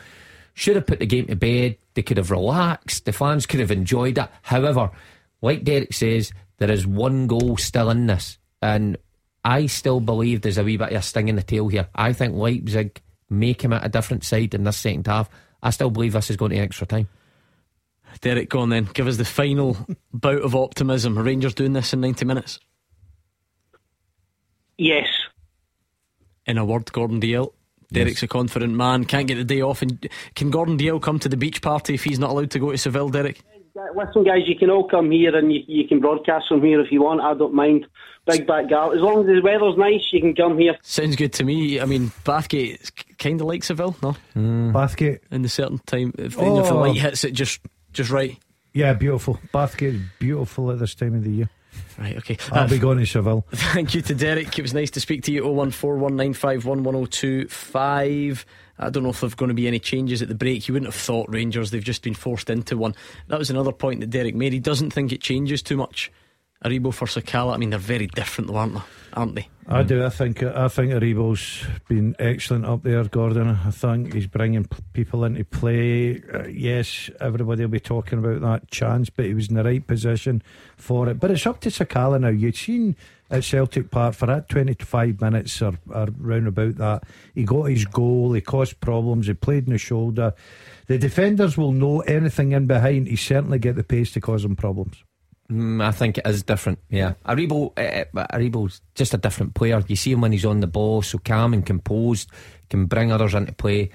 should 0.54 0.76
have 0.76 0.86
put 0.86 0.98
the 0.98 1.06
game 1.06 1.26
to 1.26 1.36
bed. 1.36 1.76
They 1.94 2.02
could 2.02 2.16
have 2.16 2.30
relaxed. 2.30 3.04
The 3.04 3.12
fans 3.12 3.46
could 3.46 3.60
have 3.60 3.70
enjoyed 3.70 4.18
it. 4.18 4.28
However, 4.42 4.90
like 5.40 5.64
Derek 5.64 5.92
says, 5.92 6.32
there 6.58 6.70
is 6.70 6.86
one 6.86 7.26
goal 7.26 7.56
still 7.56 7.90
in 7.90 8.06
this, 8.06 8.38
and 8.62 8.96
I 9.44 9.66
still 9.66 10.00
believe 10.00 10.42
there's 10.42 10.58
a 10.58 10.64
wee 10.64 10.76
bit 10.76 10.90
of 10.90 10.98
a 10.98 11.02
sting 11.02 11.28
in 11.28 11.36
the 11.36 11.42
tail 11.42 11.68
here. 11.68 11.88
I 11.94 12.12
think 12.12 12.34
Leipzig 12.34 13.00
may 13.30 13.54
come 13.54 13.72
out 13.72 13.84
a 13.84 13.88
different 13.88 14.24
side 14.24 14.54
in 14.54 14.64
this 14.64 14.76
second 14.76 15.06
half. 15.06 15.28
I 15.62 15.70
still 15.70 15.90
believe 15.90 16.12
this 16.12 16.30
is 16.30 16.36
going 16.36 16.52
to 16.52 16.58
extra 16.58 16.86
time. 16.86 17.08
Derek, 18.20 18.48
go 18.48 18.60
on 18.60 18.68
then. 18.68 18.88
Give 18.94 19.06
us 19.06 19.16
the 19.16 19.24
final 19.24 19.76
bout 20.12 20.42
of 20.42 20.54
optimism. 20.54 21.18
Rangers 21.18 21.54
doing 21.54 21.72
this 21.72 21.92
in 21.92 22.00
ninety 22.00 22.24
minutes. 22.24 22.60
Yes. 24.78 25.08
In 26.46 26.58
a 26.58 26.64
word, 26.64 26.92
Gordon 26.92 27.20
Dalziel. 27.20 27.52
Derek's 27.92 28.22
a 28.22 28.28
confident 28.28 28.74
man. 28.74 29.04
Can't 29.04 29.26
get 29.28 29.36
the 29.36 29.44
day 29.44 29.60
off. 29.60 29.82
And 29.82 30.08
can 30.34 30.50
Gordon 30.50 30.76
Dalziel 30.78 31.00
come 31.00 31.18
to 31.20 31.28
the 31.28 31.36
beach 31.36 31.62
party 31.62 31.94
if 31.94 32.04
he's 32.04 32.18
not 32.18 32.30
allowed 32.30 32.50
to 32.52 32.58
go 32.58 32.72
to 32.72 32.78
Seville, 32.78 33.08
Derek? 33.10 33.40
Listen, 33.96 34.24
guys, 34.24 34.42
you 34.46 34.56
can 34.56 34.70
all 34.70 34.88
come 34.88 35.10
here 35.10 35.34
and 35.36 35.52
you, 35.52 35.60
you 35.66 35.86
can 35.88 36.00
broadcast 36.00 36.46
from 36.48 36.62
here 36.62 36.80
if 36.80 36.90
you 36.92 37.02
want. 37.02 37.20
I 37.20 37.34
don't 37.34 37.54
mind. 37.54 37.86
Big 38.26 38.46
back 38.46 38.68
gal. 38.68 38.92
As 38.92 39.00
long 39.00 39.20
as 39.20 39.26
the 39.26 39.40
weather's 39.42 39.76
nice, 39.76 40.00
you 40.12 40.20
can 40.20 40.34
come 40.34 40.58
here. 40.58 40.76
Sounds 40.82 41.14
good 41.16 41.32
to 41.34 41.44
me. 41.44 41.78
I 41.80 41.84
mean, 41.84 42.10
Bathgate 42.24 42.80
is 42.80 42.90
kind 43.18 43.40
of 43.40 43.46
like 43.46 43.62
Seville, 43.64 43.96
no? 44.02 44.16
Mm. 44.34 44.72
Bathgate, 44.72 45.20
In 45.30 45.42
the 45.42 45.48
certain 45.48 45.78
time, 45.86 46.12
if, 46.18 46.36
you 46.36 46.42
know, 46.42 46.60
if 46.60 46.68
the 46.68 46.74
Oh. 46.74 46.78
light 46.80 46.96
hits 46.96 47.24
it 47.24 47.32
just 47.34 47.60
just 47.92 48.10
right. 48.10 48.38
yeah, 48.72 48.94
beautiful. 48.94 49.38
Bathgate 49.52 49.94
is 49.96 50.00
beautiful 50.18 50.70
at 50.70 50.78
this 50.78 50.94
time 50.94 51.14
of 51.14 51.22
the 51.24 51.30
year. 51.30 51.50
Right, 51.98 52.16
okay. 52.18 52.36
I'll 52.50 52.64
Uh, 52.64 52.68
be 52.68 52.78
going 52.78 52.98
to 52.98 53.06
Seville. 53.06 53.46
Thank 53.52 53.94
you 53.94 54.02
to 54.02 54.14
Derek. 54.14 54.58
It 54.58 54.62
was 54.62 54.74
nice 54.74 54.90
to 54.92 55.00
speak 55.00 55.22
to 55.24 55.32
you. 55.32 55.42
01419511025. 55.44 58.44
I 58.78 58.90
don't 58.90 59.02
know 59.04 59.10
if 59.10 59.20
there's 59.20 59.34
going 59.34 59.50
to 59.50 59.54
be 59.54 59.68
any 59.68 59.78
changes 59.78 60.20
at 60.20 60.26
the 60.28 60.34
break. 60.34 60.66
You 60.66 60.74
wouldn't 60.74 60.92
have 60.92 61.00
thought 61.00 61.26
Rangers, 61.28 61.70
they've 61.70 61.84
just 61.84 62.02
been 62.02 62.14
forced 62.14 62.50
into 62.50 62.76
one. 62.76 62.94
That 63.28 63.38
was 63.38 63.50
another 63.50 63.70
point 63.72 64.00
that 64.00 64.10
Derek 64.10 64.34
made. 64.34 64.52
He 64.52 64.58
doesn't 64.58 64.90
think 64.90 65.12
it 65.12 65.20
changes 65.20 65.62
too 65.62 65.76
much. 65.76 66.10
Aribo 66.64 66.92
for 66.92 67.06
Sakala. 67.06 67.54
I 67.54 67.56
mean, 67.58 67.70
they're 67.70 67.78
very 67.78 68.06
different, 68.06 68.50
though, 68.50 68.56
aren't 68.56 68.74
they? 68.74 68.80
Aren't 69.12 69.34
they? 69.36 69.48
I 69.66 69.82
do. 69.82 70.04
I 70.04 70.08
think. 70.08 70.42
I 70.42 70.68
think 70.68 70.92
Aribo's 70.92 71.64
been 71.88 72.16
excellent 72.18 72.66
up 72.66 72.82
there, 72.82 73.04
Gordon. 73.04 73.48
I 73.48 73.70
think 73.70 74.12
he's 74.12 74.26
bringing 74.26 74.64
p- 74.64 74.82
people 74.92 75.24
into 75.24 75.44
play. 75.44 76.20
Uh, 76.20 76.46
yes, 76.48 77.08
everybody 77.20 77.62
will 77.62 77.70
be 77.70 77.80
talking 77.80 78.18
about 78.18 78.40
that 78.40 78.70
chance, 78.70 79.08
but 79.08 79.24
he 79.24 79.32
was 79.34 79.48
in 79.48 79.54
the 79.54 79.64
right 79.64 79.86
position 79.86 80.42
for 80.76 81.08
it. 81.08 81.20
But 81.20 81.30
it's 81.30 81.46
up 81.46 81.60
to 81.60 81.70
Sakala 81.70 82.20
now. 82.20 82.28
You've 82.28 82.56
seen 82.56 82.96
at 83.30 83.44
Celtic 83.44 83.90
Park 83.90 84.14
for 84.14 84.26
that 84.26 84.48
twenty-five 84.48 85.20
minutes 85.20 85.62
or, 85.62 85.74
or 85.88 86.08
round 86.18 86.48
about 86.48 86.76
that. 86.76 87.04
He 87.34 87.44
got 87.44 87.70
his 87.70 87.86
goal. 87.86 88.32
He 88.32 88.40
caused 88.40 88.80
problems. 88.80 89.28
He 89.28 89.34
played 89.34 89.66
in 89.66 89.72
the 89.72 89.78
shoulder. 89.78 90.34
The 90.88 90.98
defenders 90.98 91.56
will 91.56 91.72
know 91.72 92.00
anything 92.00 92.52
in 92.52 92.66
behind. 92.66 93.06
He 93.06 93.16
certainly 93.16 93.60
get 93.60 93.76
the 93.76 93.84
pace 93.84 94.12
to 94.12 94.20
cause 94.20 94.42
them 94.42 94.56
problems. 94.56 95.04
Mm, 95.50 95.82
I 95.84 95.90
think 95.90 96.18
it 96.18 96.26
is 96.26 96.42
different. 96.42 96.78
Yeah, 96.88 97.14
Aribo, 97.26 97.72
uh, 97.76 98.26
Aribo's 98.32 98.80
just 98.94 99.14
a 99.14 99.18
different 99.18 99.54
player. 99.54 99.82
You 99.86 99.96
see 99.96 100.12
him 100.12 100.22
when 100.22 100.32
he's 100.32 100.44
on 100.46 100.60
the 100.60 100.66
ball, 100.66 101.02
so 101.02 101.18
calm 101.18 101.52
and 101.52 101.66
composed, 101.66 102.30
can 102.70 102.86
bring 102.86 103.12
others 103.12 103.34
into 103.34 103.52
play. 103.52 103.90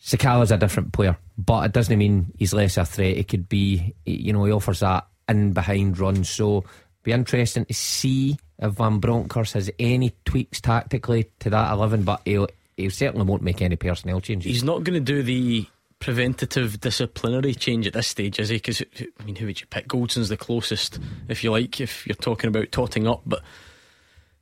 Sakala's 0.00 0.50
a 0.50 0.58
different 0.58 0.92
player, 0.92 1.16
but 1.38 1.64
it 1.64 1.72
doesn't 1.72 1.98
mean 1.98 2.32
he's 2.38 2.52
less 2.52 2.76
a 2.76 2.84
threat. 2.84 3.16
It 3.16 3.28
could 3.28 3.48
be, 3.48 3.94
you 4.04 4.34
know, 4.34 4.44
he 4.44 4.52
offers 4.52 4.80
that 4.80 5.06
in 5.28 5.54
behind 5.54 5.98
run. 5.98 6.24
So, 6.24 6.64
be 7.02 7.12
interesting 7.12 7.64
to 7.64 7.74
see 7.74 8.36
if 8.58 8.72
Van 8.72 8.98
Bronckhorst 8.98 9.54
has 9.54 9.70
any 9.78 10.14
tweaks 10.26 10.60
tactically 10.60 11.30
to 11.38 11.48
that 11.50 11.72
eleven. 11.72 12.02
But 12.02 12.20
he 12.26 12.44
he 12.76 12.90
certainly 12.90 13.24
won't 13.24 13.42
make 13.42 13.62
any 13.62 13.76
personnel 13.76 14.20
changes. 14.20 14.52
He's 14.52 14.64
not 14.64 14.84
going 14.84 14.94
to 14.94 15.00
do 15.00 15.22
the 15.22 15.66
preventative 16.04 16.78
disciplinary 16.80 17.54
change 17.54 17.86
at 17.86 17.94
this 17.94 18.08
stage, 18.08 18.38
is 18.38 18.50
he? 18.50 18.56
Because, 18.56 18.82
I 19.18 19.24
mean, 19.24 19.36
who 19.36 19.46
would 19.46 19.58
you 19.58 19.66
pick? 19.66 19.88
Goldson's 19.88 20.28
the 20.28 20.36
closest, 20.36 20.98
if 21.28 21.42
you 21.42 21.50
like, 21.50 21.80
if 21.80 22.06
you're 22.06 22.14
talking 22.14 22.48
about 22.48 22.70
totting 22.70 23.08
up, 23.08 23.22
but 23.24 23.42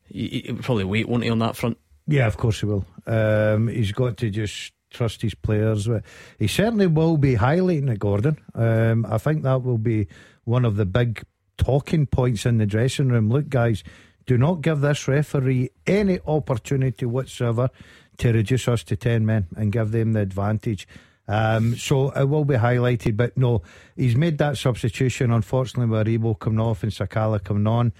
he, 0.08 0.42
he 0.44 0.52
probably 0.54 0.82
wait, 0.82 1.08
won't 1.08 1.22
he, 1.22 1.30
on 1.30 1.38
that 1.38 1.54
front? 1.54 1.78
Yeah, 2.08 2.26
of 2.26 2.36
course 2.36 2.58
he 2.58 2.66
will. 2.66 2.84
Um, 3.06 3.68
he's 3.68 3.92
got 3.92 4.16
to 4.16 4.28
just 4.28 4.72
trust 4.90 5.22
his 5.22 5.36
players. 5.36 5.88
He 6.36 6.48
certainly 6.48 6.88
will 6.88 7.16
be 7.16 7.36
highlighting 7.36 7.92
it, 7.92 8.00
Gordon. 8.00 8.38
Um, 8.56 9.06
I 9.08 9.18
think 9.18 9.44
that 9.44 9.62
will 9.62 9.78
be 9.78 10.08
one 10.42 10.64
of 10.64 10.74
the 10.74 10.84
big 10.84 11.22
talking 11.58 12.06
points 12.06 12.44
in 12.44 12.58
the 12.58 12.66
dressing 12.66 13.08
room. 13.08 13.30
Look, 13.30 13.48
guys, 13.48 13.84
do 14.26 14.36
not 14.36 14.62
give 14.62 14.80
this 14.80 15.06
referee 15.06 15.70
any 15.86 16.18
opportunity 16.26 17.06
whatsoever 17.06 17.70
to 18.18 18.32
reduce 18.32 18.66
us 18.66 18.82
to 18.82 18.96
10 18.96 19.24
men 19.24 19.46
and 19.56 19.70
give 19.70 19.92
them 19.92 20.12
the 20.12 20.20
advantage. 20.20 20.88
Um, 21.28 21.76
so 21.76 22.10
it 22.10 22.28
will 22.28 22.44
be 22.44 22.56
highlighted, 22.56 23.16
but 23.16 23.36
no, 23.36 23.62
he's 23.96 24.16
made 24.16 24.38
that 24.38 24.58
substitution. 24.58 25.30
Unfortunately, 25.30 25.86
with 25.86 26.06
Aribo 26.06 26.38
coming 26.38 26.60
off 26.60 26.82
and 26.82 26.92
Sakala 26.92 27.42
coming 27.42 27.66
on, 27.66 27.92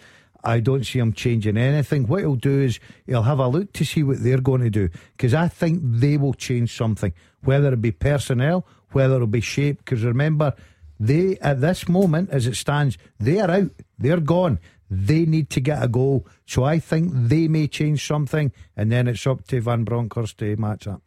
I 0.45 0.61
don't 0.61 0.85
see 0.85 0.99
him 0.99 1.13
changing 1.13 1.57
anything. 1.57 2.07
What 2.07 2.21
he'll 2.21 2.35
do 2.35 2.61
is 2.61 2.81
he'll 3.07 3.23
have 3.23 3.39
a 3.39 3.47
look 3.47 3.73
to 3.75 3.85
see 3.85 4.03
what 4.03 4.23
they're 4.23 4.41
going 4.41 4.63
to 4.63 4.71
do 4.71 4.89
because 5.17 5.35
I 5.35 5.49
think 5.49 5.81
they 5.83 6.17
will 6.17 6.35
change 6.35 6.77
something, 6.77 7.13
whether 7.43 7.73
it 7.73 7.81
be 7.81 7.93
personnel, 7.93 8.67
whether 8.91 9.15
it'll 9.15 9.29
be 9.29 9.41
shape. 9.41 9.79
Because 9.79 10.03
remember, 10.03 10.55
they 10.99 11.39
at 11.41 11.61
this 11.61 11.89
moment, 11.89 12.31
as 12.31 12.47
it 12.47 12.57
stands, 12.57 12.99
they 13.21 13.39
are 13.41 13.51
out, 13.51 13.71
they're 13.99 14.21
gone. 14.21 14.59
They 14.91 15.25
need 15.25 15.49
to 15.51 15.61
get 15.61 15.83
a 15.83 15.89
goal. 15.89 16.27
So 16.45 16.65
I 16.65 16.79
think 16.79 17.13
they 17.15 17.49
may 17.49 17.67
change 17.67 18.07
something, 18.07 18.53
and 18.77 18.93
then 18.93 19.09
it's 19.09 19.27
up 19.27 19.47
to 19.47 19.61
Van 19.61 19.85
Bronckhorst 19.85 20.37
to 20.39 20.55
match 20.57 20.87
up. 20.87 21.03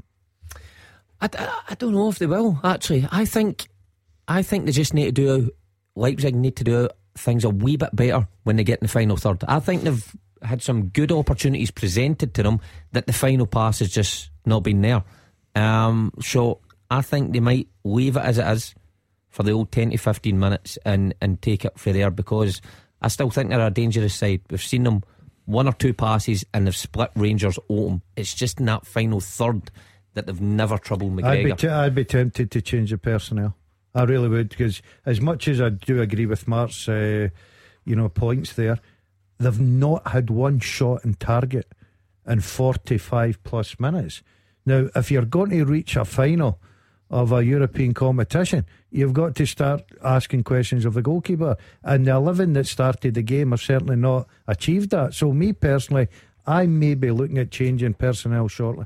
I, 1.22 1.30
I, 1.38 1.62
I 1.70 1.76
don't 1.76 1.94
know 1.94 2.10
if 2.10 2.20
they 2.20 2.26
will 2.26 2.60
actually. 2.64 3.08
I 3.12 3.26
think 3.26 3.68
I 4.28 4.42
think 4.42 4.66
they 4.66 4.72
just 4.72 4.94
need 4.94 5.06
to 5.06 5.12
do 5.12 5.52
Leipzig 5.96 6.36
need 6.36 6.56
to 6.58 6.64
do 6.64 6.90
things 7.18 7.44
a 7.44 7.50
wee 7.50 7.78
bit 7.78 7.96
better 7.96 8.28
when 8.44 8.58
they 8.58 8.64
get 8.64 8.80
in 8.82 8.86
the 8.86 8.92
final 8.92 9.18
third. 9.18 9.44
I 9.48 9.60
think 9.60 9.84
they've 9.84 10.16
had 10.42 10.62
some 10.62 10.88
good 10.88 11.12
opportunities 11.12 11.72
presented 11.72 12.34
to 12.36 12.44
them 12.44 12.60
that 12.92 13.08
the 13.08 13.14
final 13.14 13.48
pass 13.48 13.80
has 13.80 13.90
just 13.90 14.30
not 14.46 14.64
been 14.64 14.82
there. 14.82 15.04
Um, 15.56 16.12
so 16.22 16.60
I 16.92 17.02
think 17.02 17.32
they 17.32 17.40
might 17.40 17.70
leave 17.84 18.18
it 18.18 18.24
as 18.24 18.38
it 18.38 18.48
is 18.48 18.76
for 19.30 19.44
the 19.44 19.52
old 19.52 19.72
ten 19.72 19.92
to 19.92 19.98
fifteen 19.98 20.40
minutes 20.40 20.78
and 20.86 21.14
and 21.22 21.42
take 21.42 21.66
it 21.66 21.80
for 21.80 21.94
there 21.94 22.12
because 22.12 22.62
I 23.02 23.08
still 23.08 23.30
think 23.30 23.50
they're 23.50 23.66
a 23.66 23.72
dangerous 23.72 24.16
side. 24.16 24.42
We've 24.50 24.62
seen 24.62 24.84
them 24.84 25.04
one 25.46 25.68
or 25.68 25.74
two 25.74 25.94
passes 25.94 26.46
and 26.54 26.66
they've 26.66 26.76
split 26.76 27.12
Rangers 27.16 27.60
open. 27.70 28.02
It's 28.16 28.34
just 28.34 28.60
in 28.60 28.66
that 28.66 28.86
final 28.86 29.20
third 29.20 29.72
that 30.16 30.26
they've 30.26 30.42
never 30.42 30.78
troubled 30.78 31.16
McGregor. 31.16 31.26
I'd 31.26 31.46
be, 31.46 31.54
t- 31.54 31.68
I'd 31.68 31.96
be 31.96 32.06
tempted 32.06 32.50
to 32.52 32.62
change 32.62 32.90
the 32.90 32.98
personnel. 32.98 33.56
I 33.94 34.04
really 34.04 34.28
would 34.28 34.50
because 34.50 34.82
as 35.06 35.22
much 35.22 35.48
as 35.48 35.62
I 35.62 35.70
do 35.70 36.02
agree 36.02 36.26
with 36.26 36.48
Mark's, 36.48 36.90
uh, 36.90 37.30
you 37.86 37.96
know, 37.96 38.10
points 38.10 38.54
there, 38.54 38.80
they've 39.40 39.60
not 39.60 40.08
had 40.08 40.30
one 40.30 40.60
shot 40.60 41.06
in 41.06 41.14
target 41.14 41.72
in 42.28 42.42
forty-five 42.42 43.42
plus 43.44 43.80
minutes. 43.80 44.24
Now, 44.66 44.90
if 44.96 45.12
you're 45.12 45.26
going 45.26 45.52
to 45.52 45.66
reach 45.66 45.96
a 45.96 46.04
final 46.04 46.60
of 47.10 47.32
a 47.32 47.46
European 47.46 47.94
competition, 47.94 48.66
you've 48.90 49.14
got 49.14 49.36
to 49.36 49.46
start 49.46 49.84
asking 50.04 50.44
questions 50.44 50.86
of 50.86 50.96
the 50.96 51.04
goalkeeper. 51.04 51.56
And 51.84 52.08
the 52.08 52.12
11 52.12 52.54
that 52.54 52.66
started 52.66 53.14
the 53.14 53.22
game 53.22 53.52
have 53.52 53.62
certainly 53.62 53.96
not 53.96 54.28
achieved 54.48 54.90
that. 54.90 55.14
So, 55.14 55.32
me 55.32 55.54
personally, 55.54 56.08
I 56.48 56.66
may 56.66 56.96
be 56.96 57.12
looking 57.12 57.38
at 57.38 57.52
changing 57.52 57.94
personnel 57.94 58.48
shortly. 58.48 58.86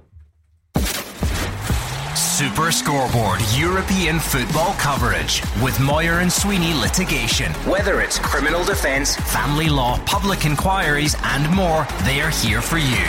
Super 2.20 2.70
Scoreboard 2.70 3.40
European 3.56 4.20
football 4.20 4.74
coverage 4.74 5.42
with 5.64 5.80
Moir 5.80 6.20
and 6.20 6.30
Sweeney 6.30 6.74
litigation. 6.74 7.54
Whether 7.64 8.02
it's 8.02 8.20
criminal 8.20 8.66
defence, 8.66 9.16
family 9.16 9.70
law, 9.70 9.98
public 10.06 10.46
inquiries, 10.46 11.16
and 11.24 11.50
more, 11.56 11.88
they're 12.04 12.30
here 12.30 12.62
for 12.62 12.78
you. 12.78 13.06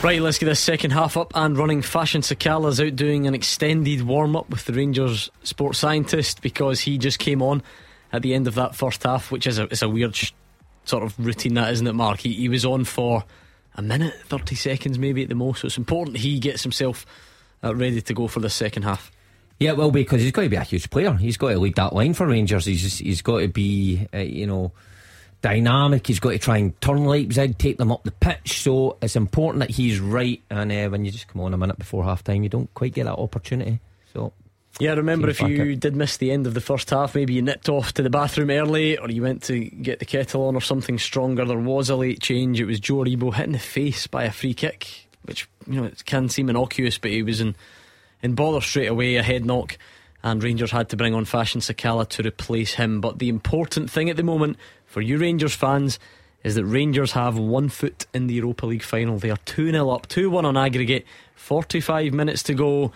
Right, 0.00 0.20
let's 0.22 0.38
get 0.38 0.46
this 0.46 0.60
second 0.60 0.92
half 0.92 1.16
up 1.16 1.32
and 1.34 1.58
running. 1.58 1.82
Fashion 1.82 2.20
Sakala's 2.20 2.80
out 2.80 2.94
doing 2.94 3.26
an 3.26 3.34
extended 3.34 4.02
warm 4.02 4.36
up 4.36 4.48
with 4.48 4.64
the 4.64 4.74
Rangers 4.74 5.28
sports 5.42 5.80
scientist 5.80 6.40
because 6.40 6.78
he 6.78 6.98
just 6.98 7.18
came 7.18 7.42
on 7.42 7.64
at 8.12 8.22
the 8.22 8.32
end 8.34 8.46
of 8.46 8.54
that 8.54 8.76
first 8.76 9.02
half, 9.02 9.32
which 9.32 9.48
is 9.48 9.58
a, 9.58 9.64
it's 9.64 9.82
a 9.82 9.88
weird 9.88 10.14
sh- 10.14 10.30
sort 10.84 11.02
of 11.02 11.18
routine, 11.18 11.54
that 11.54 11.72
isn't 11.72 11.86
it, 11.86 11.94
Mark? 11.94 12.20
He, 12.20 12.32
he 12.32 12.48
was 12.48 12.64
on 12.64 12.84
for 12.84 13.24
a 13.74 13.82
minute, 13.82 14.14
30 14.26 14.54
seconds 14.54 15.00
maybe 15.00 15.24
at 15.24 15.28
the 15.28 15.34
most, 15.34 15.62
so 15.62 15.66
it's 15.66 15.78
important 15.78 16.18
he 16.18 16.38
gets 16.38 16.62
himself 16.62 17.04
ready 17.72 18.02
to 18.02 18.14
go 18.14 18.26
for 18.26 18.40
the 18.40 18.50
second 18.50 18.82
half. 18.82 19.10
Yeah, 19.58 19.72
well, 19.72 19.90
because 19.90 20.20
he's 20.20 20.32
got 20.32 20.42
to 20.42 20.48
be 20.48 20.56
a 20.56 20.64
huge 20.64 20.90
player. 20.90 21.12
He's 21.14 21.36
got 21.36 21.50
to 21.50 21.58
lead 21.58 21.76
that 21.76 21.92
line 21.92 22.14
for 22.14 22.26
Rangers. 22.26 22.64
He's 22.64 22.98
he's 22.98 23.22
got 23.22 23.40
to 23.40 23.48
be, 23.48 24.06
uh, 24.12 24.18
you 24.18 24.46
know, 24.46 24.72
dynamic. 25.42 26.06
He's 26.06 26.20
got 26.20 26.30
to 26.30 26.38
try 26.38 26.58
and 26.58 26.78
turn 26.80 27.04
Leipzig, 27.04 27.58
take 27.58 27.78
them 27.78 27.92
up 27.92 28.02
the 28.02 28.10
pitch. 28.10 28.62
So 28.62 28.96
it's 29.00 29.14
important 29.14 29.60
that 29.60 29.70
he's 29.70 30.00
right. 30.00 30.42
And 30.50 30.72
uh, 30.72 30.88
when 30.88 31.04
you 31.04 31.10
just 31.10 31.28
come 31.28 31.42
on 31.42 31.54
a 31.54 31.58
minute 31.58 31.78
before 31.78 32.02
half 32.02 32.24
time, 32.24 32.42
you 32.42 32.48
don't 32.48 32.72
quite 32.74 32.94
get 32.94 33.04
that 33.04 33.16
opportunity. 33.16 33.80
So. 34.12 34.32
Yeah, 34.80 34.94
remember 34.94 35.28
if 35.28 35.40
you 35.40 35.76
did 35.76 35.94
miss 35.94 36.16
the 36.16 36.32
end 36.32 36.48
of 36.48 36.54
the 36.54 36.60
first 36.60 36.90
half, 36.90 37.14
maybe 37.14 37.32
you 37.32 37.42
nipped 37.42 37.68
off 37.68 37.94
to 37.94 38.02
the 38.02 38.10
bathroom 38.10 38.50
early 38.50 38.98
or 38.98 39.08
you 39.08 39.22
went 39.22 39.44
to 39.44 39.60
get 39.60 40.00
the 40.00 40.04
kettle 40.04 40.48
on 40.48 40.56
or 40.56 40.60
something 40.60 40.98
stronger. 40.98 41.44
There 41.44 41.56
was 41.56 41.90
a 41.90 41.96
late 41.96 42.20
change. 42.20 42.60
It 42.60 42.64
was 42.64 42.80
Joe 42.80 42.96
Aribo 42.96 43.32
hitting 43.32 43.52
the 43.52 43.60
face 43.60 44.08
by 44.08 44.24
a 44.24 44.32
free 44.32 44.52
kick, 44.52 45.08
which 45.22 45.48
you 45.66 45.80
know 45.80 45.86
it 45.86 46.04
can 46.04 46.28
seem 46.28 46.48
innocuous, 46.48 46.98
but 46.98 47.10
he 47.10 47.22
was 47.22 47.40
in 47.40 47.54
in 48.22 48.34
bother 48.34 48.60
straight 48.60 48.86
away, 48.86 49.16
a 49.16 49.22
head 49.22 49.44
knock, 49.44 49.76
and 50.22 50.42
Rangers 50.42 50.70
had 50.70 50.88
to 50.90 50.96
bring 50.96 51.14
on 51.14 51.24
Fashion 51.26 51.60
Sakala 51.60 52.08
to 52.08 52.26
replace 52.26 52.74
him. 52.74 53.00
But 53.00 53.18
the 53.18 53.28
important 53.28 53.90
thing 53.90 54.08
at 54.08 54.16
the 54.16 54.22
moment 54.22 54.56
for 54.86 55.02
you 55.02 55.18
Rangers 55.18 55.54
fans 55.54 55.98
is 56.42 56.54
that 56.54 56.64
Rangers 56.64 57.12
have 57.12 57.38
one 57.38 57.68
foot 57.68 58.06
in 58.14 58.26
the 58.26 58.34
Europa 58.34 58.66
League 58.66 58.82
final. 58.82 59.18
They 59.18 59.30
are 59.30 59.38
2 59.44 59.70
0 59.70 59.90
up, 59.90 60.06
2 60.08 60.30
1 60.30 60.44
on 60.44 60.56
aggregate, 60.56 61.06
45 61.34 62.12
minutes 62.12 62.42
to 62.44 62.54
go. 62.54 62.92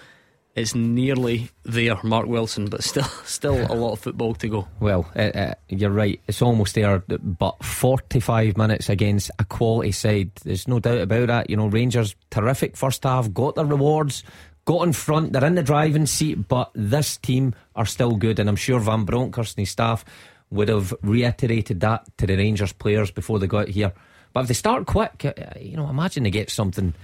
It's 0.58 0.74
nearly 0.74 1.50
there, 1.62 1.96
Mark 2.02 2.26
Wilson, 2.26 2.66
but 2.66 2.82
still, 2.82 3.04
still 3.24 3.54
a 3.70 3.74
lot 3.74 3.92
of 3.92 4.00
football 4.00 4.34
to 4.34 4.48
go. 4.48 4.68
Well, 4.80 5.08
uh, 5.14 5.20
uh, 5.20 5.54
you're 5.68 5.90
right. 5.90 6.20
It's 6.26 6.42
almost 6.42 6.74
there, 6.74 6.98
but 7.06 7.64
45 7.64 8.56
minutes 8.56 8.88
against 8.88 9.30
a 9.38 9.44
quality 9.44 9.92
side. 9.92 10.32
There's 10.42 10.66
no 10.66 10.80
doubt 10.80 10.98
about 10.98 11.28
that. 11.28 11.50
You 11.50 11.56
know, 11.56 11.68
Rangers 11.68 12.16
terrific 12.30 12.76
first 12.76 13.04
half, 13.04 13.32
got 13.32 13.54
their 13.54 13.66
rewards, 13.66 14.24
got 14.64 14.82
in 14.82 14.92
front. 14.92 15.32
They're 15.32 15.44
in 15.44 15.54
the 15.54 15.62
driving 15.62 16.06
seat, 16.06 16.48
but 16.48 16.72
this 16.74 17.16
team 17.18 17.54
are 17.76 17.86
still 17.86 18.16
good, 18.16 18.40
and 18.40 18.48
I'm 18.48 18.56
sure 18.56 18.80
Van 18.80 19.04
Bronckhorst 19.04 19.56
and 19.56 19.62
his 19.62 19.70
staff 19.70 20.04
would 20.50 20.68
have 20.68 20.92
reiterated 21.02 21.80
that 21.80 22.04
to 22.18 22.26
the 22.26 22.36
Rangers 22.36 22.72
players 22.72 23.12
before 23.12 23.38
they 23.38 23.46
got 23.46 23.68
here. 23.68 23.92
But 24.32 24.40
if 24.40 24.48
they 24.48 24.54
start 24.54 24.86
quick, 24.86 25.24
uh, 25.24 25.58
you 25.60 25.76
know, 25.76 25.88
imagine 25.88 26.24
they 26.24 26.30
get 26.30 26.50
something 26.50 26.94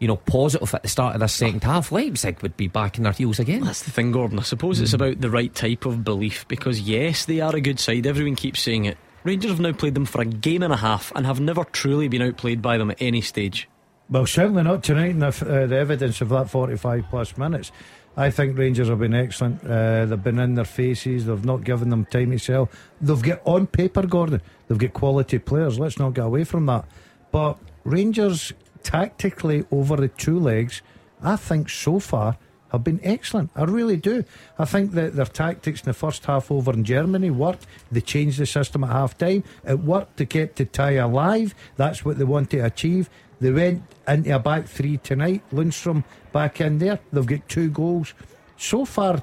you 0.00 0.08
know, 0.08 0.16
positive 0.16 0.74
at 0.74 0.82
the 0.82 0.88
start 0.88 1.14
of 1.14 1.20
this 1.20 1.34
second 1.34 1.62
half, 1.62 1.92
Leipzig 1.92 2.40
would 2.42 2.56
be 2.56 2.68
back 2.68 2.96
in 2.96 3.04
their 3.04 3.12
heels 3.12 3.38
again. 3.38 3.60
That's 3.60 3.82
the 3.82 3.90
thing, 3.90 4.10
Gordon. 4.10 4.38
I 4.38 4.42
suppose 4.42 4.80
mm. 4.80 4.82
it's 4.82 4.94
about 4.94 5.20
the 5.20 5.30
right 5.30 5.54
type 5.54 5.84
of 5.84 6.02
belief 6.02 6.48
because, 6.48 6.80
yes, 6.80 7.26
they 7.26 7.40
are 7.40 7.54
a 7.54 7.60
good 7.60 7.78
side. 7.78 8.06
Everyone 8.06 8.34
keeps 8.34 8.60
saying 8.60 8.86
it. 8.86 8.96
Rangers 9.22 9.50
have 9.50 9.60
now 9.60 9.72
played 9.72 9.94
them 9.94 10.06
for 10.06 10.22
a 10.22 10.24
game 10.24 10.62
and 10.62 10.72
a 10.72 10.78
half 10.78 11.12
and 11.14 11.26
have 11.26 11.38
never 11.38 11.64
truly 11.64 12.08
been 12.08 12.22
outplayed 12.22 12.62
by 12.62 12.78
them 12.78 12.90
at 12.90 13.02
any 13.02 13.20
stage. 13.20 13.68
Well, 14.08 14.26
certainly 14.26 14.62
not 14.62 14.82
tonight, 14.82 15.10
and 15.10 15.22
the, 15.22 15.26
uh, 15.26 15.66
the 15.66 15.76
evidence 15.76 16.22
of 16.22 16.30
that 16.30 16.48
45 16.48 17.04
plus 17.10 17.36
minutes. 17.36 17.70
I 18.16 18.30
think 18.30 18.58
Rangers 18.58 18.88
have 18.88 18.98
been 18.98 19.14
excellent. 19.14 19.62
Uh, 19.64 20.06
they've 20.06 20.22
been 20.22 20.38
in 20.40 20.54
their 20.54 20.64
faces. 20.64 21.26
They've 21.26 21.44
not 21.44 21.62
given 21.62 21.90
them 21.90 22.06
time 22.06 22.30
to 22.30 22.38
sell. 22.38 22.70
They've 23.00 23.22
got 23.22 23.40
on 23.44 23.66
paper, 23.66 24.06
Gordon. 24.06 24.40
They've 24.66 24.78
got 24.78 24.94
quality 24.94 25.38
players. 25.38 25.78
Let's 25.78 25.98
not 25.98 26.14
get 26.14 26.24
away 26.24 26.44
from 26.44 26.66
that. 26.66 26.86
But 27.30 27.58
Rangers 27.84 28.52
tactically 28.82 29.64
over 29.70 29.96
the 29.96 30.08
two 30.08 30.38
legs, 30.38 30.82
I 31.22 31.36
think 31.36 31.68
so 31.68 31.98
far 31.98 32.36
have 32.70 32.84
been 32.84 33.00
excellent. 33.02 33.50
I 33.56 33.64
really 33.64 33.96
do. 33.96 34.24
I 34.58 34.64
think 34.64 34.92
that 34.92 35.16
their 35.16 35.26
tactics 35.26 35.80
in 35.80 35.86
the 35.86 35.92
first 35.92 36.24
half 36.24 36.50
over 36.50 36.72
in 36.72 36.84
Germany 36.84 37.30
worked. 37.30 37.66
They 37.90 38.00
changed 38.00 38.38
the 38.38 38.46
system 38.46 38.84
at 38.84 38.90
half 38.90 39.18
time. 39.18 39.44
It 39.66 39.80
worked 39.80 40.16
to 40.18 40.26
keep 40.26 40.54
the 40.54 40.64
tie 40.64 40.92
alive. 40.92 41.54
That's 41.76 42.04
what 42.04 42.18
they 42.18 42.24
want 42.24 42.50
to 42.50 42.58
achieve. 42.58 43.10
They 43.40 43.50
went 43.50 43.82
into 44.06 44.34
a 44.34 44.38
back 44.38 44.66
three 44.66 44.98
tonight. 44.98 45.42
Lundstram 45.52 46.04
back 46.32 46.60
in 46.60 46.78
there. 46.78 47.00
They've 47.12 47.26
got 47.26 47.48
two 47.48 47.70
goals. 47.70 48.14
So 48.56 48.84
far, 48.84 49.22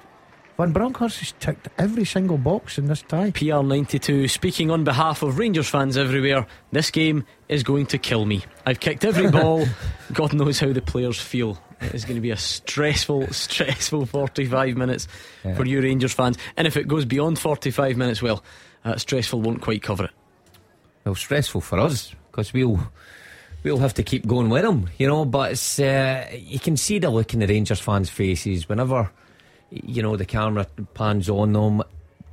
Van 0.58 0.72
Bronckhorst 0.72 1.20
has 1.20 1.34
ticked 1.40 1.70
every 1.78 2.04
single 2.04 2.40
box 2.40 2.80
in 2.80 2.88
this 2.88 3.04
tie. 3.04 3.30
PR92 3.30 4.28
speaking 4.28 4.72
on 4.72 4.84
behalf 4.84 5.22
of 5.22 5.38
Rangers 5.38 5.70
fans 5.70 5.98
everywhere. 5.98 6.48
This 6.72 6.90
game 6.90 7.26
is 7.48 7.62
going 7.62 7.86
to 7.88 8.00
kill 8.00 8.26
me. 8.26 8.44
I've 8.66 8.80
kicked 8.80 9.06
every 9.06 9.30
ball. 9.32 9.68
God 10.14 10.34
knows 10.34 10.60
how 10.60 10.74
the 10.74 10.82
players 10.82 11.22
feel. 11.22 11.60
It 11.80 11.94
is 11.94 12.06
going 12.06 12.16
to 12.16 12.22
be 12.22 12.32
a 12.32 12.38
stressful, 12.38 13.28
stressful 13.32 14.08
45 14.08 14.76
minutes 14.76 15.08
yeah. 15.46 15.54
for 15.54 15.64
you 15.64 15.80
Rangers 15.80 16.14
fans. 16.14 16.40
And 16.58 16.66
if 16.66 16.76
it 16.76 16.88
goes 16.88 17.06
beyond 17.06 17.38
45 17.38 17.96
minutes, 17.96 18.24
well, 18.24 18.44
uh, 18.84 18.98
stressful 18.98 19.40
won't 19.40 19.62
quite 19.62 19.84
cover 19.84 20.06
it. 20.06 20.12
Well, 21.06 21.14
stressful 21.14 21.62
for 21.62 21.80
us 21.80 22.16
because 22.32 22.52
we'll 22.52 22.80
we'll 23.62 23.78
have 23.78 23.94
to 23.94 24.04
keep 24.04 24.26
going 24.26 24.50
with 24.50 24.64
them, 24.64 24.90
you 24.98 25.06
know. 25.06 25.24
But 25.24 25.52
it's, 25.52 25.80
uh, 25.80 26.28
you 26.34 26.60
can 26.60 26.78
see 26.78 26.98
the 26.98 27.12
look 27.12 27.36
in 27.36 27.42
the 27.42 27.48
Rangers 27.48 27.80
fans' 27.80 28.10
faces 28.10 28.68
whenever 28.68 29.12
you 29.72 30.02
know, 30.02 30.16
the 30.16 30.26
camera 30.26 30.68
pans 30.94 31.30
on 31.30 31.54
them. 31.54 31.84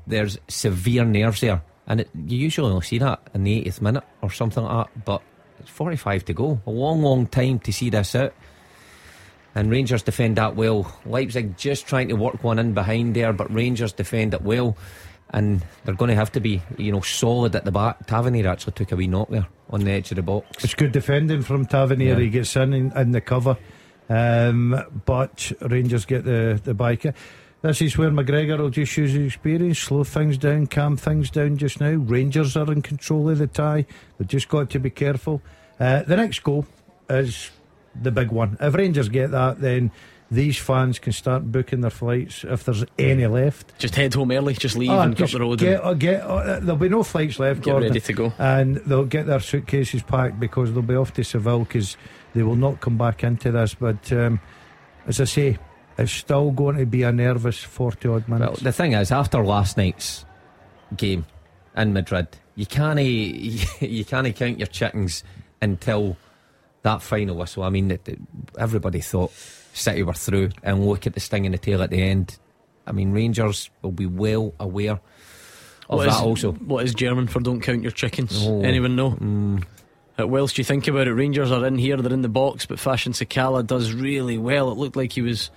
There's 0.07 0.39
severe 0.49 1.05
nerves 1.05 1.41
there. 1.41 1.63
And 1.87 2.01
it, 2.01 2.11
you 2.15 2.39
usually 2.39 2.71
only 2.71 2.85
see 2.85 2.99
that 2.99 3.21
in 3.35 3.45
the 3.45 3.65
80th 3.65 3.81
minute 3.81 4.05
or 4.23 4.31
something 4.31 4.63
like 4.65 4.87
that. 4.87 5.05
But 5.05 5.23
it's 5.61 5.71
45 5.71 6.25
to 6.27 6.33
go. 6.33 6.61
A 6.67 6.71
long, 6.71 7.03
long 7.03 7.27
time 7.27 7.59
to 7.61 7.73
see 7.73 7.91
this 7.91 8.15
out. 8.15 8.35
And 9.55 9.71
Rangers 9.71 10.03
defend 10.03 10.37
that 10.37 10.57
well. 10.57 10.93
Leipzig 11.07 11.57
just 11.57 11.87
trying 11.87 12.09
to 12.09 12.15
work 12.15 12.43
one 12.43 12.59
in 12.59 12.75
behind 12.75 13.15
there, 13.15 13.33
but 13.33 13.53
Rangers 13.55 13.93
defend 13.93 14.35
it 14.35 14.43
well. 14.43 14.77
And 15.31 15.65
they're 15.85 15.95
going 15.95 16.11
to 16.11 16.15
have 16.15 16.33
to 16.33 16.41
be, 16.41 16.63
you 16.77 16.93
know, 16.93 17.01
solid 17.01 17.55
at 17.55 17.65
the 17.65 17.73
back. 17.73 18.07
Tavernier 18.07 18.49
actually 18.49 18.73
took 18.73 18.93
a 18.93 18.97
wee 18.97 19.07
knock 19.07 19.29
there 19.31 19.47
on 19.71 19.81
the 19.81 19.91
edge 19.91 20.11
of 20.11 20.17
the 20.17 20.23
box. 20.23 20.65
It's 20.65 20.75
good 20.75 20.93
defending 20.93 21.43
from 21.43 21.67
Tavernier. 21.67 22.15
Yeah. 22.15 22.21
He 22.21 22.31
gets 22.31 22.55
in, 22.57 22.73
in 22.73 22.97
in 22.97 23.13
the 23.13 23.21
cover. 23.21 23.57
Um, 24.09 25.03
but 25.07 25.53
Rangers 25.61 26.05
get 26.05 26.25
the, 26.25 26.61
the 26.63 26.75
biker. 26.75 27.15
This 27.63 27.81
is 27.81 27.97
where 27.97 28.11
McGregor 28.11 28.59
will 28.59 28.69
just 28.69 28.95
use 28.97 29.13
his 29.13 29.27
experience, 29.27 29.79
slow 29.79 30.05
things 30.05 30.37
down, 30.37 30.67
calm 30.67 30.99
things 30.99 31.31
down 31.31 31.57
just 31.57 31.81
now. 31.81 31.93
Rangers 31.93 32.59
are 32.59 32.71
in 32.71 32.83
control 32.83 33.31
of 33.31 33.39
the 33.39 33.47
tie. 33.47 33.87
They've 34.19 34.29
just 34.29 34.51
got 34.51 34.69
to 34.71 34.79
be 34.79 34.91
careful. 34.91 35.41
Uh, 35.81 36.03
the 36.03 36.17
next 36.17 36.43
goal 36.43 36.67
is 37.09 37.51
the 38.01 38.11
big 38.11 38.31
one. 38.31 38.59
If 38.61 38.75
Rangers 38.75 39.09
get 39.09 39.31
that, 39.31 39.61
then 39.63 39.93
these 40.31 40.59
fans 40.59 40.99
can 40.99 41.13
start 41.13 41.51
booking 41.51 41.81
their 41.81 41.91
flights 41.91 42.45
if 42.45 42.65
there's 42.65 42.85
any 42.99 43.27
left. 43.27 43.79
Just 43.79 43.95
head 43.95 44.13
home 44.13 44.31
early, 44.33 44.55
just 44.55 44.77
leave 44.77 44.91
oh, 44.91 45.01
and 45.01 45.17
cut 45.17 45.31
the 45.31 45.41
road. 45.41 45.59
Get, 45.59 45.83
uh, 45.83 45.95
get, 45.95 46.23
uh, 46.23 46.61
there'll 46.61 46.77
be 46.77 46.89
no 46.89 47.03
flights 47.03 47.39
left. 47.39 47.63
Get 47.63 47.71
Gordon, 47.71 47.89
ready 47.89 48.01
to 48.01 48.13
go. 48.13 48.33
And 48.39 48.77
they'll 48.77 49.05
get 49.05 49.27
their 49.27 49.41
suitcases 49.41 50.03
packed 50.03 50.39
because 50.39 50.73
they'll 50.73 50.83
be 50.83 50.97
off 50.97 51.15
to 51.15 51.25
Seville 51.25 51.61
because 51.61 51.97
they 52.35 52.43
will 52.43 52.57
not 52.57 52.81
come 52.81 52.99
back 52.99 53.25
into 53.25 53.51
this. 53.53 53.75
But 53.75 54.13
um, 54.13 54.41
as 55.07 55.21
I 55.21 55.25
say, 55.25 55.59
it's 55.97 56.13
still 56.13 56.51
going 56.51 56.77
to 56.79 56.87
be 56.87 57.03
a 57.03 57.13
nervous 57.13 57.59
40 57.63 58.09
odd 58.09 58.29
minutes. 58.29 58.61
Well, 58.61 58.65
the 58.65 58.73
thing 58.73 58.93
is, 58.93 59.13
after 59.13 59.45
last 59.45 59.77
night's 59.77 60.25
game 60.97 61.27
in 61.77 61.93
Madrid, 61.93 62.29
you 62.57 62.67
can't 62.67 63.01
you 63.81 64.05
can't 64.05 64.35
count 64.35 64.59
your 64.59 64.67
chickens 64.67 65.25
until 65.63 66.17
that 66.83 67.03
final 67.03 67.37
whistle. 67.37 67.63
I 67.63 67.71
mean, 67.71 67.99
everybody 68.59 69.01
thought 69.01 69.33
City 69.73 70.03
were 70.03 70.15
through, 70.15 70.51
and 70.63 70.87
look 70.87 71.07
at 71.07 71.15
the 71.15 71.21
sting 71.21 71.45
in 71.45 71.53
the 71.53 71.59
tail 71.59 71.83
at 71.83 71.91
the 71.91 72.03
end. 72.03 72.39
I 72.87 72.93
mean, 72.93 73.13
Rangers 73.13 73.71
will 73.83 73.93
be 73.93 74.07
well 74.07 74.53
aware 74.61 74.93
of 75.89 75.99
what 75.99 76.05
that 76.05 76.11
is, 76.11 76.21
also. 76.21 76.53
What 76.53 76.85
is 76.85 76.95
German 76.95 77.27
for 77.27 77.41
"Don't 77.41 77.61
count 77.61 77.83
your 77.83 77.93
chickens"? 77.93 78.47
Oh, 78.47 78.61
Anyone 78.63 78.95
know? 78.97 79.13
Mm, 79.13 79.65
whilst 80.19 80.59
you 80.59 80.65
think 80.65 80.87
about 80.87 81.09
it, 81.09 81.13
Rangers 81.15 81.51
are 81.51 81.67
in 81.67 81.79
here, 81.79 81.97
they're 81.97 82.13
in 82.13 82.23
the 82.23 82.29
box, 82.29 82.67
but 82.67 82.79
Fashion 82.79 83.13
Sakala 83.13 83.67
does 83.67 83.93
really 83.93 84.39
well. 84.39 84.71
It 84.71 84.79
looked 84.79 84.97
like 84.97 85.13
he 85.13 85.23
was 85.23 85.51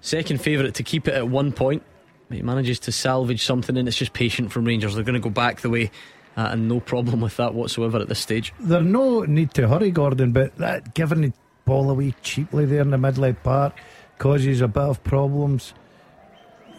second 0.00 0.40
favourite 0.40 0.74
to 0.74 0.82
keep 0.82 1.08
it 1.08 1.14
at 1.14 1.28
one 1.28 1.52
point. 1.52 1.82
He 2.30 2.42
manages 2.42 2.80
to 2.80 2.92
salvage 2.92 3.44
something, 3.44 3.76
and 3.76 3.86
it's 3.86 3.96
just 3.96 4.12
patient 4.12 4.52
from 4.52 4.64
Rangers. 4.64 4.94
They're 4.94 5.04
going 5.04 5.14
to 5.14 5.20
go 5.20 5.30
back 5.30 5.60
the 5.60 5.70
way, 5.70 5.90
uh, 6.36 6.48
and 6.50 6.68
no 6.68 6.80
problem 6.80 7.20
with 7.20 7.36
that 7.36 7.54
whatsoever 7.54 7.98
at 7.98 8.08
this 8.08 8.18
stage. 8.18 8.52
There's 8.58 8.84
no 8.84 9.22
need 9.22 9.54
to 9.54 9.68
hurry, 9.68 9.92
Gordon, 9.92 10.32
but 10.32 10.56
that 10.56 10.94
giving 10.94 11.20
the 11.20 11.32
ball 11.64 11.88
away 11.90 12.14
cheaply 12.22 12.64
there 12.66 12.80
in 12.80 12.90
the 12.90 12.98
Midland 12.98 13.42
Park 13.42 13.78
causes 14.18 14.60
a 14.60 14.68
bit 14.68 14.82
of 14.82 15.04
problems. 15.04 15.74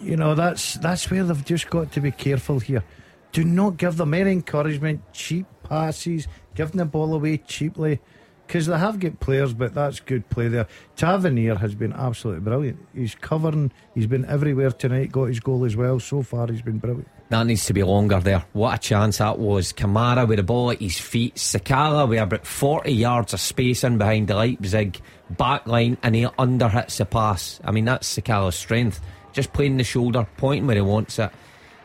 You 0.02 0.18
know, 0.18 0.36
that's 0.36 0.76
that's 0.76 1.10
where 1.10 1.24
they've 1.24 1.46
just 1.46 1.70
got 1.70 1.92
to 1.94 2.02
be 2.02 2.12
careful 2.12 2.60
here. 2.60 2.84
Do 3.32 3.44
not 3.44 3.78
give 3.78 3.98
them 3.98 4.14
any 4.14 4.32
encouragement, 4.32 5.02
cheap 5.14 5.46
passes, 5.64 6.28
giving 6.58 6.78
the 6.78 6.86
ball 6.86 7.14
away 7.14 7.38
cheaply. 7.38 8.02
Because 8.46 8.66
they 8.66 8.78
have 8.78 9.00
got 9.00 9.20
players, 9.20 9.54
but 9.54 9.74
that's 9.74 10.00
good 10.00 10.30
play 10.30 10.48
there. 10.48 10.68
Tavernier 10.96 11.56
has 11.56 11.76
been 11.76 11.92
absolutely 11.92 12.42
brilliant. 12.42 12.80
He's 12.96 13.14
covering, 13.14 13.74
he's 13.94 14.08
been 14.08 14.24
everywhere 14.26 14.72
tonight, 14.72 15.12
got 15.12 15.26
his 15.26 15.42
goal 15.42 15.66
as 15.66 15.76
well. 15.76 16.00
So 16.00 16.22
far, 16.22 16.48
he's 16.48 16.62
been 16.62 16.78
brilliant. 16.78 17.10
That 17.30 17.46
needs 17.46 17.66
to 17.66 17.74
be 17.74 17.84
longer 17.84 18.22
there. 18.22 18.46
What 18.54 18.76
a 18.76 18.78
chance 18.78 19.18
that 19.18 19.38
was. 19.38 19.74
Kamara 19.74 20.26
with 20.26 20.38
the 20.38 20.44
ball 20.44 20.72
at 20.72 20.80
his 20.80 20.98
feet. 20.98 21.36
Sakala 21.36 22.08
with 22.08 22.20
about 22.20 22.48
40 22.48 22.90
yards 22.90 23.34
of 23.34 23.42
space 23.42 23.84
in 23.84 23.98
behind 23.98 24.30
the 24.30 24.36
Leipzig 24.36 25.02
back 25.32 25.68
line 25.68 25.98
and 26.02 26.16
he 26.16 26.24
underhits 26.24 26.98
the 26.98 27.06
pass. 27.06 27.60
I 27.66 27.72
mean, 27.72 27.84
that's 27.84 28.18
Sakala's 28.18 28.56
strength. 28.56 29.02
Just 29.34 29.52
playing 29.52 29.76
the 29.76 29.84
shoulder, 29.84 30.26
pointing 30.38 30.68
where 30.68 30.78
he 30.78 30.82
wants 30.82 31.20
it. 31.20 31.32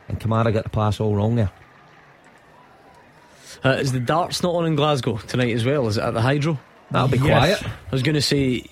And 0.06 0.20
Kamara 0.20 0.52
got 0.52 0.62
the 0.62 0.70
pass 0.70 1.00
all 1.00 1.16
wrong 1.16 1.34
there. 1.34 1.50
Uh, 3.64 3.70
is 3.70 3.92
the 3.92 4.00
darts 4.00 4.42
not 4.42 4.54
on 4.54 4.66
in 4.66 4.74
Glasgow 4.74 5.18
tonight 5.18 5.52
as 5.54 5.64
well? 5.64 5.86
Is 5.88 5.96
it 5.96 6.02
at 6.02 6.14
the 6.14 6.20
Hydro? 6.20 6.58
That'll 6.90 7.08
be 7.08 7.18
Yes. 7.18 7.60
quiet. 7.60 7.62
I 7.64 7.90
was 7.92 8.02
going 8.02 8.14
to 8.16 8.22
say, 8.22 8.64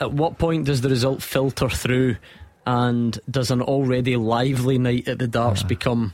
at 0.00 0.12
what 0.12 0.38
point 0.38 0.64
does 0.66 0.80
the 0.80 0.88
result 0.88 1.22
filter 1.22 1.68
through, 1.68 2.16
and 2.66 3.18
does 3.30 3.50
an 3.50 3.62
already 3.62 4.16
lively 4.16 4.78
night 4.78 5.06
at 5.06 5.18
the 5.18 5.28
darts 5.28 5.62
become? 5.62 6.12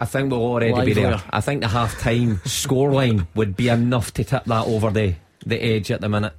I 0.00 0.06
think 0.06 0.30
we'll 0.30 0.42
already 0.42 0.84
be 0.86 0.92
there. 0.92 1.22
I 1.30 1.40
think 1.40 1.60
the 1.60 1.68
half 1.68 1.98
time 2.00 2.38
scoreline 2.44 3.26
would 3.34 3.56
be 3.56 3.68
enough 3.68 4.12
to 4.14 4.24
tip 4.24 4.44
that 4.46 4.66
over 4.66 4.90
the, 4.90 5.14
the 5.46 5.62
edge 5.62 5.90
at 5.90 6.00
the 6.00 6.08
minute. 6.08 6.32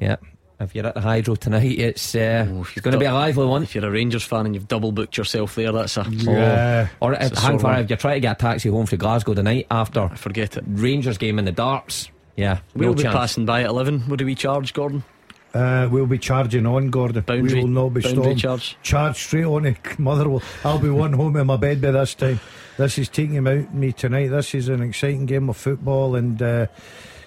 Yeah. 0.00 0.16
If 0.62 0.74
you're 0.74 0.86
at 0.86 0.94
the 0.94 1.00
Hydro 1.00 1.34
tonight, 1.34 1.78
it's, 1.78 2.14
uh, 2.14 2.46
Oh, 2.48 2.62
it's 2.62 2.80
going 2.80 2.92
to 2.92 2.98
be 2.98 3.04
a 3.04 3.12
lively 3.12 3.46
one. 3.46 3.62
If 3.62 3.74
you're 3.74 3.84
a 3.84 3.90
Rangers 3.90 4.22
fan 4.24 4.46
and 4.46 4.54
you've 4.54 4.68
double 4.68 4.92
booked 4.92 5.16
yourself 5.16 5.54
there, 5.54 5.72
that's 5.72 5.96
a 5.96 6.06
Yeah. 6.08 6.88
Or 7.00 7.12
It's 7.14 7.26
if, 7.26 7.32
a 7.36 7.40
hang 7.40 7.50
sore 7.52 7.58
fire, 7.60 7.72
one. 7.74 7.84
if 7.84 7.90
you're 7.90 7.96
trying 7.96 8.14
to 8.16 8.20
get 8.20 8.32
a 8.32 8.40
taxi 8.40 8.68
home 8.68 8.86
from 8.86 8.98
Glasgow 8.98 9.34
tonight 9.34 9.66
after 9.70 10.00
I 10.02 10.14
forget 10.14 10.56
it. 10.56 10.64
Rangers 10.66 11.18
game 11.18 11.38
in 11.38 11.44
the 11.44 11.52
darts, 11.52 12.10
yeah, 12.36 12.58
We'll 12.74 12.90
no 12.90 12.94
be 12.94 13.02
chance. 13.02 13.14
passing 13.14 13.44
by 13.46 13.62
at 13.62 13.68
eleven. 13.68 14.00
What 14.02 14.18
do 14.18 14.24
we 14.24 14.34
charge, 14.34 14.72
Gordon? 14.72 15.04
Uh, 15.54 15.86
we'll 15.90 16.06
be 16.06 16.16
charging 16.16 16.64
on, 16.64 16.88
Gordon. 16.88 17.20
Boundary- 17.22 17.56
we 17.56 17.60
will 17.60 17.68
not 17.68 17.88
be 17.90 18.00
boundary 18.00 18.38
stopped. 18.38 18.40
charge. 18.40 18.78
Charge 18.82 19.16
straight 19.18 19.44
on 19.44 19.66
it. 19.66 19.76
Motherwell. 19.98 20.42
I'll 20.64 20.78
be 20.78 20.88
one 20.88 21.12
home 21.12 21.36
in 21.36 21.46
my 21.46 21.56
bed 21.58 21.82
by 21.82 21.90
this 21.90 22.14
time. 22.14 22.40
This 22.78 22.96
is 22.96 23.10
taking 23.10 23.34
him 23.34 23.46
out 23.46 23.74
me 23.74 23.92
tonight. 23.92 24.28
This 24.28 24.54
is 24.54 24.68
an 24.70 24.80
exciting 24.82 25.26
game 25.26 25.50
of 25.50 25.58
football, 25.58 26.14
and 26.16 26.40
uh, 26.40 26.66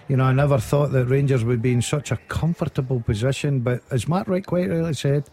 you 0.08 0.18
know 0.18 0.26
I 0.26 0.34
never 0.34 0.58
thought 0.60 0.91
that 0.91 1.06
Rangers 1.06 1.43
would 1.43 1.62
be 1.62 1.72
in 1.72 1.82
such 1.82 2.12
a 2.12 2.18
comfortable 2.28 3.01
position. 3.01 3.60
But 3.60 3.82
as 3.91 4.08
Matt 4.08 4.28
Wright 4.28 4.45
quite 4.45 4.70
rightly 4.70 4.93
said, 4.93 5.30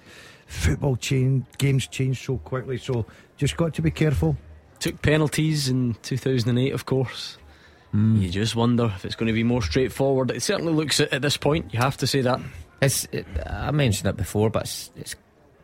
football 0.46 0.96
change 0.96 1.44
games 1.58 1.86
change 1.86 2.24
so 2.24 2.38
quickly. 2.38 2.78
So 2.78 3.06
just 3.36 3.56
got 3.56 3.74
to 3.74 3.82
be 3.82 3.90
careful. 3.90 4.36
Took 4.80 5.00
penalties 5.02 5.68
in 5.68 5.94
2008, 6.02 6.72
of 6.72 6.86
course. 6.86 7.38
Hmm. 7.92 8.16
You 8.16 8.30
just 8.30 8.56
wonder 8.56 8.90
if 8.96 9.04
it's 9.04 9.14
going 9.14 9.28
to 9.28 9.32
be 9.32 9.44
more 9.44 9.62
straightforward. 9.62 10.30
It 10.30 10.42
certainly 10.42 10.72
looks 10.72 10.98
it 10.98 11.12
at 11.12 11.22
this 11.22 11.36
point. 11.36 11.72
You 11.72 11.80
have 11.80 11.96
to 11.98 12.06
say 12.06 12.22
that. 12.22 12.40
It's, 12.80 13.06
it, 13.12 13.26
I 13.46 13.70
mentioned 13.70 14.08
it 14.08 14.16
before, 14.16 14.50
but 14.50 14.62
it's, 14.62 14.90
it's 14.96 15.14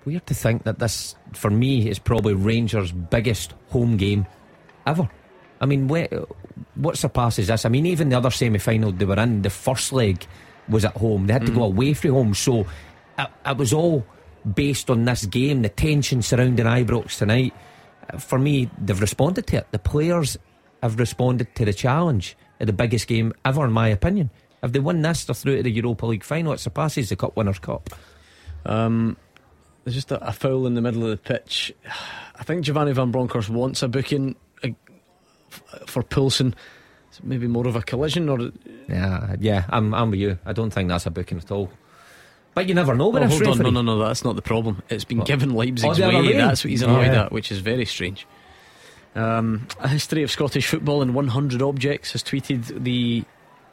weird 0.05 0.27
to 0.27 0.35
think 0.35 0.65
that 0.65 0.79
this, 0.79 1.17
for 1.33 1.51
me, 1.51 1.89
is 1.89 1.99
probably 1.99 2.35
Rangers' 2.35 2.93
biggest 2.93 3.55
home 3.71 3.97
game 3.97 4.27
ever. 4.87 5.09
I 5.61 5.67
mean, 5.67 5.89
where, 5.89 6.09
what 6.75 6.97
surpasses 6.97 7.49
this? 7.49 7.65
I 7.65 7.69
mean, 7.69 7.87
even 7.87 8.09
the 8.09 8.17
other 8.17 8.31
semi 8.31 8.59
final 8.59 8.93
they 8.93 9.05
were 9.05 9.19
in, 9.19 9.43
the 9.43 9.51
first 9.51 9.93
leg 9.93 10.27
was 10.69 10.85
at 10.85 10.97
home. 10.97 11.27
They 11.27 11.33
had 11.33 11.47
to 11.47 11.53
go 11.53 11.65
away 11.65 11.95
from 11.95 12.11
home. 12.13 12.35
So 12.35 12.67
it, 13.19 13.29
it 13.47 13.57
was 13.57 13.73
all 13.73 14.07
based 14.55 14.91
on 14.91 15.05
this 15.05 15.27
game, 15.27 15.63
the 15.63 15.69
tension 15.69 16.23
surrounding 16.23 16.67
Ibrox 16.67 17.19
tonight. 17.19 17.55
For 18.19 18.39
me, 18.39 18.71
they've 18.79 19.01
responded 19.01 19.47
to 19.49 19.59
it. 19.59 19.67
The 19.71 19.79
players 19.79 20.37
have 20.83 20.99
responded 20.99 21.55
to 21.57 21.65
the 21.65 21.73
challenge 21.73 22.37
at 22.61 22.67
the 22.67 22.73
biggest 22.73 23.07
game 23.07 23.33
ever, 23.45 23.65
in 23.65 23.73
my 23.73 23.89
opinion. 23.89 24.31
If 24.63 24.73
they 24.73 24.81
win 24.81 25.03
this, 25.03 25.25
they're 25.25 25.35
through 25.35 25.57
to 25.59 25.63
the 25.63 25.71
Europa 25.71 26.07
League 26.07 26.25
final. 26.25 26.53
It 26.53 26.61
surpasses 26.61 27.09
the 27.09 27.17
Cup 27.17 27.37
Winners' 27.37 27.59
Cup. 27.59 27.91
Um, 28.65 29.17
there's 29.85 29.95
just 29.95 30.11
a, 30.11 30.27
a 30.27 30.33
foul 30.33 30.67
in 30.67 30.75
the 30.75 30.81
middle 30.81 31.05
of 31.05 31.11
the 31.11 31.17
pitch. 31.17 31.73
I 32.37 32.45
think 32.45 32.63
Giovanni 32.63 32.93
Van 32.93 33.11
Bronckhorst 33.11 33.51
wants 33.51 33.83
a 33.83 33.89
booking 33.89 34.37
for 35.87 36.03
Poulsen. 36.03 36.55
Maybe 37.25 37.49
more 37.49 37.67
of 37.67 37.75
a 37.75 37.83
collision, 37.83 38.29
or 38.29 38.53
Yeah, 38.89 39.35
yeah, 39.41 39.65
I'm, 39.71 39.93
I'm 39.93 40.11
with 40.13 40.21
you. 40.21 40.39
I 40.47 40.53
don't 40.53 40.71
think 40.71 40.89
that's 40.89 41.05
a 41.05 41.11
booking 41.11 41.39
at 41.39 41.51
all. 41.51 41.69
But 42.55 42.69
you 42.69 42.75
never 42.75 42.95
know 42.95 43.09
with 43.09 43.25
Oh, 43.25 43.27
hold 43.27 43.47
on, 43.49 43.59
no, 43.59 43.71
no, 43.71 43.83
no, 43.83 43.99
that's 43.99 44.23
not 44.25 44.37
the 44.37 44.43
problem. 44.43 44.83
It's 44.89 45.03
been 45.05 45.19
What? 45.19 45.27
given 45.27 45.51
Leipzig's 45.51 45.99
Oh, 46.01 46.09
way. 46.09 46.21
way? 46.23 46.33
That's 46.35 46.63
what 46.65 46.71
he's 46.71 46.83
annoyed 46.83 47.07
Yeah. 47.13 47.25
at, 47.25 47.33
which 47.33 47.51
is 47.51 47.59
very 47.59 47.87
strange. 47.87 48.25
Um, 49.17 49.67
a 49.81 49.89
history 49.89 50.23
of 50.23 50.31
Scottish 50.31 50.67
football 50.69 51.03
in 51.03 51.13
100 51.13 51.61
objects 51.61 52.13
has 52.13 52.23
tweeted 52.23 52.85
the 52.85 53.25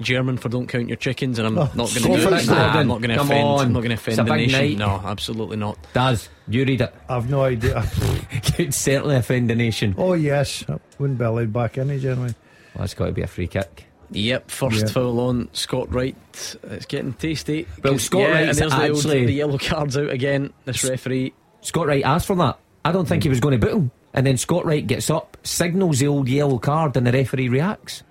German 0.01 0.37
for 0.37 0.49
"Don't 0.49 0.67
count 0.67 0.87
your 0.87 0.97
chickens," 0.97 1.39
and 1.39 1.47
I'm 1.47 1.57
Oh, 1.57 1.63
not 1.73 1.75
going 1.75 1.87
to 1.89 1.99
go 2.07 2.15
do 2.17 2.21
for 2.21 2.33
it. 2.35 2.43
it, 2.43 2.47
Nah, 2.47 2.55
I'm 2.79 2.87
not 2.87 3.01
going 3.01 3.09
to 3.11 3.17
Come 3.17 3.27
offend. 3.27 3.47
on. 3.47 3.59
I'm 3.65 3.73
not 3.73 3.79
going 3.79 3.89
to 3.89 3.93
It's 3.95 4.07
offend 4.07 4.27
the 4.27 4.35
nation. 4.35 4.59
night. 4.59 4.77
No, 4.77 5.01
absolutely 5.05 5.57
not. 5.57 5.77
Does 5.93 6.29
you 6.47 6.65
read 6.65 6.81
it. 6.81 6.93
I've 7.09 7.29
no 7.29 7.43
idea. 7.43 7.83
You'd 8.57 8.73
certainly 8.73 9.15
offend 9.15 9.49
the 9.49 9.55
nation. 9.55 9.95
oh 9.97 10.13
yes, 10.13 10.63
I 10.69 10.77
wouldn't 10.99 11.19
be 11.19 11.25
allowed 11.25 11.53
back 11.53 11.77
in, 11.77 11.89
eh, 11.91 11.97
generally. 11.97 12.33
Well, 12.73 12.81
that's 12.81 12.93
got 12.93 13.05
to 13.07 13.11
be 13.13 13.21
a 13.21 13.27
free 13.27 13.47
kick. 13.47 13.85
Yep, 14.11 14.51
first 14.51 14.81
Yeah. 14.81 14.87
foul 14.91 15.19
on 15.19 15.49
Scott 15.53 15.91
Wright. 15.93 16.15
It's 16.63 16.85
getting 16.85 17.13
tasty. 17.13 17.65
Well, 17.83 17.93
'Cause- 17.93 18.03
Scott 18.03 18.21
yeah, 18.21 18.27
Wright's 18.31 18.59
and 18.61 18.71
there's 18.71 18.79
the, 18.81 18.87
old- 18.89 18.97
actually- 18.97 19.25
the 19.25 19.33
yellow 19.33 19.57
cards 19.57 19.97
out 19.97 20.09
again. 20.11 20.53
This 20.65 20.83
referee. 20.83 21.33
Scott 21.61 21.87
Wright 21.87 22.03
asked 22.03 22.27
for 22.27 22.35
that. 22.35 22.59
I 22.83 22.91
don't 22.91 23.07
think 23.07 23.23
he 23.23 23.29
hmm. 23.29 23.31
was 23.31 23.39
going 23.39 23.59
to 23.59 23.65
boot 23.65 23.75
him. 23.75 23.91
And 24.13 24.25
then 24.27 24.37
Scott 24.37 24.63
Wright 24.65 24.85
gets 24.85 25.09
up, 25.09 25.35
signals 25.43 25.99
the 25.99 26.07
old 26.07 26.29
yellow 26.29 26.59
card, 26.59 26.95
and 26.95 27.05
the 27.07 27.11
referee 27.11 27.49
reacts. 27.49 28.03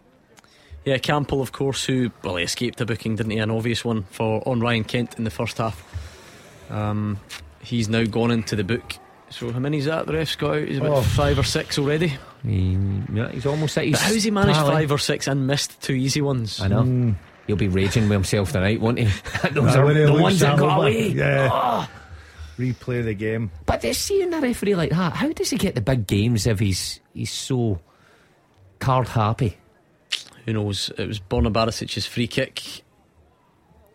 Yeah, 0.84 0.98
Kampl, 0.98 1.40
of 1.40 1.52
course, 1.52 1.84
who 1.84 2.10
well, 2.22 2.36
he 2.36 2.44
escaped 2.44 2.80
a 2.80 2.86
booking, 2.86 3.16
didn't 3.16 3.32
he? 3.32 3.38
An 3.38 3.50
obvious 3.50 3.84
one 3.84 4.02
for 4.10 4.46
on 4.46 4.60
Ryan 4.60 4.84
Kent 4.84 5.14
in 5.16 5.24
the 5.24 5.30
first 5.30 5.56
half. 5.58 5.82
Um, 6.70 7.18
he's 7.60 7.88
now 7.88 8.04
gone 8.04 8.30
into 8.30 8.54
the 8.56 8.64
book. 8.64 8.94
So 9.30 9.50
how 9.50 9.58
many's 9.58 9.86
that? 9.86 10.06
The 10.06 10.12
ref's 10.12 10.36
got 10.36 10.56
out. 10.58 10.68
He's 10.68 10.78
about 10.78 10.92
Oh. 10.98 11.02
five 11.02 11.38
or 11.38 11.42
six 11.42 11.78
already. 11.78 12.12
He, 12.46 12.78
yeah, 13.12 13.30
he's 13.30 13.46
almost 13.46 13.76
at 13.78 13.84
his 13.86 13.92
But 13.92 14.00
how's 14.02 14.22
he 14.24 14.30
managed 14.30 14.58
tally. 14.58 14.72
five 14.74 14.92
or 14.92 14.98
six 14.98 15.26
and 15.26 15.46
missed 15.46 15.80
two 15.82 15.94
easy 15.94 16.20
ones? 16.20 16.60
I 16.60 16.68
know. 16.68 16.82
Mm. 16.82 17.14
He'll 17.46 17.56
be 17.56 17.68
raging 17.68 18.04
with 18.04 18.12
himself 18.12 18.52
tonight, 18.52 18.80
won't 18.80 18.98
he? 18.98 19.04
Those 19.50 19.76
Right, 19.76 19.96
are 19.96 20.06
the 20.06 20.12
ones 20.22 20.40
that 20.40 20.58
got 20.58 20.78
away. 20.78 21.08
Yeah. 21.08 21.48
Oh. 21.50 21.88
Replay 22.58 23.04
the 23.04 23.14
game. 23.14 23.50
But 23.66 23.80
they 23.80 23.92
seeing 23.94 24.32
a 24.32 24.40
referee 24.40 24.76
like 24.76 24.90
that, 24.90 25.14
how 25.14 25.32
does 25.32 25.50
he 25.50 25.56
get 25.56 25.74
the 25.74 25.80
big 25.80 26.06
games 26.06 26.46
if 26.46 26.60
he's 26.60 27.00
he's 27.12 27.32
so 27.32 27.80
card 28.78 29.08
happy? 29.08 29.56
Who 30.44 30.52
knows? 30.52 30.90
It 30.98 31.06
was 31.08 31.20
Borna 31.20 31.52
Barisic's 31.52 32.06
free 32.06 32.26
kick. 32.26 32.62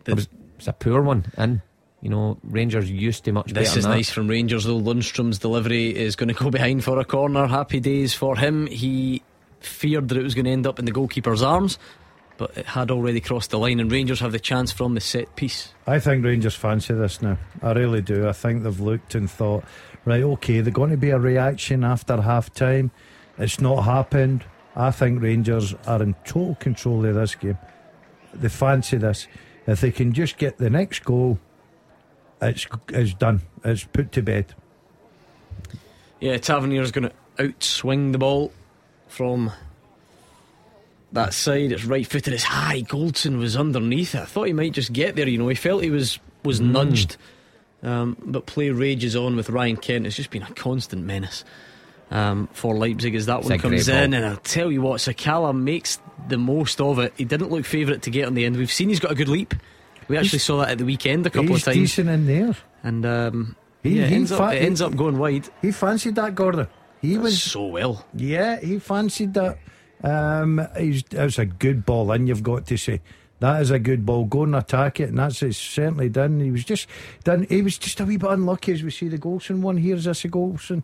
The- 0.04 0.12
It 0.12 0.14
was, 0.14 0.24
it 0.24 0.30
was 0.58 0.68
a 0.68 0.72
poor 0.72 1.02
one, 1.02 1.26
and 1.36 1.60
you 2.00 2.08
know 2.10 2.38
Rangers 2.42 2.90
used 2.90 3.24
to 3.24 3.32
much 3.32 3.46
better. 3.48 3.60
This 3.60 3.68
better 3.70 3.78
is 3.78 3.84
than 3.84 3.90
that. 3.92 3.96
nice 3.98 4.10
from 4.10 4.28
Rangers 4.28 4.64
though. 4.64 4.78
Lundstram's 4.80 5.38
delivery 5.38 5.94
is 5.96 6.16
going 6.16 6.28
to 6.28 6.34
go 6.34 6.50
behind 6.58 6.82
for 6.84 6.98
a 6.98 7.04
corner. 7.04 7.46
Happy 7.46 7.80
days 7.80 8.14
for 8.14 8.36
him. 8.36 8.66
He 8.66 9.22
feared 9.60 10.08
that 10.08 10.16
it 10.18 10.22
was 10.22 10.34
going 10.34 10.46
to 10.46 10.50
end 10.50 10.66
up 10.66 10.78
in 10.78 10.86
the 10.86 10.92
goalkeeper's 10.92 11.42
arms, 11.42 11.78
but 12.38 12.56
it 12.56 12.64
had 12.66 12.90
already 12.90 13.20
crossed 13.20 13.50
the 13.50 13.58
line, 13.58 13.78
and 13.78 13.92
Rangers 13.92 14.20
have 14.20 14.32
the 14.32 14.40
chance 14.40 14.72
from 14.72 14.94
the 14.94 15.00
set 15.00 15.36
piece. 15.36 15.74
I 15.86 15.98
think 16.00 16.24
Rangers 16.24 16.54
fancy 16.54 16.94
this 16.94 17.20
now. 17.20 17.36
I 17.62 17.72
really 17.72 18.00
do. 18.00 18.26
I 18.26 18.32
think 18.32 18.62
they've 18.62 18.80
looked 18.80 19.14
and 19.14 19.30
thought, 19.30 19.64
right, 20.06 20.22
okay, 20.22 20.62
they're 20.62 20.72
going 20.72 20.90
to 20.90 20.96
be 20.96 21.10
a 21.10 21.18
reaction 21.18 21.84
after 21.84 22.20
half 22.22 22.52
time. 22.54 22.90
It's 23.38 23.60
not 23.60 23.82
happened. 23.82 24.44
I 24.76 24.90
think 24.90 25.22
Rangers 25.22 25.74
are 25.86 26.02
in 26.02 26.14
total 26.24 26.54
control 26.56 27.04
of 27.04 27.14
this 27.14 27.34
game. 27.34 27.58
They 28.34 28.48
fancy 28.48 28.96
this. 28.98 29.26
If 29.66 29.80
they 29.80 29.90
can 29.90 30.12
just 30.12 30.38
get 30.38 30.58
the 30.58 30.70
next 30.70 31.04
goal, 31.04 31.38
it's, 32.40 32.66
it's 32.88 33.14
done. 33.14 33.42
It's 33.64 33.84
put 33.84 34.12
to 34.12 34.22
bed. 34.22 34.54
Yeah, 36.20 36.36
Tavernier's 36.38 36.92
going 36.92 37.10
to 37.10 37.12
outswing 37.42 38.12
the 38.12 38.18
ball 38.18 38.52
from 39.08 39.50
that 41.12 41.34
side. 41.34 41.72
It's 41.72 41.84
right 41.84 42.06
footed. 42.06 42.32
It's 42.32 42.44
high. 42.44 42.82
Goldson 42.82 43.38
was 43.38 43.56
underneath 43.56 44.14
it. 44.14 44.20
I 44.22 44.24
thought 44.26 44.44
he 44.46 44.52
might 44.52 44.72
just 44.72 44.92
get 44.92 45.16
there. 45.16 45.28
You 45.28 45.38
know, 45.38 45.48
he 45.48 45.54
felt 45.54 45.82
he 45.82 45.90
was 45.90 46.18
was 46.44 46.60
Mm. 46.60 46.70
nudged. 46.70 47.16
Um, 47.82 48.16
but 48.22 48.44
play 48.46 48.70
rages 48.70 49.16
on 49.16 49.36
with 49.36 49.48
Ryan 49.50 49.76
Kent. 49.78 50.06
It's 50.06 50.16
just 50.16 50.30
been 50.30 50.42
a 50.42 50.52
constant 50.52 51.04
menace. 51.04 51.44
Um, 52.10 52.48
for 52.52 52.74
Leipzig 52.76 53.14
as 53.14 53.26
that 53.26 53.38
It's 53.40 53.48
one 53.50 53.58
comes 53.60 53.88
in. 53.88 54.10
ball. 54.10 54.18
And 54.18 54.26
I'll 54.26 54.36
tell 54.38 54.72
you 54.72 54.82
what, 54.82 54.98
Sakala 55.00 55.56
makes 55.56 56.00
the 56.28 56.38
most 56.38 56.80
of 56.80 56.98
it. 56.98 57.12
He 57.16 57.24
didn't 57.24 57.50
look 57.50 57.64
favourite 57.64 58.02
to 58.02 58.10
get 58.10 58.26
on 58.26 58.34
the 58.34 58.44
end. 58.44 58.56
We've 58.56 58.72
seen 58.72 58.88
he's 58.88 58.98
got 58.98 59.12
a 59.12 59.14
good 59.14 59.28
leap. 59.28 59.54
We 60.08 60.16
actually 60.16 60.30
He's- 60.30 60.42
saw 60.42 60.56
that 60.58 60.70
at 60.70 60.78
the 60.78 60.84
weekend 60.84 61.24
a 61.26 61.30
couple 61.30 61.54
of 61.54 61.62
times. 61.62 61.76
decent 61.76 62.08
in 62.08 62.26
there. 62.26 62.56
And 62.82 63.06
um, 63.06 63.54
He- 63.84 63.90
yeah, 64.00 64.06
he 64.06 64.16
ends, 64.16 64.32
up, 64.32 64.52
it 64.52 64.56
ends 64.62 64.82
up 64.82 64.96
going 64.96 65.18
wide. 65.18 65.48
He 65.62 65.70
fancied 65.70 66.16
that, 66.16 66.34
Gordon. 66.34 66.66
He 67.00 67.16
was, 67.16 67.40
so 67.40 67.66
well. 67.66 68.04
yeah, 68.14 68.58
he 68.60 68.80
fancied 68.80 69.34
that. 69.34 69.58
Um, 70.02 70.66
he's, 70.76 71.04
that's 71.04 71.38
a 71.38 71.46
good 71.46 71.86
ball 71.86 72.10
and 72.10 72.26
you've 72.26 72.42
got 72.42 72.66
to 72.66 72.76
say. 72.76 73.00
That 73.38 73.62
is 73.62 73.70
a 73.70 73.78
good 73.78 74.04
ball. 74.04 74.24
Go 74.24 74.42
and 74.42 74.54
attack 74.56 75.00
it, 75.00 75.08
and 75.10 75.18
that's 75.18 75.42
it's 75.42 75.56
certainly 75.56 76.08
done. 76.10 76.40
He 76.40 76.50
was 76.50 76.62
just 76.64 76.86
done. 77.24 77.46
He 77.48 77.62
was 77.62 77.78
just 77.78 77.98
a 78.00 78.04
wee 78.04 78.18
bit 78.18 78.28
unlucky 78.30 78.72
as 78.72 78.82
we 78.82 78.90
see 78.90 79.08
the 79.08 79.16
Goldson 79.16 79.60
one. 79.60 79.78
Here's 79.78 80.04
this 80.04 80.24
a 80.26 80.28
Goldson. 80.28 80.82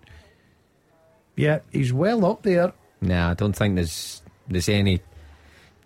Yeah, 1.36 1.60
he's 1.70 1.92
well 1.92 2.24
up 2.26 2.42
there. 2.42 2.72
Nah, 3.00 3.30
I 3.30 3.34
don't 3.34 3.54
think 3.54 3.74
there's 3.76 4.22
there's 4.48 4.68
any 4.68 5.00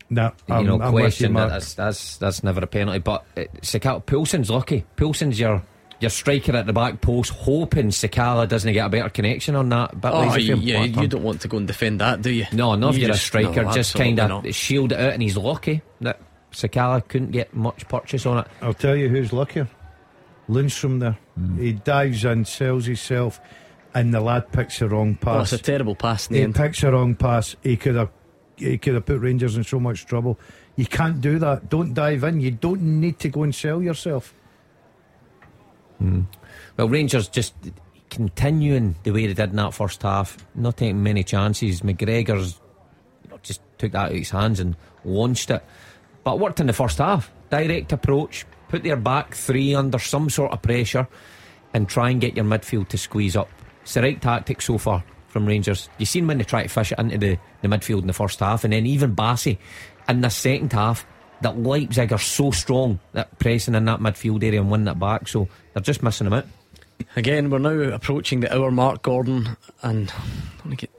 No, 0.09 0.32
you 0.48 0.62
know 0.62 0.81
I'm 0.81 0.93
with 0.93 1.02
you, 1.20 1.28
question 1.28 1.35
that 1.35 1.48
that's 1.48 1.74
that's 1.74 2.16
that's 2.18 2.43
never 2.44 2.60
a 2.60 2.66
penalty. 2.66 3.01
But 3.01 3.24
uh, 3.36 3.43
Sakala 3.62 4.05
Poulsen's 4.06 4.48
lucky. 4.51 4.85
Poulsen's 4.97 5.39
your 5.40 5.62
your 5.98 6.10
striker 6.10 6.56
at 6.56 6.66
the 6.66 6.72
back 6.72 7.01
post, 7.01 7.31
hoping 7.31 7.89
Sakala 7.89 8.48
doesn't 8.48 8.72
get 8.72 8.86
a 8.86 8.89
better 8.89 9.10
connection 9.10 9.55
on 9.56 9.68
that. 9.70 10.01
But 10.01 10.14
Oh, 10.14 10.35
you, 10.36 10.56
yeah, 10.56 10.85
you 10.85 11.06
don't 11.09 11.22
want 11.22 11.43
to 11.43 11.48
go 11.48 11.59
and 11.59 11.66
defend 11.66 12.01
that, 12.01 12.22
do 12.22 12.31
you? 12.31 12.47
No, 12.52 12.74
not 12.74 12.90
if 12.90 12.97
You 12.97 13.01
you're 13.02 13.10
just- 13.10 13.24
a 13.24 13.27
striker. 13.27 13.64
no, 13.64 13.72
just 13.72 13.94
kind 13.94 14.18
of 14.18 14.55
shield 14.55 14.93
it 14.93 14.98
out, 15.01 15.12
and 15.12 15.22
he's 15.22 15.36
lucky 15.36 15.82
that 16.01 16.18
Sakala 16.52 17.06
couldn't 17.06 17.32
get 17.32 17.55
much 17.55 17.86
purchase 17.89 18.24
on 18.24 18.39
it. 18.39 18.47
I'll 18.62 18.72
tell 18.72 18.97
you 18.97 19.09
who's 19.10 19.32
luckier. 19.32 19.68
Lundstram 20.48 21.01
there. 21.01 21.18
Hmm. 21.36 21.59
He 21.59 21.72
dives 21.74 22.24
in, 22.24 22.44
sells 22.44 22.86
himself, 22.86 23.39
and 23.95 24.12
the 24.15 24.21
lad 24.21 24.53
picks 24.53 24.79
the 24.79 24.89
wrong 24.89 25.19
Oh, 25.21 25.25
pass. 25.25 25.53
it's 25.53 25.61
a 25.61 25.65
terrible 25.65 25.95
pass 25.95 26.29
he 26.29 26.43
end. 26.43 26.55
picks 26.55 26.81
the 26.81 26.93
wrong 26.93 27.15
pass. 27.15 27.57
He 27.62 27.77
could 27.77 27.97
have 27.97 28.11
he 28.57 28.77
could 28.79 28.95
have 28.95 29.07
put 29.07 29.21
Rangers 29.21 29.57
in 29.57 29.65
so 29.65 29.81
much 29.81 30.07
trouble. 30.07 30.39
You 30.77 30.87
can't 30.87 31.21
do 31.21 31.39
that. 31.39 31.69
Don't 31.71 31.95
dive 31.95 32.23
in. 32.25 32.41
You 32.41 32.51
don't 32.51 32.83
need 33.01 33.19
to 33.21 33.29
go 33.29 33.43
and 33.43 33.55
sell 33.55 33.83
yourself. 33.83 34.35
Hmm. 35.99 36.23
Well, 36.77 36.89
Rangers 36.89 37.29
just 37.29 37.55
continuing 38.11 38.97
the 39.03 39.12
way 39.12 39.27
they 39.27 39.35
did 39.35 39.51
in 39.51 39.57
that 39.57 39.75
first 39.75 40.03
half, 40.03 40.37
not 40.55 40.77
taking 40.77 41.03
many 41.03 41.23
chances. 41.25 41.81
McGregor's 41.83 42.61
you 43.25 43.31
know, 43.31 43.39
just 43.43 43.61
took 43.79 43.93
that 43.93 43.99
out 44.07 44.11
of 44.11 44.17
his 44.17 44.31
hands 44.31 44.61
and 44.61 44.77
launched 45.05 45.51
it. 45.51 45.65
But 46.25 46.35
it 46.35 46.41
worked 46.41 46.61
in 46.61 46.67
the 46.67 46.73
first 46.73 46.99
half. 46.99 47.31
Direct 47.51 47.93
approach, 47.93 48.47
put 48.69 48.83
their 48.83 48.97
back 48.97 49.35
three 49.35 49.75
under 49.75 49.99
some 49.99 50.29
sort 50.31 50.53
of 50.53 50.62
pressure, 50.62 51.09
and 51.75 51.89
try 51.89 52.11
and 52.11 52.21
get 52.21 52.37
your 52.37 52.45
midfield 52.45 52.89
to 52.89 52.99
squeeze 52.99 53.37
up. 53.37 53.49
It's 53.82 53.94
the 53.94 54.02
right 54.02 54.20
tactic 54.20 54.62
so 54.62 54.78
far 54.78 55.05
from 55.28 55.47
Rangers. 55.47 55.89
You've 55.98 56.09
seen 56.09 56.27
when 56.27 56.39
they 56.39 56.44
try 56.44 56.65
to 56.65 56.69
fish 56.69 56.93
it 56.93 56.98
into 56.98 57.19
the, 57.19 57.39
the 57.62 57.69
midfield 57.69 58.01
in 58.01 58.07
the 58.07 58.12
first 58.12 58.40
half, 58.40 58.65
and 58.65 58.73
then 58.73 58.86
even 58.86 59.15
Bassey 59.15 59.59
in 60.09 60.20
the 60.20 60.31
second 60.31 60.73
half. 60.73 61.07
That 61.43 61.59
Leipzig 61.59 62.12
are 62.12 62.19
so 62.19 62.51
strong 62.51 63.01
that 63.15 63.39
pressing 63.39 63.74
in 63.74 63.86
that 63.86 64.01
midfield 64.01 64.44
area 64.44 64.61
and 64.61 64.70
winning 64.70 64.89
it 64.89 64.98
back, 64.98 65.27
so 65.27 65.48
they're 65.73 65.82
just 65.82 66.02
missing 66.02 66.27
them 66.27 66.35
out. 66.35 66.44
Again, 67.16 67.48
we're 67.48 67.59
now 67.59 67.94
approaching 67.94 68.40
the 68.40 68.55
hour 68.55 68.70
mark, 68.70 69.01
Gordon, 69.01 69.57
and 69.82 70.11
I 70.11 70.19
don't 70.59 70.66
want 70.66 70.78
to 70.78 70.86
get 70.86 70.90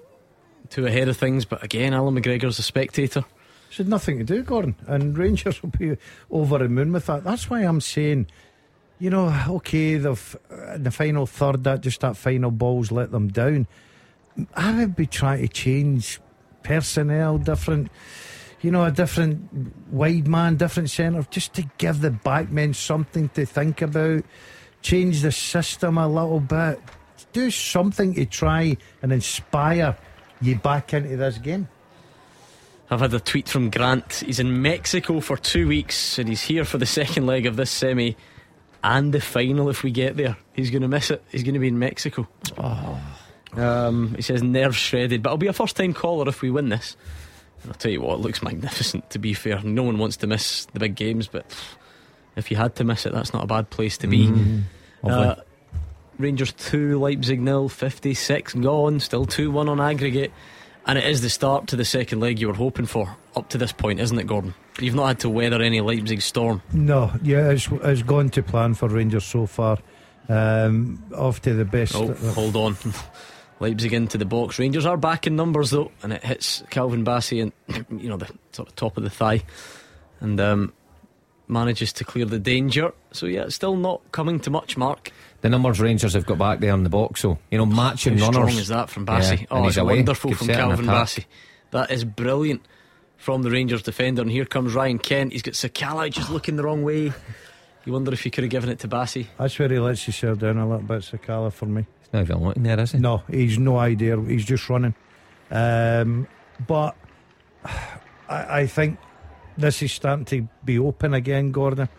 too 0.71 0.87
ahead 0.87 1.09
of 1.09 1.17
things, 1.17 1.45
but 1.45 1.63
again, 1.63 1.93
Allan 1.93 2.15
McGregor's 2.15 2.57
a 2.57 2.63
spectator. 2.63 3.23
It's 3.67 3.77
had 3.77 3.87
nothing 3.87 4.17
to 4.17 4.23
do, 4.23 4.41
Gordon. 4.41 4.75
And 4.87 5.15
Rangers 5.15 5.61
will 5.61 5.69
be 5.69 5.95
over 6.31 6.57
the 6.57 6.67
moon 6.67 6.91
with 6.91 7.05
that. 7.05 7.23
That's 7.23 7.49
why 7.49 7.61
I'm 7.61 7.79
saying, 7.79 8.25
you 9.01 9.09
know, 9.09 9.35
okay, 9.49 9.97
they've 9.97 10.37
in 10.51 10.57
uh, 10.59 10.77
the 10.77 10.91
final 10.91 11.25
third, 11.25 11.63
that 11.63 11.81
just 11.81 12.01
that 12.01 12.15
final 12.15 12.51
ball's 12.51 12.91
let 12.91 13.11
them 13.11 13.29
down. 13.29 13.65
I 14.53 14.75
would 14.77 14.95
be 14.95 15.07
trying 15.07 15.41
to 15.41 15.47
change 15.47 16.21
personnel, 16.61 17.39
different, 17.39 17.89
you 18.61 18.69
know, 18.69 18.85
a 18.85 18.91
different 18.91 19.91
wide 19.91 20.27
man, 20.27 20.55
different 20.55 20.91
centre, 20.91 21.25
just 21.31 21.55
to 21.55 21.63
give 21.79 22.01
the 22.01 22.11
backmen 22.11 22.75
something 22.75 23.29
to 23.29 23.43
think 23.43 23.81
about. 23.81 24.23
Change 24.83 25.23
the 25.23 25.31
system 25.31 25.97
a 25.97 26.07
little 26.07 26.39
bit. 26.39 26.79
Do 27.33 27.49
something 27.49 28.13
to 28.13 28.27
try 28.27 28.77
and 29.01 29.11
inspire 29.11 29.97
you 30.41 30.57
back 30.57 30.93
into 30.93 31.17
this 31.17 31.39
game. 31.39 31.67
I've 32.91 32.99
had 32.99 33.15
a 33.15 33.19
tweet 33.19 33.49
from 33.49 33.71
Grant. 33.71 34.21
He's 34.23 34.39
in 34.39 34.61
Mexico 34.61 35.21
for 35.21 35.37
two 35.37 35.67
weeks 35.67 36.19
and 36.19 36.29
he's 36.29 36.43
here 36.43 36.65
for 36.65 36.77
the 36.77 36.85
second 36.85 37.25
leg 37.25 37.47
of 37.47 37.55
this 37.55 37.71
semi 37.71 38.15
and 38.83 39.13
the 39.13 39.21
final 39.21 39.69
if 39.69 39.83
we 39.83 39.91
get 39.91 40.17
there. 40.17 40.37
He's 40.53 40.69
going 40.69 40.81
to 40.81 40.87
miss 40.87 41.11
it. 41.11 41.23
He's 41.31 41.43
going 41.43 41.53
to 41.53 41.59
be 41.59 41.67
in 41.67 41.79
Mexico. 41.79 42.27
Um, 43.53 44.15
he 44.15 44.21
says 44.21 44.41
nerves 44.41 44.77
shredded, 44.77 45.21
but 45.23 45.29
I'll 45.29 45.37
be 45.37 45.47
a 45.47 45.53
first 45.53 45.75
time 45.75 45.93
caller 45.93 46.27
if 46.29 46.41
we 46.41 46.49
win 46.49 46.69
this. 46.69 46.95
And 47.63 47.71
I'll 47.71 47.77
tell 47.77 47.91
you 47.91 48.01
what, 48.01 48.15
it 48.15 48.21
looks 48.21 48.41
magnificent 48.41 49.09
to 49.11 49.19
be 49.19 49.33
fair. 49.33 49.61
No 49.61 49.83
one 49.83 49.97
wants 49.97 50.17
to 50.17 50.27
miss 50.27 50.65
the 50.73 50.79
big 50.79 50.95
games, 50.95 51.27
but 51.27 51.45
if 52.35 52.49
you 52.49 52.57
had 52.57 52.75
to 52.77 52.83
miss 52.83 53.05
it, 53.05 53.13
that's 53.13 53.33
not 53.33 53.43
a 53.43 53.47
bad 53.47 53.69
place 53.69 53.97
to 53.99 54.07
be. 54.07 54.27
Uh, 55.03 55.35
Rangers 56.17 56.53
2, 56.53 56.99
Leipzig 56.99 57.41
nil, 57.41 57.67
56 57.69 58.53
gone, 58.55 58.99
still 58.99 59.25
2 59.25 59.51
1 59.51 59.69
on 59.69 59.79
aggregate. 59.81 60.31
And 60.85 60.97
it 60.97 61.05
is 61.05 61.21
the 61.21 61.29
start 61.29 61.67
to 61.67 61.75
the 61.75 61.85
second 61.85 62.19
leg 62.19 62.39
you 62.39 62.47
were 62.47 62.53
hoping 62.53 62.85
for 62.87 63.15
up 63.35 63.49
to 63.49 63.57
this 63.57 63.71
point, 63.71 63.99
isn't 63.99 64.17
it, 64.17 64.25
Gordon? 64.25 64.55
You've 64.79 64.95
not 64.95 65.07
had 65.07 65.19
to 65.19 65.29
weather 65.29 65.61
any 65.61 65.79
Leipzig 65.79 66.21
storm. 66.21 66.61
No, 66.73 67.11
yeah, 67.21 67.49
it's, 67.51 67.67
it's 67.71 68.01
gone 68.01 68.29
to 68.31 68.41
plan 68.41 68.73
for 68.73 68.89
Rangers 68.89 69.25
so 69.25 69.45
far. 69.45 69.77
Um, 70.27 71.03
off 71.15 71.41
to 71.43 71.53
the 71.53 71.65
best. 71.65 71.95
Oh, 71.95 72.13
hold 72.13 72.55
on. 72.55 72.77
Leipzig 73.59 73.93
into 73.93 74.17
the 74.17 74.25
box. 74.25 74.57
Rangers 74.57 74.85
are 74.87 74.97
back 74.97 75.27
in 75.27 75.35
numbers 75.35 75.69
though, 75.69 75.91
and 76.01 76.11
it 76.13 76.23
hits 76.23 76.63
Calvin 76.71 77.05
Bassey 77.05 77.41
and 77.41 77.85
you 78.01 78.09
know 78.09 78.17
the 78.17 78.27
sort 78.51 78.69
of 78.69 78.75
top 78.75 78.97
of 78.97 79.03
the 79.03 79.09
thigh, 79.09 79.43
and 80.19 80.39
um, 80.41 80.73
manages 81.51 81.93
to 81.93 82.03
clear 82.03 82.25
the 82.25 82.39
danger. 82.39 82.93
So 83.11 83.25
yeah, 83.27 83.41
it's 83.43 83.55
still 83.55 83.75
not 83.75 84.01
coming 84.11 84.39
to 84.41 84.49
much. 84.49 84.77
Mark, 84.77 85.11
The 85.41 85.49
numbers 85.49 85.79
Rangers 85.79 86.13
have 86.13 86.25
got 86.25 86.37
back 86.37 86.59
there 86.59 86.73
in 86.73 86.83
the 86.83 86.89
box, 86.89 87.21
so 87.21 87.37
you 87.51 87.57
know, 87.57 87.65
matching 87.65 88.17
how 88.17 88.25
runners. 88.29 88.35
strong 88.35 88.61
is 88.61 88.67
that 88.69 88.89
from 88.89 89.05
Bassey? 89.05 89.41
Yeah, 89.41 89.45
oh, 89.51 89.67
it's 89.67 89.77
away. 89.77 89.95
wonderful 89.97 90.31
Could 90.31 90.37
from 90.39 90.47
Calvin 90.47 90.89
attack. 90.89 91.07
Bassey. 91.07 91.25
That 91.71 91.91
is 91.91 92.03
brilliant 92.03 92.65
from 93.17 93.43
the 93.43 93.51
Rangers 93.51 93.83
defender. 93.83 94.21
And 94.21 94.31
here 94.31 94.45
comes 94.45 94.73
Ryan 94.73 94.97
Kent. 94.99 95.33
He's 95.33 95.41
got 95.43 95.53
Sakala 95.53 96.09
just 96.11 96.29
looking 96.31 96.55
the 96.55 96.63
wrong 96.63 96.83
way. 96.83 97.11
You 97.85 97.93
wonder 97.93 98.13
if 98.13 98.21
he 98.23 98.29
could 98.29 98.43
have 98.43 98.51
given 98.51 98.69
it 98.69 98.79
to 98.79 98.87
Bassey. 98.87 99.27
That's 99.39 99.57
where 99.57 99.69
he 99.69 99.79
lets 99.79 100.01
you 100.07 100.13
himself 100.13 100.39
down 100.39 100.57
a 100.57 100.67
little 100.69 100.85
bit, 100.85 101.01
Sakala, 101.01 101.51
for 101.51 101.65
me. 101.65 101.85
He's 102.01 102.13
not 102.13 102.21
even 102.23 102.43
looking 102.43 102.63
there, 102.63 102.79
is 102.79 102.91
he? 102.91 102.99
No, 102.99 103.23
he's 103.29 103.57
no 103.57 103.77
idea. 103.77 104.19
He's 104.21 104.45
just 104.45 104.69
running. 104.69 104.93
Um, 105.49 106.27
but 106.67 106.95
I, 108.29 108.61
I 108.61 108.67
think 108.67 108.99
this 109.57 109.81
is 109.81 109.91
starting 109.91 110.25
to 110.25 110.47
be 110.63 110.79
open 110.79 111.13
again, 111.13 111.51
Gordon. 111.51 111.89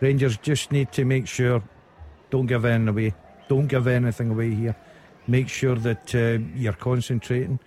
Rangers 0.00 0.38
just 0.38 0.72
need 0.72 0.92
to 0.92 1.04
make 1.04 1.26
sure 1.26 1.62
don't 2.30 2.46
give 2.46 2.64
anything 2.64 2.88
away. 2.88 3.14
Don't 3.48 3.66
give 3.66 3.86
anything 3.86 4.30
away 4.30 4.54
here. 4.54 4.76
Make 5.26 5.48
sure 5.48 5.74
that 5.76 6.14
uh, 6.14 6.42
you're 6.54 6.72
concentrating. 6.72 7.58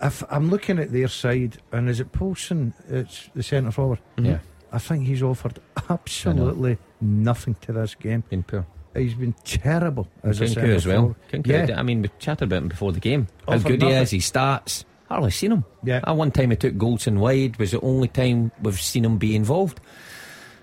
If 0.00 0.22
I'm 0.30 0.50
looking 0.50 0.78
at 0.78 0.92
their 0.92 1.08
side, 1.08 1.58
and 1.72 1.88
is 1.88 2.00
it 2.00 2.12
Poulsen? 2.12 2.72
It's 2.88 3.28
the 3.34 3.42
centre 3.42 3.70
forward. 3.70 4.00
Yeah, 4.18 4.38
I 4.72 4.78
think 4.78 5.06
he's 5.06 5.22
offered 5.22 5.58
absolutely 5.88 6.78
nothing 7.00 7.54
to 7.62 7.72
this 7.72 7.94
game. 7.94 8.22
been 8.28 8.42
poor. 8.42 8.66
He's 8.94 9.14
been 9.14 9.34
terrible 9.44 10.08
as 10.22 10.40
a 10.40 10.44
Nkunku 10.44 10.54
centre 10.54 10.74
as 10.74 10.86
well. 10.86 11.16
forward. 11.30 11.46
Yeah. 11.46 11.74
I 11.78 11.82
mean, 11.82 12.02
we 12.02 12.10
chatted 12.18 12.44
about 12.44 12.62
him 12.62 12.68
before 12.68 12.92
the 12.92 13.00
game. 13.00 13.26
How 13.46 13.58
for 13.58 13.68
good 13.68 13.82
he 13.82 13.88
nothing. 13.88 14.02
is, 14.02 14.10
his 14.10 14.30
stats. 14.30 14.84
Hardly 15.08 15.30
seen 15.30 15.52
him. 15.52 15.64
Yeah. 15.84 16.00
That 16.00 16.16
one 16.16 16.30
time 16.32 16.50
he 16.50 16.56
took 16.56 16.76
goals 16.76 17.04
Goldson 17.04 17.18
wide 17.18 17.56
was 17.58 17.70
the 17.70 17.80
only 17.80 18.08
time 18.08 18.50
we've 18.60 18.80
seen 18.80 19.04
him 19.04 19.18
be 19.18 19.36
involved. 19.36 19.80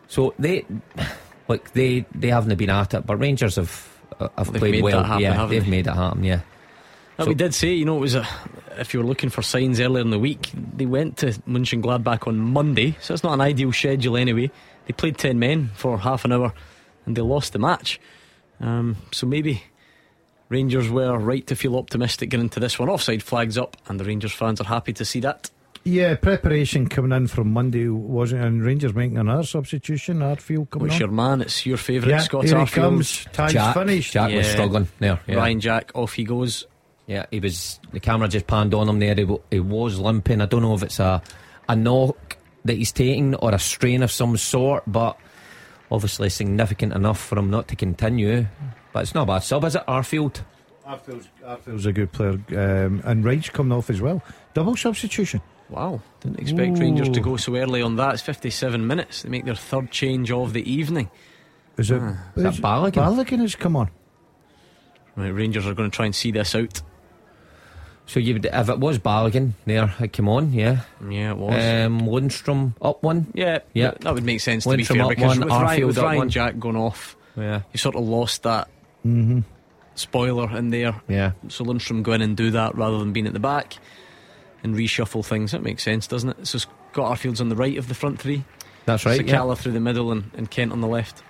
So 0.07 0.34
they, 0.38 0.65
like 1.48 1.72
they, 1.74 2.06
they 2.14 2.28
haven't 2.30 2.56
been 2.57 2.70
at 2.70 2.94
it, 2.94 3.06
but 3.06 3.18
Rangers 3.18 3.56
have 3.56 3.90
uh, 4.20 4.28
have 4.38 4.52
They've 4.52 4.60
played 4.60 4.72
made 4.72 4.84
well. 4.84 5.02
that 5.02 5.07
happen, 5.07 5.22
yeah, 5.24 5.45
they've 5.45 5.64
they? 5.64 5.70
made 5.72 5.88
it 5.88 5.94
happen. 5.94 6.24
Yeah, 6.24 6.41
Now, 7.18 7.26
So- 7.26 7.30
we 7.30 7.36
did 7.36 7.53
say, 7.53 7.74
you 7.74 7.86
know, 7.86 7.98
it 7.98 8.02
was 8.02 8.15
a. 8.15 8.28
If 8.78 8.94
you 8.94 8.99
were 9.02 9.06
looking 9.06 9.30
for 9.30 9.41
signs 9.44 9.80
earlier 9.80 10.02
in 10.02 10.10
the 10.10 10.18
week, 10.20 10.49
they 10.76 10.88
went 10.88 11.18
to 11.18 11.28
Mönchengladbach 11.48 12.28
on 12.28 12.40
Monday, 12.40 12.98
so 12.99 13.14
it's 13.14 13.24
not 13.24 13.34
an 13.34 13.41
ideal 13.41 13.72
schedule 13.72 14.18
anyway. 14.18 14.49
They 14.88 14.94
played 14.94 15.18
10 15.20 15.38
men 15.40 15.70
for 15.76 15.98
half 15.99 16.26
an 16.26 16.32
hour 16.32 16.53
and 17.06 17.15
they 17.15 17.22
lost 17.22 17.53
the 17.53 17.60
match. 17.60 17.99
Um, 18.60 18.98
so 19.11 19.28
maybe 19.28 19.61
Rangers 20.49 20.90
were 20.90 21.18
right 21.18 21.45
to 21.48 21.56
feel 21.56 21.78
optimistic 21.78 22.30
going 22.30 22.44
into 22.44 22.60
this 22.60 22.78
one. 22.78 22.90
Offside 22.90 23.24
flags 23.24 23.57
up, 23.57 23.78
and 23.88 23.99
the 23.99 24.03
Rangers 24.03 24.34
fans 24.34 24.61
are 24.61 24.65
happy 24.65 24.94
to 24.94 25.06
see 25.06 25.20
that. 25.22 25.49
Yeah, 25.86 26.15
preparation 26.15 26.88
coming 26.88 27.11
in 27.11 27.28
from 27.28 27.52
Monday 27.52 27.90
wasn't, 27.90 28.44
and 28.45 28.64
Rangers 28.64 28.94
making 28.94 29.18
another 29.18 29.44
substitution. 29.44 30.20
Arfield 30.20 30.70
coming 30.70 30.88
What's 30.88 30.94
on. 30.95 30.99
your 30.99 31.11
man? 31.11 31.41
It's 31.41 31.65
your 31.65 31.76
favourite, 31.78 32.11
yeah, 32.11 32.20
Scott 32.20 32.45
here 32.45 32.57
he 32.57 32.64
Arfield. 32.64 32.72
comes. 32.74 33.26
Time's 33.34 33.53
Jack, 33.53 33.74
finished. 33.74 34.14
Jack 34.14 34.32
was 34.32 34.48
struggling 34.48 34.88
there. 34.99 35.20
Yeah. 35.28 35.36
Ryan 35.36 35.60
Jack, 35.60 35.91
off 35.95 36.14
he 36.14 36.24
goes. 36.24 36.68
Yeah, 37.07 37.26
he 37.32 37.41
was. 37.41 37.82
The 37.91 37.99
camera 37.99 38.30
just 38.30 38.48
panned 38.48 38.74
on 38.74 38.88
him 38.88 38.99
there. 38.99 39.14
He, 39.15 39.28
he 39.52 39.60
was 39.60 39.99
limping. 39.99 40.40
I 40.40 40.45
don't 40.45 40.61
know 40.61 40.74
if 40.74 40.84
it's 40.84 40.99
a 41.02 41.22
a 41.68 41.76
knock 41.76 42.38
that 42.64 42.78
he's 42.78 42.94
taking 42.94 43.36
or 43.36 43.53
a 43.53 43.60
strain 43.60 44.03
of 44.03 44.11
some 44.11 44.38
sort, 44.38 44.84
but 44.88 45.18
obviously 45.91 46.30
significant 46.30 46.94
enough 46.94 47.20
for 47.20 47.38
him 47.38 47.49
not 47.49 47.68
to 47.68 47.76
continue. 47.76 48.45
But 48.94 49.03
it's 49.03 49.14
not 49.15 49.24
a 49.24 49.26
bad 49.26 49.40
sub, 49.40 49.64
is 49.65 49.76
it? 49.76 49.84
Arfield. 49.88 50.41
Arfield's, 50.88 51.28
Arfield's 51.45 51.86
a 51.86 51.94
good 51.94 52.11
player, 52.11 52.38
um, 52.86 53.02
and 53.06 53.24
Wright's 53.26 53.49
coming 53.49 53.72
off 53.78 53.90
as 53.90 54.02
well. 54.02 54.22
Double 54.53 54.76
substitution. 54.76 55.41
Wow, 55.70 56.02
didn't 56.20 56.40
expect 56.40 56.78
Rangers 56.78 57.10
to 57.10 57.20
go 57.22 57.38
so 57.38 57.56
early 57.56 57.82
on 57.82 57.95
that. 57.95 58.14
It's 58.14 58.22
57 58.22 58.86
minutes. 58.86 59.24
They 59.24 59.30
make 59.30 59.45
their 59.45 59.56
third 59.56 59.90
change 59.91 60.30
of 60.30 60.53
the 60.53 60.70
evening. 60.72 61.10
Is 61.78 61.90
it? 61.90 61.99
Ah, 62.03 62.18
Is 62.36 62.44
that 62.44 62.53
Balogun? 62.56 62.91
Balogun 62.91 63.40
has 63.40 63.56
come 63.56 63.76
on. 63.76 63.90
Right, 65.15 65.30
Rangers 65.30 65.65
are 65.65 65.74
going 65.74 65.90
to 65.90 65.95
try 65.95 66.06
and 66.06 66.14
see 66.14 66.32
this 66.32 66.53
out. 66.53 66.82
So 68.06 68.20
you 68.20 68.34
would, 68.34 68.45
if 68.45 68.70
it 68.70 68.80
was 68.80 68.99
Balogun 68.99 69.53
there, 69.65 69.91
it 70.02 70.11
came 70.11 70.28
on, 70.28 70.52
yeah. 70.52 70.82
Yeah, 71.10 71.32
it 71.32 71.38
was. 71.38 71.53
Um, 71.53 72.02
Lundstram 72.02 72.74
up 72.82 73.02
one. 73.02 73.28
yeah, 73.34 73.60
yeah. 73.74 73.91
that- 73.91 74.02
that 74.02 74.14
would 74.14 74.26
make 74.26 74.41
sense 74.41 74.65
to 74.65 74.76
be 74.76 74.84
fair 74.84 75.02
up 75.03 75.10
because 75.10 75.40
one, 75.40 75.48
with 75.48 75.49
Ryan, 75.49 75.80
Arfield 75.82 75.88
with 75.88 75.98
up 75.98 76.03
Ryan 76.03 76.18
one. 76.18 76.30
Jack 76.30 76.60
going 76.60 76.76
off, 76.76 77.15
Yeah, 77.38 77.61
you 77.72 77.78
sort 77.78 77.95
of 77.95 78.03
lost 78.03 78.44
that 78.44 78.68
Mm-hmm. 79.05 79.39
spoiler 79.95 80.55
in 80.57 80.69
there. 80.69 81.01
yeah. 81.07 81.31
So 81.49 81.63
Lundstram 81.65 82.03
go 82.03 82.13
in 82.13 82.21
and 82.21 82.38
do 82.38 82.51
that 82.51 82.75
rather 82.75 82.97
than 82.99 83.13
being 83.13 83.27
at 83.27 83.34
the 83.34 83.39
back 83.39 83.77
and 84.63 84.75
reshuffle 84.75 85.25
things. 85.25 85.51
That 85.51 85.61
makes 85.61 85.84
sense, 85.84 86.07
doesn't 86.07 86.30
it? 86.30 86.47
So 86.47 86.57
Scott 86.57 87.17
Arfield's 87.17 87.41
on 87.41 87.49
the 87.49 87.55
right 87.55 87.77
of 87.77 87.88
the 87.88 87.93
front 87.95 88.19
three. 88.19 88.43
That's 88.85 89.05
right. 89.05 89.25
yeah. 89.25 89.35
Sakala 89.35 89.57
through 89.57 89.73
the 89.73 89.80
middle 89.80 90.11
and, 90.11 90.30
and 90.35 90.49
Kent 90.49 90.71
on 90.71 90.81
the 90.81 90.88
left. 90.88 91.23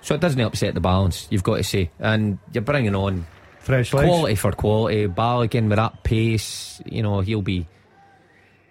So 0.00 0.14
it 0.14 0.20
doesn't 0.20 0.40
upset 0.40 0.74
the 0.74 0.80
balance, 0.80 1.26
you've 1.30 1.42
got 1.42 1.56
to 1.56 1.64
say. 1.64 1.90
And 1.98 2.38
you're 2.52 2.62
bringing 2.62 2.94
on 2.94 3.26
Fresh 3.60 3.92
legs. 3.92 4.08
quality 4.08 4.34
for 4.36 4.52
quality. 4.52 5.06
Balogun 5.08 5.68
with 5.68 5.76
that 5.76 6.04
pace, 6.04 6.80
you 6.86 7.02
know, 7.02 7.20
he'll 7.20 7.42
be 7.42 7.66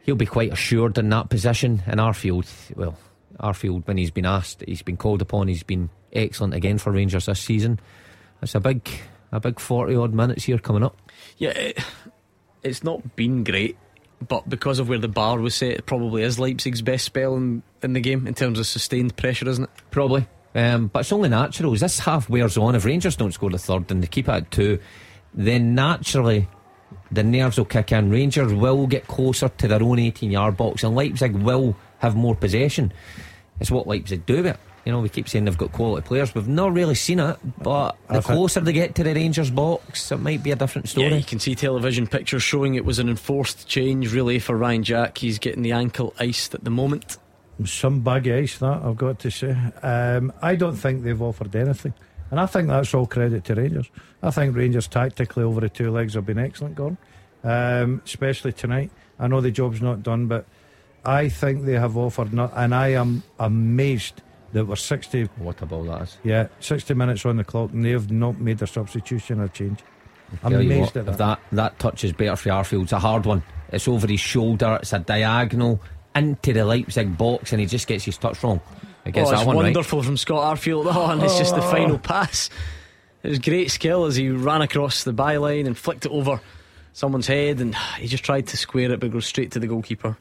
he'll 0.04 0.16
be 0.16 0.26
quite 0.26 0.54
assured 0.54 0.98
in 0.98 1.10
that 1.10 1.30
position. 1.30 1.84
And 1.86 2.00
Arfield, 2.00 2.48
well, 2.76 2.98
Arfield, 3.40 3.86
when 3.88 3.98
he's 3.98 4.12
been 4.12 4.26
asked, 4.26 4.64
he's 4.66 4.82
been 4.82 4.98
called 4.98 5.22
upon, 5.22 5.48
he's 5.50 5.64
been 5.64 5.90
excellent 6.14 6.54
again 6.54 6.78
for 6.78 6.92
Rangers 6.92 7.26
this 7.26 7.42
season. 7.42 7.80
It's 8.42 8.56
a 8.56 8.60
big, 8.60 8.88
a 9.32 9.40
big 9.40 9.60
forty 9.60 9.96
odd 9.96 10.14
minutes 10.14 10.46
here 10.46 10.58
coming 10.58 10.84
up. 10.84 10.98
Yeah, 11.38 11.50
it, 11.50 11.80
it's 12.64 12.84
not 12.84 13.16
been 13.16 13.44
great, 13.44 13.78
but 14.28 14.48
because 14.50 14.80
of 14.80 14.90
where 14.90 15.00
the 15.00 15.08
bar 15.08 15.40
was 15.40 15.56
set, 15.56 15.72
it 15.72 15.86
probably 15.86 16.24
is 16.24 16.40
Leipzig's 16.40 16.82
best 16.82 17.06
spell 17.06 17.36
in, 17.36 17.64
in 17.82 17.94
the 17.94 18.00
game 18.00 18.28
in 18.28 18.34
terms 18.34 18.60
of 18.60 18.68
sustained 18.68 19.16
pressure, 19.18 19.48
isn't 19.48 19.64
it? 19.64 19.70
Probably. 19.92 20.28
Um, 20.56 20.88
but 20.88 21.02
it's 21.02 21.12
only 21.12 21.30
natural. 21.30 21.74
As 21.74 21.82
this 21.82 22.00
half 22.00 22.30
wears 22.30 22.58
on, 22.58 22.76
if 22.76 22.86
Rangers 22.86 23.16
don't 23.16 23.32
score 23.32 23.52
the 23.52 23.60
third 23.60 23.92
and 23.92 24.02
they 24.02 24.08
keep 24.08 24.28
it 24.28 24.32
at 24.32 24.52
two, 24.52 24.80
then 25.34 25.76
naturally 25.76 26.48
the 27.12 27.24
nerves 27.24 27.58
will 27.58 27.66
kick 27.66 27.92
in. 27.92 28.10
Rangers 28.10 28.54
will 28.54 28.88
get 28.88 29.08
closer 29.08 29.50
to 29.50 29.68
their 29.68 29.84
own 29.84 30.00
18 30.00 30.32
yard 30.32 30.58
box 30.58 30.84
and 30.84 30.96
Leipzig 30.96 31.34
will 31.36 31.76
have 32.00 32.16
more 32.16 32.36
possession. 32.36 32.92
It's 33.60 33.72
what 33.72 33.88
Leipzig 33.88 34.26
do 34.26 34.38
with 34.38 34.48
it. 34.48 34.58
You 34.88 34.94
know, 34.94 35.02
we 35.02 35.10
keep 35.10 35.28
saying 35.28 35.44
they've 35.44 35.58
got 35.58 35.74
quality 35.74 36.08
players. 36.08 36.34
We've 36.34 36.48
not 36.48 36.72
really 36.72 36.96
seen 36.96 37.20
it, 37.20 37.36
but 37.62 37.98
the 38.08 38.20
I 38.20 38.22
think- 38.22 38.24
closer 38.24 38.62
they 38.62 38.72
get 38.72 38.96
to 38.96 39.04
the 39.04 39.14
Rangers 39.14 39.52
box, 39.52 40.10
it 40.14 40.22
might 40.22 40.42
be 40.42 40.52
a 40.52 40.56
different 40.56 40.88
story. 40.88 41.10
Yeah, 41.10 41.16
you 41.16 41.26
can 41.26 41.40
see 41.40 41.56
television 41.56 42.08
pictures 42.08 42.42
showing 42.42 42.76
it 42.76 42.86
was 42.86 42.98
an 42.98 43.10
enforced 43.10 43.68
change, 43.68 44.14
really, 44.14 44.40
for 44.40 44.56
Ryan 44.56 44.84
Jack. 44.84 45.18
He's 45.18 45.40
getting 45.40 45.62
the 45.62 45.74
ankle 45.74 46.14
iced 46.22 46.56
at 46.56 46.64
the 46.64 46.70
moment. 46.70 47.18
Some 47.66 48.00
bag 48.00 48.28
of 48.28 48.38
ice, 48.42 48.60
that 48.60 48.82
I've 48.82 48.96
got 48.96 49.20
to 49.20 49.30
say. 49.30 49.58
Um, 49.84 50.32
I 50.42 50.56
don't 50.56 50.78
think 50.78 51.04
they've 51.04 51.22
offered 51.22 51.54
anything. 51.54 51.94
And 52.32 52.40
I 52.40 52.46
think 52.46 52.70
that's 52.70 52.94
all 52.94 53.08
credit 53.08 53.44
to 53.44 53.56
Rangers. 53.56 53.90
I 54.24 54.32
think 54.32 54.56
Rangers 54.56 54.88
tactically 54.88 55.44
over 55.44 55.60
the 55.60 55.68
two 55.68 55.92
legs 55.92 56.14
have 56.14 56.26
been 56.26 56.40
excellent, 56.40 56.76
Gordon. 56.76 56.98
Um, 57.44 58.02
especially 58.06 58.54
tonight. 58.54 58.92
I 59.20 59.28
know 59.28 59.42
the 59.42 59.52
job's 59.52 59.82
not 59.82 60.02
done, 60.02 60.28
but 60.28 60.46
I 61.04 61.28
think 61.28 61.66
they 61.66 61.74
have 61.74 61.98
offered 61.98 62.32
not. 62.32 62.54
And 62.56 62.74
I 62.74 62.94
am 62.94 63.24
amazed 63.38 64.22
that 64.54 64.66
we're 64.66 64.76
60, 64.76 65.24
What 65.38 65.62
a 65.62 65.66
ball 65.66 65.84
that 65.84 66.04
is. 66.04 66.18
yeah, 66.24 66.48
60 66.60 66.94
minutes 66.94 67.26
on 67.26 67.38
the 67.38 67.44
clock 67.44 67.72
and 67.72 67.86
they've 67.86 68.12
not 68.12 68.40
made 68.40 68.62
a 68.62 68.68
substitution 68.68 69.40
or 69.40 69.48
change. 69.50 69.80
I'm 70.44 70.54
amazed 70.54 70.96
what, 70.96 70.98
at 70.98 71.08
if 71.08 71.18
that. 71.18 71.18
that. 71.18 71.40
That 71.52 71.80
touch 71.80 72.04
is 72.04 72.14
better 72.14 72.36
for 72.36 72.50
Arfield. 72.50 72.84
It's 72.84 72.92
a 72.92 73.00
hard 73.00 73.26
one. 73.26 73.44
It's 73.72 73.88
over 73.88 74.08
his 74.08 74.20
shoulder. 74.20 74.80
It's 74.82 74.94
a 74.94 75.00
diagonal 75.00 75.82
into 76.16 76.54
the 76.54 76.66
Leipzig 76.66 77.18
box, 77.18 77.52
and 77.52 77.62
he 77.62 77.68
just 77.68 77.88
gets 77.88 78.04
his 78.04 78.18
touch 78.18 78.44
wrong. 78.44 78.60
I 79.06 79.12
guess 79.12 79.28
oh, 79.28 79.32
that 79.32 79.38
it's 79.38 79.46
one 79.46 79.56
right. 79.58 79.64
wonderful 79.64 80.04
from 80.04 80.18
Scott 80.18 80.58
Arfield. 80.58 80.86
Oh, 80.94 81.12
and 81.12 81.22
it's 81.24 81.38
just 81.38 81.56
the 81.56 81.64
oh. 81.64 81.72
final 81.72 81.98
pass. 81.98 82.50
It 83.24 83.30
was 83.30 83.40
great 83.40 83.72
skill 83.72 84.06
as 84.06 84.16
he 84.16 84.30
ran 84.30 84.62
across 84.62 85.04
the 85.04 85.14
byline 85.14 85.66
and 85.66 85.78
flicked 85.78 86.06
it 86.06 86.12
over 86.12 86.42
someone's 86.94 87.28
head, 87.28 87.60
and 87.60 87.76
he 88.00 88.08
just 88.08 88.24
tried 88.24 88.48
to 88.48 88.58
square 88.58 88.92
it, 88.92 89.00
but 89.00 89.12
goes 89.12 89.26
straight 89.26 89.52
to 89.52 89.60
the 89.60 89.68
goalkeeper. 89.68 90.18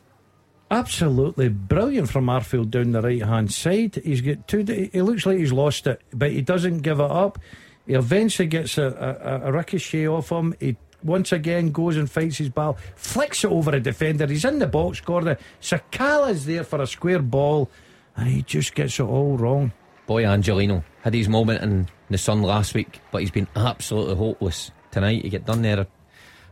Absolutely 0.71 1.49
brilliant 1.49 2.09
from 2.11 2.27
Arfield 2.27 2.71
down 2.71 2.91
the 2.91 3.01
right 3.01 3.23
hand 3.23 3.53
side. 3.53 3.97
He's 3.97 4.21
got 4.21 4.49
two. 4.49 4.65
He 4.93 5.01
looks 5.01 5.25
like 5.25 5.39
he's 5.39 5.53
lost 5.53 5.87
it, 5.87 6.01
but 6.13 6.33
he 6.33 6.43
doesn't 6.43 6.79
give 6.79 6.99
it 6.99 7.11
up. 7.11 7.39
He 7.87 7.95
eventually 7.95 8.49
gets 8.49 8.77
a, 8.77 9.41
a, 9.45 9.49
a 9.49 9.53
ricochet 9.53 10.09
off 10.09 10.31
him. 10.31 10.55
He 10.59 10.77
once 11.05 11.31
again 11.31 11.71
goes 11.71 11.97
and 11.97 12.11
fights 12.11 12.39
his 12.39 12.49
ball, 12.49 12.77
flicks 12.97 13.45
it 13.45 13.51
over 13.51 13.71
a 13.77 13.81
defender. 13.81 14.27
He's 14.27 14.45
in 14.45 14.59
the 14.59 14.67
box, 14.67 15.01
Gordon. 15.01 15.37
Sakala's 15.61 16.47
there 16.47 16.65
for 16.65 16.83
a 16.83 16.87
square 16.87 17.21
ball, 17.21 17.71
and 18.17 18.27
he 18.27 18.43
just 18.43 18.75
gets 18.75 18.99
it 18.99 19.05
all 19.05 19.37
wrong. 19.37 19.73
Boy, 20.07 20.25
Angelino 20.25 20.83
had 21.03 21.15
his 21.15 21.29
moment 21.29 21.63
in 21.63 21.89
the 22.11 22.19
sun 22.19 22.43
last 22.43 22.75
week, 22.75 23.01
but 23.13 23.21
he's 23.21 23.31
been 23.31 23.49
absolutely 23.55 24.17
hopeless 24.17 24.73
tonight. 24.91 25.23
He 25.23 25.29
get 25.29 25.47
done 25.47 25.63
there 25.63 25.87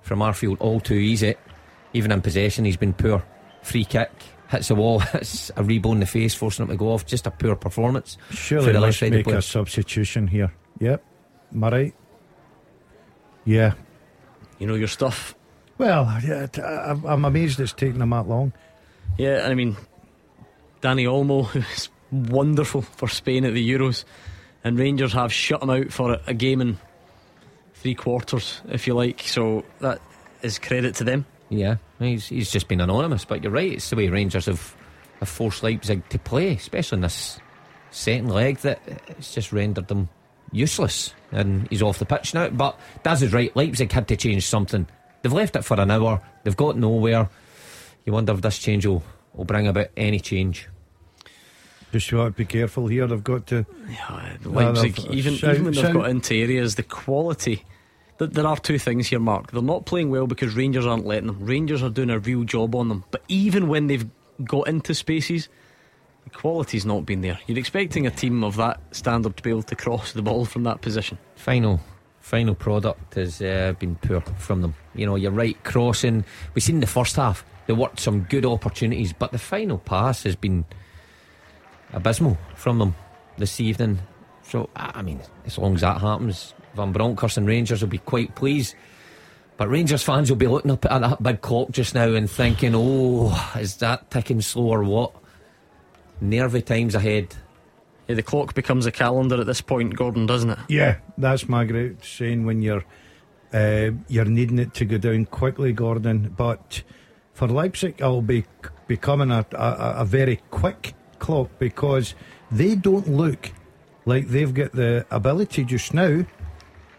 from 0.03 0.21
Arfield 0.21 0.59
all 0.61 0.79
too 0.79 0.95
easy. 0.95 1.35
Even 1.93 2.13
in 2.13 2.21
possession, 2.21 2.65
he's 2.65 2.77
been 2.77 2.93
poor. 2.93 3.25
Free 3.65 3.85
kick 3.85 4.11
hits 4.51 4.69
the 4.69 4.75
wall, 4.77 4.99
hits 5.13 5.51
a 5.57 5.65
rebound 5.65 5.95
in 5.95 6.01
the 6.01 6.07
face, 6.07 6.35
forcing 6.35 6.65
him 6.65 6.71
to 6.71 6.77
go 6.77 6.93
off. 6.93 7.05
Just 7.07 7.27
a 7.27 7.31
poor 7.33 7.57
performance. 7.57 8.17
Surely 8.31 8.67
For 8.67 8.73
the 8.73 8.79
must 8.81 9.03
left-sided 9.03 9.27
make 9.27 9.35
a 9.35 9.43
substitution 9.43 10.29
here. 10.29 10.53
Yep, 10.81 11.03
am 11.55 11.65
I 11.65 11.71
right? 11.71 11.95
Yeah. 13.45 13.75
You 14.59 14.67
know 14.67 14.75
your 14.75 14.89
stuff. 14.89 15.35
Well, 15.79 16.05
yeah, 16.25 16.47
t- 16.47 16.63
I- 16.63 16.93
I'm 16.93 17.25
amazed 17.25 17.59
it's 17.61 17.73
taken 17.73 17.99
them 17.99 18.11
that 18.11 18.29
long. 18.29 18.53
Yeah, 19.19 19.47
I 19.49 19.55
mean, 19.55 19.77
Dani 20.83 21.05
Olmo, 21.07 21.47
who's 21.49 21.89
wonderful 22.13 22.83
for 22.83 23.09
Spain 23.09 23.45
at 23.45 23.55
the 23.55 23.71
Euros, 23.71 24.05
and 24.63 24.79
Rangers 24.79 25.13
have 25.15 25.33
shut 25.33 25.63
him 25.63 25.71
out 25.71 25.93
for 25.93 26.13
a, 26.15 26.21
a 26.29 26.35
game 26.35 26.61
in 26.61 26.79
three 27.75 27.95
quarters, 27.95 28.61
if 28.69 28.87
you 28.87 28.95
like. 28.95 29.21
So 29.23 29.65
that 29.81 30.01
is 30.43 30.59
credit 30.59 30.95
to 30.97 31.05
them. 31.05 31.27
Yeah, 31.51 31.77
he's 31.99 32.27
he's 32.29 32.51
just 32.51 32.69
been 32.69 32.81
anonymous. 32.81 33.25
But 33.25 33.43
you're 33.43 33.53
right, 33.53 33.73
it's 33.73 33.91
the 33.91 33.97
way 33.97 34.09
Rangers 34.09 34.47
have, 34.47 34.75
have 35.21 35.29
forced 35.29 35.63
Leipzig 35.63 36.09
to 36.09 36.19
play, 36.19 36.55
especially 36.55 36.97
in 36.97 37.03
this 37.03 37.39
second 37.91 38.29
leg, 38.31 38.59
that 38.59 38.81
uh, 38.91 38.95
it's 39.09 39.33
just 39.35 39.53
rendered 39.53 39.89
them 39.89 40.09
useless. 40.53 41.15
And 41.33 41.69
he's 41.69 41.83
off 41.83 41.99
the 41.99 42.07
pitch 42.07 42.33
now. 42.35 42.49
But 42.49 42.79
Daz 43.03 43.23
is 43.23 43.33
right, 43.33 43.55
Leipzig 43.57 43.93
had 43.93 44.09
to 44.09 44.17
change 44.17 44.47
something. 44.47 44.87
They've 45.23 45.33
left 45.33 45.57
it 45.57 45.65
for 45.65 45.79
an 45.81 45.91
hour, 45.91 46.21
they've 46.45 46.57
got 46.57 46.77
nowhere. 46.77 47.29
You 48.05 48.13
wonder 48.13 48.33
if 48.35 48.43
this 48.43 48.59
change 48.59 48.85
will, 48.87 49.03
will 49.33 49.45
bring 49.47 49.67
about 49.67 49.89
any 49.97 50.21
change. 50.21 50.69
Just 51.93 52.11
you 52.11 52.19
want 52.19 52.35
to 52.35 52.39
be 52.39 52.45
careful 52.45 52.87
here. 52.89 53.07
They've 53.07 53.23
got 53.23 53.47
to. 53.49 53.65
Yeah, 53.89 54.37
Leipzig, 54.45 54.97
they've- 54.97 55.11
uh, 55.11 55.13
even, 55.15 55.37
sound- 55.37 55.53
even 55.55 55.65
when 55.67 55.75
they've 55.75 55.83
sound- 55.85 55.95
got 55.95 56.11
into 56.11 56.35
areas, 56.35 56.75
the 56.75 56.83
quality. 56.83 57.65
Th- 58.19 58.31
There 58.31 58.47
are 58.47 58.57
two 58.57 58.79
things 58.79 59.09
here, 59.09 59.19
Mark. 59.21 59.51
They're 59.53 59.63
not 59.63 59.87
playing 59.87 60.11
well 60.11 60.27
because 60.27 60.55
Rangers 60.55 60.87
aren't 60.87 61.07
letting 61.07 61.27
them. 61.27 61.45
Rangers 61.45 61.83
are 61.83 61.91
doing 61.91 62.11
a 62.11 62.19
real 62.19 62.45
job 62.45 62.75
on 62.75 62.89
them. 62.89 63.05
But 63.11 63.23
even 63.29 63.69
when 63.69 63.87
they've 63.87 64.07
got 64.45 64.69
into 64.69 64.95
spaces, 64.95 65.49
the 66.25 66.31
quality's 66.31 66.87
not 66.87 67.05
been 67.07 67.21
there. 67.21 67.39
You're 67.47 67.59
expecting 67.59 68.07
a 68.07 68.11
team 68.11 68.43
of 68.45 68.57
that 68.57 68.81
standard 68.93 69.37
to 69.37 69.43
be 69.43 69.51
able 69.51 69.63
to 69.65 69.77
cross 69.77 70.13
the 70.13 70.23
ball 70.23 70.45
from 70.45 70.63
that 70.65 70.81
position. 70.81 71.19
Final 71.37 71.81
final 72.21 72.55
product 72.55 73.15
has 73.17 73.43
uh, 73.43 73.75
been 73.79 73.95
poor 73.97 74.23
from 74.39 74.63
them. 74.63 74.75
You 74.95 75.05
know, 75.05 75.15
you're 75.15 75.31
right, 75.31 75.63
crossing. 75.63 76.25
We've 76.55 76.63
seen 76.63 76.81
the 76.81 76.87
first 76.87 77.17
half, 77.17 77.45
they 77.67 77.75
worked 77.75 78.01
some 78.01 78.21
good 78.23 78.47
opportunities, 78.47 79.13
but 79.13 79.31
the 79.31 79.39
final 79.39 79.77
pass 79.77 80.23
has 80.23 80.35
been 80.35 80.65
abysmal 81.93 82.39
from 82.57 82.79
them 82.79 82.95
this 83.37 83.61
evening. 83.61 83.99
So, 84.43 84.71
I 84.75 85.03
mean, 85.03 85.21
as 85.45 85.59
long 85.59 85.75
as 85.75 85.83
that 85.83 86.01
happens, 86.01 86.55
Van 86.75 86.93
Bronckhorst 86.93 87.37
and 87.37 87.47
Rangers 87.47 87.81
will 87.81 87.89
be 87.89 87.99
quite 87.99 88.35
pleased. 88.35 88.75
But 89.57 89.69
Rangers 89.69 90.03
fans 90.03 90.31
will 90.31 90.37
be 90.37 90.49
looking 90.49 90.73
up 90.73 90.85
at 90.87 91.01
that 91.01 91.23
big 91.23 91.41
clock 91.41 91.71
just 91.71 91.95
now 91.95 92.13
and 92.13 92.29
thinking, 92.29 92.73
oh, 92.75 93.53
is 93.59 93.77
that 93.77 94.11
ticking 94.11 94.41
slow 94.41 94.67
or 94.67 94.85
what? 94.85 95.13
Nervy 96.21 96.63
times 96.63 96.95
ahead. 96.95 97.35
Yeah, 98.09 98.17
the 98.17 98.23
clock 98.23 98.55
becomes 98.55 98.87
a 98.87 98.93
calendar 98.93 99.41
at 99.41 99.47
this 99.47 99.61
point, 99.61 99.97
Gordon, 99.97 100.27
doesn't 100.27 100.51
it? 100.51 100.59
Yeah, 100.69 100.97
that's 101.17 101.49
my 101.49 101.65
great 101.65 102.05
saying 102.05 102.45
when 102.45 102.63
you're 102.63 102.85
uh, 103.53 103.93
you're 104.09 104.25
needing 104.25 104.59
it 104.59 104.75
to 104.75 104.85
go 104.85 104.99
down 104.99 105.27
quickly, 105.27 105.73
Gordon. 105.73 106.35
But 106.37 106.83
for 107.33 107.47
Leipzig, 107.47 107.95
it'll 107.99 108.21
be 108.21 108.45
becoming 108.89 109.31
a, 109.31 109.47
a, 109.53 109.95
a 109.99 110.05
very 110.05 110.41
quick 110.51 110.95
clock 111.19 111.49
because 111.59 112.15
they 112.51 112.75
don't 112.75 113.09
look 113.09 113.53
like 114.05 114.29
they've 114.29 114.53
got 114.53 114.73
the 114.73 115.07
ability 115.11 115.65
just 115.65 115.95
now 115.95 116.25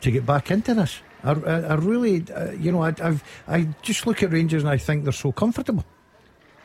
to 0.01 0.11
get 0.11 0.25
back 0.25 0.51
into 0.51 0.73
this. 0.73 0.99
I, 1.23 1.31
I, 1.31 1.59
I 1.61 1.75
really, 1.75 2.23
uh, 2.33 2.51
you 2.51 2.71
know, 2.71 2.83
I, 2.83 2.93
I've 3.01 3.23
I 3.47 3.67
just 3.81 4.05
look 4.05 4.21
at 4.23 4.31
Rangers 4.31 4.63
and 4.63 4.69
I 4.69 4.77
think 4.77 5.03
they're 5.03 5.13
so 5.13 5.31
comfortable. 5.31 5.83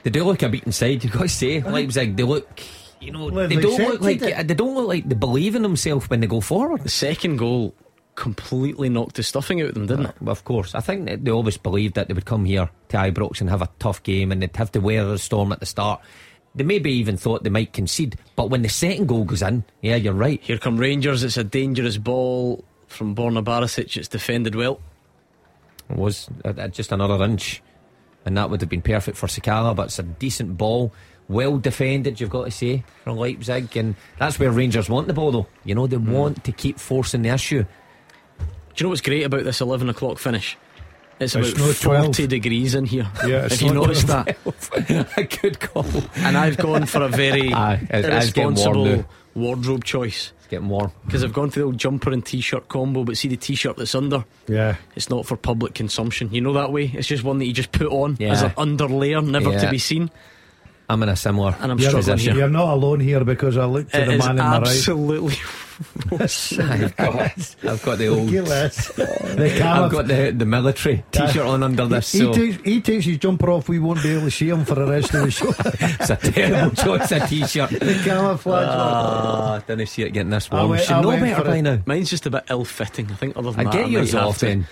They 0.02 0.10
do 0.10 0.24
look 0.24 0.42
a 0.42 0.48
beaten 0.48 0.72
side, 0.72 1.04
you've 1.04 1.12
got 1.12 1.22
to 1.22 1.28
say. 1.28 1.58
Uh-huh. 1.58 1.70
Leipzig, 1.70 2.16
they 2.16 2.22
look, 2.22 2.60
you 3.00 3.12
know, 3.12 3.30
Well, 3.30 3.48
they 3.48 3.56
they 3.56 3.62
don't 3.62 3.78
look 3.78 4.00
like 4.00 4.22
it. 4.22 4.34
Uh, 4.36 4.42
they 4.42 4.54
don't 4.54 4.74
look 4.74 4.88
like 4.88 5.08
they 5.08 5.14
believe 5.14 5.54
in 5.54 5.62
themselves 5.62 6.08
when 6.08 6.20
they 6.20 6.26
go 6.26 6.40
forward. 6.40 6.82
The 6.82 6.88
second 6.88 7.36
goal 7.36 7.74
completely 8.14 8.90
knocked 8.90 9.16
the 9.16 9.22
stuffing 9.22 9.62
out 9.62 9.68
of 9.68 9.74
them, 9.74 9.86
didn't 9.86 10.06
uh, 10.06 10.08
it? 10.10 10.22
Well, 10.22 10.32
of 10.32 10.44
course. 10.44 10.74
I 10.74 10.80
think 10.80 11.06
that 11.06 11.24
they 11.24 11.30
always 11.30 11.56
believed 11.56 11.94
that 11.94 12.08
they 12.08 12.14
would 12.14 12.26
come 12.26 12.44
here 12.44 12.68
to 12.88 12.96
Ibrox 12.96 13.40
and 13.40 13.48
have 13.48 13.62
a 13.62 13.70
tough 13.78 14.02
game 14.02 14.30
and 14.30 14.42
they'd 14.42 14.56
have 14.56 14.72
to 14.72 14.80
weather 14.80 15.12
the 15.12 15.18
storm 15.18 15.52
at 15.52 15.60
the 15.60 15.66
start. 15.66 16.00
They 16.54 16.64
maybe 16.64 16.92
even 16.92 17.16
thought 17.16 17.44
they 17.44 17.50
might 17.50 17.72
concede, 17.72 18.18
but 18.34 18.50
when 18.50 18.62
the 18.62 18.68
second 18.68 19.06
goal 19.06 19.24
goes 19.24 19.40
in, 19.40 19.64
yeah, 19.82 19.94
you're 19.94 20.12
right. 20.12 20.40
Here 20.42 20.58
come 20.58 20.76
Rangers. 20.76 21.22
It's 21.22 21.36
a 21.36 21.44
dangerous 21.44 21.96
ball 21.96 22.64
from 22.90 23.14
Borna 23.14 23.42
Barisic. 23.42 23.96
It's 23.96 24.08
defended 24.08 24.54
well. 24.54 24.80
It 25.88 25.96
was 25.96 26.28
uh, 26.44 26.68
just 26.68 26.92
another 26.92 27.22
inch, 27.24 27.62
and 28.24 28.36
that 28.36 28.50
would 28.50 28.60
have 28.60 28.70
been 28.70 28.82
perfect 28.82 29.16
for 29.16 29.26
Sakala, 29.26 29.74
but 29.74 29.86
it's 29.86 29.98
a 29.98 30.04
decent 30.04 30.56
ball. 30.56 30.92
Well 31.28 31.58
defended, 31.58 32.20
you've 32.20 32.30
got 32.30 32.44
to 32.44 32.50
say, 32.50 32.84
from 33.04 33.16
Leipzig, 33.16 33.76
and 33.76 33.94
that's 34.18 34.38
where 34.38 34.50
Rangers 34.50 34.88
want 34.88 35.06
the 35.06 35.14
ball, 35.14 35.30
though. 35.30 35.46
You 35.64 35.74
know, 35.74 35.86
they 35.86 35.96
mm. 35.96 36.10
want 36.10 36.44
to 36.44 36.52
keep 36.52 36.78
forcing 36.78 37.22
the 37.22 37.28
issue. 37.28 37.62
Do 37.62 38.46
you 38.76 38.84
know 38.84 38.88
what's 38.90 39.00
great 39.00 39.22
about 39.24 39.44
this 39.44 39.60
11 39.60 39.88
o'clock 39.88 40.18
finish? 40.18 40.56
It's, 41.20 41.34
it's 41.34 41.52
about 41.52 41.74
40 41.74 42.12
12. 42.12 42.28
degrees 42.30 42.74
in 42.74 42.86
here. 42.86 43.06
Yeah, 43.26 43.44
if 43.44 43.60
you 43.60 43.74
noticed 43.74 44.06
that. 44.06 44.38
a 45.16 45.24
good 45.24 45.60
call. 45.60 45.84
And 46.16 46.36
I've 46.36 46.56
gone 46.56 46.86
for 46.86 47.02
a 47.02 47.08
very 47.08 47.52
Aye, 47.52 47.86
irresponsible 47.92 49.04
wardrobe 49.34 49.84
choice. 49.84 50.32
It's 50.50 50.56
getting 50.56 50.68
warm. 50.68 50.90
Because 51.06 51.22
I've 51.22 51.32
gone 51.32 51.50
for 51.50 51.60
the 51.60 51.66
old 51.66 51.78
jumper 51.78 52.10
and 52.10 52.26
t 52.26 52.40
shirt 52.40 52.66
combo, 52.66 53.04
but 53.04 53.16
see 53.16 53.28
the 53.28 53.36
t 53.36 53.54
shirt 53.54 53.76
that's 53.76 53.94
under? 53.94 54.24
Yeah. 54.48 54.74
It's 54.96 55.08
not 55.08 55.24
for 55.24 55.36
public 55.36 55.74
consumption. 55.74 56.34
You 56.34 56.40
know 56.40 56.54
that 56.54 56.72
way? 56.72 56.90
It's 56.92 57.06
just 57.06 57.22
one 57.22 57.38
that 57.38 57.44
you 57.44 57.52
just 57.52 57.70
put 57.70 57.86
on 57.86 58.16
yeah. 58.18 58.32
as 58.32 58.42
an 58.42 58.52
under 58.56 58.88
layer, 58.88 59.22
never 59.22 59.52
yeah. 59.52 59.60
to 59.60 59.70
be 59.70 59.78
seen. 59.78 60.10
I'm 60.88 61.04
in 61.04 61.08
a 61.08 61.14
similar 61.14 61.54
and 61.60 61.70
I'm 61.70 61.78
struggling 61.78 62.18
here. 62.18 62.34
You're 62.34 62.48
not 62.48 62.74
alone 62.74 62.98
here 62.98 63.24
because 63.24 63.56
I 63.56 63.64
looked 63.66 63.94
at 63.94 64.08
the 64.08 64.18
man 64.18 64.30
in 64.30 64.36
my 64.38 64.58
right. 64.58 64.66
Absolutely. 64.66 65.36
I've, 66.12 66.96
got, 66.96 67.56
I've 67.64 67.82
got 67.82 67.98
the 67.98 68.08
old. 68.08 68.28
the 68.28 69.62
I've 69.64 69.90
got 69.90 70.06
the, 70.06 70.32
the 70.36 70.44
military 70.44 71.02
t 71.10 71.26
shirt 71.28 71.46
on 71.46 71.62
under 71.62 71.86
this. 71.86 72.12
He, 72.12 72.18
so. 72.18 72.32
takes, 72.32 72.62
he 72.62 72.80
takes 72.80 73.04
his 73.06 73.18
jumper 73.18 73.50
off, 73.50 73.68
we 73.68 73.78
won't 73.78 74.02
be 74.02 74.10
able 74.10 74.24
to 74.24 74.30
see 74.30 74.48
him 74.48 74.64
for 74.64 74.74
the 74.74 74.86
rest 74.86 75.14
of 75.14 75.22
the 75.22 75.30
show. 75.30 75.48
it's 75.64 76.10
a 76.10 76.16
terrible 76.16 76.76
choice, 76.76 77.10
a 77.12 77.26
t 77.26 77.46
shirt. 77.46 77.70
The 77.70 78.00
camouflage. 78.04 78.66
Ah, 78.68 79.54
I 79.54 79.58
didn't 79.60 79.86
see 79.86 80.02
it 80.02 80.10
getting 80.10 80.30
this 80.30 80.50
warm. 80.50 80.76
Should 80.78 81.02
know 81.02 81.10
better 81.12 81.44
by 81.44 81.60
now. 81.60 81.78
Mine's 81.86 82.10
just 82.10 82.26
a 82.26 82.30
bit 82.30 82.44
ill 82.50 82.64
fitting. 82.64 83.10
I 83.10 83.14
think 83.14 83.36
other 83.36 83.52
than 83.52 83.66
I 83.66 83.70
that, 83.70 83.72
get 83.72 83.90
yours 83.90 84.14
off 84.14 84.40
then. 84.40 84.66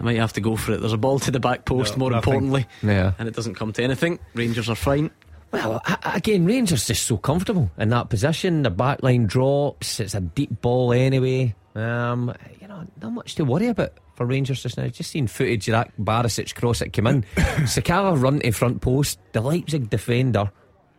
I 0.00 0.02
might 0.02 0.16
have 0.16 0.32
to 0.34 0.40
go 0.40 0.56
for 0.56 0.72
it. 0.72 0.80
There's 0.80 0.92
a 0.92 0.98
ball 0.98 1.18
to 1.20 1.30
the 1.30 1.40
back 1.40 1.64
post, 1.64 1.94
no, 1.94 2.00
more 2.00 2.10
nothing. 2.10 2.34
importantly. 2.34 2.66
Yeah. 2.82 3.12
And 3.18 3.28
it 3.28 3.34
doesn't 3.34 3.54
come 3.54 3.72
to 3.74 3.82
anything. 3.82 4.18
Rangers 4.34 4.68
are 4.68 4.74
fine. 4.74 5.10
Well, 5.54 5.80
again, 6.02 6.46
Rangers 6.46 6.88
just 6.88 7.06
so 7.06 7.16
comfortable 7.16 7.70
in 7.78 7.90
that 7.90 8.08
position. 8.08 8.64
The 8.64 8.70
back 8.70 9.04
line 9.04 9.26
drops. 9.26 10.00
It's 10.00 10.16
a 10.16 10.20
deep 10.20 10.60
ball 10.60 10.92
anyway. 10.92 11.54
Um, 11.76 12.34
you 12.60 12.66
know, 12.66 12.84
not 13.00 13.10
much 13.10 13.36
to 13.36 13.44
worry 13.44 13.68
about 13.68 13.92
for 14.16 14.26
Rangers 14.26 14.64
just 14.64 14.76
now. 14.76 14.88
Just 14.88 15.12
seen 15.12 15.28
footage 15.28 15.68
of 15.68 15.74
that 15.74 15.96
Barisic 15.96 16.56
cross 16.56 16.80
that 16.80 16.92
came 16.92 17.06
in. 17.06 17.22
Sakala 17.36 18.20
run 18.20 18.40
to 18.40 18.50
front 18.50 18.80
post. 18.80 19.20
The 19.30 19.40
Leipzig 19.42 19.88
defender 19.88 20.50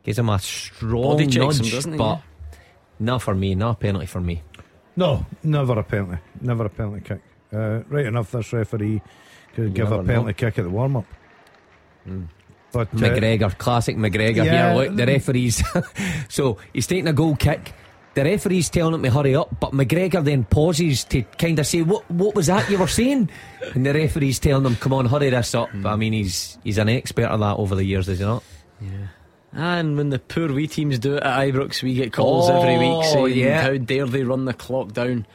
gives 0.04 0.20
him 0.20 0.30
a 0.30 0.40
strong 0.40 1.18
Body 1.18 1.28
nudge, 1.28 1.86
him, 1.86 1.98
but 1.98 2.22
not 2.98 3.22
for 3.24 3.36
me. 3.36 3.56
Not 3.56 3.72
a 3.72 3.76
penalty 3.76 4.06
for 4.06 4.22
me. 4.22 4.42
No, 4.96 5.26
never 5.44 5.78
a 5.80 5.84
penalty. 5.84 6.22
Never 6.40 6.68
a 6.68 6.70
penalty 6.70 7.02
kick. 7.02 7.22
Uh, 7.52 7.84
right 7.90 8.06
enough, 8.06 8.32
this 8.32 8.54
referee 8.54 9.02
could 9.54 9.74
give 9.74 9.92
a 9.92 10.02
penalty 10.02 10.28
know. 10.28 10.34
kick 10.34 10.58
at 10.60 10.64
the 10.64 10.70
warm 10.70 10.96
up. 10.96 11.06
Mm. 12.08 12.28
But 12.76 12.94
uh, 12.94 12.98
McGregor, 12.98 13.58
classic 13.58 13.96
McGregor 13.96 14.44
yeah, 14.44 14.74
here. 14.74 14.84
Look, 14.84 14.98
the 14.98 15.06
referees. 15.06 15.64
so 16.30 16.58
he's 16.74 16.86
taking 16.86 17.08
a 17.08 17.14
goal 17.14 17.38
kick. 17.38 17.74
The 18.16 18.26
referee's 18.26 18.70
telling 18.70 18.96
him 18.96 19.04
to 19.04 19.12
hurry 19.12 19.34
up, 19.34 19.62
but 19.62 19.72
McGregor 19.72 20.22
then 20.22 20.44
pauses 20.44 21.06
to 21.06 21.22
kind 21.38 21.58
of 21.58 21.66
say, 21.66 21.84
"What? 21.84 22.10
What 22.12 22.36
was 22.36 22.48
that 22.48 22.70
you 22.70 22.78
were 22.78 22.88
saying?" 22.88 23.30
And 23.74 23.86
the 23.86 23.94
referee's 23.94 24.40
telling 24.40 24.66
him, 24.66 24.76
"Come 24.76 24.92
on, 24.92 25.06
hurry 25.06 25.30
this 25.30 25.56
up." 25.56 25.70
Mm. 25.70 25.86
I 25.86 25.96
mean, 25.96 26.12
he's 26.12 26.58
he's 26.66 26.78
an 26.78 26.90
expert 26.90 27.32
at 27.32 27.38
that 27.38 27.56
over 27.56 27.76
the 27.76 27.86
years, 27.86 28.10
is 28.10 28.20
he 28.20 28.26
not? 28.26 28.44
Yeah. 28.82 29.08
And 29.54 29.96
when 29.96 30.10
the 30.10 30.20
poor 30.20 30.52
wee 30.52 30.68
teams 30.68 31.00
do 31.00 31.16
it 31.16 31.24
at 31.24 31.48
Ibrox, 31.48 31.82
we 31.82 31.94
get 31.94 32.12
calls 32.12 32.50
oh, 32.50 32.62
every 32.62 32.78
week 32.78 33.06
saying, 33.06 33.38
yeah. 33.38 33.62
"How 33.62 33.78
dare 33.78 34.06
they 34.06 34.24
run 34.24 34.44
the 34.44 34.54
clock 34.54 34.92
down?" 34.92 35.26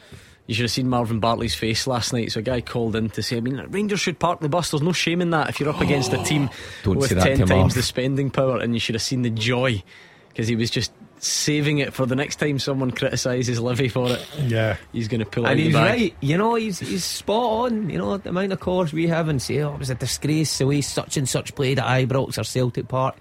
You 0.51 0.55
should 0.55 0.63
have 0.63 0.71
seen 0.71 0.89
Marvin 0.89 1.21
Bartley's 1.21 1.55
face 1.55 1.87
last 1.87 2.11
night. 2.11 2.33
So 2.33 2.41
a 2.41 2.43
guy 2.43 2.59
called 2.59 2.93
in 2.97 3.09
to 3.11 3.23
say, 3.23 3.37
I 3.37 3.39
mean, 3.39 3.55
Rangers 3.69 4.01
should 4.01 4.19
park 4.19 4.41
the 4.41 4.49
bus. 4.49 4.71
There's 4.71 4.83
no 4.83 4.91
shame 4.91 5.21
in 5.21 5.29
that 5.29 5.47
if 5.47 5.61
you're 5.61 5.69
up 5.69 5.79
against 5.79 6.11
a 6.11 6.21
team 6.25 6.49
with 6.85 7.09
10 7.09 7.47
times 7.47 7.73
the 7.73 7.81
spending 7.81 8.29
power. 8.29 8.59
And 8.59 8.73
you 8.73 8.79
should 8.81 8.95
have 8.95 9.01
seen 9.01 9.21
the 9.21 9.29
joy 9.29 9.81
because 10.27 10.49
he 10.49 10.57
was 10.57 10.69
just 10.69 10.91
saving 11.19 11.77
it 11.77 11.93
for 11.93 12.05
the 12.05 12.17
next 12.17 12.35
time 12.35 12.59
someone 12.59 12.91
criticises 12.91 13.61
Livy 13.61 13.87
for 13.87 14.09
it. 14.09 14.27
Yeah. 14.41 14.75
He's 14.91 15.07
going 15.07 15.21
to 15.21 15.25
pull 15.25 15.45
and 15.45 15.51
out 15.51 15.57
And 15.57 15.59
he's 15.61 15.73
right. 15.73 16.15
You 16.19 16.37
know, 16.37 16.55
he's, 16.55 16.79
he's 16.79 17.05
spot 17.05 17.71
on. 17.71 17.89
You 17.89 17.99
know, 17.99 18.17
the 18.17 18.31
amount 18.31 18.51
of 18.51 18.59
calls 18.59 18.91
we 18.91 19.07
have 19.07 19.29
and 19.29 19.41
say, 19.41 19.61
oh, 19.61 19.75
it 19.75 19.79
was 19.79 19.89
a 19.89 19.95
disgrace 19.95 20.57
the 20.57 20.67
way 20.67 20.81
such 20.81 21.15
and 21.15 21.29
such 21.29 21.55
played 21.55 21.79
at 21.79 21.85
Ibrox 21.85 22.37
or 22.37 22.43
Celtic 22.43 22.89
Park. 22.89 23.15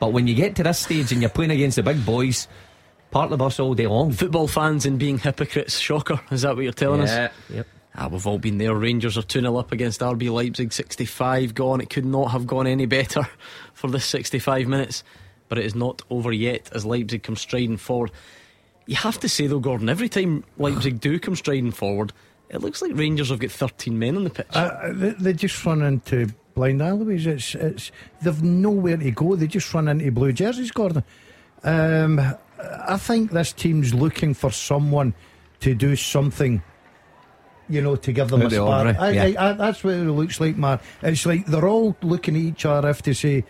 But 0.00 0.12
when 0.12 0.26
you 0.26 0.34
get 0.34 0.56
to 0.56 0.64
this 0.64 0.80
stage 0.80 1.12
and 1.12 1.20
you're 1.20 1.30
playing 1.30 1.52
against 1.52 1.76
the 1.76 1.84
big 1.84 2.04
boys, 2.04 2.48
Part 3.12 3.28
the 3.28 3.36
bus 3.36 3.60
all 3.60 3.74
day 3.74 3.86
long. 3.86 4.10
Football 4.10 4.48
fans 4.48 4.86
and 4.86 4.98
being 4.98 5.18
hypocrites, 5.18 5.78
shocker. 5.78 6.18
Is 6.30 6.42
that 6.42 6.56
what 6.56 6.64
you're 6.64 6.72
telling 6.72 7.02
yeah, 7.02 7.26
us? 7.26 7.30
Yep. 7.50 7.66
Ah, 7.94 8.08
we've 8.08 8.26
all 8.26 8.38
been 8.38 8.56
there. 8.56 8.74
Rangers 8.74 9.18
are 9.18 9.22
2 9.22 9.40
0 9.40 9.54
up 9.56 9.70
against 9.70 10.00
RB 10.00 10.32
Leipzig, 10.32 10.72
65 10.72 11.54
gone. 11.54 11.82
It 11.82 11.90
could 11.90 12.06
not 12.06 12.30
have 12.30 12.46
gone 12.46 12.66
any 12.66 12.86
better 12.86 13.28
for 13.74 13.90
this 13.90 14.06
65 14.06 14.66
minutes, 14.66 15.04
but 15.50 15.58
it 15.58 15.66
is 15.66 15.74
not 15.74 16.00
over 16.08 16.32
yet 16.32 16.70
as 16.74 16.86
Leipzig 16.86 17.22
come 17.22 17.36
striding 17.36 17.76
forward. 17.76 18.10
You 18.86 18.96
have 18.96 19.20
to 19.20 19.28
say, 19.28 19.46
though, 19.46 19.60
Gordon, 19.60 19.90
every 19.90 20.08
time 20.08 20.42
Leipzig 20.56 20.98
do 20.98 21.18
come 21.18 21.36
striding 21.36 21.70
forward, 21.70 22.14
it 22.48 22.62
looks 22.62 22.80
like 22.80 22.92
Rangers 22.94 23.28
have 23.28 23.40
got 23.40 23.50
13 23.50 23.98
men 23.98 24.16
on 24.16 24.24
the 24.24 24.30
pitch. 24.30 24.46
Uh, 24.54 24.90
they, 24.90 25.10
they, 25.10 25.32
just 25.34 25.62
run 25.66 25.82
into 25.82 26.28
blind 26.54 26.80
alleyways. 26.80 27.26
It's, 27.26 27.54
it's, 27.54 27.92
they've 28.22 28.42
nowhere 28.42 28.96
to 28.96 29.10
go. 29.10 29.36
They 29.36 29.46
just 29.46 29.72
run 29.74 29.88
into 29.88 30.10
blue 30.10 30.32
jerseys, 30.32 30.70
Gordon. 30.70 31.04
Um, 31.62 32.36
I 32.62 32.96
think 32.96 33.30
this 33.30 33.52
team's 33.52 33.94
looking 33.94 34.34
for 34.34 34.50
someone 34.50 35.14
to 35.60 35.74
do 35.74 35.96
something. 35.96 36.62
You 37.68 37.80
know, 37.80 37.96
to 37.96 38.12
give 38.12 38.28
them 38.28 38.42
a 38.42 38.50
spark. 38.50 38.96
I, 38.98 39.10
yeah. 39.10 39.40
I, 39.40 39.50
I, 39.50 39.52
that's 39.54 39.82
what 39.82 39.94
it 39.94 40.04
looks 40.04 40.40
like, 40.40 40.56
man. 40.56 40.80
It's 41.00 41.24
like 41.24 41.46
they're 41.46 41.68
all 41.68 41.96
looking 42.02 42.36
at 42.36 42.42
each 42.42 42.66
other 42.66 42.90
if 42.90 43.02
to 43.02 43.14
say, 43.14 43.44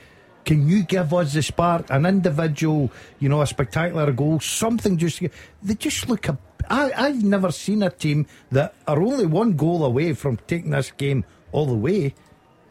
"Can 0.44 0.68
you 0.68 0.84
give 0.84 1.12
us 1.12 1.32
the 1.32 1.43
spark?" 1.43 1.86
An 1.90 2.06
individual, 2.06 2.93
you 3.18 3.28
know, 3.28 3.43
a 3.43 3.47
spectacular 3.47 4.12
goal, 4.12 4.39
something. 4.39 4.97
Just 4.97 5.22
they 5.62 5.74
just 5.74 6.09
look. 6.09 6.28
A, 6.28 6.39
I, 6.68 6.93
I've 6.97 7.24
never 7.24 7.51
seen 7.51 7.82
a 7.82 7.90
team 7.90 8.26
that 8.52 8.74
are 8.86 9.02
only 9.02 9.26
one 9.26 9.56
goal 9.56 9.84
away 9.84 10.12
from 10.12 10.36
taking 10.47 10.70
this 10.70 10.93
game 10.93 11.24
all 11.51 11.66
the 11.66 11.74
way. 11.74 12.14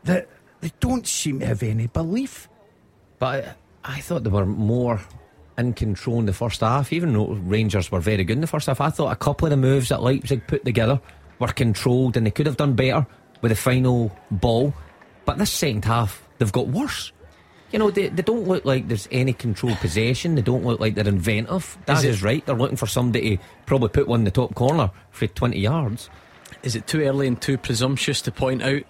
That 0.03 0.29
they 0.61 0.71
don't 0.79 1.05
seem 1.05 1.39
to 1.39 1.45
have 1.47 1.63
any 1.63 1.87
belief. 1.87 2.47
But 3.19 3.57
I, 3.83 3.97
I 3.97 3.99
thought 3.99 4.23
they 4.23 4.29
were 4.29 4.45
more 4.45 5.01
in 5.57 5.73
control 5.73 6.19
in 6.19 6.25
the 6.25 6.33
first 6.33 6.61
half, 6.61 6.91
even 6.93 7.13
though 7.13 7.27
Rangers 7.27 7.91
were 7.91 7.99
very 7.99 8.23
good 8.23 8.37
in 8.37 8.41
the 8.41 8.47
first 8.47 8.67
half. 8.67 8.81
I 8.81 8.89
thought 8.89 9.11
a 9.11 9.15
couple 9.15 9.45
of 9.45 9.51
the 9.51 9.57
moves 9.57 9.89
that 9.89 10.01
Leipzig 10.01 10.47
put 10.47 10.65
together 10.65 10.99
were 11.39 11.47
controlled 11.47 12.17
and 12.17 12.25
they 12.25 12.31
could 12.31 12.45
have 12.45 12.57
done 12.57 12.73
better 12.73 13.05
with 13.41 13.51
the 13.51 13.55
final 13.55 14.15
ball. 14.29 14.73
But 15.25 15.37
this 15.37 15.51
second 15.51 15.85
half, 15.85 16.27
they've 16.37 16.51
got 16.51 16.67
worse. 16.67 17.11
You 17.71 17.79
know, 17.79 17.89
they, 17.89 18.09
they 18.09 18.21
don't 18.21 18.47
look 18.47 18.65
like 18.65 18.87
there's 18.87 19.07
any 19.11 19.33
controlled 19.33 19.77
possession. 19.77 20.35
They 20.35 20.41
don't 20.41 20.65
look 20.65 20.79
like 20.79 20.95
they're 20.95 21.07
inventive. 21.07 21.77
That 21.85 21.99
is, 21.99 22.17
is 22.17 22.23
right. 22.23 22.45
They're 22.45 22.55
looking 22.55 22.77
for 22.77 22.87
somebody 22.87 23.37
to 23.37 23.43
probably 23.65 23.89
put 23.89 24.07
one 24.07 24.21
in 24.21 24.25
the 24.25 24.31
top 24.31 24.55
corner 24.55 24.91
for 25.11 25.27
20 25.27 25.57
yards. 25.57 26.09
Is 26.63 26.75
it 26.75 26.85
too 26.85 27.01
early 27.01 27.27
and 27.27 27.41
too 27.41 27.57
presumptuous 27.57 28.21
to 28.23 28.31
point 28.31 28.61
out 28.61 28.83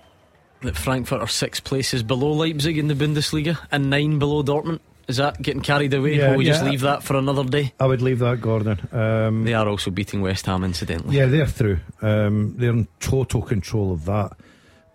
that 0.61 0.75
Frankfurt 0.75 1.21
are 1.21 1.27
six 1.27 1.59
places 1.59 2.03
below 2.03 2.31
Leipzig 2.31 2.77
in 2.77 2.87
the 2.87 2.95
Bundesliga 2.95 3.59
and 3.71 3.89
nine 3.89 4.19
below 4.19 4.43
Dortmund? 4.43 4.79
Is 5.11 5.17
that 5.17 5.41
getting 5.41 5.61
carried 5.61 5.93
away? 5.93 6.15
Yeah, 6.15 6.29
Will 6.31 6.37
we 6.37 6.45
yeah. 6.45 6.53
just 6.53 6.63
leave 6.63 6.79
that 6.81 7.03
for 7.03 7.17
another 7.17 7.43
day? 7.43 7.73
I 7.81 7.85
would 7.85 8.01
leave 8.01 8.19
that, 8.19 8.39
Gordon. 8.39 8.79
Um, 8.93 9.43
they 9.43 9.53
are 9.53 9.67
also 9.67 9.91
beating 9.91 10.21
West 10.21 10.45
Ham, 10.45 10.63
incidentally. 10.63 11.17
Yeah, 11.17 11.25
they're 11.25 11.45
through. 11.45 11.81
Um, 12.01 12.55
they're 12.55 12.69
in 12.69 12.87
total 13.01 13.41
control 13.41 13.91
of 13.91 14.05
that. 14.05 14.37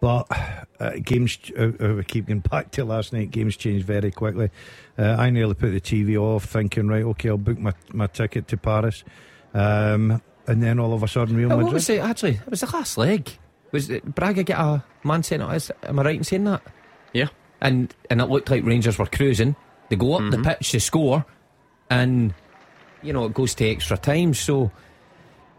But 0.00 0.26
uh, 0.80 0.92
games, 1.04 1.38
uh, 1.58 1.64
uh, 1.78 1.94
we 1.96 2.04
keep 2.04 2.28
going 2.28 2.40
back 2.40 2.70
to 2.72 2.86
last 2.86 3.12
night, 3.12 3.30
games 3.30 3.58
change 3.58 3.82
very 3.82 4.10
quickly. 4.10 4.48
Uh, 4.98 5.16
I 5.18 5.28
nearly 5.28 5.52
put 5.52 5.72
the 5.72 5.82
TV 5.82 6.16
off, 6.16 6.46
thinking, 6.46 6.88
right, 6.88 7.02
okay, 7.02 7.28
I'll 7.28 7.36
book 7.36 7.58
my, 7.58 7.74
my 7.92 8.06
ticket 8.06 8.48
to 8.48 8.56
Paris. 8.56 9.04
Um, 9.52 10.22
and 10.46 10.62
then 10.62 10.78
all 10.78 10.94
of 10.94 11.02
a 11.02 11.08
sudden, 11.08 11.36
Real 11.36 11.50
Madrid. 11.50 11.66
What 11.66 11.74
was 11.74 11.90
it, 11.90 12.00
actually? 12.00 12.36
It 12.36 12.48
was 12.48 12.60
the 12.60 12.74
last 12.74 12.96
leg. 12.96 13.30
Was 13.72 13.90
it, 13.90 14.14
Braga 14.14 14.44
get 14.44 14.58
a 14.58 14.82
man 15.04 15.22
sent 15.22 15.42
out? 15.42 15.70
Am 15.82 15.98
I 15.98 16.02
right 16.04 16.16
in 16.16 16.24
saying 16.24 16.44
that? 16.44 16.62
Yeah. 17.12 17.28
And, 17.60 17.94
and 18.08 18.22
it 18.22 18.30
looked 18.30 18.50
like 18.50 18.64
Rangers 18.64 18.98
were 18.98 19.04
cruising. 19.04 19.56
They 19.88 19.96
go 19.96 20.14
up 20.14 20.22
mm-hmm. 20.22 20.42
the 20.42 20.48
pitch 20.48 20.72
to 20.72 20.80
score, 20.80 21.24
and 21.90 22.34
you 23.02 23.12
know 23.12 23.26
it 23.26 23.34
goes 23.34 23.54
to 23.56 23.68
extra 23.68 23.96
time. 23.96 24.34
So 24.34 24.70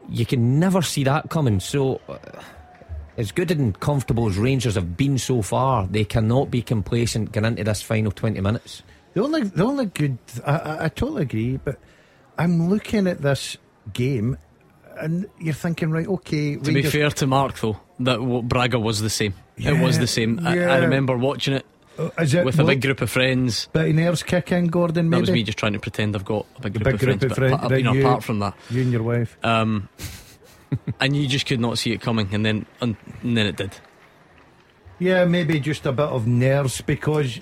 you 0.09 0.25
can 0.25 0.59
never 0.59 0.81
see 0.81 1.03
that 1.03 1.29
coming. 1.29 1.59
So. 1.59 2.01
Uh, 2.07 2.17
as 3.17 3.31
good 3.31 3.49
and 3.49 3.79
comfortable 3.79 4.29
as 4.29 4.37
Rangers 4.37 4.75
have 4.75 4.95
been 4.95 5.17
so 5.17 5.41
far, 5.41 5.87
they 5.87 6.05
cannot 6.05 6.51
be 6.51 6.61
complacent 6.61 7.31
going 7.31 7.45
into 7.45 7.63
this 7.63 7.81
final 7.81 8.11
20 8.11 8.39
minutes. 8.41 8.83
The 9.15 9.23
only, 9.23 9.41
the 9.41 9.63
only 9.63 9.87
good, 9.87 10.19
I, 10.45 10.51
I, 10.51 10.85
I 10.85 10.89
totally 10.89 11.23
agree, 11.23 11.57
but 11.57 11.79
I'm 12.37 12.69
looking 12.69 13.07
at 13.07 13.23
this 13.23 13.57
game 13.91 14.37
and 14.99 15.27
you're 15.39 15.53
thinking, 15.53 15.91
right, 15.91 16.07
okay. 16.07 16.55
To 16.57 16.71
be 16.71 16.83
fair 16.83 17.09
to 17.09 17.27
Mark, 17.27 17.59
though, 17.59 17.79
that 17.99 18.19
Braga 18.47 18.79
was 18.79 19.01
the 19.01 19.09
same. 19.09 19.33
Yeah, 19.57 19.71
it 19.71 19.83
was 19.83 19.99
the 19.99 20.07
same. 20.07 20.45
I, 20.45 20.59
I, 20.59 20.77
remember 20.77 21.17
watching 21.17 21.55
it. 21.55 21.65
Uh, 21.97 22.09
with 22.45 22.59
a 22.59 22.63
big 22.63 22.81
group 22.81 23.01
of 23.01 23.09
friends. 23.09 23.67
Bit 23.73 23.89
of 23.89 23.95
nerves 23.95 24.23
kick 24.23 24.51
in, 24.51 24.67
Gordon. 24.67 25.09
Maybe? 25.09 25.17
That 25.17 25.21
was 25.21 25.31
me 25.31 25.43
just 25.43 25.57
trying 25.57 25.73
to 25.73 25.79
pretend 25.79 26.15
I've 26.15 26.25
got 26.25 26.45
a 26.57 26.61
big 26.61 26.73
group, 26.73 26.83
big 26.83 26.93
of, 26.93 26.99
group 26.99 27.19
friends, 27.19 27.23
of 27.23 27.37
friends. 27.37 27.61
But, 27.61 27.71
right, 27.71 27.77
you 27.77 27.83
know, 27.83 27.93
you, 27.93 28.01
apart 28.01 28.23
from 28.23 28.39
that, 28.39 28.53
you 28.69 28.81
and 28.81 28.91
your 28.91 29.03
wife. 29.03 29.37
Um, 29.43 29.89
and 30.99 31.15
you 31.15 31.27
just 31.27 31.47
could 31.47 31.59
not 31.59 31.77
see 31.77 31.93
it 31.93 32.01
coming, 32.01 32.33
and 32.33 32.45
then 32.45 32.65
and, 32.81 32.95
and 33.23 33.35
then 33.35 33.47
it 33.47 33.57
did. 33.57 33.75
Yeah, 34.99 35.25
maybe 35.25 35.59
just 35.59 35.85
a 35.85 35.91
bit 35.91 36.07
of 36.07 36.27
nerves 36.27 36.81
because, 36.81 37.39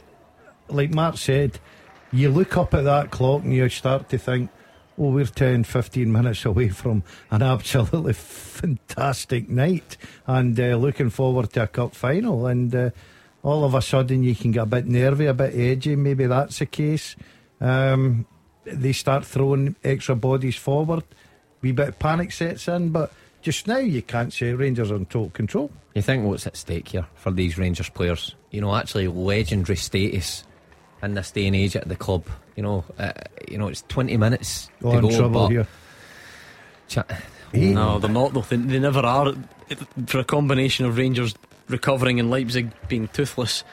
like 0.67 0.93
Mark 0.93 1.17
said, 1.17 1.59
you 2.11 2.29
look 2.29 2.57
up 2.57 2.73
at 2.73 2.83
that 2.83 3.11
clock 3.11 3.43
and 3.43 3.53
you 3.53 3.69
start 3.69 4.09
to 4.09 4.17
think, 4.17 4.49
oh, 4.97 5.09
we're 5.09 5.25
10, 5.25 5.63
15 5.63 6.11
minutes 6.11 6.45
away 6.45 6.69
from 6.69 7.03
an 7.31 7.41
absolutely 7.41 8.13
fantastic 8.13 9.49
night 9.49 9.97
and 10.27 10.59
uh, 10.59 10.75
looking 10.75 11.09
forward 11.09 11.51
to 11.53 11.63
a 11.63 11.67
cup 11.67 11.95
final. 11.95 12.45
And 12.45 12.75
uh, 12.75 12.89
all 13.45 13.63
of 13.63 13.75
a 13.75 13.81
sudden, 13.81 14.23
you 14.23 14.35
can 14.35 14.51
get 14.51 14.63
a 14.63 14.65
bit 14.65 14.87
nervy, 14.87 15.27
a 15.27 15.33
bit 15.33 15.53
edgy. 15.53 15.95
Maybe 15.95 16.25
that's 16.25 16.57
the 16.57 16.65
case. 16.65 17.15
Um, 17.61 18.25
they 18.65 18.91
start 18.91 19.23
throwing 19.23 19.75
extra 19.83 20.15
bodies 20.15 20.55
forward. 20.55 21.03
Wee 21.61 21.71
bit 21.71 21.89
of 21.89 21.99
panic 21.99 22.31
sets 22.31 22.67
in, 22.67 22.89
but 22.89 23.13
just 23.43 23.67
now 23.67 23.77
you 23.77 24.01
can't 24.01 24.33
say 24.33 24.53
Rangers 24.53 24.89
are 24.89 24.95
in 24.95 25.05
total 25.05 25.29
control. 25.29 25.71
You 25.93 26.01
think 26.01 26.25
what's 26.25 26.47
at 26.47 26.57
stake 26.57 26.87
here 26.87 27.05
for 27.13 27.29
these 27.29 27.55
Rangers 27.55 27.87
players? 27.87 28.33
You 28.49 28.61
know, 28.61 28.75
actually 28.75 29.07
legendary 29.07 29.77
status 29.77 30.43
in 31.03 31.13
this 31.13 31.29
day 31.29 31.45
and 31.45 31.55
age 31.55 31.75
at 31.75 31.87
the 31.87 31.95
club. 31.95 32.25
You 32.55 32.63
know, 32.63 32.83
uh, 32.97 33.13
you 33.47 33.59
know, 33.59 33.67
it's 33.67 33.83
twenty 33.83 34.17
minutes 34.17 34.71
oh, 34.83 34.95
to 34.95 35.01
go. 35.01 35.15
Trouble 35.15 35.47
here. 35.49 35.67
no, 37.53 37.99
they're 37.99 38.09
not. 38.09 38.33
They, 38.49 38.57
they 38.57 38.79
never 38.79 39.01
are. 39.01 39.33
For 40.07 40.19
a 40.19 40.23
combination 40.23 40.87
of 40.87 40.97
Rangers 40.97 41.35
recovering 41.67 42.19
and 42.19 42.29
Leipzig 42.29 42.71
being 42.87 43.07
toothless, 43.09 43.63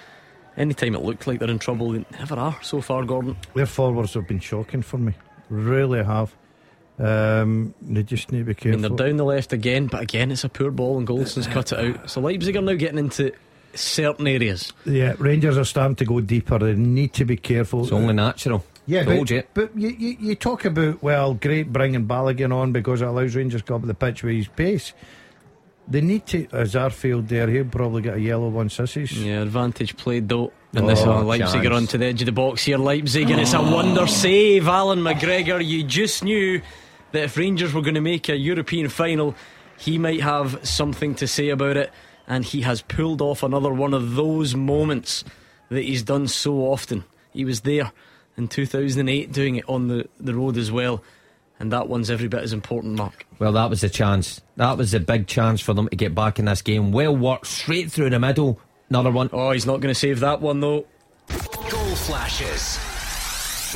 anytime 0.57 0.95
it 0.95 1.03
looked 1.03 1.27
like 1.27 1.39
they're 1.39 1.51
in 1.51 1.59
trouble, 1.59 1.93
they 1.93 2.05
never 2.13 2.37
are 2.37 2.59
so 2.63 2.81
far. 2.81 3.05
Gordon, 3.05 3.37
their 3.55 3.67
forwards 3.67 4.15
have 4.15 4.27
been 4.27 4.41
shocking 4.41 4.83
for 4.83 4.99
me. 4.99 5.15
Really 5.49 6.03
have. 6.03 6.35
Um, 6.99 7.75
they 7.81 8.03
just 8.03 8.31
need 8.31 8.41
to 8.41 8.45
be 8.45 8.55
careful. 8.55 8.79
I 8.79 8.89
mean, 8.89 8.97
they're 8.97 9.09
down 9.09 9.17
the 9.17 9.25
left 9.25 9.53
again, 9.53 9.87
but 9.87 10.03
again, 10.03 10.31
it's 10.31 10.45
a 10.45 10.49
poor 10.49 10.71
ball 10.71 10.99
and 10.99 11.07
Goldson's 11.07 11.47
cut 11.47 11.73
it 11.73 11.79
out. 11.79 12.11
So 12.11 12.21
Leipzig 12.21 12.57
are 12.57 12.63
now 12.63 12.75
getting 12.75 12.99
into 12.99 13.33
certain 13.75 14.27
areas. 14.27 14.73
Yeah, 14.85 15.15
Rangers 15.19 15.57
are 15.57 15.65
starting 15.65 15.97
to 15.97 16.05
go 16.05 16.21
deeper. 16.21 16.59
They 16.59 16.75
need 16.75 17.13
to 17.15 17.25
be 17.25 17.37
careful. 17.37 17.83
It's 17.83 17.93
only 17.93 18.15
natural. 18.15 18.65
Yeah, 18.87 19.05
but, 19.05 19.31
you. 19.31 19.43
but 19.55 19.77
you, 19.77 19.89
you, 19.91 20.17
you, 20.19 20.35
talk 20.35 20.65
about, 20.65 21.03
well, 21.03 21.35
great 21.35 21.73
bringing 21.73 22.07
Balogun 22.07 22.53
on 22.53 22.73
because 22.73 23.01
it 23.01 23.07
allows 23.07 23.37
Rangers 23.37 23.63
to 23.63 23.67
go 23.67 23.77
up 23.77 23.83
the 23.83 23.95
pitch 23.95 24.25
with 24.25 24.35
his 24.35 24.49
pace. 24.49 24.93
They 25.89 26.01
need 26.01 26.27
to, 26.29 26.47
as 26.53 26.75
Arfield 26.75 27.29
there, 27.29 27.49
he'll 27.49 27.65
probably 27.65 28.03
get 28.03 28.15
a 28.15 28.21
yellow 28.21 28.49
one, 28.49 28.71
sissies. 28.71 29.13
Yeah, 29.13 29.43
advantage 29.43 29.97
played 29.97 30.29
though. 30.29 30.53
And 30.75 30.85
oh, 30.85 30.89
this 30.89 31.05
one, 31.05 31.27
Leipzig 31.27 31.67
are 31.67 31.73
onto 31.73 31.99
the 31.99 32.07
edge 32.07 32.23
of 32.23 32.27
the 32.27 32.33
box 32.33 32.65
here. 32.65 32.79
Leipzig, 32.79 33.31
and 33.31 33.41
it's 33.41 33.53
a 33.53 33.61
wonder 33.61 34.07
save. 34.07 34.69
Allan 34.69 35.01
McGregor, 35.01 35.65
you 35.65 35.85
just 35.85 36.25
knew 36.25 36.63
that 37.11 37.25
if 37.25 37.37
Rangers 37.37 37.75
were 37.75 37.83
going 37.83 37.95
to 37.95 38.01
make 38.01 38.29
a 38.29 38.37
European 38.37 38.89
final, 38.89 39.35
he 39.77 39.99
might 39.99 40.21
have 40.21 40.67
something 40.67 41.15
to 41.17 41.27
say 41.27 41.51
about 41.51 41.77
it 41.77 41.93
and 42.27 42.45
he 42.45 42.63
has 42.63 42.83
pulled 42.83 43.21
off 43.21 43.43
another 43.43 43.73
one 43.73 43.95
of 43.95 44.15
those 44.15 44.55
moments 44.55 45.25
that 45.69 45.83
he's 45.83 46.03
done 46.03 46.29
so 46.29 46.61
often. 46.61 47.05
He 47.33 47.45
was 47.45 47.63
there 47.63 47.93
in 48.37 48.49
2008 48.49 49.33
doing 49.33 49.57
it 49.57 49.69
on 49.69 49.89
the, 49.89 50.09
the 50.21 50.35
road 50.35 50.57
as 50.57 50.71
well. 50.71 51.03
And 51.63 51.71
that 51.71 51.89
one's 51.89 52.11
every 52.11 52.27
bit 52.27 52.43
as 52.43 52.53
important, 52.53 52.97
Mark. 52.99 53.25
Well, 53.39 53.53
that 53.53 53.71
was 53.71 53.83
the 53.83 53.89
chance. 53.89 54.41
That 54.57 54.77
was 54.77 54.95
a 54.95 54.99
big 54.99 55.29
chance 55.29 55.61
for 55.61 55.73
them 55.75 55.89
to 55.89 55.95
get 55.95 56.13
back 56.13 56.41
in 56.41 56.47
this 56.47 56.61
game. 56.61 56.91
Well 56.91 57.17
worked, 57.17 57.47
straight 57.47 57.93
through 57.93 58.11
the 58.11 58.19
middle. 58.19 58.59
Another 58.91 59.13
one. 59.13 59.31
Oh, 59.33 59.53
he's 59.53 59.65
not 59.65 59.81
going 59.81 59.95
to 59.95 59.99
save 59.99 60.19
that 60.21 60.41
one, 60.41 60.59
though. 60.59 60.85
Goal 61.29 61.95
flashes 61.95 62.81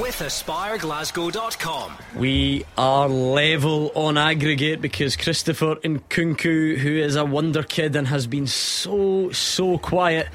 with 0.01 0.19
AspireGlasgow.com. 0.19 1.93
We 2.17 2.65
are 2.77 3.09
level 3.09 3.93
on 3.95 4.19
aggregate 4.19 4.81
because 4.81 5.15
Christopher 5.15 5.77
Nkunku, 5.77 6.79
who 6.79 6.91
is 6.91 7.15
a 7.15 7.25
wonder 7.25 7.63
kid 7.63 7.95
and 7.95 8.09
has 8.09 8.27
been 8.27 8.49
so, 8.49 9.31
so 9.31 9.79
quiet, 9.79 10.27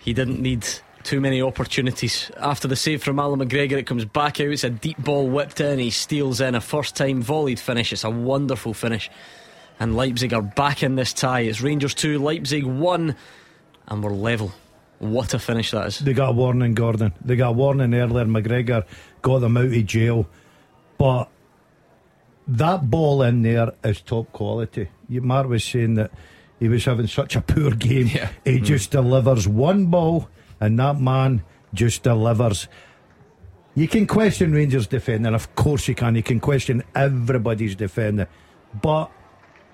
he 0.00 0.12
didn't 0.12 0.40
need 0.40 0.66
too 1.02 1.20
many 1.20 1.42
opportunities. 1.42 2.30
After 2.38 2.68
the 2.68 2.76
save 2.76 3.02
from 3.02 3.18
Allan 3.18 3.40
McGregor, 3.40 3.72
it 3.72 3.86
comes 3.86 4.04
back 4.04 4.40
out. 4.40 4.48
It's 4.48 4.64
a 4.64 4.70
deep 4.70 4.98
ball 4.98 5.28
whipped 5.28 5.60
in. 5.60 5.78
He 5.78 5.90
steals 5.90 6.40
in 6.40 6.54
a 6.54 6.60
first 6.60 6.96
time 6.96 7.22
volleyed 7.22 7.58
finish. 7.58 7.92
It's 7.92 8.04
a 8.04 8.10
wonderful 8.10 8.74
finish. 8.74 9.10
And 9.78 9.96
Leipzig 9.96 10.34
are 10.34 10.42
back 10.42 10.82
in 10.82 10.96
this 10.96 11.12
tie. 11.12 11.40
It's 11.40 11.60
Rangers 11.60 11.94
2, 11.94 12.18
Leipzig 12.18 12.64
1, 12.64 13.16
and 13.88 14.02
we're 14.02 14.10
level. 14.10 14.52
What 14.98 15.32
a 15.32 15.38
finish 15.38 15.70
that 15.70 15.86
is. 15.86 15.98
They 15.98 16.12
got 16.12 16.30
a 16.30 16.32
warning, 16.32 16.74
Gordon. 16.74 17.14
They 17.24 17.36
got 17.36 17.50
a 17.50 17.52
warning 17.52 17.94
earlier. 17.94 18.26
McGregor 18.26 18.84
got 19.22 19.38
them 19.38 19.56
out 19.56 19.64
of 19.64 19.86
jail. 19.86 20.28
But 20.98 21.30
that 22.46 22.90
ball 22.90 23.22
in 23.22 23.40
there 23.40 23.72
is 23.82 24.02
top 24.02 24.30
quality. 24.32 24.88
Mark 25.08 25.48
was 25.48 25.64
saying 25.64 25.94
that 25.94 26.10
he 26.58 26.68
was 26.68 26.84
having 26.84 27.06
such 27.06 27.34
a 27.34 27.40
poor 27.40 27.70
game. 27.70 28.08
Yeah. 28.08 28.28
He 28.44 28.58
mm. 28.58 28.64
just 28.64 28.90
delivers 28.90 29.48
one 29.48 29.86
ball, 29.86 30.28
and 30.60 30.78
that 30.78 31.00
man 31.00 31.42
just 31.74 32.02
delivers. 32.02 32.68
You 33.74 33.88
can 33.88 34.06
question 34.06 34.52
Rangers 34.52 34.86
defender, 34.86 35.34
of 35.34 35.54
course 35.54 35.88
you 35.88 35.94
can. 35.94 36.14
You 36.14 36.22
can 36.22 36.40
question 36.40 36.82
everybody's 36.94 37.74
defender. 37.76 38.28
But 38.82 39.10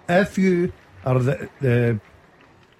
if 0.08 0.38
you 0.38 0.72
are 1.04 1.18
the, 1.18 1.48
the 1.60 2.00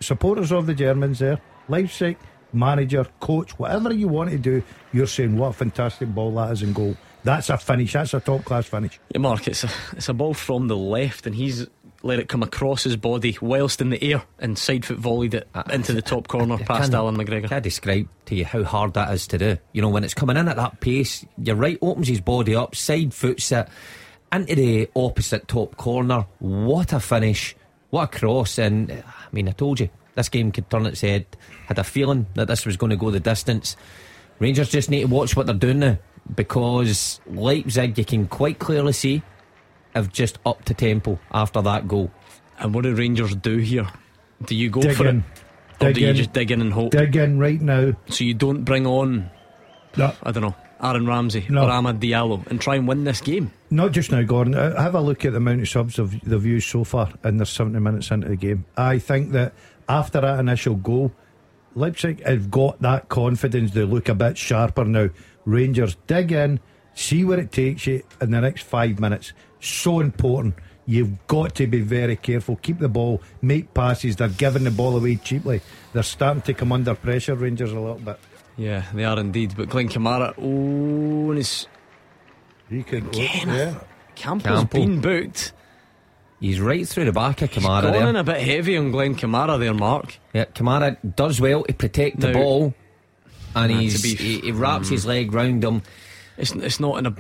supporters 0.01 0.53
of 0.53 0.67
the 0.67 0.75
Germans 0.75 1.19
there, 1.19 1.41
Leipzig, 1.69 2.17
manager, 2.53 3.07
coach, 3.21 3.59
whatever 3.59 3.93
you 3.93 4.09
want 4.09 4.31
to 4.31 4.39
do, 4.39 4.63
you're 4.93 5.07
saying 5.07 5.37
what 5.37 5.49
a 5.49 5.53
fantastic 5.53 6.15
ball 6.15 6.33
that 6.35 6.53
is 6.53 6.63
in 6.63 6.73
goal. 6.73 6.97
That's 7.25 7.51
a 7.51 7.59
finish. 7.59 7.93
That's 7.93 8.15
a 8.15 8.21
top 8.21 8.45
class 8.45 8.67
finish. 8.67 9.01
Yeah, 9.13 9.19
Mark, 9.19 9.49
it's 9.49 9.65
a 9.65 9.71
it's 9.97 10.09
a 10.09 10.15
ball 10.15 10.33
from 10.33 10.69
the 10.69 10.77
left, 10.77 11.27
and 11.27 11.35
he's 11.35 11.67
let 12.03 12.19
it 12.19 12.29
come 12.29 12.43
across 12.43 12.85
his 12.85 12.97
body 12.97 13.37
whilst 13.41 13.81
in 13.81 13.91
the 13.91 14.03
air 14.03 14.23
and 14.39 14.59
side 14.59 14.85
foot 14.85 14.99
volleyed 14.99 15.35
it 15.35 15.49
uh, 15.55 15.63
into 15.73 15.93
the 15.93 16.03
top 16.03 16.29
corner 16.29 16.59
past 16.59 16.95
Allan 16.95 17.17
McGregor. 17.17 17.49
Can 17.49 17.57
I 17.57 17.61
describe 17.61 18.09
to 18.27 18.35
you 18.35 18.45
how 18.45 18.63
hard 18.65 18.95
that 18.95 19.13
is 19.13 19.27
to 19.29 19.39
do? 19.39 19.59
You 19.73 19.83
know, 19.83 19.89
when 19.89 20.05
it's 20.05 20.15
coming 20.15 20.37
in 20.37 20.49
at 20.49 20.57
that 20.57 20.81
pace, 20.81 21.25
you're 21.39 21.57
right, 21.57 21.79
opens 21.81 22.09
his 22.09 22.21
body 22.21 22.55
up, 22.55 22.75
side 22.75 23.13
foots 23.13 23.51
it 23.53 23.69
into 24.33 24.55
the 24.55 24.91
opposite 24.95 25.49
top 25.49 25.77
corner. 25.77 26.27
What 26.39 26.93
a 26.93 27.01
finish! 27.01 27.57
What 27.91 28.15
a 28.15 28.19
cross! 28.19 28.59
And 28.59 28.91
I 28.91 29.03
mean, 29.33 29.49
I 29.49 29.53
told 29.53 29.81
you 29.81 29.89
this 30.15 30.29
game 30.29 30.53
could 30.53 30.69
turn 30.71 30.87
its 30.87 31.01
head. 31.01 31.27
Had 31.67 31.79
a 31.79 31.85
feeling 31.85 32.27
that 32.35 32.49
this 32.49 32.67
was 32.67 32.77
going 32.77 32.91
to 32.91 32.97
go 32.97 33.11
the 33.11 33.21
distance. 33.21 33.77
Rangers 34.39 34.69
just 34.69 34.91
need 34.91 35.01
to 35.03 35.07
watch 35.07 35.37
what 35.37 35.47
they're 35.47 35.55
doing 35.55 35.79
now 35.79 35.99
because 36.35 37.21
Leipzig, 37.27 37.97
you 37.99 38.05
can 38.05 38.27
quite 38.27 38.59
clearly 38.59 38.93
see, 38.93 39.23
have 39.97 40.13
just 40.13 40.39
upped 40.45 40.67
the 40.67 40.75
tempo 40.75 41.19
after 41.33 41.63
that 41.63 41.89
goal. 41.89 42.11
And 42.59 42.75
what 42.75 42.85
do 42.85 42.95
Rangers 42.95 43.35
do 43.35 43.57
here? 43.57 43.89
Do 44.45 44.55
you 44.55 44.71
go 44.71 44.83
dig 44.83 44.97
for 44.97 45.07
in. 45.07 45.19
it? 45.19 45.25
Or 45.81 45.87
dig 45.89 45.95
do 45.95 46.01
you 46.03 46.09
in. 46.09 46.17
just 46.17 46.33
dig 46.33 46.51
in 46.51 46.61
and 46.61 46.73
hope? 46.73 46.93
Dig 46.93 47.17
in 47.17 47.39
right 47.39 47.61
now. 47.61 47.93
So 48.09 48.25
you 48.25 48.35
don't 48.35 48.65
bring 48.65 48.87
on, 48.87 49.31
no. 49.97 50.13
I 50.23 50.31
don't 50.31 50.43
know, 50.43 50.55
Aaron 50.83 51.07
Ramsey 51.07 51.47
no. 51.49 51.65
or 51.65 51.71
Amad 51.71 52.01
Diallo 52.01 52.47
and 52.49 52.61
try 52.61 52.77
and 52.77 52.87
win 52.87 53.05
this 53.05 53.21
game? 53.21 53.51
Not 53.71 53.93
just 53.93 54.13
now, 54.13 54.23
Gordon. 54.23 54.55
Uh, 54.55 54.81
have 54.81 54.95
a 54.95 55.01
look 55.01 55.25
at 55.25 55.33
the 55.33 55.39
amount 55.39 55.63
of 55.63 55.69
subs 55.69 55.99
of 55.99 56.19
the 56.21 56.39
views 56.39 56.67
so 56.67 56.85
far, 56.85 57.13
and 57.25 57.41
there's 57.41 57.51
70 57.51 57.81
minutes 57.81 58.11
into 58.11 58.29
the 58.29 58.37
game. 58.37 58.65
I 58.77 58.99
think 58.99 59.33
that 59.33 59.55
after 59.89 60.21
that 60.21 60.39
initial 60.39 60.75
goal, 60.75 61.13
Leipzig 61.75 62.23
have 62.25 62.51
got 62.51 62.81
that 62.83 63.09
confidence. 63.09 63.73
They 63.73 63.83
look 63.83 64.09
a 64.09 64.15
bit 64.15 64.37
sharper 64.39 64.85
now. 64.85 65.09
Rangers 65.45 65.97
dig 66.07 66.33
in, 66.33 66.61
see 66.95 67.25
where 67.25 67.39
it 67.39 67.53
takes 67.53 67.87
you 67.87 68.03
in 68.21 68.31
the 68.31 68.41
next 68.41 68.63
five 68.63 68.99
minutes. 69.01 69.33
So 69.67 70.01
important. 70.01 70.55
You've 70.87 71.27
got 71.27 71.57
to 71.57 71.67
be 71.67 71.81
very 71.81 72.15
careful. 72.15 72.57
Keep 72.57 72.79
the 72.79 72.89
ball, 72.89 73.21
make 73.43 73.75
passes. 73.75 74.15
They're 74.15 74.29
giving 74.29 74.63
the 74.63 74.71
ball 74.71 74.97
away 74.97 75.17
cheaply. 75.17 75.61
They're 75.93 76.05
starting 76.05 76.43
to 76.43 76.55
come 76.55 76.71
under 76.71 76.95
pressure, 76.95 77.35
Rangers, 77.35 77.73
a 77.73 77.81
little 77.81 77.97
bit. 77.97 78.21
Yeah, 78.57 78.85
they 78.95 79.05
are 79.05 79.19
indeed. 79.19 79.55
But 79.57 79.69
Glenn 79.69 79.89
Kamara, 79.89 80.35
oh, 80.39 81.31
and 81.31 81.39
his. 81.39 81.67
He 82.71 82.85
could. 82.85 83.09
Again, 83.09 83.49
yeah. 83.49 83.81
Kampl's 84.15 84.65
Kampl. 84.65 84.71
been 84.71 85.01
booked. 85.01 85.53
He's 86.39 86.61
right 86.61 86.87
through 86.87 87.07
the 87.07 87.13
back 87.13 87.43
of 87.43 87.51
Kamara 87.51 87.93
He's 87.93 87.93
there. 87.93 88.17
a 88.17 88.25
bit 88.25 88.43
heavy 88.43 88.77
on 88.77 88.93
Glenn 88.93 89.15
Kamara 89.15 89.59
there, 89.59 89.75
Mark. 89.75 90.19
Yeah, 90.33 90.45
Kamara 90.45 90.97
does 91.17 91.41
well 91.41 91.65
to 91.65 91.73
protect 91.73 92.21
the 92.21 92.33
ball, 92.33 92.75
and 93.55 93.73
he's, 93.73 94.03
he, 94.05 94.41
he, 94.41 94.53
wraps 94.53 94.89
mm. 94.89 94.93
his 94.93 95.07
leg 95.07 95.33
round 95.33 95.65
him. 95.65 95.83
It's 96.37 96.53
it's 96.53 96.79
not 96.79 96.99
in 96.99 97.07
a 97.07 97.17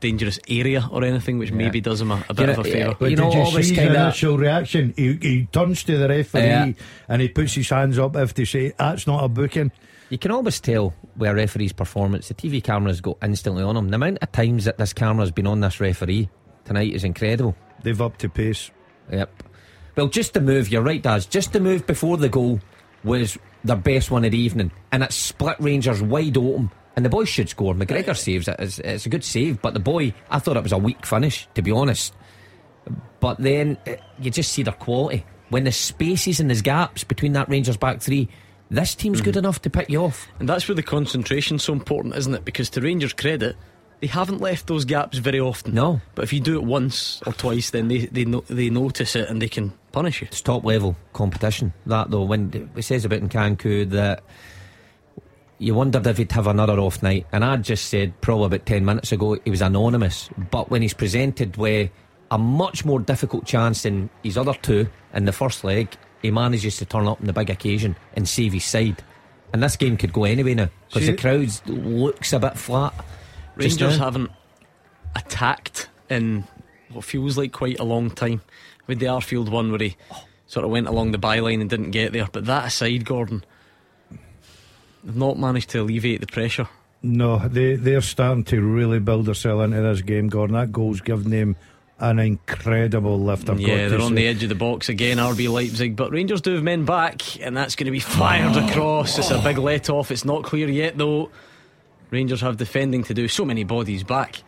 dangerous 0.00 0.38
area 0.48 0.86
or 0.90 1.04
anything, 1.04 1.38
which 1.38 1.50
yeah. 1.50 1.56
maybe 1.56 1.80
does 1.80 2.00
him 2.00 2.10
a, 2.10 2.24
a 2.28 2.34
bit 2.34 2.40
you 2.40 2.46
know, 2.46 2.52
of 2.52 2.58
a 2.58 2.64
favour. 2.64 2.96
But 2.98 3.10
you 3.10 3.16
know, 3.16 3.30
did 3.30 3.54
you 3.54 3.62
see 3.62 3.74
his 3.74 3.94
initial 3.94 4.38
reaction? 4.38 4.94
He, 4.96 5.14
he 5.14 5.48
turns 5.52 5.84
to 5.84 5.98
the 5.98 6.08
referee 6.08 6.42
yeah. 6.42 6.72
and 7.08 7.22
he 7.22 7.28
puts 7.28 7.54
his 7.54 7.68
hands 7.68 7.98
up 7.98 8.16
if 8.16 8.34
they 8.34 8.44
say 8.44 8.72
that's 8.76 9.06
not 9.06 9.24
a 9.24 9.28
booking. 9.28 9.72
You 10.08 10.18
can 10.18 10.30
always 10.30 10.60
tell 10.60 10.94
where 11.16 11.32
a 11.32 11.34
referee's 11.34 11.72
performance. 11.72 12.28
The 12.28 12.34
TV 12.34 12.62
cameras 12.62 13.00
go 13.00 13.18
instantly 13.22 13.64
on 13.64 13.76
him. 13.76 13.88
The 13.88 13.96
amount 13.96 14.18
of 14.22 14.30
times 14.30 14.64
that 14.66 14.78
this 14.78 14.92
camera's 14.92 15.32
been 15.32 15.46
on 15.46 15.60
this 15.60 15.80
referee 15.80 16.28
tonight 16.64 16.92
is 16.92 17.04
incredible 17.04 17.56
They've 17.82 18.00
upped 18.00 18.20
the 18.20 18.28
pace. 18.28 18.70
Yep. 19.12 19.42
Well, 19.94 20.08
just 20.08 20.34
the 20.34 20.40
move, 20.40 20.68
you're 20.68 20.82
right, 20.82 21.02
Daz. 21.02 21.26
Just 21.26 21.52
the 21.52 21.60
move 21.60 21.86
before 21.86 22.16
the 22.16 22.28
goal 22.28 22.60
was 23.04 23.38
their 23.64 23.76
best 23.76 24.10
one 24.10 24.24
of 24.24 24.32
the 24.32 24.38
evening, 24.38 24.72
and 24.92 25.02
it 25.02 25.12
split 25.12 25.56
Rangers 25.60 26.02
wide 26.02 26.36
open. 26.36 26.70
And 26.96 27.04
the 27.04 27.10
boy 27.10 27.24
should 27.24 27.48
score. 27.50 27.74
McGregor 27.74 28.16
saves 28.16 28.48
it. 28.48 28.56
It's, 28.58 28.78
it's 28.78 29.06
a 29.06 29.10
good 29.10 29.22
save, 29.22 29.60
but 29.60 29.74
the 29.74 29.80
boy, 29.80 30.14
I 30.30 30.38
thought 30.38 30.56
it 30.56 30.62
was 30.62 30.72
a 30.72 30.78
weak 30.78 31.04
finish, 31.04 31.46
to 31.54 31.62
be 31.62 31.70
honest. 31.70 32.14
But 33.20 33.38
then 33.38 33.76
eh, 33.86 33.96
you 34.18 34.30
just 34.30 34.52
see 34.52 34.62
their 34.62 34.72
quality. 34.72 35.26
When 35.50 35.64
there's 35.64 35.76
spaces 35.76 36.40
and 36.40 36.48
there's 36.48 36.62
gaps 36.62 37.04
between 37.04 37.34
that 37.34 37.48
Rangers 37.48 37.76
back 37.76 38.00
three, 38.00 38.28
this 38.70 38.94
team's 38.94 39.20
good 39.20 39.36
enough 39.36 39.62
to 39.62 39.70
pick 39.70 39.90
you 39.90 40.02
off. 40.02 40.26
And 40.40 40.48
that's 40.48 40.66
where 40.66 40.74
the 40.74 40.82
concentration's 40.82 41.62
so 41.62 41.72
important, 41.72 42.16
isn't 42.16 42.34
it? 42.34 42.44
Because 42.44 42.70
to 42.70 42.80
Rangers' 42.80 43.12
credit, 43.12 43.56
they 44.00 44.06
haven't 44.06 44.40
left 44.40 44.66
those 44.66 44.84
gaps 44.84 45.18
very 45.18 45.40
often. 45.40 45.74
No. 45.74 46.00
But 46.14 46.24
if 46.24 46.32
you 46.32 46.40
do 46.40 46.56
it 46.56 46.64
once 46.64 47.22
or 47.26 47.32
twice, 47.32 47.70
then 47.70 47.88
they 47.88 48.06
they, 48.06 48.24
no, 48.24 48.40
they 48.48 48.70
notice 48.70 49.16
it 49.16 49.28
and 49.28 49.40
they 49.40 49.48
can 49.48 49.72
punish 49.92 50.20
you. 50.20 50.28
It's 50.30 50.42
top 50.42 50.64
level 50.64 50.96
competition. 51.12 51.72
That 51.86 52.10
though, 52.10 52.24
when 52.24 52.70
it 52.76 52.82
says 52.82 53.04
about 53.04 53.20
Nkunku 53.20 53.90
that 53.90 54.22
you 55.58 55.74
wondered 55.74 56.06
if 56.06 56.18
he'd 56.18 56.32
have 56.32 56.46
another 56.46 56.78
off 56.78 57.02
night, 57.02 57.26
and 57.32 57.44
I 57.44 57.56
just 57.56 57.86
said 57.86 58.20
probably 58.20 58.46
about 58.46 58.66
ten 58.66 58.84
minutes 58.84 59.12
ago 59.12 59.38
he 59.44 59.50
was 59.50 59.62
anonymous. 59.62 60.28
But 60.50 60.70
when 60.70 60.82
he's 60.82 60.94
presented 60.94 61.56
with 61.56 61.90
a 62.30 62.38
much 62.38 62.84
more 62.84 63.00
difficult 63.00 63.44
chance 63.44 63.82
than 63.82 64.10
his 64.22 64.36
other 64.36 64.54
two 64.54 64.88
in 65.14 65.24
the 65.24 65.32
first 65.32 65.64
leg, 65.64 65.88
he 66.22 66.30
manages 66.30 66.76
to 66.78 66.84
turn 66.84 67.06
up 67.06 67.20
on 67.20 67.26
the 67.26 67.32
big 67.32 67.50
occasion 67.50 67.96
and 68.14 68.28
save 68.28 68.52
his 68.52 68.64
side. 68.64 69.02
And 69.52 69.62
this 69.62 69.76
game 69.76 69.96
could 69.96 70.12
go 70.12 70.24
anyway 70.24 70.54
now 70.54 70.68
because 70.88 71.06
the 71.06 71.16
crowd 71.16 71.50
looks 71.66 72.32
a 72.32 72.38
bit 72.38 72.58
flat. 72.58 72.92
Rangers 73.54 73.96
haven't 73.96 74.30
attacked 75.14 75.88
in 76.10 76.44
what 76.92 77.04
feels 77.04 77.38
like 77.38 77.52
quite 77.52 77.78
a 77.78 77.84
long 77.84 78.10
time. 78.10 78.42
With 78.86 78.98
the 78.98 79.06
Arfield 79.06 79.50
one 79.50 79.70
where 79.70 79.80
he 79.80 79.96
sort 80.46 80.64
of 80.64 80.70
went 80.70 80.88
along 80.88 81.12
the 81.12 81.18
byline 81.18 81.60
and 81.60 81.70
didn't 81.70 81.90
get 81.90 82.12
there. 82.12 82.28
But 82.30 82.44
that 82.46 82.66
aside, 82.66 83.04
Gordon, 83.04 83.44
they've 85.06 85.16
not 85.16 85.38
managed 85.38 85.70
to 85.70 85.78
alleviate 85.80 86.20
the 86.20 86.26
pressure. 86.26 86.68
No, 87.02 87.38
they 87.48 87.76
they're 87.76 88.00
starting 88.02 88.44
to 88.44 88.60
really 88.60 88.98
build 88.98 89.24
themselves 89.26 89.64
into 89.64 89.80
this 89.80 90.02
game, 90.02 90.28
Gordon. 90.28 90.54
That 90.56 90.72
goal's 90.72 91.00
given 91.00 91.30
them 91.30 91.56
an 91.98 92.18
incredible 92.18 93.18
lift. 93.20 93.48
I've 93.48 93.60
yeah, 93.60 93.88
they're 93.88 94.00
on 94.00 94.10
say. 94.10 94.14
the 94.16 94.26
edge 94.26 94.42
of 94.42 94.48
the 94.50 94.54
box 94.54 94.88
again, 94.88 95.16
RB 95.18 95.48
Leipzig. 95.50 95.96
But 95.96 96.10
Rangers 96.12 96.40
do 96.42 96.54
have 96.54 96.62
men 96.62 96.84
back, 96.84 97.40
and 97.40 97.56
that's 97.56 97.76
going 97.76 97.86
to 97.86 97.90
be 97.90 98.00
fired 98.00 98.56
across. 98.56 99.18
It's 99.18 99.30
a 99.30 99.38
big 99.38 99.56
let 99.58 99.88
off. 99.88 100.10
It's 100.10 100.24
not 100.24 100.42
clear 100.42 100.68
yet, 100.68 100.98
though. 100.98 101.30
Rangers 102.10 102.40
have 102.40 102.56
defending 102.56 103.02
to 103.04 103.14
do. 103.14 103.28
So 103.28 103.44
many 103.44 103.64
bodies 103.64 104.02
back. 104.04 104.42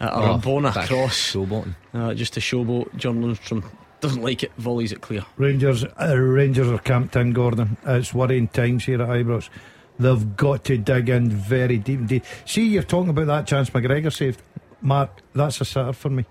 Uh, 0.00 0.10
Oh, 0.12 0.22
Arabona 0.32 0.72
back 0.72 0.88
cross. 0.88 1.16
showboating. 1.32 1.74
Uh, 1.94 2.12
just 2.14 2.36
a 2.36 2.40
showboat. 2.40 2.94
John 2.96 3.22
Lundstram 3.22 3.64
doesn't 4.00 4.22
like 4.22 4.42
it. 4.42 4.52
Volleys 4.58 4.92
it 4.92 5.00
clear. 5.00 5.24
Rangers, 5.36 5.84
uh, 5.84 6.16
Rangers 6.16 6.68
are 6.68 6.78
camped 6.78 7.16
in, 7.16 7.32
Gordon. 7.32 7.76
It's 7.86 8.12
worrying 8.12 8.48
times 8.48 8.84
here 8.84 9.00
at 9.00 9.08
Ibrox. 9.08 9.48
They've 9.98 10.36
got 10.36 10.64
to 10.64 10.76
dig 10.78 11.08
in 11.08 11.30
very 11.30 11.78
deep 11.78 12.00
indeed. 12.00 12.22
See, 12.44 12.66
you're 12.66 12.82
talking 12.82 13.10
about 13.10 13.26
that 13.26 13.46
chance 13.46 13.70
McGregor 13.70 14.12
saved. 14.12 14.42
Mark, 14.82 15.10
that's 15.34 15.60
a 15.60 15.64
sitter 15.64 15.92
for 15.92 16.10
me. 16.10 16.24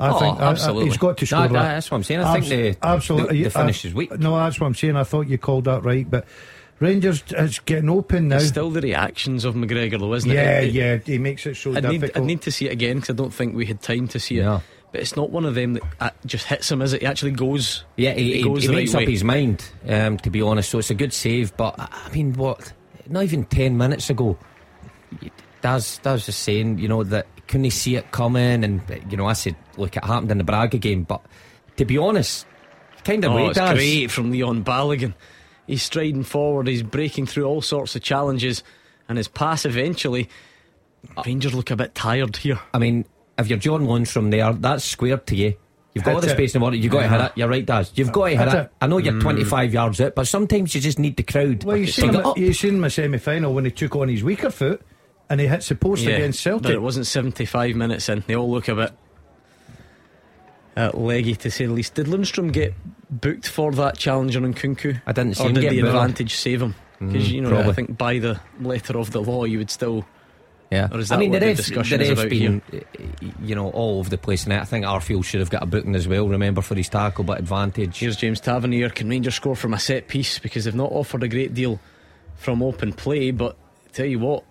I 0.00 0.08
Oh, 0.10 0.18
think 0.18 0.40
I- 0.40 0.50
I- 0.52 0.84
he's 0.84 0.96
got 0.96 1.18
to 1.18 1.24
No, 1.24 1.26
score 1.26 1.46
no, 1.48 1.52
that. 1.52 1.74
that's 1.74 1.90
what 1.90 1.98
I'm 1.98 2.02
saying. 2.04 2.20
I 2.20 2.32
think 2.40 2.46
the- 2.46 2.76
absolutely 2.86 3.42
the- 3.42 3.48
the 3.50 3.58
I- 3.58 3.62
finish 3.62 3.84
is 3.84 3.94
weak. 3.94 4.18
No, 4.18 4.36
that's 4.36 4.58
what 4.58 4.66
I'm 4.66 4.74
saying. 4.74 4.96
I 4.96 5.04
thought 5.04 5.28
you 5.28 5.38
called 5.38 5.64
that 5.66 5.84
right, 5.84 6.10
but 6.10 6.26
Rangers 6.80 7.22
is 7.38 7.60
getting 7.60 7.88
open 7.90 8.28
now. 8.28 8.36
It's 8.36 8.46
still 8.48 8.70
the 8.70 8.80
reactions 8.80 9.44
of 9.44 9.54
McGregor, 9.54 10.00
though, 10.00 10.14
isn't 10.14 10.28
yeah, 10.28 10.60
it? 10.60 10.72
Yeah, 10.72 10.94
yeah, 10.94 10.98
he 11.04 11.18
makes 11.18 11.46
it 11.46 11.56
so 11.56 11.76
I'd 11.76 11.84
need, 11.84 12.00
difficult. 12.00 12.16
I'd 12.24 12.26
need 12.26 12.40
to 12.42 12.50
see 12.50 12.66
it 12.66 12.72
again 12.72 12.96
because 12.96 13.10
I 13.10 13.16
don't 13.16 13.32
think 13.32 13.54
we 13.54 13.66
had 13.66 13.80
time 13.82 14.08
to 14.08 14.18
see 14.18 14.38
it. 14.38 14.42
Yeah. 14.42 14.60
But 14.90 15.00
it's 15.02 15.14
not 15.16 15.30
one 15.30 15.44
of 15.44 15.54
them 15.54 15.74
that 15.74 15.82
uh, 16.00 16.10
just 16.26 16.46
hits 16.46 16.70
him, 16.72 16.82
is 16.82 16.92
it? 16.92 17.02
He 17.02 17.06
actually 17.06 17.30
goes. 17.30 17.84
Yeah, 17.96 18.14
he, 18.14 18.38
he, 18.38 18.42
goes 18.42 18.62
he 18.62 18.66
the 18.68 18.74
makes 18.74 18.92
right 18.94 19.02
up 19.02 19.06
way. 19.06 19.12
his 19.12 19.22
mind, 19.22 19.64
um, 19.88 20.16
to 20.18 20.30
be 20.30 20.42
honest. 20.42 20.70
So 20.70 20.78
it's 20.80 20.90
a 20.90 20.94
good 20.94 21.12
save. 21.12 21.56
But 21.56 21.78
I 21.78 21.86
I 22.06 22.12
mean, 22.12 22.32
what? 22.34 22.72
Not 23.08 23.24
even 23.24 23.44
ten 23.44 23.76
minutes 23.76 24.10
ago, 24.10 24.38
Daz, 25.60 25.98
Daz 26.02 26.26
was 26.26 26.36
saying, 26.36 26.78
you 26.78 26.88
know, 26.88 27.02
that 27.04 27.26
couldn't 27.48 27.64
he 27.64 27.70
see 27.70 27.96
it 27.96 28.10
coming? 28.10 28.64
And 28.64 28.80
you 29.10 29.16
know, 29.16 29.26
I 29.26 29.32
said, 29.34 29.56
look, 29.76 29.96
it 29.96 30.04
happened 30.04 30.30
in 30.30 30.38
the 30.38 30.44
Braga 30.44 30.78
game. 30.78 31.04
But 31.04 31.20
to 31.76 31.84
be 31.84 31.98
honest, 31.98 32.46
kind 33.04 33.24
of 33.24 33.32
Oh, 33.32 33.36
way, 33.36 33.46
it's 33.46 33.58
Daz. 33.58 33.74
great 33.74 34.10
from 34.10 34.30
Leon 34.30 34.64
Balogun. 34.64 35.14
He's 35.66 35.82
striding 35.82 36.24
forward. 36.24 36.66
He's 36.66 36.82
breaking 36.82 37.26
through 37.26 37.44
all 37.44 37.62
sorts 37.62 37.94
of 37.96 38.02
challenges, 38.02 38.62
and 39.08 39.16
his 39.18 39.28
pass 39.28 39.64
eventually. 39.64 40.28
Rangers 41.26 41.54
look 41.54 41.70
a 41.70 41.76
bit 41.76 41.94
tired 41.94 42.36
here. 42.36 42.60
I 42.72 42.78
mean, 42.78 43.04
if 43.38 43.48
you're 43.48 43.58
John 43.58 43.86
Lundstrom 43.86 44.30
there, 44.30 44.52
that's 44.52 44.84
squared 44.84 45.26
to 45.28 45.36
you. 45.36 45.54
You've 45.94 46.04
got 46.04 46.14
all 46.14 46.20
the 46.22 46.28
it. 46.28 46.30
space 46.30 46.54
in 46.54 46.60
the 46.60 46.64
water. 46.64 46.76
You've 46.76 46.90
got 46.92 47.02
to 47.02 47.08
hit 47.08 47.20
it. 47.20 47.32
You're 47.36 47.48
right, 47.48 47.66
Daz. 47.66 47.92
You've 47.94 48.12
got 48.12 48.24
to 48.24 48.30
hit 48.30 48.38
Hit 48.38 48.48
it. 48.48 48.60
it. 48.62 48.70
I 48.80 48.86
know 48.86 48.98
you're 48.98 49.20
25 49.20 49.74
yards 49.74 50.00
out, 50.00 50.14
but 50.14 50.26
sometimes 50.26 50.74
you 50.74 50.80
just 50.80 50.98
need 50.98 51.16
the 51.16 51.22
crowd. 51.22 51.64
well, 51.64 51.76
you 51.76 51.86
to 51.86 51.92
seen 51.92 52.12
get 52.12 52.24
him, 52.24 52.32
you 52.36 52.52
seen 52.54 52.70
him 52.70 52.76
in 52.76 52.80
the 52.82 52.90
semi 52.90 53.18
final 53.18 53.52
when 53.52 53.64
he 53.66 53.70
took 53.70 53.94
on 53.96 54.08
his 54.08 54.24
weaker 54.24 54.50
foot 54.50 54.80
and 55.28 55.38
he 55.40 55.46
hits 55.46 55.68
the 55.68 55.74
post 55.74 56.04
against 56.06 56.40
Celtic. 56.40 56.62
but 56.62 56.72
it 56.72 56.80
wasn't 56.82 57.06
75 57.06 57.76
minutes 57.76 58.08
in. 58.08 58.24
They 58.26 58.34
all 58.36 58.50
look 58.50 58.68
a 58.68 58.74
bit 58.74 58.92
uh, 60.76 60.90
leggy, 60.94 61.34
to 61.36 61.50
say 61.50 61.66
the 61.66 61.72
least. 61.72 61.94
Did 61.94 62.06
Lundstram 62.06 62.52
get 62.52 62.72
booked 63.10 63.48
for 63.48 63.72
that 63.72 63.98
challenge 63.98 64.34
on 64.36 64.42
Nkunku? 64.54 65.02
I 65.06 65.12
didn't 65.12 65.36
see 65.36 65.44
Or 65.44 65.48
him 65.48 65.54
did 65.54 65.60
get 65.62 65.70
the 65.72 65.82
booked. 65.82 65.94
advantage 65.94 66.34
save 66.34 66.62
him? 66.62 66.74
Because, 66.98 67.30
you 67.32 67.40
know, 67.42 67.58
I 67.68 67.72
think 67.72 67.98
by 67.98 68.18
the 68.18 68.40
letter 68.60 68.96
of 68.96 69.10
the 69.10 69.20
law, 69.20 69.44
you 69.44 69.58
would 69.58 69.70
still. 69.70 70.06
Yeah, 70.72 70.88
Or 70.90 71.00
is 71.00 71.12
I 71.12 71.16
that 71.16 71.20
mean 71.20 71.32
what 71.32 71.40
the 71.40 71.46
the 71.46 71.52
refs, 71.52 71.56
discussion 71.56 71.98
the 71.98 72.04
is 72.06 72.10
about 72.12 72.30
been, 72.30 72.62
uh, 72.72 73.28
you 73.42 73.54
know, 73.54 73.68
all 73.70 73.98
over 73.98 74.08
the 74.08 74.16
place, 74.16 74.44
and 74.44 74.54
I 74.54 74.64
think 74.64 74.86
Arfield 74.86 75.22
should 75.24 75.40
have 75.40 75.50
got 75.50 75.62
a 75.62 75.66
booking 75.66 75.94
as 75.94 76.08
well. 76.08 76.26
Remember 76.26 76.62
for 76.62 76.74
his 76.74 76.88
tackle, 76.88 77.24
but 77.24 77.38
advantage. 77.38 77.98
Here's 77.98 78.16
James 78.16 78.40
Tavernier. 78.40 78.88
Can 78.88 79.08
Rangers 79.10 79.34
score 79.34 79.54
from 79.54 79.74
a 79.74 79.78
set 79.78 80.08
piece? 80.08 80.38
Because 80.38 80.64
they've 80.64 80.74
not 80.74 80.90
offered 80.90 81.22
a 81.24 81.28
great 81.28 81.52
deal 81.52 81.78
from 82.36 82.62
open 82.62 82.94
play. 82.94 83.32
But 83.32 83.56
tell 83.92 84.06
you 84.06 84.18
what, 84.18 84.44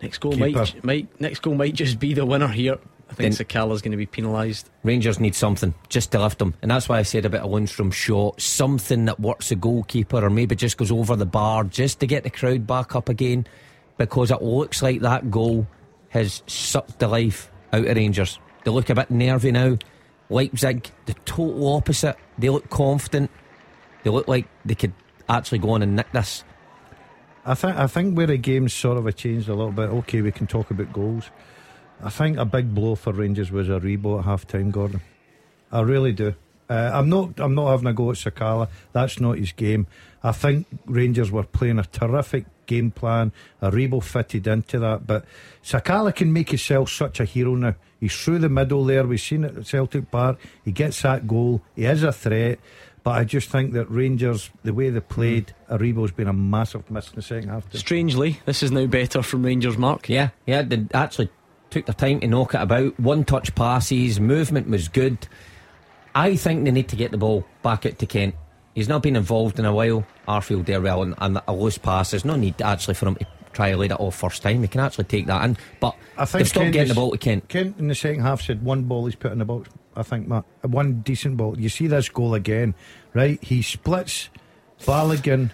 next 0.00 0.18
goal 0.18 0.32
Keeper. 0.34 0.58
might, 0.60 0.84
might 0.84 1.20
next 1.20 1.40
goal 1.40 1.54
might 1.56 1.74
just 1.74 1.98
be 1.98 2.14
the 2.14 2.24
winner 2.24 2.48
here. 2.48 2.78
I 3.10 3.14
think 3.14 3.34
Then- 3.36 3.46
Sakala's 3.46 3.82
going 3.82 3.90
to 3.92 3.96
be 3.96 4.06
penalised. 4.06 4.68
Rangers 4.84 5.18
need 5.18 5.34
something 5.34 5.74
just 5.88 6.12
to 6.12 6.20
lift 6.20 6.38
them, 6.38 6.54
and 6.62 6.70
that's 6.70 6.88
why 6.88 6.98
I 6.98 7.02
said 7.02 7.24
about 7.24 7.44
a 7.44 7.48
Lundstram 7.48 7.92
shot, 7.92 8.40
something 8.40 9.04
that 9.06 9.18
works 9.20 9.50
a 9.50 9.56
goalkeeper, 9.56 10.24
or 10.24 10.30
maybe 10.30 10.54
just 10.56 10.76
goes 10.76 10.90
over 10.92 11.14
the 11.16 11.26
bar, 11.26 11.64
just 11.64 12.00
to 12.00 12.06
get 12.06 12.22
the 12.24 12.30
crowd 12.30 12.66
back 12.66 12.94
up 12.96 13.08
again, 13.08 13.46
because 13.96 14.30
it 14.30 14.42
looks 14.42 14.82
like 14.82 15.00
that 15.00 15.30
goal 15.30 15.66
has 16.10 16.42
sucked 16.46 16.98
the 16.98 17.08
life 17.08 17.50
out 17.72 17.86
of 17.86 17.96
Rangers. 17.96 18.38
They 18.64 18.70
look 18.70 18.90
a 18.90 18.94
bit 18.94 19.10
nervy 19.10 19.52
now. 19.52 19.78
Leipzig, 20.28 20.90
the 21.06 21.14
total 21.24 21.74
opposite. 21.74 22.16
They 22.38 22.50
look 22.50 22.68
confident. 22.68 23.30
They 24.02 24.10
look 24.10 24.28
like 24.28 24.46
they 24.64 24.74
could 24.74 24.92
actually 25.28 25.58
go 25.58 25.70
on 25.70 25.82
and 25.82 25.96
nick 25.96 26.10
this. 26.12 26.44
I 27.44 27.54
think 27.54 27.76
I 27.76 27.86
think 27.86 28.16
where 28.16 28.26
the 28.26 28.36
game's 28.36 28.74
sort 28.74 28.98
of 28.98 29.16
changed 29.16 29.48
a 29.48 29.54
little 29.54 29.72
bit. 29.72 29.88
Okay, 29.88 30.20
we 30.20 30.32
can 30.32 30.48
talk 30.48 30.70
about 30.70 30.92
goals. 30.92 31.30
I 32.02 32.10
think 32.10 32.38
a 32.38 32.44
big 32.44 32.74
blow 32.74 32.96
for 32.96 33.12
Rangers 33.12 33.52
was 33.52 33.68
Aribo 33.68 34.18
at 34.18 34.24
half 34.24 34.46
time, 34.46 34.70
Gordon. 34.70 35.00
I 35.70 35.80
really 35.80 36.12
do. 36.12 36.34
Uh, 36.68 36.90
I'm 36.92 37.08
not. 37.08 37.38
I'm 37.38 37.54
not 37.54 37.70
having 37.70 37.86
a 37.86 37.92
go 37.92 38.10
at 38.10 38.16
Sakala. 38.16 38.68
That's 38.92 39.20
not 39.20 39.38
his 39.38 39.52
game. 39.52 39.86
I 40.22 40.32
think 40.32 40.66
Rangers 40.86 41.30
were 41.30 41.44
playing 41.44 41.78
a 41.78 41.84
terrific 41.84 42.46
game 42.66 42.90
plan. 42.90 43.32
Aribo 43.62 44.02
fitted 44.02 44.46
into 44.46 44.78
that, 44.78 45.06
but 45.06 45.24
Sakala 45.62 46.14
can 46.14 46.32
make 46.32 46.50
himself 46.50 46.90
such 46.90 47.20
a 47.20 47.24
hero 47.24 47.54
now. 47.54 47.74
He's 48.00 48.16
through 48.16 48.40
the 48.40 48.48
middle 48.48 48.84
there. 48.84 49.06
We've 49.06 49.20
seen 49.20 49.44
it 49.44 49.56
at 49.56 49.66
Celtic 49.66 50.10
Park. 50.10 50.38
He 50.64 50.72
gets 50.72 51.02
that 51.02 51.26
goal. 51.26 51.62
He 51.74 51.84
is 51.84 52.02
a 52.02 52.12
threat. 52.12 52.58
But 53.02 53.12
I 53.12 53.24
just 53.24 53.50
think 53.50 53.72
that 53.74 53.88
Rangers, 53.88 54.50
the 54.64 54.74
way 54.74 54.90
they 54.90 54.98
played, 54.98 55.54
hmm. 55.68 55.74
Aribo's 55.74 56.10
been 56.10 56.26
a 56.26 56.32
massive 56.32 56.90
miss 56.90 57.08
in 57.08 57.14
the 57.14 57.22
second 57.22 57.50
half. 57.50 57.72
Strangely, 57.72 58.40
this 58.46 58.64
is 58.64 58.72
now 58.72 58.86
better 58.86 59.22
from 59.22 59.44
Rangers. 59.44 59.78
Mark. 59.78 60.08
Yeah, 60.08 60.30
yeah, 60.44 60.62
they 60.62 60.86
actually 60.92 61.30
took 61.70 61.86
their 61.86 61.94
time 61.94 62.18
to 62.20 62.26
knock 62.26 62.54
it 62.54 62.60
about. 62.60 62.98
One 62.98 63.24
touch 63.24 63.54
passes, 63.54 64.18
movement 64.18 64.68
was 64.68 64.88
good. 64.88 65.28
I 66.16 66.34
think 66.34 66.64
they 66.64 66.72
need 66.72 66.88
to 66.88 66.96
get 66.96 67.12
the 67.12 67.16
ball 67.18 67.46
back 67.62 67.86
out 67.86 67.98
to 68.00 68.06
Kent. 68.06 68.34
He's 68.76 68.90
not 68.90 69.02
been 69.02 69.16
involved 69.16 69.58
in 69.58 69.64
a 69.64 69.72
while. 69.72 70.06
Arfield 70.28 70.66
there 70.66 70.82
well 70.82 71.02
and, 71.02 71.14
and 71.16 71.40
a 71.48 71.54
loose 71.54 71.78
pass. 71.78 72.10
There's 72.10 72.26
no 72.26 72.36
need 72.36 72.60
actually 72.60 72.92
for 72.92 73.08
him 73.08 73.14
to 73.14 73.26
try 73.54 73.68
and 73.68 73.78
lead 73.80 73.90
it 73.90 73.98
off 73.98 74.16
first 74.16 74.42
time. 74.42 74.60
He 74.60 74.68
can 74.68 74.82
actually 74.82 75.04
take 75.04 75.24
that 75.28 75.42
in. 75.46 75.56
But 75.80 75.96
I 76.18 76.26
think 76.26 76.40
they've 76.40 76.48
stopped 76.48 76.62
Kent 76.64 76.72
getting 76.74 76.82
is- 76.90 76.94
the 76.94 77.00
ball 77.00 77.10
to 77.12 77.16
Kent. 77.16 77.48
Kent 77.48 77.78
in 77.78 77.88
the 77.88 77.94
second 77.94 78.20
half 78.20 78.42
said 78.42 78.62
one 78.62 78.82
ball 78.82 79.06
he's 79.06 79.14
put 79.14 79.32
in 79.32 79.38
the 79.38 79.46
box. 79.46 79.70
I 79.96 80.02
think 80.02 80.28
Matt, 80.28 80.44
one 80.60 81.00
decent 81.00 81.38
ball. 81.38 81.58
You 81.58 81.70
see 81.70 81.86
this 81.86 82.10
goal 82.10 82.34
again, 82.34 82.74
right? 83.14 83.42
He 83.42 83.62
splits 83.62 84.28
Balogun 84.80 85.50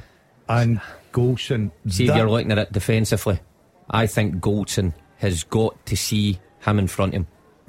and 0.49 0.81
Goldson. 1.13 1.71
See 1.87 2.09
if 2.09 2.17
you're 2.17 2.29
looking 2.29 2.51
at 2.51 2.59
it 2.59 2.73
defensively. 2.73 3.39
I 3.89 4.09
think 4.09 4.41
Goldson 4.41 4.95
has 5.19 5.45
got 5.45 5.87
to 5.87 5.97
see 5.97 6.41
him 6.63 6.81
in 6.81 6.89
front 6.89 7.15
of 7.15 7.19
him. 7.19 7.27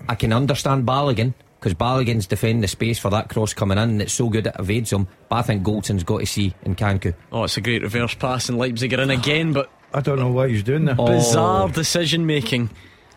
I 0.09 0.15
can 0.15 0.33
understand 0.33 0.87
Balogun 0.87 1.35
because 1.63 1.75
Balogun's 1.75 2.27
defending 2.27 2.59
the 2.59 2.67
space 2.67 2.99
for 2.99 3.09
that 3.11 3.29
cross 3.29 3.53
coming 3.53 3.77
in 3.77 3.91
and 3.91 4.01
it's 4.01 4.11
so 4.11 4.27
good 4.27 4.47
it 4.47 4.55
evades 4.59 4.91
him. 4.91 5.07
But 5.29 5.37
I 5.37 5.41
think 5.43 5.63
Goldson's 5.63 6.03
got 6.03 6.19
to 6.19 6.25
see 6.25 6.53
Nkunku. 6.65 7.13
Oh, 7.31 7.45
it's 7.45 7.55
a 7.55 7.61
great 7.61 7.83
reverse 7.83 8.15
pass, 8.15 8.49
and 8.49 8.57
Leipzig 8.57 8.93
are 8.93 8.99
in 8.99 9.09
again, 9.09 9.53
but 9.53 9.71
I 9.93 10.01
don't 10.01 10.19
know 10.19 10.29
what 10.29 10.49
he's 10.49 10.63
doing 10.63 10.83
there. 10.83 10.97
Oh. 10.99 11.07
bizarre 11.07 11.69
decision 11.69 12.25
making. 12.25 12.69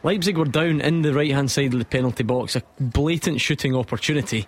Leipzig 0.05 0.39
were 0.39 0.44
down 0.44 0.81
in 0.81 1.02
the 1.02 1.12
right 1.12 1.32
hand 1.32 1.51
side 1.51 1.73
of 1.73 1.81
the 1.81 1.85
penalty 1.85 2.23
box, 2.23 2.55
a 2.55 2.62
blatant 2.78 3.40
shooting 3.40 3.74
opportunity, 3.74 4.47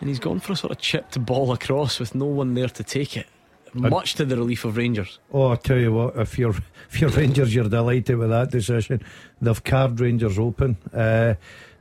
and 0.00 0.08
he's 0.08 0.18
gone 0.18 0.40
for 0.40 0.54
a 0.54 0.56
sort 0.56 0.70
of 0.72 0.78
chipped 0.78 1.22
ball 1.26 1.52
across 1.52 2.00
with 2.00 2.14
no 2.14 2.24
one 2.24 2.54
there 2.54 2.68
to 2.68 2.82
take 2.82 3.18
it. 3.18 3.26
Much 3.74 4.14
to 4.14 4.24
the 4.24 4.36
relief 4.36 4.64
of 4.64 4.76
Rangers. 4.78 5.20
Oh, 5.30 5.50
I 5.50 5.56
tell 5.56 5.78
you 5.78 5.92
what, 5.92 6.16
if 6.16 6.38
you're 6.38 6.54
if 6.90 7.00
you're 7.02 7.10
Rangers, 7.10 7.54
you're 7.54 7.68
delighted 7.68 8.16
with 8.16 8.30
that 8.30 8.50
decision. 8.50 9.02
They've 9.42 9.62
carved 9.62 10.00
Rangers 10.00 10.38
open. 10.38 10.78
Uh, 10.92 11.34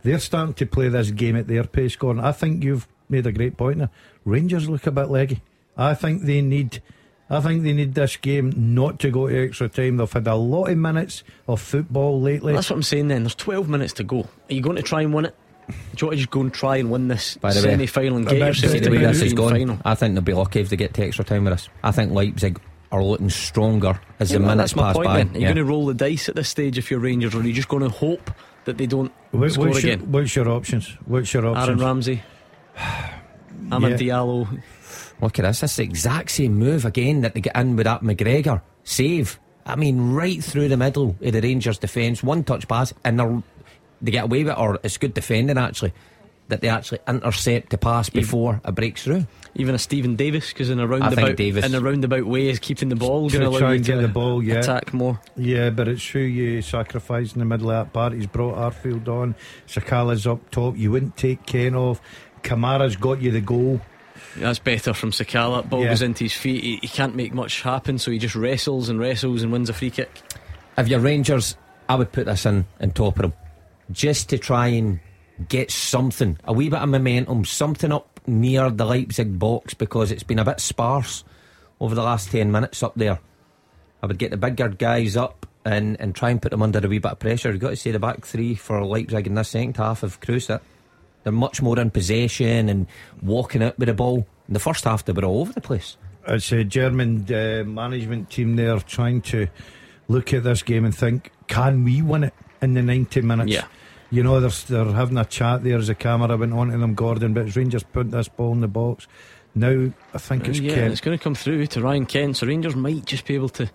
they're 0.04 0.20
starting 0.20 0.54
to 0.56 0.66
play 0.66 0.90
this 0.90 1.12
game 1.12 1.36
at 1.36 1.48
their 1.48 1.64
pace. 1.64 1.96
Gordon, 1.96 2.24
I 2.24 2.32
think 2.32 2.64
you've 2.64 2.88
made 3.10 3.26
a 3.28 3.32
great 3.32 3.58
point 3.58 3.80
there. 3.80 3.90
Rangers 4.26 4.70
look 4.70 4.86
a 4.88 4.92
bit 4.92 5.10
leggy. 5.10 5.42
I 5.78 5.94
think 5.94 6.24
they 6.24 6.42
need. 6.42 6.82
I 7.32 7.42
think 7.42 7.62
they 7.64 7.74
need 7.74 7.94
this 7.94 8.18
game 8.18 8.52
not 8.56 8.98
to 9.00 9.12
go 9.12 9.28
to 9.28 9.46
extra 9.48 9.70
time. 9.70 9.98
They've 9.98 10.12
had 10.12 10.26
a 10.28 10.34
lot 10.36 10.66
of 10.70 10.78
minutes 10.80 11.24
of 11.48 11.62
football 11.62 12.20
lately. 12.20 12.54
That's 12.54 12.70
what 12.72 12.78
I'm 12.78 12.84
saying 12.84 13.10
then. 13.10 13.22
There's 13.24 13.36
12 13.36 13.70
minutes 13.70 13.94
to 13.94 14.04
go. 14.04 14.22
Are 14.22 14.54
you 14.54 14.62
going 14.62 14.78
to 14.78 14.82
try 14.82 15.04
and 15.04 15.14
win 15.14 15.26
it? 15.26 15.36
Do 15.68 15.76
you 16.00 16.08
want 16.08 16.14
to 16.14 16.18
just 16.18 16.32
go 16.32 16.42
and 16.42 16.52
try 16.52 16.78
and 16.78 16.90
win 16.90 17.08
this 17.08 17.38
By 17.38 17.54
the 17.54 17.60
semi 17.60 17.86
final 17.86 18.18
and 18.18 18.28
get 18.28 18.40
yourself 18.40 18.74
to 18.74 18.80
the 18.80 18.90
the 18.90 18.96
way 18.98 19.04
this 19.06 19.22
is 19.22 19.34
going. 19.34 19.54
final? 19.54 19.78
I 19.86 19.94
think 19.94 20.16
they'll 20.16 20.24
be 20.24 20.34
lucky 20.34 20.60
if 20.62 20.70
they 20.70 20.76
get 20.76 20.96
to 20.96 21.06
extra 21.06 21.24
time 21.24 21.44
with 21.44 21.54
us. 21.54 21.70
I 21.84 21.92
think 21.92 22.12
Leipzig 22.12 22.60
are 22.92 23.04
looking 23.04 23.30
stronger 23.30 24.00
as 24.20 24.32
Yeah, 24.32 24.40
the 24.40 24.46
minutes 24.48 24.74
that's 24.74 24.76
my 24.76 24.82
pass 24.86 24.96
point 24.96 25.06
by. 25.06 25.18
then. 25.18 25.28
Are 25.30 25.34
you 25.36 25.40
Yeah. 25.42 25.48
going 25.50 25.58
to 25.58 25.66
roll 25.66 25.86
the 25.86 25.94
dice 25.94 26.28
at 26.30 26.36
this 26.36 26.50
stage 26.50 26.80
if 26.80 26.90
you're 26.90 27.00
Rangers, 27.00 27.36
or 27.36 27.42
are 27.42 27.44
you 27.44 27.54
just 27.54 27.68
going 27.68 27.84
to 27.84 27.90
hope 27.90 28.32
that 28.66 28.78
they 28.78 28.86
don't 28.88 29.12
What- 29.32 29.52
score 29.52 29.68
what's, 29.68 29.84
your, 29.84 29.94
again? 29.94 30.12
what's 30.12 30.36
your 30.36 30.50
options? 30.50 30.88
What's 31.06 31.34
your 31.34 31.46
Aaron? 31.58 31.78
Ramsey, 31.80 32.22
Amad 33.70 33.92
Yeah. 33.92 33.98
Diallo. 34.18 34.62
Look 35.22 35.38
at 35.40 35.44
this. 35.44 35.60
This 35.60 35.72
is 35.72 35.78
the 35.78 35.84
exact 35.84 36.32
same 36.32 36.54
move 36.58 36.86
again 36.86 37.22
that 37.22 37.34
they 37.34 37.42
get 37.42 37.56
in 37.56 37.76
with 37.76 37.86
that 37.86 38.02
McGregor 38.02 38.62
save. 38.84 39.40
I 39.66 39.76
mean, 39.76 40.12
right 40.14 40.42
through 40.44 40.70
the 40.70 40.78
middle 40.78 41.16
of 41.22 41.32
the 41.34 41.42
Rangers' 41.42 41.78
defence, 41.78 42.24
one 42.24 42.44
touch 42.44 42.68
pass, 42.68 42.94
and 43.04 43.20
they 43.20 43.44
they 44.02 44.12
get 44.12 44.24
away 44.24 44.44
with 44.46 44.54
it, 44.54 44.58
or 44.58 44.80
it's 44.82 44.98
good 44.98 45.14
defending 45.14 45.58
actually, 45.58 45.94
that 46.50 46.62
they 46.62 46.68
actually 46.68 47.00
intercept 47.08 47.70
the 47.70 47.78
pass 47.78 48.10
before 48.10 48.60
it 48.66 48.76
breaks 48.76 49.04
through. 49.04 49.26
Even 49.56 49.74
a 49.74 49.80
Steven 49.80 50.16
Davis, 50.16 50.50
because 50.50 50.70
in 50.70 50.80
a 50.80 50.86
roundabout 50.88 51.36
Davis- 51.36 51.66
in 51.66 51.74
a 51.74 51.80
roundabout 51.82 52.26
way 52.26 52.50
is 52.50 52.60
keeping 52.60 52.90
the 52.90 52.96
ball, 52.96 53.30
going 53.30 53.42
to 53.42 53.48
allow 53.48 53.58
try 53.60 53.70
you 53.70 53.76
and 53.78 53.86
to 53.86 53.92
get 53.94 54.02
the 54.02 54.08
ball, 54.08 54.44
yeah. 54.44 54.56
attack 54.56 54.94
more. 54.94 55.20
Yeah, 55.38 55.70
but 55.70 55.88
it's 55.88 56.08
who 56.08 56.20
you 56.20 56.62
sacrifice 56.62 57.34
in 57.34 57.40
the 57.40 57.46
middle 57.46 57.72
of 57.72 57.86
that 57.88 57.94
part. 57.94 58.14
He's 58.14 58.28
brought 58.28 58.58
Arfield 58.58 59.08
on. 59.08 59.36
Sakala's 59.68 60.28
up 60.28 60.50
top. 60.52 60.78
You 60.78 60.92
wouldn't 60.92 61.18
take 61.18 61.46
Ken 61.46 61.76
off. 61.76 62.02
Kamara's 62.44 62.96
got 62.96 63.22
you 63.22 63.32
the 63.32 63.42
goal. 63.42 63.82
That's 64.38 64.60
better 64.60 64.94
from 64.94 65.12
Sakala. 65.12 65.68
Ball 65.68 65.84
Yeah. 65.84 65.90
goes 65.90 66.02
into 66.02 66.26
his 66.26 66.34
feet. 66.34 66.64
He, 66.64 66.76
he 66.82 66.88
can't 66.88 67.16
make 67.16 67.34
much 67.34 67.62
happen, 67.62 67.98
so 67.98 68.12
he 68.12 68.18
just 68.20 68.36
wrestles 68.36 68.90
and 68.90 69.00
wrestles 69.00 69.42
and 69.44 69.52
wins 69.52 69.70
a 69.70 69.74
free 69.74 69.90
kick. 69.90 70.22
If 70.78 70.88
you're 70.88 71.00
Rangers, 71.00 71.56
I 71.88 71.96
would 71.96 72.12
put 72.12 72.26
this 72.26 72.46
in 72.46 72.66
in 72.80 72.92
top 72.92 73.18
of 73.18 73.22
them, 73.24 73.34
just 73.92 74.30
to 74.30 74.38
try 74.38 74.68
and 74.68 75.00
get 75.48 75.72
something, 75.72 76.38
a 76.44 76.54
wee 76.54 76.70
bit 76.70 76.80
of 76.80 76.90
momentum, 76.90 77.46
something 77.46 77.92
up 77.92 78.20
near 78.28 78.70
the 78.70 78.86
Leipzig 78.86 79.40
box 79.40 79.74
because 79.74 80.12
it's 80.12 80.24
been 80.24 80.40
a 80.40 80.46
bit 80.46 80.60
sparse 80.60 81.24
over 81.80 81.96
the 81.96 82.04
last 82.04 82.32
ten 82.32 82.52
minutes 82.52 82.84
up 82.84 82.94
there. 82.96 83.20
I 84.02 84.08
would 84.08 84.18
get 84.18 84.32
the 84.32 84.38
bigger 84.38 84.70
guys 84.70 85.18
up 85.18 85.46
and, 85.66 86.00
and 86.00 86.16
try 86.16 86.30
and 86.30 86.42
put 86.42 86.52
them 86.52 86.62
under 86.62 86.80
a 86.80 86.88
wee 86.88 87.00
bit 87.00 87.12
of 87.12 87.20
pressure. 87.20 87.52
You've 87.52 87.62
got 87.62 87.70
to 87.70 87.76
say 87.76 87.92
the 87.92 88.00
back 88.00 88.26
three 88.26 88.56
for 88.56 88.84
Leipzig 88.84 89.28
in 89.28 89.36
this 89.36 89.50
second 89.50 89.78
half 89.78 90.02
have 90.02 90.20
cruised 90.20 90.50
it. 90.50 90.62
They're 91.24 91.34
much 91.34 91.62
more 91.62 91.80
in 91.80 91.92
possession 91.92 92.70
and 92.70 92.88
walking 93.22 93.62
out 93.64 93.78
with 93.78 93.88
the 93.88 93.94
ball. 93.94 94.26
In 94.48 94.54
the 94.54 94.60
first 94.60 94.86
half, 94.86 95.06
they 95.06 95.14
were 95.14 95.26
all 95.26 95.42
over 95.42 95.54
the 95.54 95.62
place. 95.62 95.98
It's 96.28 96.52
a 96.52 96.64
German 96.64 97.26
uh, 97.34 97.64
management 97.66 98.30
team 98.30 98.56
there 98.56 98.80
trying 98.80 99.22
to 99.24 99.48
look 100.08 100.34
at 100.34 100.44
this 100.44 100.64
game 100.64 100.86
and 100.86 100.96
think, 100.96 101.32
can 101.48 101.84
we 101.84 102.02
win 102.02 102.24
it 102.24 102.34
in 102.62 102.74
the 102.74 102.82
90 102.82 103.22
minutes? 103.22 103.52
Yeah. 103.52 103.66
You 104.12 104.24
know, 104.24 104.40
they're, 104.40 104.50
they're 104.84 104.94
having 104.94 105.18
a 105.18 105.26
chat 105.26 105.64
there 105.64 105.78
as 105.78 105.88
the 105.88 105.96
camera 105.96 106.36
went 106.36 106.54
on 106.54 106.70
to 106.70 106.78
them, 106.78 106.96
Gordon, 106.96 107.34
but 107.34 107.48
as 107.48 107.56
Rangers 107.56 107.84
put 107.84 108.12
this 108.12 108.28
ball 108.28 108.54
in 108.54 108.62
the 108.62 108.68
box. 108.68 109.08
Now, 109.56 109.92
I 110.14 110.18
think 110.18 110.48
it's 110.48 110.60
uh, 110.60 110.64
yeah, 110.64 110.76
Kent. 110.76 110.92
it's 110.92 111.02
going 111.02 111.18
to 111.18 111.24
come 111.24 111.36
through 111.36 111.68
to 111.68 111.82
Ryan 111.82 112.06
Kent. 112.06 112.38
So 112.38 112.48
Rangers 112.48 112.76
might 112.76 113.06
just 113.06 113.26
be 113.26 113.36
able 113.36 113.50
to 113.50 113.70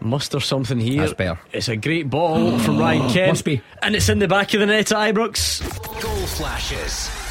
muster 0.00 0.40
something 0.40 0.80
here. 0.80 1.00
That's 1.02 1.14
better. 1.14 1.38
It's 1.52 1.68
a 1.68 1.76
great 1.76 2.10
ball 2.10 2.58
from 2.58 2.78
Ryan 2.78 3.10
Kent. 3.10 3.28
Must 3.28 3.44
be. 3.44 3.62
And 3.82 3.94
it's 3.94 4.08
in 4.08 4.18
the 4.18 4.28
back 4.28 4.52
of 4.54 4.60
the 4.60 4.66
net 4.66 4.92
at 4.92 5.14
Ibrox. 5.14 5.62
Goal 6.02 6.26
flashes 6.26 7.21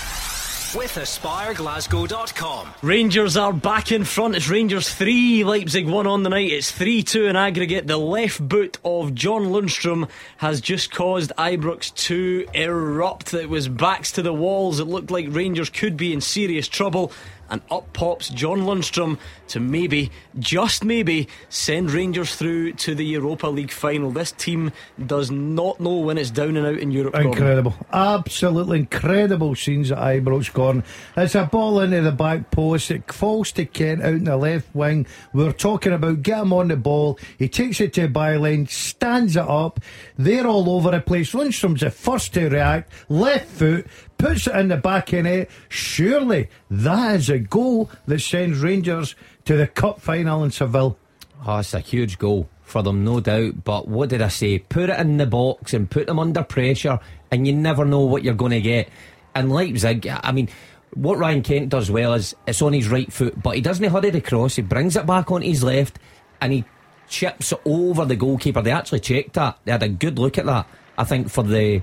with 0.75 0.95
AspireGlasgow.com. 0.95 2.73
Rangers 2.81 3.35
are 3.35 3.51
back 3.51 3.91
in 3.91 4.03
front. 4.03 4.35
It's 4.35 4.47
Rangers 4.49 4.89
3, 4.93 5.43
Leipzig 5.43 5.87
1 5.87 6.07
on 6.07 6.23
the 6.23 6.29
night. 6.29 6.51
It's 6.51 6.71
3 6.71 7.03
2 7.03 7.25
in 7.25 7.35
aggregate. 7.35 7.87
The 7.87 7.97
left 7.97 8.47
boot 8.47 8.77
of 8.85 9.13
John 9.13 9.45
Lundstram 9.47 10.09
has 10.37 10.61
just 10.61 10.91
caused 10.91 11.31
Ibrox 11.37 11.93
to 12.05 12.45
erupt. 12.53 13.33
It 13.33 13.49
was 13.49 13.67
backs 13.67 14.11
to 14.13 14.21
the 14.21 14.33
walls. 14.33 14.79
It 14.79 14.85
looked 14.85 15.11
like 15.11 15.27
Rangers 15.29 15.69
could 15.69 15.97
be 15.97 16.13
in 16.13 16.21
serious 16.21 16.67
trouble. 16.67 17.11
And 17.51 17.61
up 17.69 17.91
pops 17.91 18.29
John 18.29 18.61
Lundstram 18.61 19.19
to 19.49 19.59
maybe, 19.59 20.09
just 20.39 20.85
maybe, 20.85 21.27
send 21.49 21.91
Rangers 21.91 22.33
through 22.33 22.71
to 22.73 22.95
the 22.95 23.05
Europa 23.05 23.47
League 23.47 23.71
final. 23.71 24.09
This 24.09 24.31
team 24.31 24.71
does 25.05 25.29
not 25.29 25.81
know 25.81 25.97
when 25.97 26.17
it's 26.17 26.31
down 26.31 26.55
and 26.55 26.65
out 26.65 26.79
in 26.79 26.91
Europe. 26.91 27.13
Incredible, 27.13 27.75
absolutely 27.91 28.79
incredible 28.79 29.53
scenes 29.55 29.91
at 29.91 29.97
Ibrox 29.97 30.53
Gordon. 30.53 30.85
It's 31.17 31.35
a 31.35 31.43
ball 31.43 31.81
into 31.81 32.01
the 32.01 32.13
back 32.13 32.51
post. 32.51 32.89
It 32.89 33.11
falls 33.11 33.51
to 33.51 33.65
Kent 33.65 34.01
out 34.01 34.13
in 34.13 34.23
the 34.23 34.37
left 34.37 34.73
wing. 34.73 35.05
We're 35.33 35.51
talking 35.51 35.91
about 35.91 36.23
get 36.23 36.39
him 36.39 36.53
on 36.53 36.69
the 36.69 36.77
ball. 36.77 37.19
He 37.37 37.49
takes 37.49 37.81
it 37.81 37.93
to 37.95 38.03
a 38.03 38.07
byline, 38.07 38.69
stands 38.69 39.35
it 39.35 39.47
up. 39.47 39.81
They're 40.17 40.47
all 40.47 40.69
over 40.69 40.91
the 40.91 41.01
place. 41.01 41.33
Lundstram's 41.33 41.81
the 41.81 41.91
first 41.91 42.33
to 42.35 42.47
react. 42.47 42.93
Left 43.09 43.45
foot 43.45 43.87
puts 44.21 44.47
it 44.47 44.55
in 44.55 44.67
the 44.67 44.77
back 44.77 45.11
of 45.13 45.25
it. 45.25 45.49
Surely 45.67 46.47
that 46.69 47.15
is 47.15 47.29
a 47.29 47.39
goal 47.39 47.89
that 48.05 48.19
sends 48.19 48.59
Rangers 48.59 49.15
to 49.45 49.57
the 49.57 49.67
cup 49.67 49.99
final 49.99 50.43
in 50.43 50.51
Seville. 50.51 50.97
Oh, 51.45 51.57
it's 51.57 51.73
a 51.73 51.79
huge 51.79 52.19
goal 52.19 52.47
for 52.61 52.83
them, 52.83 53.03
no 53.03 53.19
doubt. 53.19 53.63
But 53.63 53.87
what 53.87 54.09
did 54.09 54.21
I 54.21 54.27
say? 54.27 54.59
Put 54.59 54.91
it 54.91 54.99
in 54.99 55.17
the 55.17 55.25
box 55.25 55.73
and 55.73 55.89
put 55.89 56.05
them 56.05 56.19
under 56.19 56.43
pressure, 56.43 56.99
and 57.31 57.47
you 57.47 57.53
never 57.53 57.83
know 57.83 58.01
what 58.01 58.23
you're 58.23 58.35
going 58.35 58.51
to 58.51 58.61
get. 58.61 58.89
And 59.33 59.51
Leipzig, 59.51 60.07
I 60.07 60.31
mean, 60.31 60.49
what 60.93 61.17
Ryan 61.17 61.41
Kent 61.41 61.69
does 61.69 61.89
well 61.89 62.13
is 62.13 62.35
it's 62.45 62.61
on 62.61 62.73
his 62.73 62.89
right 62.89 63.11
foot, 63.11 63.41
but 63.41 63.55
he 63.55 63.61
doesn't 63.61 63.89
hurry 63.89 64.11
the 64.11 64.21
cross. 64.21 64.55
He 64.55 64.61
brings 64.61 64.95
it 64.95 65.07
back 65.07 65.31
on 65.31 65.41
his 65.41 65.63
left, 65.63 65.97
and 66.39 66.53
he 66.53 66.65
chips 67.07 67.51
it 67.51 67.61
over 67.65 68.05
the 68.05 68.15
goalkeeper. 68.15 68.61
They 68.61 68.71
actually 68.71 68.99
checked 68.99 69.33
that. 69.33 69.57
They 69.65 69.71
had 69.71 69.83
a 69.83 69.89
good 69.89 70.19
look 70.19 70.37
at 70.37 70.45
that. 70.45 70.67
I 70.97 71.05
think 71.05 71.29
for 71.29 71.43
the 71.43 71.81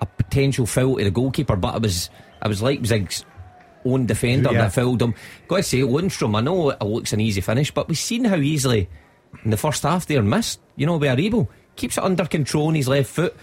a 0.00 0.06
potential 0.06 0.66
foul 0.66 0.96
to 0.96 1.04
the 1.04 1.10
goalkeeper, 1.10 1.56
but 1.56 1.76
it 1.76 1.82
was 1.82 2.10
it 2.44 2.48
was 2.48 2.62
Leipzig's 2.62 3.24
own 3.84 4.06
defender 4.06 4.52
Yeah. 4.52 4.62
that 4.62 4.72
fouled 4.74 5.00
him. 5.02 5.14
Got 5.48 5.56
to 5.58 5.62
say, 5.62 5.78
Lundstram, 5.78 6.36
I 6.36 6.40
know 6.40 6.70
it 6.70 6.82
looks 6.82 7.12
an 7.12 7.20
easy 7.20 7.40
finish, 7.40 7.70
but 7.70 7.88
we've 7.88 7.96
seen 7.98 8.24
how 8.24 8.36
easily 8.36 8.88
in 9.44 9.50
the 9.50 9.56
first 9.56 9.82
half 9.82 10.06
they're 10.06 10.22
missed. 10.22 10.60
You 10.76 10.86
know, 10.86 10.96
with 10.96 11.08
Aribo. 11.08 11.48
Keeps 11.76 11.96
it 11.98 12.04
under 12.04 12.24
control 12.26 12.66
on 12.68 12.74
his 12.74 12.88
left 12.88 13.10
foot. 13.10 13.34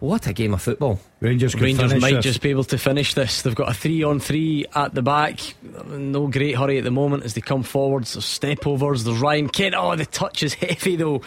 What 0.00 0.26
a 0.26 0.32
game 0.32 0.52
of 0.52 0.60
football. 0.60 0.98
Rangers, 1.20 1.54
could 1.54 1.62
Rangers 1.62 1.94
might 1.94 2.14
this. 2.16 2.24
just 2.24 2.40
be 2.42 2.50
able 2.50 2.64
to 2.64 2.76
finish 2.76 3.14
this. 3.14 3.42
They've 3.42 3.54
got 3.54 3.70
a 3.70 3.72
three 3.74 4.02
on 4.02 4.18
three 4.18 4.66
at 4.74 4.92
the 4.94 5.00
back. 5.02 5.38
No 5.86 6.26
great 6.26 6.56
hurry 6.56 6.78
at 6.78 6.84
the 6.84 6.90
moment 6.90 7.22
as 7.24 7.34
they 7.34 7.40
come 7.40 7.62
forwards. 7.62 8.14
There's 8.14 8.24
step 8.24 8.66
overs. 8.66 9.04
There's 9.04 9.18
Ryan 9.18 9.48
Kent. 9.48 9.76
Oh, 9.78 9.94
the 9.94 10.04
touch 10.04 10.42
is 10.42 10.54
heavy 10.54 10.96
though. 10.96 11.22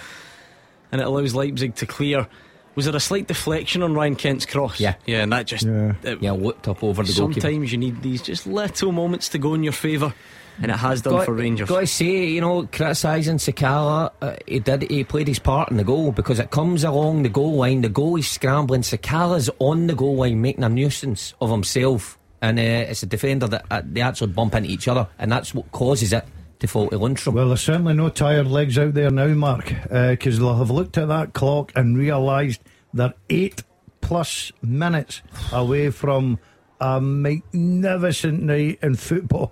And 0.91 0.99
it 1.01 1.07
allows 1.07 1.33
Leipzig 1.33 1.75
to 1.75 1.85
clear. 1.85 2.27
Was 2.75 2.85
there 2.85 2.95
a 2.95 2.99
slight 2.99 3.27
deflection 3.27 3.81
on 3.83 3.93
Ryan 3.93 4.15
Kent's 4.15 4.45
cross? 4.45 4.79
Yeah. 4.79 4.95
Yeah, 5.05 5.23
and 5.23 5.31
that 5.31 5.47
just. 5.47 5.65
Yeah. 5.65 5.93
it- 6.03 6.21
Yeah, 6.21 6.31
looked 6.31 6.67
up 6.67 6.83
over 6.83 7.03
the 7.03 7.13
goalkeeper. 7.13 7.41
sometimes 7.41 7.71
you 7.71 7.77
need 7.77 8.01
these 8.01 8.21
just 8.21 8.45
little 8.45 8.91
moments 8.91 9.29
to 9.29 9.37
go 9.37 9.53
in 9.53 9.63
your 9.63 9.73
favour. 9.73 10.13
And 10.61 10.71
it 10.71 10.77
has 10.77 11.01
done 11.01 11.13
Got- 11.15 11.25
for 11.25 11.33
Rangers. 11.33 11.67
Got 11.67 11.81
to 11.81 11.87
say, 11.87 12.27
you 12.27 12.39
know, 12.39 12.65
criticising 12.67 13.37
Sakala, 13.37 14.11
uh, 14.21 14.35
he 14.47 14.59
did. 14.59 14.83
He 14.89 15.03
played 15.03 15.27
his 15.27 15.37
part 15.39 15.69
in 15.69 15.75
the 15.75 15.83
goal 15.83 16.13
because 16.13 16.39
it 16.39 16.49
comes 16.49 16.85
along 16.85 17.23
the 17.23 17.29
goal 17.29 17.55
line. 17.55 17.81
The 17.81 17.89
goal 17.89 18.15
is 18.15 18.27
scrambling. 18.29 18.81
Sakala's 18.81 19.49
on 19.59 19.87
the 19.87 19.95
goal 19.95 20.15
line, 20.15 20.41
making 20.41 20.63
a 20.63 20.69
nuisance 20.69 21.33
of 21.41 21.49
himself, 21.51 22.17
and 22.41 22.57
uh, 22.57 22.61
it's 22.61 23.03
a 23.03 23.05
defender 23.05 23.47
that 23.49 23.65
uh, 23.69 23.81
they 23.83 23.99
actually 23.99 24.31
bump 24.31 24.55
into 24.55 24.69
each 24.69 24.87
other, 24.87 25.07
and 25.19 25.29
that's 25.29 25.53
what 25.53 25.69
causes 25.73 26.13
it 26.13 26.23
to 26.59 26.67
fall 26.67 26.89
to 26.89 26.97
Lundstram. 26.97 27.33
Well, 27.33 27.49
there's 27.49 27.61
certainly 27.61 27.93
no 27.93 28.09
tired 28.09 28.47
legs 28.47 28.77
out 28.77 28.93
there 28.93 29.11
now, 29.11 29.27
Mark, 29.27 29.73
because 29.89 30.39
they'll 30.39 30.57
have 30.57 30.71
looked 30.71 30.97
at 30.97 31.07
that 31.07 31.33
clock 31.33 31.71
and 31.75 31.97
realised 31.97 32.61
they're 32.93 33.13
eight 33.29 33.63
plus 34.01 34.51
minutes 34.61 35.21
away 35.51 35.89
from 35.89 36.39
a 36.79 37.01
magnificent 37.01 38.43
night 38.43 38.79
in 38.81 38.95
football. 38.95 39.51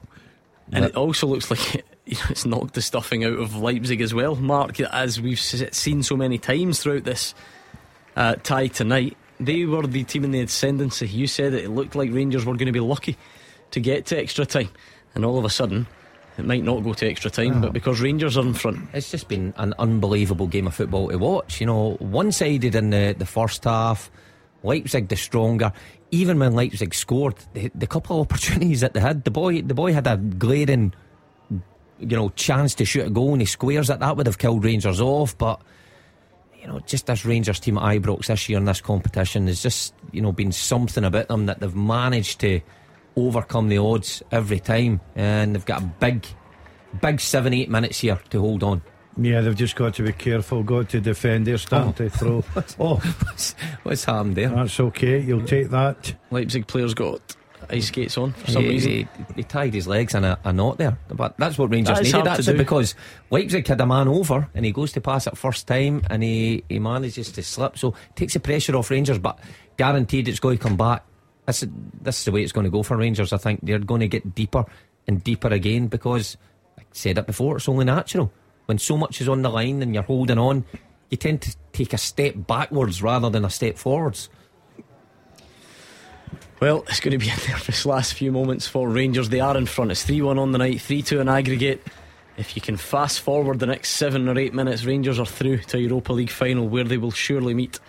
And 0.71 0.85
it 0.85 0.95
also 0.95 1.27
looks 1.27 1.51
like 1.51 1.75
you 2.05 2.15
know, 2.15 2.23
it's 2.29 2.45
knocked 2.45 2.73
the 2.73 2.81
stuffing 2.81 3.23
out 3.23 3.39
of 3.39 3.55
Leipzig 3.55 4.01
as 4.01 4.13
well, 4.13 4.35
Mark, 4.35 4.79
as 4.79 5.21
we've 5.21 5.39
seen 5.39 6.03
so 6.03 6.17
many 6.17 6.37
times 6.37 6.79
throughout 6.79 7.03
this 7.03 7.33
uh, 8.15 8.35
tie 8.43 8.67
tonight. 8.67 9.17
They 9.39 9.65
were 9.65 9.87
the 9.87 10.03
team 10.03 10.23
in 10.23 10.31
the 10.31 10.41
ascendancy. 10.41 11.07
You 11.07 11.27
said 11.27 11.53
that 11.53 11.63
it 11.63 11.69
looked 11.69 11.95
like 11.95 12.11
Rangers 12.11 12.45
were 12.45 12.53
going 12.53 12.67
to 12.67 12.71
be 12.71 12.79
lucky 12.79 13.17
to 13.71 13.79
get 13.79 14.05
to 14.07 14.17
extra 14.17 14.45
time. 14.45 14.69
And 15.15 15.25
all 15.25 15.37
of 15.37 15.45
a 15.45 15.49
sudden, 15.49 15.87
it 16.37 16.45
might 16.45 16.63
not 16.63 16.83
go 16.83 16.93
to 16.93 17.07
extra 17.07 17.29
time, 17.29 17.61
but 17.61 17.69
oh. 17.69 17.71
because 17.71 18.01
Rangers 18.01 18.37
are 18.37 18.45
in 18.45 18.53
front, 18.53 18.89
It's 18.93 19.11
just 19.11 19.27
been 19.27 19.53
an 19.57 19.73
unbelievable 19.77 20.47
game 20.47 20.67
of 20.67 20.75
football 20.75 21.09
to 21.09 21.17
watch. 21.17 21.59
You 21.59 21.67
know, 21.67 21.91
one 21.99 22.31
sided 22.31 22.75
in 22.75 22.89
the, 22.89 23.15
the 23.17 23.25
first 23.25 23.63
half, 23.65 24.09
Leipzig 24.63 25.09
the 25.09 25.15
stronger. 25.15 25.71
Even 26.11 26.39
when 26.39 26.53
Leipzig 26.53 26.93
scored, 26.93 27.35
the, 27.53 27.71
the 27.75 27.87
couple 27.87 28.19
of 28.19 28.27
opportunities 28.31 28.81
that 28.81 28.93
they 28.93 28.99
had, 28.99 29.23
the 29.23 29.31
boy 29.31 29.61
the 29.61 29.73
boy 29.73 29.93
had 29.93 30.07
a 30.07 30.17
glaring, 30.17 30.93
you 31.99 32.17
know, 32.17 32.29
chance 32.29 32.73
to 32.75 32.85
shoot 32.85 33.07
a 33.07 33.09
goal 33.09 33.33
and 33.33 33.41
he 33.41 33.45
squares 33.45 33.89
it. 33.89 33.99
That 33.99 34.17
would 34.17 34.25
have 34.25 34.37
killed 34.39 34.63
Rangers 34.63 35.01
off, 35.01 35.37
but 35.37 35.61
you 36.63 36.67
know, 36.67 36.79
just 36.79 37.07
this 37.07 37.25
Rangers 37.25 37.59
team 37.59 37.77
at 37.77 37.83
Ibrox 37.83 38.27
this 38.27 38.47
year 38.47 38.57
in 38.57 38.65
this 38.65 38.79
competition 38.79 39.47
has 39.47 39.61
just, 39.61 39.93
you 40.13 40.21
know, 40.21 40.31
been 40.31 40.53
something 40.53 41.03
about 41.03 41.27
them 41.27 41.45
that 41.47 41.59
they've 41.59 41.75
managed 41.75 42.39
to 42.39 42.61
overcome 43.15 43.69
the 43.69 43.77
odds 43.77 44.23
every 44.31 44.59
time. 44.59 45.01
And 45.15 45.55
they've 45.55 45.65
got 45.65 45.81
a 45.81 45.85
big, 45.85 46.25
big 47.01 47.19
seven, 47.19 47.53
eight 47.53 47.69
minutes 47.69 47.99
here 47.99 48.19
to 48.31 48.39
hold 48.39 48.63
on. 48.63 48.81
Yeah, 49.15 49.41
they've 49.41 49.55
just 49.55 49.75
got 49.75 49.93
to 49.95 50.03
be 50.03 50.11
careful, 50.13 50.63
got 50.63 50.89
to 50.89 50.99
defend. 50.99 51.45
They're 51.45 51.57
starting 51.59 51.89
Oh. 51.89 51.91
to 51.93 52.09
throw. 52.09 52.43
Oh, 52.79 52.95
What's, 52.95 53.53
what's 53.83 54.05
happened 54.05 54.35
there? 54.35 54.49
that's 54.49 54.79
okay. 54.79 55.19
You'll 55.19 55.45
take 55.45 55.69
that. 55.69 56.15
Leipzig 56.31 56.65
players 56.65 56.95
got 56.95 57.21
ice 57.69 57.87
skates 57.87 58.17
on 58.17 58.33
for 58.33 58.51
some 58.51 58.63
he, 58.63 58.69
reason. 58.69 58.91
he, 58.91 59.07
he 59.35 59.43
tied 59.43 59.73
his 59.73 59.87
legs 59.87 60.15
in 60.15 60.23
a, 60.25 60.37
a 60.43 60.51
knot 60.51 60.79
there. 60.79 60.97
But 61.09 61.37
that's 61.37 61.57
what 61.59 61.69
Rangers 61.71 61.95
That 61.97 62.01
is 62.07 62.11
needed 62.11 62.15
hard 62.15 62.25
to 62.25 62.31
actually 62.41 62.53
do. 62.53 62.57
because 62.57 62.95
Leipzig 63.29 63.67
had 63.67 63.79
a 63.81 63.85
man 63.85 64.07
over 64.07 64.49
and 64.55 64.65
he 64.65 64.71
goes 64.71 64.91
to 64.93 65.01
pass 65.01 65.27
it 65.27 65.37
first 65.37 65.67
time 65.67 66.01
and 66.09 66.23
he, 66.23 66.63
he 66.67 66.79
manages 66.79 67.31
to 67.33 67.43
slip. 67.43 67.77
So 67.77 67.93
takes 68.15 68.33
the 68.33 68.39
pressure 68.39 68.75
off 68.75 68.89
Rangers, 68.89 69.19
but 69.19 69.37
guaranteed 69.77 70.27
it's 70.27 70.39
going 70.39 70.57
to 70.57 70.63
come 70.63 70.75
back. 70.75 71.05
This, 71.45 71.65
this 72.01 72.19
is 72.19 72.25
the 72.25 72.31
way 72.31 72.43
it's 72.43 72.51
going 72.51 72.65
to 72.65 72.71
go 72.71 72.83
for 72.83 72.97
Rangers. 72.97 73.33
I 73.33 73.37
think 73.37 73.59
they're 73.63 73.79
going 73.79 74.01
to 74.01 74.07
get 74.07 74.33
deeper 74.33 74.65
and 75.07 75.23
deeper 75.23 75.49
again 75.49 75.87
because, 75.87 76.37
I 76.77 76.83
said 76.91 77.17
it 77.17 77.27
before, 77.27 77.57
it's 77.57 77.67
only 77.67 77.85
natural. 77.85 78.31
When 78.65 78.77
so 78.77 78.97
much 78.97 79.19
is 79.19 79.27
on 79.27 79.41
the 79.41 79.49
line 79.49 79.81
and 79.81 79.93
you're 79.93 80.03
holding 80.03 80.37
on, 80.37 80.63
you 81.09 81.17
tend 81.17 81.41
to 81.41 81.55
take 81.73 81.93
a 81.93 81.97
step 81.97 82.35
backwards 82.37 83.03
rather 83.03 83.29
than 83.29 83.43
a 83.43 83.49
step 83.49 83.77
forwards. 83.77 84.29
Well, 86.61 86.85
it's 86.87 87.01
going 87.01 87.11
to 87.11 87.17
be 87.17 87.29
a 87.29 87.49
nervous 87.49 87.85
last 87.85 88.13
few 88.13 88.31
moments 88.31 88.67
for 88.67 88.89
Rangers. 88.89 89.29
They 89.29 89.41
are 89.41 89.57
in 89.57 89.65
front. 89.65 89.91
It's 89.91 90.03
3 90.03 90.21
1 90.21 90.39
on 90.39 90.53
the 90.53 90.57
night, 90.57 90.81
3 90.81 91.01
2 91.01 91.19
in 91.19 91.27
aggregate. 91.27 91.85
If 92.37 92.55
you 92.55 92.61
can 92.61 92.77
fast 92.77 93.19
forward 93.19 93.59
the 93.59 93.67
next 93.67 93.91
seven 93.91 94.27
or 94.27 94.39
eight 94.39 94.53
minutes, 94.53 94.85
Rangers 94.85 95.19
are 95.19 95.25
through 95.25 95.59
to 95.59 95.79
Europa 95.79 96.13
League 96.13 96.31
final 96.31 96.67
where 96.67 96.83
they 96.83 96.97
will 96.97 97.11
surely 97.11 97.53
meet 97.53 97.79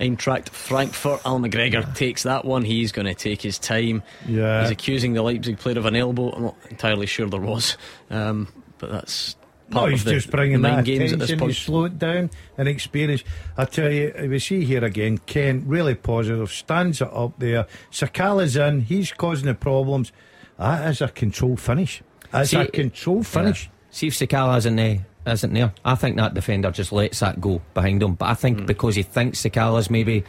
Eintracht 0.00 0.48
Frankfurt. 0.50 1.20
Al 1.24 1.38
McGregor 1.40 1.94
takes 1.94 2.22
that 2.24 2.44
one. 2.44 2.64
He's 2.64 2.92
going 2.92 3.06
to 3.06 3.14
take 3.14 3.40
his 3.42 3.58
time. 3.58 4.02
Yeah. 4.26 4.62
He's 4.62 4.70
accusing 4.70 5.14
the 5.14 5.22
Leipzig 5.22 5.58
player 5.58 5.78
of 5.78 5.86
an 5.86 5.96
elbow. 5.96 6.30
I'm 6.30 6.42
not 6.44 6.56
entirely 6.70 7.06
sure 7.06 7.28
there 7.28 7.40
was, 7.40 7.76
um, 8.10 8.48
but 8.78 8.90
that's 8.90 9.36
No, 9.70 9.78
part 9.80 9.90
he's 9.92 10.00
of 10.02 10.04
the, 10.06 10.12
just 10.12 10.30
bringing 10.30 10.60
the 10.62 10.68
nine 10.68 10.76
that 10.78 10.84
games 10.84 11.12
at 11.12 11.18
this 11.18 11.30
attention. 11.30 11.38
point. 11.38 11.52
He's 11.52 11.62
slowed 11.62 11.98
down 11.98 12.30
and 12.58 12.68
experience. 12.68 13.24
I 13.56 13.64
tell 13.64 13.90
you, 13.90 14.12
we 14.30 14.38
see 14.38 14.64
here 14.64 14.84
again, 14.84 15.18
Kent 15.18 15.64
really 15.66 15.94
positive, 15.94 16.50
stands 16.50 17.00
it 17.00 17.08
up 17.12 17.38
there. 17.38 17.66
Sakala's 17.90 18.56
in, 18.56 18.82
he's 18.82 19.12
causing 19.12 19.46
the 19.46 19.54
problems. 19.54 20.12
That 20.58 20.88
is 20.90 21.00
a 21.00 21.08
control 21.08 21.56
finish. 21.56 22.02
That's 22.32 22.50
See, 22.50 22.56
a 22.58 22.66
control 22.66 23.22
finish. 23.22 23.64
Yeah. 23.64 23.70
See 23.90 24.06
if 24.08 24.14
Sakala 24.14 24.58
isn't 24.58 24.76
there, 24.76 25.06
isn't 25.26 25.52
there. 25.52 25.72
I 25.84 25.94
think 25.94 26.16
that 26.16 26.34
defender 26.34 26.70
just 26.70 26.92
lets 26.92 27.20
that 27.20 27.40
go 27.40 27.60
behind 27.74 28.02
him. 28.02 28.14
But 28.14 28.26
I 28.30 28.34
think 28.34 28.60
Hmm. 28.60 28.66
because 28.66 28.94
he 28.96 29.02
thinks 29.02 29.42
Sakala's 29.42 29.90
maybe 29.90 30.24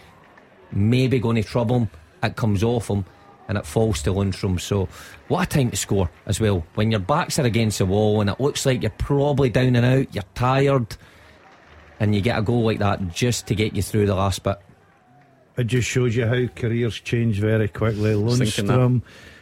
maybe 0.71 1.19
going 1.19 1.35
to 1.37 1.43
trouble 1.43 1.77
him, 1.79 1.89
it 2.23 2.35
comes 2.35 2.61
off 2.63 2.89
him 2.89 3.05
and 3.47 3.57
it 3.57 3.65
falls 3.65 4.01
to 4.03 4.09
Lundstram. 4.11 4.59
So 4.59 4.89
what 5.29 5.43
a 5.43 5.57
time 5.57 5.71
to 5.71 5.77
score 5.77 6.09
as 6.25 6.41
well. 6.41 6.65
When 6.75 6.91
your 6.91 6.99
backs 6.99 7.39
are 7.39 7.45
against 7.45 7.77
the 7.77 7.85
wall 7.85 8.19
and 8.19 8.29
it 8.29 8.41
looks 8.41 8.65
like 8.65 8.81
you're 8.81 8.91
probably 8.97 9.49
down 9.49 9.75
and 9.77 9.85
out, 9.85 10.13
you're 10.13 10.23
tired, 10.35 10.97
and 11.99 12.13
you 12.13 12.19
get 12.21 12.37
a 12.37 12.41
goal 12.41 12.63
like 12.65 12.79
that 12.79 13.07
just 13.13 13.47
to 13.47 13.55
get 13.55 13.75
you 13.75 13.81
through 13.81 14.05
the 14.07 14.15
last 14.15 14.43
bit. 14.43 14.57
It 15.57 15.67
just 15.67 15.87
shows 15.87 16.15
you 16.15 16.27
how 16.27 16.45
careers 16.55 16.99
change 16.99 17.39
very 17.39 17.67
quickly. 17.69 18.15
was 18.15 18.39
Lundstram, 18.39 19.01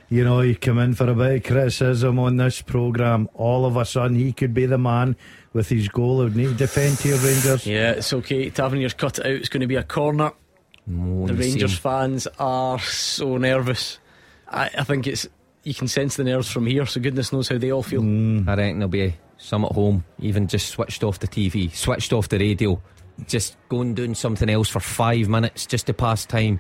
you 0.10 0.24
know, 0.24 0.40
he 0.42 0.54
come 0.56 0.78
in 0.78 0.94
for 0.94 1.10
a 1.10 1.16
bit 1.16 1.38
of 1.38 1.44
criticism 1.44 2.20
on 2.20 2.38
this 2.38 2.62
programme. 2.62 3.28
All 3.34 3.66
of 3.66 3.76
a 3.76 3.84
sudden, 3.86 4.16
he 4.16 4.32
could 4.32 4.54
be 4.54 4.66
the 4.68 4.78
man 4.78 5.16
with 5.56 5.70
his 5.70 5.88
goal. 5.88 6.18
He 6.20 6.24
would 6.26 6.36
need 6.36 6.48
to 6.50 6.54
defend 6.54 7.00
here, 7.00 7.16
Rangers. 7.16 7.66
Yeah, 7.66 7.92
it's 7.92 8.12
okay. 8.12 8.50
Tavernier's 8.50 8.94
cut 8.94 9.20
out. 9.20 9.26
It's 9.26 9.48
going 9.50 9.62
to 9.62 9.68
be 9.68 9.78
a 9.78 9.84
corner. 9.84 10.34
Oh, 10.88 11.26
The 11.28 11.34
you 11.34 11.42
see 11.42 11.50
Rangers 11.52 11.72
him. 11.74 11.78
fans 11.80 12.28
are 12.38 12.78
so 12.80 13.38
nervous. 13.38 13.98
I, 14.50 14.70
I 14.78 14.84
think 14.84 15.08
it's 15.08 15.28
you 15.64 15.74
can 15.74 15.88
sense 15.88 16.18
the 16.18 16.24
nerves 16.26 16.52
from 16.52 16.68
here. 16.68 16.86
So 16.86 17.00
goodness 17.02 17.32
knows 17.34 17.48
how 17.50 17.58
they 17.58 17.72
all 17.72 17.82
feel. 17.84 18.02
Mm. 18.02 18.48
I 18.48 18.54
reckon 18.56 18.80
there'll 18.80 18.90
be 18.90 19.16
some 19.38 19.66
at 19.66 19.72
home, 19.72 20.04
even 20.20 20.48
just 20.48 20.68
switched 20.68 21.04
off 21.04 21.20
the 21.20 21.28
TV, 21.28 21.74
switched 21.74 22.12
off 22.14 22.30
the 22.30 22.38
radio, 22.38 22.80
just 23.26 23.56
going 23.70 23.96
doing 23.96 24.14
something 24.14 24.50
else 24.50 24.68
for 24.70 24.80
five 24.82 25.28
minutes 25.30 25.66
just 25.66 25.88
to 25.88 25.94
pass 25.94 26.26
time. 26.26 26.60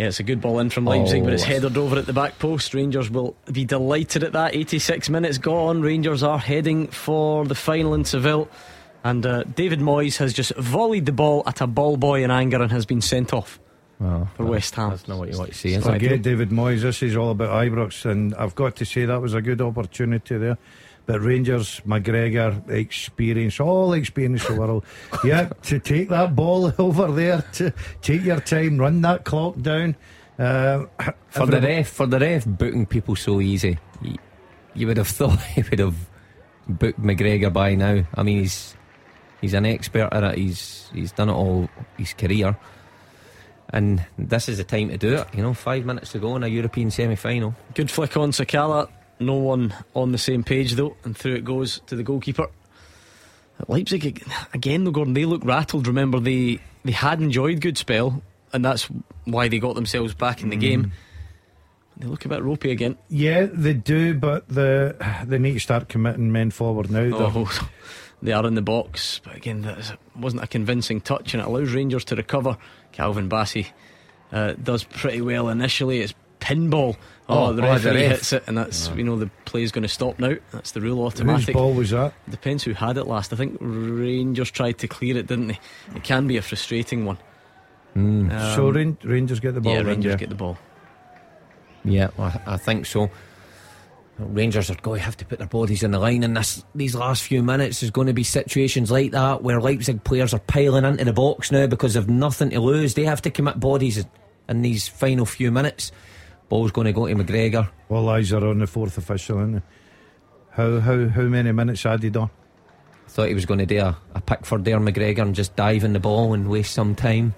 Yeah, 0.00 0.06
it's 0.06 0.18
a 0.18 0.22
good 0.22 0.40
ball 0.40 0.60
in 0.60 0.70
from 0.70 0.86
Leipzig, 0.86 1.20
Oh, 1.20 1.24
but 1.24 1.34
it's 1.34 1.42
headed 1.42 1.76
over 1.76 1.98
at 1.98 2.06
the 2.06 2.14
back 2.14 2.38
post. 2.38 2.72
Rangers 2.72 3.10
will 3.10 3.36
be 3.52 3.66
delighted 3.66 4.24
at 4.24 4.32
that. 4.32 4.54
86 4.54 5.10
minutes 5.10 5.36
gone. 5.36 5.82
Rangers 5.82 6.22
are 6.22 6.38
heading 6.38 6.86
for 6.86 7.44
the 7.44 7.54
final 7.54 7.92
in 7.92 8.06
Seville. 8.06 8.48
And 9.04 9.26
uh, 9.26 9.42
David 9.44 9.80
Moyes 9.80 10.16
has 10.16 10.32
just 10.32 10.54
volleyed 10.56 11.04
the 11.04 11.12
ball 11.12 11.42
at 11.46 11.60
a 11.60 11.66
ball 11.66 11.98
boy 11.98 12.24
in 12.24 12.30
anger 12.30 12.62
and 12.62 12.72
has 12.72 12.86
been 12.86 13.02
sent 13.02 13.34
off 13.34 13.60
Well, 13.98 14.30
for 14.36 14.46
West 14.46 14.74
Ham. 14.76 14.88
That's 14.88 15.06
not 15.06 15.18
what 15.18 15.30
you 15.30 15.36
want 15.36 15.50
to 15.52 15.58
see. 15.58 15.78
Forget 15.78 16.22
David 16.22 16.48
Moyes. 16.48 16.80
This 16.80 17.02
is 17.02 17.14
all 17.14 17.30
about 17.30 17.50
Ibrox, 17.50 18.10
and 18.10 18.34
I've 18.36 18.54
got 18.54 18.76
to 18.76 18.86
say 18.86 19.04
that 19.04 19.20
was 19.20 19.34
a 19.34 19.42
good 19.42 19.60
opportunity 19.60 20.38
there. 20.38 20.56
But 21.06 21.20
Rangers, 21.22 21.80
McGregor, 21.86 22.68
experience, 22.70 23.58
all 23.58 23.92
experience 23.94 24.48
of 24.48 24.54
the 24.54 24.60
world. 24.60 24.84
yeah, 25.24 25.48
to 25.64 25.78
take 25.78 26.08
that 26.10 26.36
ball 26.36 26.72
over 26.78 27.10
there, 27.10 27.42
to 27.54 27.72
take 28.02 28.22
your 28.22 28.40
time, 28.40 28.78
run 28.78 29.00
that 29.00 29.24
clock 29.24 29.60
down. 29.60 29.96
Uh, 30.38 30.86
For 31.30 31.46
the 31.46 31.60
ref, 31.60 31.88
for 31.88 32.06
the 32.06 32.18
ref 32.18 32.44
booting 32.44 32.86
people 32.86 33.14
so 33.14 33.40
easy, 33.40 33.78
you, 34.02 34.16
you 34.74 34.86
would 34.86 34.96
have 34.96 35.06
thought 35.08 35.40
he 35.40 35.62
would 35.62 35.78
have 35.78 35.94
booked 36.68 37.00
McGregor 37.00 37.52
by 37.52 37.74
now. 37.74 38.04
I 38.14 38.22
mean, 38.22 38.38
he's 38.38 38.76
he's 39.40 39.54
an 39.54 39.66
expert 39.66 40.08
at 40.12 40.24
it. 40.24 40.38
He's 40.38 40.90
he's 40.92 41.12
done 41.12 41.28
it 41.28 41.34
all 41.34 41.68
his 41.96 42.14
career, 42.14 42.56
and 43.70 44.04
this 44.18 44.48
is 44.48 44.58
the 44.58 44.64
time 44.64 44.88
to 44.88 44.98
do 44.98 45.14
it. 45.14 45.28
You 45.34 45.42
know, 45.42 45.54
five 45.54 45.84
minutes 45.84 46.12
to 46.12 46.18
go 46.18 46.34
in 46.36 46.42
a 46.42 46.48
European 46.48 46.90
semi-final. 46.90 47.54
Good 47.74 47.90
flick 47.90 48.16
on 48.16 48.32
Sakala. 48.32 48.88
No 49.20 49.34
one 49.34 49.74
on 49.94 50.12
the 50.12 50.18
same 50.18 50.42
page 50.42 50.72
though, 50.72 50.96
and 51.04 51.16
through 51.16 51.34
it 51.34 51.44
goes 51.44 51.80
to 51.86 51.94
the 51.96 52.02
goalkeeper. 52.02 52.48
At 53.60 53.68
Leipzig 53.68 54.24
again, 54.54 54.84
though, 54.84 54.90
Gordon. 54.90 55.12
They 55.12 55.26
look 55.26 55.44
rattled. 55.44 55.86
Remember, 55.86 56.18
they 56.18 56.60
they 56.84 56.92
had 56.92 57.20
enjoyed 57.20 57.60
good 57.60 57.76
spell, 57.76 58.22
and 58.52 58.64
that's 58.64 58.88
why 59.24 59.48
they 59.48 59.58
got 59.58 59.74
themselves 59.74 60.14
back 60.14 60.42
in 60.42 60.48
the 60.48 60.56
game. 60.56 60.92
They 61.98 62.06
look 62.06 62.24
a 62.24 62.28
bit 62.28 62.42
ropey 62.42 62.70
again. 62.70 62.96
yeah, 63.10 63.46
they 63.52 63.74
do, 63.74 64.14
but 64.14 64.48
the 64.48 64.96
they 65.26 65.38
need 65.38 65.52
to 65.52 65.60
start 65.60 65.88
committing 65.90 66.32
men 66.32 66.50
forward 66.50 66.90
now. 66.90 67.10
Oh, 67.12 67.68
they 68.22 68.32
are 68.32 68.46
in 68.46 68.54
the 68.54 68.62
box, 68.62 69.20
but 69.22 69.36
again, 69.36 69.60
that 69.62 69.98
wasn't 70.16 70.42
a 70.42 70.46
convincing 70.46 71.02
touch, 71.02 71.34
and 71.34 71.42
it 71.42 71.46
allows 71.46 71.74
Rangers 71.74 72.06
to 72.06 72.16
recover. 72.16 72.56
Calvin 72.92 73.28
Bassey 73.28 73.66
uh, 74.32 74.54
does 74.54 74.84
pretty 74.84 75.20
well 75.20 75.50
initially. 75.50 76.00
It's 76.00 76.14
pinball. 76.40 76.96
Oh, 77.30 77.46
Oh, 77.46 77.52
the 77.52 77.62
oh, 77.62 77.78
the 77.78 77.90
referee 77.90 78.02
ref. 78.02 78.10
hits 78.12 78.32
it, 78.32 78.44
and 78.46 78.58
that's 78.58 78.88
you 78.96 79.04
know 79.04 79.16
the 79.16 79.30
play's 79.44 79.72
going 79.72 79.82
to 79.82 79.88
stop 79.88 80.18
now. 80.18 80.34
That's 80.52 80.72
the 80.72 80.80
rule 80.80 81.04
automatic. 81.04 81.46
Whose 81.46 81.48
automatic. 81.48 81.54
ball 81.54 81.72
was 81.74 81.90
that? 81.90 82.12
Depends 82.28 82.62
who 82.64 82.72
had 82.72 82.96
it 82.96 83.04
last. 83.04 83.32
I 83.32 83.36
think 83.36 83.56
Rangers 83.60 84.50
tried 84.50 84.78
to 84.78 84.88
clear 84.88 85.16
it, 85.16 85.26
didn't 85.26 85.48
they? 85.48 85.58
It 85.94 86.02
can 86.04 86.26
be 86.26 86.36
a 86.36 86.42
frustrating 86.42 87.04
one. 87.04 87.18
Um, 87.96 88.30
so 88.54 88.70
Ran- 88.70 88.98
Rangers 89.02 89.40
get 89.40 89.54
the 89.54 89.60
ball. 89.60 89.72
yeah, 89.72 89.78
then, 89.78 89.86
Rangers 89.86 90.10
yeah. 90.12 90.16
get 90.16 90.28
the 90.28 90.34
ball. 90.34 90.58
Yeah, 91.84 92.08
well, 92.16 92.28
I 92.46 92.54
I 92.54 92.56
think 92.56 92.86
so. 92.86 93.10
Rangers 94.18 94.70
are 94.70 94.74
going 94.74 94.98
to 94.98 95.04
have 95.04 95.16
to 95.16 95.24
put 95.24 95.38
their 95.38 95.48
bodies 95.48 95.82
in 95.82 95.92
the 95.92 95.98
line 95.98 96.22
in 96.22 96.34
this 96.34 96.62
these 96.74 96.94
last 96.94 97.22
few 97.22 97.42
minutes. 97.42 97.80
There's 97.80 97.90
going 97.90 98.06
to 98.06 98.12
be 98.12 98.22
situations 98.22 98.90
like 98.90 99.12
that 99.12 99.42
where 99.42 99.60
Leipzig 99.62 100.04
players 100.04 100.34
are 100.34 100.40
piling 100.40 100.84
into 100.84 101.04
the 101.06 101.12
box 101.14 101.50
now 101.50 101.66
because 101.66 101.94
they've 101.94 102.06
nothing 102.08 102.50
to 102.50 102.60
lose. 102.60 102.92
They 102.94 103.04
have 103.04 103.22
to 103.22 103.30
commit 103.30 103.58
bodies 103.58 104.04
in 104.46 104.60
these 104.62 104.86
final 104.88 105.24
few 105.24 105.50
minutes. 105.50 105.90
Ball's 106.50 106.72
going 106.72 106.86
to 106.86 106.92
go 106.92 107.06
to 107.06 107.14
McGregor. 107.14 107.70
All 107.88 108.08
eyes 108.10 108.32
are 108.32 108.46
on 108.46 108.58
the 108.58 108.66
fourth 108.66 108.98
official, 108.98 109.38
isn't 109.38 109.54
it? 109.56 109.62
How 110.50 110.80
how 110.80 111.08
how 111.08 111.22
many 111.22 111.52
minutes 111.52 111.86
added 111.86 112.16
on? 112.16 112.28
I 113.06 113.08
thought 113.08 113.28
he 113.28 113.34
was 113.34 113.46
going 113.46 113.60
to 113.60 113.66
do 113.66 113.78
a, 113.78 113.96
a 114.14 114.20
Pickford 114.20 114.64
there, 114.64 114.78
McGregor, 114.78 115.20
and 115.22 115.34
just 115.34 115.56
dive 115.56 115.84
in 115.84 115.94
the 115.94 116.00
ball 116.00 116.34
and 116.34 116.50
waste 116.50 116.74
some 116.74 116.94
time. 116.94 117.34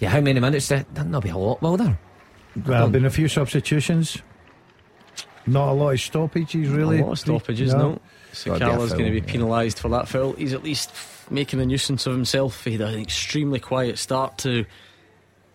Yeah, 0.00 0.10
how 0.10 0.20
many 0.20 0.38
minutes? 0.40 0.68
There? 0.68 0.84
That'll 0.94 1.20
be 1.20 1.30
a 1.30 1.36
lot, 1.36 1.62
will 1.62 1.76
there? 1.76 1.98
Well, 2.66 2.88
been 2.90 3.04
a 3.04 3.10
few 3.10 3.28
substitutions. 3.28 4.18
Not 5.46 5.70
a 5.70 5.72
lot 5.72 5.90
of 5.94 6.00
stoppages, 6.00 6.68
really. 6.68 6.98
Not 6.98 7.02
A 7.02 7.06
lot 7.06 7.12
of 7.12 7.18
stoppages, 7.20 7.72
No. 7.72 7.78
no. 7.78 8.00
Gotta 8.44 8.64
Sakala's 8.64 8.92
going 8.92 9.06
to 9.06 9.10
be 9.12 9.20
foul, 9.20 9.26
yeah. 9.26 9.32
penalised 9.32 9.78
for 9.78 9.88
that 9.90 10.08
foul. 10.08 10.32
He's 10.32 10.52
at 10.52 10.62
least 10.62 10.92
making 11.30 11.60
a 11.60 11.66
nuisance 11.66 12.06
of 12.06 12.12
himself. 12.12 12.64
He 12.64 12.72
had 12.72 12.80
an 12.82 13.00
extremely 13.00 13.58
quiet 13.60 13.98
start 13.98 14.38
to 14.38 14.66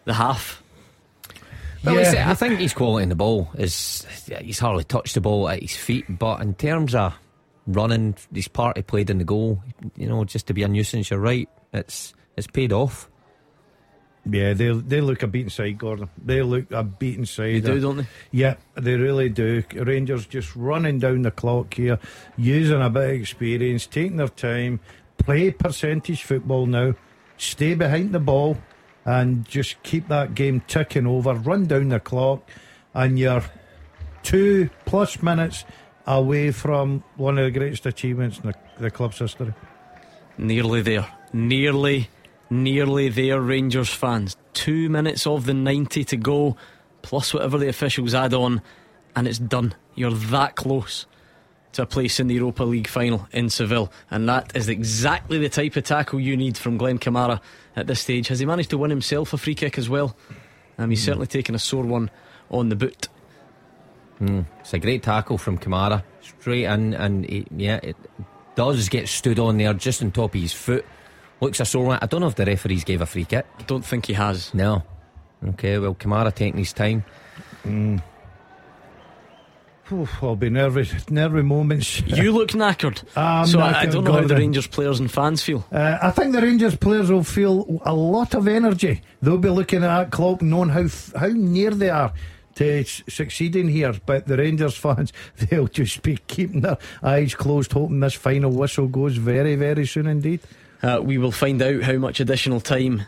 the 0.06 0.14
half. 0.14 0.63
Well, 1.84 1.96
Yeah. 1.96 2.12
he's- 2.12 2.28
I 2.28 2.34
think 2.34 2.60
his 2.60 2.74
quality 2.74 3.04
in 3.04 3.10
the 3.10 3.16
ball 3.16 3.50
is 3.58 4.06
he's 4.42 4.60
hardly 4.60 4.84
touched 4.84 5.16
the 5.16 5.22
ball 5.22 5.50
at 5.50 5.62
his 5.62 5.76
feet, 5.76 6.06
but 6.18 6.42
in 6.42 6.54
terms 6.54 6.96
of 6.96 7.14
running, 7.68 8.16
his 8.34 8.48
part 8.48 8.78
he 8.78 8.84
played 8.84 9.10
in 9.10 9.18
the 9.18 9.24
goal, 9.26 9.62
you 9.98 10.08
know, 10.08 10.24
just 10.24 10.48
to 10.48 10.54
be 10.54 10.64
a 10.64 10.68
nuisance, 10.68 11.10
you're 11.10 11.20
right. 11.20 11.50
It's 11.74 12.14
it's 12.38 12.48
paid 12.48 12.72
off. 12.72 13.10
Yeah, 14.30 14.54
they 14.54 14.72
they 14.72 15.02
look 15.02 15.22
a 15.24 15.28
beaten 15.28 15.50
side, 15.50 15.78
Gordon. 15.78 16.08
They 16.24 16.42
look 16.42 16.72
a 16.72 16.84
beaten 16.84 17.26
side. 17.26 17.56
They 17.64 17.74
do, 17.74 17.80
don't 17.82 17.98
they? 17.98 18.08
Yeah, 18.32 18.56
they 18.76 18.96
really 18.96 19.28
do. 19.28 19.64
Rangers 19.76 20.26
just 20.26 20.56
running 20.56 21.00
down 21.00 21.24
the 21.24 21.32
clock 21.32 21.74
here, 21.74 22.00
using 22.38 22.82
a 22.82 22.90
bit 22.90 23.04
of 23.04 23.10
experience, 23.22 23.86
taking 23.86 24.16
their 24.18 24.30
time, 24.30 24.80
play 25.18 25.52
percentage 25.52 26.24
football 26.24 26.66
now, 26.66 26.94
stay 27.38 27.74
behind 27.76 28.14
the 28.14 28.20
ball, 28.20 28.58
and 29.06 29.48
just 29.48 29.82
keep 29.84 30.08
that 30.08 30.36
game 30.36 30.62
ticking 30.68 31.08
over. 31.08 31.34
Run 31.34 31.66
down 31.66 31.90
the 31.90 32.00
clock, 32.00 32.50
and 32.94 33.20
you're 33.20 33.44
two 34.24 34.70
plus 34.86 35.22
minutes 35.22 35.66
away 36.08 36.52
from 36.52 37.04
one 37.16 37.38
of 37.38 37.46
the 37.46 37.58
greatest 37.58 37.86
achievements 37.86 38.40
in 38.40 38.48
the, 38.48 38.56
the 38.80 38.92
club's 38.92 39.20
history. 39.20 39.54
Nearly 40.38 40.82
there. 40.82 41.08
Nearly, 41.32 42.10
nearly 42.50 43.10
there, 43.10 43.42
Rangers 43.42 43.90
fans. 43.90 44.38
Two 44.54 44.90
minutes 44.90 45.26
of 45.28 45.46
the 45.46 45.54
90 45.54 46.04
to 46.06 46.18
go, 46.18 46.58
plus 47.02 47.34
whatever 47.34 47.58
the 47.58 47.68
officials 47.68 48.14
add 48.14 48.34
on, 48.34 48.62
and 49.16 49.28
it's 49.28 49.40
done. 49.40 49.76
You're 49.96 50.12
that 50.12 50.56
close 50.56 51.06
to 51.74 51.82
a 51.82 51.86
place 51.86 52.20
in 52.20 52.28
the 52.28 52.36
Europa 52.36 52.64
League 52.64 52.88
final 52.88 53.28
in 53.32 53.50
Seville. 53.50 53.92
And 54.10 54.28
that 54.30 54.56
is 54.56 54.70
exactly 54.70 55.40
the 55.40 55.50
type 55.50 55.76
of 55.76 55.84
tackle 55.84 56.20
you 56.20 56.38
need 56.38 56.58
from 56.58 56.78
Glenn 56.78 57.00
Kamara 57.00 57.42
at 57.76 57.88
this 57.88 58.00
stage. 58.00 58.28
Has 58.30 58.40
he 58.40 58.46
managed 58.46 58.70
to 58.72 58.78
win 58.78 58.90
himself 58.90 59.34
a 59.34 59.38
free 59.38 59.56
kick 59.56 59.78
as 59.78 59.90
well? 59.90 60.16
Um, 60.78 60.90
he's 60.90 61.02
hmm. 61.02 61.06
certainly 61.06 61.28
taken 61.28 61.56
a 61.56 61.60
sore 61.60 61.86
one 61.86 62.10
on 62.50 62.70
the 62.70 62.76
boot. 62.76 63.08
Hmm. 64.20 64.42
It's 64.60 64.74
a 64.74 64.80
great 64.80 65.04
tackle 65.04 65.38
from 65.38 65.58
Kamara, 65.58 66.04
straight 66.22 66.66
in, 66.66 66.94
and 66.94 67.26
he, 67.26 67.46
yeah, 67.56 67.80
it 67.82 67.98
does 68.56 68.90
get 68.90 69.08
stood 69.08 69.40
on 69.40 69.58
there 69.58 69.74
just 69.74 70.02
on 70.02 70.12
top 70.12 70.36
of 70.36 70.42
his 70.42 70.54
foot. 70.54 70.86
Looks 71.42 71.60
a 71.60 71.66
sore 71.66 71.86
one. 71.86 72.00
I 72.02 72.06
don't 72.06 72.22
know 72.22 72.28
if 72.28 72.36
the 72.36 72.46
referees 72.46 72.84
gave 72.84 73.02
a 73.02 73.06
free 73.06 73.26
kick. 73.26 73.46
I 73.60 73.64
don't 73.64 73.84
think 73.84 74.06
he 74.06 74.14
has. 74.14 74.54
No. 74.54 74.84
Okay, 75.50 75.78
well, 75.80 75.96
Kamara 75.96 76.34
taking 76.34 76.60
his 76.60 76.72
time. 76.72 77.04
Hmm. 77.64 77.98
I'll 80.22 80.36
be 80.36 80.50
nervous, 80.50 80.92
nervy 81.10 81.42
moments. 81.44 82.02
You 82.02 82.32
look 82.32 82.50
knackered. 82.50 83.04
I'm 83.16 83.46
so 83.48 83.60
I, 83.60 83.82
I 83.82 83.86
don't 83.86 84.04
know 84.04 84.14
how 84.14 84.28
the 84.28 84.36
Rangers 84.36 84.68
players 84.68 85.00
and 85.00 85.12
fans 85.12 85.44
feel. 85.44 85.66
Uh, 85.72 85.98
I 86.02 86.12
think 86.12 86.34
the 86.34 86.42
Rangers 86.42 86.76
players 86.76 87.12
will 87.12 87.24
feel 87.24 87.82
a 87.86 87.94
lot 87.94 88.34
of 88.36 88.48
energy. 88.48 89.02
They'll 89.22 89.38
be 89.38 89.50
looking 89.50 89.84
at 89.84 89.88
that 89.88 90.12
clock, 90.12 90.42
knowing 90.42 90.70
how 90.70 90.84
f- 90.84 91.14
how 91.16 91.28
near 91.28 91.72
they 91.72 91.90
are 91.90 92.14
to 92.56 92.80
s- 92.82 93.02
succeeding 93.08 93.68
here. 93.70 93.94
But 94.06 94.28
the 94.28 94.38
Rangers 94.38 94.76
fans, 94.78 95.14
they'll 95.38 95.68
just 95.68 96.02
be 96.04 96.18
keeping 96.28 96.62
their 96.62 96.78
eyes 97.02 97.36
closed, 97.36 97.72
hoping 97.74 98.00
this 98.00 98.14
final 98.14 98.52
whistle 98.52 98.88
goes 98.88 99.18
very, 99.18 99.56
very 99.56 99.86
soon 99.86 100.08
indeed. 100.08 100.40
Uh, 100.82 101.00
we 101.02 101.18
will 101.18 101.32
find 101.32 101.62
out 101.62 101.82
how 101.84 101.94
much 101.98 102.20
additional 102.20 102.60
time 102.60 103.04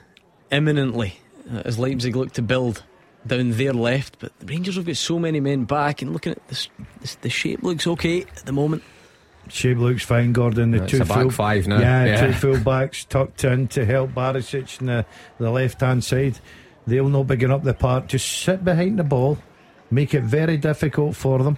imminently 0.52 1.20
uh, 1.54 1.62
as 1.66 1.78
Leipzig 1.80 2.16
look 2.16 2.32
to 2.34 2.42
build 2.42 2.84
down 3.28 3.52
their 3.52 3.74
left. 3.74 4.20
But 4.20 4.38
the 4.40 4.46
Rangers 4.46 4.76
have 4.76 4.86
got 4.86 4.98
so 4.98 5.20
many 5.20 5.40
men 5.40 5.66
back, 5.66 6.02
and 6.02 6.14
looking 6.14 6.32
at 6.34 6.48
this, 6.48 6.70
this 7.02 7.16
the 7.16 7.30
shape 7.30 7.64
looks 7.64 7.86
okay 7.88 8.22
at 8.22 8.46
the 8.46 8.52
moment. 8.54 8.84
Shape 9.48 9.78
looks 9.78 10.04
fine, 10.04 10.34
Gordon. 10.34 10.72
The 10.72 10.84
It's 10.84 10.92
two 10.92 11.02
a 11.02 11.06
back 11.06 11.18
full, 11.22 11.30
five 11.30 11.68
now. 11.68 11.80
Yeah, 11.80 12.06
Yeah. 12.06 12.28
two 12.28 12.34
full 12.34 12.60
backs 12.60 13.06
tucked 13.06 13.44
in 13.44 13.68
to 13.70 13.86
help 13.86 14.12
Barisic 14.12 14.82
on 14.82 14.88
the, 14.88 15.06
the 15.38 15.52
left 15.52 15.82
hand 15.82 16.04
side. 16.04 16.40
They'll 16.88 17.10
not 17.10 17.28
bigging 17.28 17.52
up 17.52 17.64
the 17.64 17.74
part. 17.74 18.08
Just 18.08 18.28
sit 18.44 18.64
behind 18.66 18.98
the 19.00 19.04
ball, 19.04 19.38
make 19.92 20.14
it 20.16 20.24
very 20.24 20.58
difficult 20.58 21.16
for 21.16 21.40
them. 21.44 21.58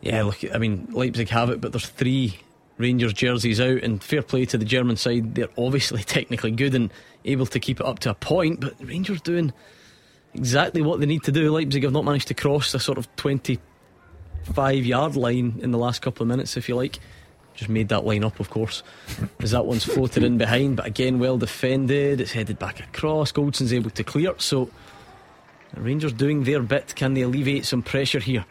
Yeah, 0.00 0.22
look, 0.22 0.38
I 0.54 0.58
mean 0.58 0.88
Leipzig 0.90 1.28
have 1.30 1.50
it, 1.50 1.60
but 1.60 1.72
there's 1.72 1.86
three 1.88 2.38
Rangers 2.78 3.12
jerseys 3.14 3.60
out, 3.60 3.82
and 3.82 4.02
fair 4.02 4.22
play 4.22 4.44
to 4.46 4.58
the 4.58 4.64
German 4.64 4.96
side. 4.96 5.34
They're 5.34 5.48
obviously 5.58 6.02
technically 6.04 6.50
good 6.50 6.74
and 6.74 6.90
able 7.24 7.46
to 7.46 7.58
keep 7.60 7.80
it 7.80 7.86
up 7.86 7.98
to 8.00 8.10
a 8.10 8.14
point, 8.14 8.60
but 8.60 8.74
Rangers 8.82 9.20
doing 9.20 9.52
exactly 10.36 10.82
what 10.82 11.00
they 11.00 11.06
need 11.06 11.22
to 11.24 11.32
do. 11.32 11.50
Leipzig 11.50 11.82
have 11.82 11.92
not 11.92 12.04
managed 12.04 12.28
to 12.28 12.34
cross 12.34 12.72
the 12.72 12.78
sort 12.78 12.98
of 12.98 13.14
25 13.16 14.86
yard 14.86 15.16
line 15.16 15.58
in 15.62 15.70
the 15.70 15.78
last 15.78 16.02
couple 16.02 16.22
of 16.22 16.28
minutes, 16.28 16.56
if 16.56 16.68
you 16.68 16.76
like. 16.76 16.98
Just 17.54 17.70
made 17.70 17.88
that 17.88 18.04
line 18.04 18.22
up, 18.22 18.38
of 18.38 18.50
course, 18.50 18.82
as 19.40 19.52
that 19.52 19.64
one's 19.64 19.84
floated 19.84 20.22
in 20.22 20.36
behind. 20.36 20.76
But 20.76 20.86
again, 20.86 21.18
well 21.18 21.38
defended. 21.38 22.20
It's 22.20 22.32
headed 22.32 22.58
back 22.58 22.80
across. 22.80 23.32
Goldson's 23.32 23.72
able 23.72 23.88
to 23.90 24.04
clear. 24.04 24.34
So 24.36 24.70
Rangers 25.74 26.12
doing 26.12 26.44
their 26.44 26.62
bit. 26.62 26.94
Can 26.94 27.14
they 27.14 27.22
alleviate 27.22 27.64
some 27.64 27.82
pressure 27.82 28.20
here? 28.20 28.44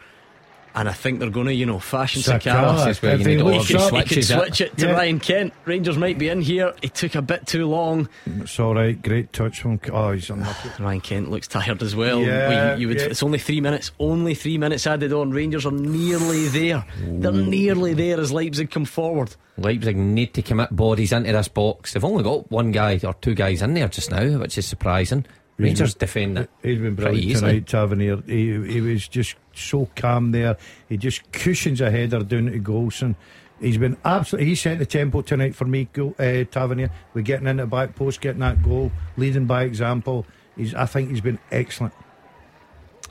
And 0.78 0.90
I 0.90 0.92
think 0.92 1.20
they're 1.20 1.30
going 1.30 1.46
to, 1.46 1.54
you 1.54 1.64
know, 1.64 1.78
fashion 1.78 2.20
Sakala, 2.20 2.40
Sakala. 2.76 2.84
This 2.84 3.00
where 3.00 3.12
you 3.16 3.18
he 3.18 3.24
need 3.36 3.38
to 3.38 3.44
looks 3.44 3.68
He 3.68 4.02
could 4.14 4.24
switch 4.24 4.60
it 4.60 4.76
to 4.76 4.86
Yeah. 4.88 4.92
Ryan 4.92 5.18
Kent. 5.20 5.54
Rangers 5.64 5.96
might 5.96 6.18
be 6.18 6.28
in 6.28 6.42
here. 6.42 6.74
He 6.82 6.90
took 6.90 7.14
a 7.14 7.22
bit 7.22 7.46
too 7.46 7.66
long. 7.66 8.10
It's 8.26 8.60
all 8.60 8.74
right. 8.74 9.00
Great 9.02 9.32
touch 9.32 9.60
from. 9.62 9.80
Oh, 9.90 10.12
he's 10.12 10.28
unlucky. 10.28 10.68
Ryan 10.78 11.00
Kent 11.00 11.30
looks 11.30 11.48
tired 11.48 11.82
as 11.82 11.96
well. 11.96 12.20
Yeah, 12.20 12.74
We- 12.74 12.82
you 12.82 12.88
would, 12.88 12.98
yeah. 13.00 13.06
It's 13.06 13.22
only 13.22 13.38
three 13.38 13.62
minutes. 13.62 13.90
Only 13.98 14.34
three 14.34 14.58
minutes 14.58 14.86
added 14.86 15.14
on. 15.14 15.30
Rangers 15.30 15.64
are 15.64 15.72
nearly 15.72 16.46
there. 16.48 16.84
They're 17.02 17.32
nearly 17.32 17.94
there 17.94 18.20
as 18.20 18.30
Leipzig 18.30 18.70
come 18.70 18.84
forward. 18.84 19.34
Leipzig 19.56 19.96
need 19.96 20.34
to 20.34 20.42
commit 20.42 20.76
bodies 20.76 21.10
into 21.10 21.32
this 21.32 21.48
box. 21.48 21.94
They've 21.94 22.04
only 22.04 22.22
got 22.22 22.50
one 22.50 22.70
guy 22.72 23.00
or 23.02 23.14
two 23.14 23.34
guys 23.34 23.62
in 23.62 23.72
there 23.72 23.88
just 23.88 24.10
now, 24.10 24.40
which 24.40 24.58
is 24.58 24.66
surprising. 24.66 25.24
Rangers 25.58 25.94
defend 25.94 26.36
it. 26.36 26.50
He's 26.62 26.76
been 26.76 26.94
pretty 26.96 27.12
brilliant 27.12 27.24
easily. 27.30 27.50
tonight, 27.52 27.66
Tavernier. 27.66 28.16
He, 28.26 28.72
he 28.74 28.80
was 28.82 29.08
just 29.08 29.36
so 29.58 29.88
calm 29.96 30.32
there. 30.32 30.56
He 30.88 30.96
just 30.96 31.30
cushions 31.32 31.80
a 31.80 31.90
header 31.90 32.20
down 32.20 32.46
to 32.46 32.58
Goldson. 32.60 33.16
He's 33.60 33.78
been 33.78 33.96
absolutely. 34.04 34.48
He 34.48 34.54
set 34.54 34.78
the 34.78 34.86
tempo 34.86 35.22
tonight 35.22 35.54
for 35.54 35.64
me, 35.64 35.88
uh, 35.96 36.44
Tavernier. 36.50 36.90
We're 37.14 37.22
getting 37.22 37.46
into 37.46 37.62
the 37.62 37.66
back 37.66 37.94
post, 37.94 38.20
getting 38.20 38.40
that 38.40 38.62
goal, 38.62 38.92
leading 39.16 39.46
by 39.46 39.64
example. 39.64 40.26
He's. 40.56 40.74
I 40.74 40.86
think 40.86 41.10
he's 41.10 41.22
been 41.22 41.38
excellent. 41.50 41.94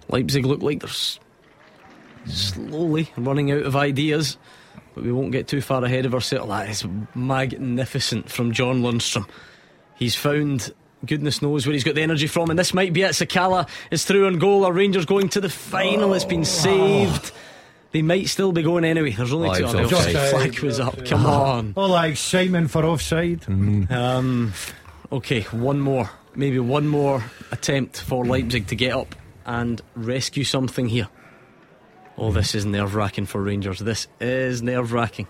Leipzig 0.08 0.46
look 0.46 0.62
like 0.62 0.82
they're 0.82 0.90
slowly 2.28 3.12
running 3.18 3.52
out 3.52 3.64
of 3.64 3.76
ideas, 3.76 4.38
but 4.94 5.04
we 5.04 5.12
won't 5.12 5.32
get 5.32 5.48
too 5.48 5.62
far 5.62 5.84
ahead 5.84 6.06
of 6.06 6.14
ourselves. 6.14 6.50
That 6.50 6.70
is 6.70 6.86
magnificent 7.16 8.30
from 8.30 8.52
John 8.52 8.82
Lundstram. 8.82 9.28
He's 9.96 10.16
found 10.16 10.74
goodness 11.06 11.42
knows 11.42 11.66
where 11.66 11.74
he's 11.74 11.84
got 11.84 11.96
the 11.96 12.02
energy 12.02 12.28
from, 12.28 12.50
and 12.50 12.58
this 12.60 12.74
might 12.74 12.94
be 12.94 13.02
it. 13.04 13.12
Sakala 13.12 13.68
is 13.92 14.06
through 14.06 14.28
on 14.28 14.40
goal. 14.40 14.66
Our 14.66 14.74
Rangers 14.74 15.06
going 15.06 15.30
to 15.30 15.42
the 15.42 15.50
final. 15.50 16.14
It's 16.14 16.26
been 16.26 16.46
saved. 16.46 17.32
They 17.92 18.02
might 18.02 18.28
still 18.28 18.52
be 18.52 18.62
going 18.62 18.84
anyway. 18.84 19.12
There's 19.12 19.32
only 19.32 19.50
Oh, 19.50 19.54
two. 19.54 19.64
it 19.64 19.64
was 19.66 19.74
Oh, 19.76 19.88
the 19.88 19.96
offside. 20.20 20.30
flag 20.32 20.60
was 20.60 20.80
up. 20.82 21.06
Come 21.06 21.26
on. 21.26 21.74
Oh, 21.78 21.86
like 21.88 22.18
Simon 22.18 22.68
for 22.68 22.84
offside. 22.86 23.46
Um, 23.90 24.52
okay, 25.12 25.42
one 25.44 25.80
more. 25.80 26.10
Maybe 26.36 26.60
one 26.60 26.88
more 26.88 27.24
attempt 27.52 28.02
for 28.02 28.26
Leipzig 28.26 28.68
to 28.68 28.76
get 28.76 28.94
up 28.94 29.16
and 29.46 29.82
rescue 29.96 30.44
something 30.44 30.90
here. 30.90 31.08
Oh, 32.18 32.32
this 32.34 32.54
is 32.56 32.66
nerve 32.66 32.96
wracking 32.96 33.26
for 33.26 33.42
Rangers. 33.42 33.80
This 33.80 34.08
is 34.20 34.62
nerve 34.62 34.92
wracking. 34.92 35.28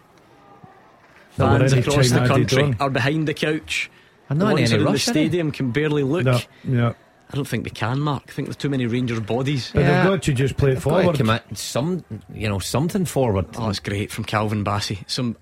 They're 1.37 1.47
Fans 1.47 1.73
already 1.73 1.87
across 1.87 2.09
the 2.11 2.27
country 2.27 2.63
add 2.63 2.69
it 2.69 2.75
on. 2.81 2.87
are 2.87 2.89
behind 2.89 3.27
the 3.27 3.33
couch. 3.33 3.91
I'm 4.29 4.37
The 4.39 4.45
not 4.45 4.51
in 4.51 4.57
ones 4.57 4.71
any 4.71 4.71
who 4.71 4.75
in 4.75 4.85
the 4.85 4.91
rush, 4.91 5.07
are 5.07 5.11
stadium 5.11 5.51
can 5.51 5.71
barely 5.71 6.03
look. 6.03 6.23
No, 6.25 6.39
no. 6.63 6.95
I 7.31 7.35
don't 7.35 7.47
think 7.47 7.63
they 7.63 7.69
can, 7.71 7.99
Mark. 7.99 8.23
I 8.27 8.31
think 8.31 8.47
there's 8.47 8.55
too 8.55 8.69
many 8.69 8.85
Rangers 8.85 9.19
bodies. 9.19 9.71
But 9.73 9.81
Yeah. 9.81 10.03
they've 10.03 10.11
got 10.11 10.23
to 10.23 10.33
just 10.33 10.57
play 10.57 10.71
it 10.71 10.75
They've 10.75 10.83
got 10.83 10.89
to 10.97 11.01
forward. 11.03 11.17
commit 11.17 11.43
some, 11.57 12.03
you 12.33 12.47
know, 12.47 12.59
something 12.59 13.05
forward. 13.05 13.47
Oh, 13.57 13.69
it's 13.69 13.79
great 13.79 14.11
from 14.11 14.25
Calvin 14.25 14.63
Bassey. 14.63 14.99
Some 15.09 15.35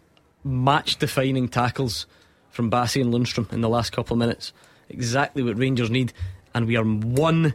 match 0.44 0.98
defining 0.98 1.50
tackles 1.50 2.06
from 2.50 2.72
Bassey 2.72 3.02
and 3.02 3.14
Lundstram 3.14 3.52
in 3.52 3.62
the 3.62 3.70
last 3.70 3.92
couple 3.92 4.14
of 4.16 4.20
minutes. 4.20 4.54
Exactly 4.90 5.44
what 5.44 5.58
Rangers 5.58 5.90
need. 5.90 6.14
And 6.56 6.68
we 6.68 6.78
are 6.78 6.84
one 6.84 7.54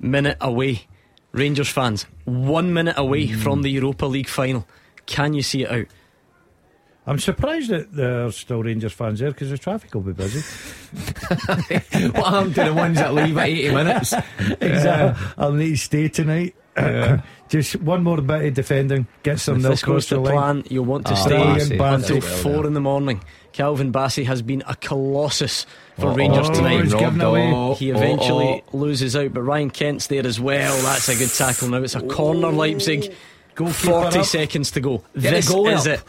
minute 0.00 0.36
away. 0.40 0.86
Rangers 1.32 1.68
fans, 1.68 2.06
one 2.24 2.72
minute 2.72 2.96
away 2.98 3.28
mm. 3.28 3.36
from 3.36 3.62
the 3.62 3.70
Europa 3.70 4.06
League 4.06 4.28
final. 4.28 4.66
Can 5.06 5.32
you 5.32 5.42
see 5.42 5.62
it 5.62 5.70
out? 5.70 5.86
I'm 7.10 7.18
surprised 7.18 7.70
that 7.70 7.92
there's 7.92 8.36
still 8.36 8.62
Rangers 8.62 8.92
fans 8.92 9.18
there 9.18 9.32
because 9.32 9.50
the 9.50 9.58
traffic 9.58 9.92
will 9.92 10.02
be 10.02 10.12
busy. 10.12 10.38
what 12.12 12.24
happened 12.24 12.54
to 12.54 12.64
the 12.64 12.72
ones 12.72 12.98
that 12.98 13.12
leave 13.12 13.36
at 13.36 13.48
80 13.48 13.70
minutes? 13.74 14.14
Exactly. 14.60 15.26
I'll 15.36 15.52
need 15.52 15.70
to 15.70 15.76
stay 15.76 16.08
tonight. 16.08 16.54
Just 17.48 17.74
one 17.80 18.04
more 18.04 18.20
bit 18.22 18.44
of 18.44 18.54
defending. 18.54 19.08
Get 19.24 19.40
some 19.40 19.60
nil 19.60 19.72
this 19.72 19.82
goes 19.82 20.04
across 20.04 20.06
to 20.10 20.14
the 20.16 20.22
plan, 20.22 20.62
you'll 20.70 20.84
want 20.84 21.06
to 21.08 21.14
Oh, 21.14 21.58
stay 21.58 21.78
until 21.80 22.20
four 22.20 22.64
in 22.64 22.74
the 22.74 22.80
morning. 22.80 23.20
Calvin 23.52 23.90
Bassey 23.92 24.24
has 24.26 24.40
been 24.40 24.62
a 24.68 24.76
colossus 24.76 25.66
for 25.98 26.10
Oh, 26.10 26.14
Rangers 26.14 26.48
oh, 26.48 26.54
tonight. 26.54 26.84
he's 26.84 26.94
given 26.94 27.20
away. 27.20 27.74
He 27.74 27.90
eventually 27.90 28.62
loses 28.72 29.16
out, 29.16 29.32
but 29.34 29.42
Ryan 29.42 29.70
Kent's 29.70 30.06
there 30.06 30.24
as 30.24 30.38
well. 30.38 30.80
That's 30.84 31.08
a 31.08 31.16
good 31.16 31.30
tackle. 31.30 31.70
Now 31.70 31.78
it's 31.82 31.96
a 31.96 32.02
corner, 32.06 32.52
Leipzig. 32.52 33.12
Goalkeeper 33.56 34.10
40 34.12 34.22
seconds 34.22 34.70
to 34.70 34.80
go. 34.80 35.02
Get 35.18 35.32
this 35.32 35.48
goal 35.48 35.66
is 35.66 35.88
up. 35.88 35.98
it. 35.98 36.04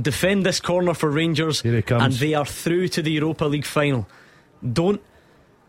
Defend 0.00 0.44
this 0.44 0.60
corner 0.60 0.92
for 0.94 1.10
Rangers, 1.10 1.62
Here 1.62 1.74
he 1.76 1.82
comes. 1.82 2.02
and 2.04 2.12
they 2.14 2.34
are 2.34 2.44
through 2.44 2.88
to 2.88 3.02
the 3.02 3.12
Europa 3.12 3.44
League 3.46 3.64
final. 3.64 4.06
Don't, 4.72 5.00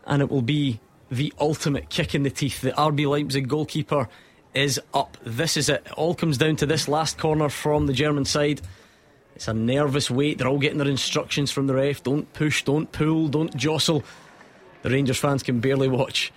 and 0.06 0.20
it 0.20 0.30
will 0.30 0.42
be 0.42 0.80
the 1.10 1.32
ultimate 1.40 1.88
kick 1.88 2.14
in 2.14 2.22
the 2.24 2.30
teeth. 2.30 2.60
The 2.60 2.72
RB 2.72 3.06
Leipzig 3.08 3.48
goalkeeper 3.48 4.08
is 4.52 4.78
up. 4.92 5.16
This 5.24 5.56
is 5.56 5.68
it. 5.70 5.82
It 5.86 5.92
all 5.92 6.14
comes 6.14 6.36
down 6.36 6.56
to 6.56 6.66
this 6.66 6.88
last 6.88 7.16
corner 7.16 7.48
from 7.48 7.86
the 7.86 7.92
German 7.94 8.26
side. 8.26 8.60
It's 9.34 9.48
a 9.48 9.54
nervous 9.54 10.10
wait. 10.10 10.38
They're 10.38 10.48
all 10.48 10.58
getting 10.58 10.78
their 10.78 10.88
instructions 10.88 11.50
from 11.50 11.66
the 11.66 11.74
ref. 11.74 12.02
Don't 12.02 12.30
push, 12.34 12.64
don't 12.64 12.90
pull, 12.92 13.28
don't 13.28 13.54
jostle. 13.56 14.02
The 14.82 14.90
Rangers 14.90 15.18
fans 15.18 15.42
can 15.42 15.60
barely 15.60 15.88
watch. 15.88 16.32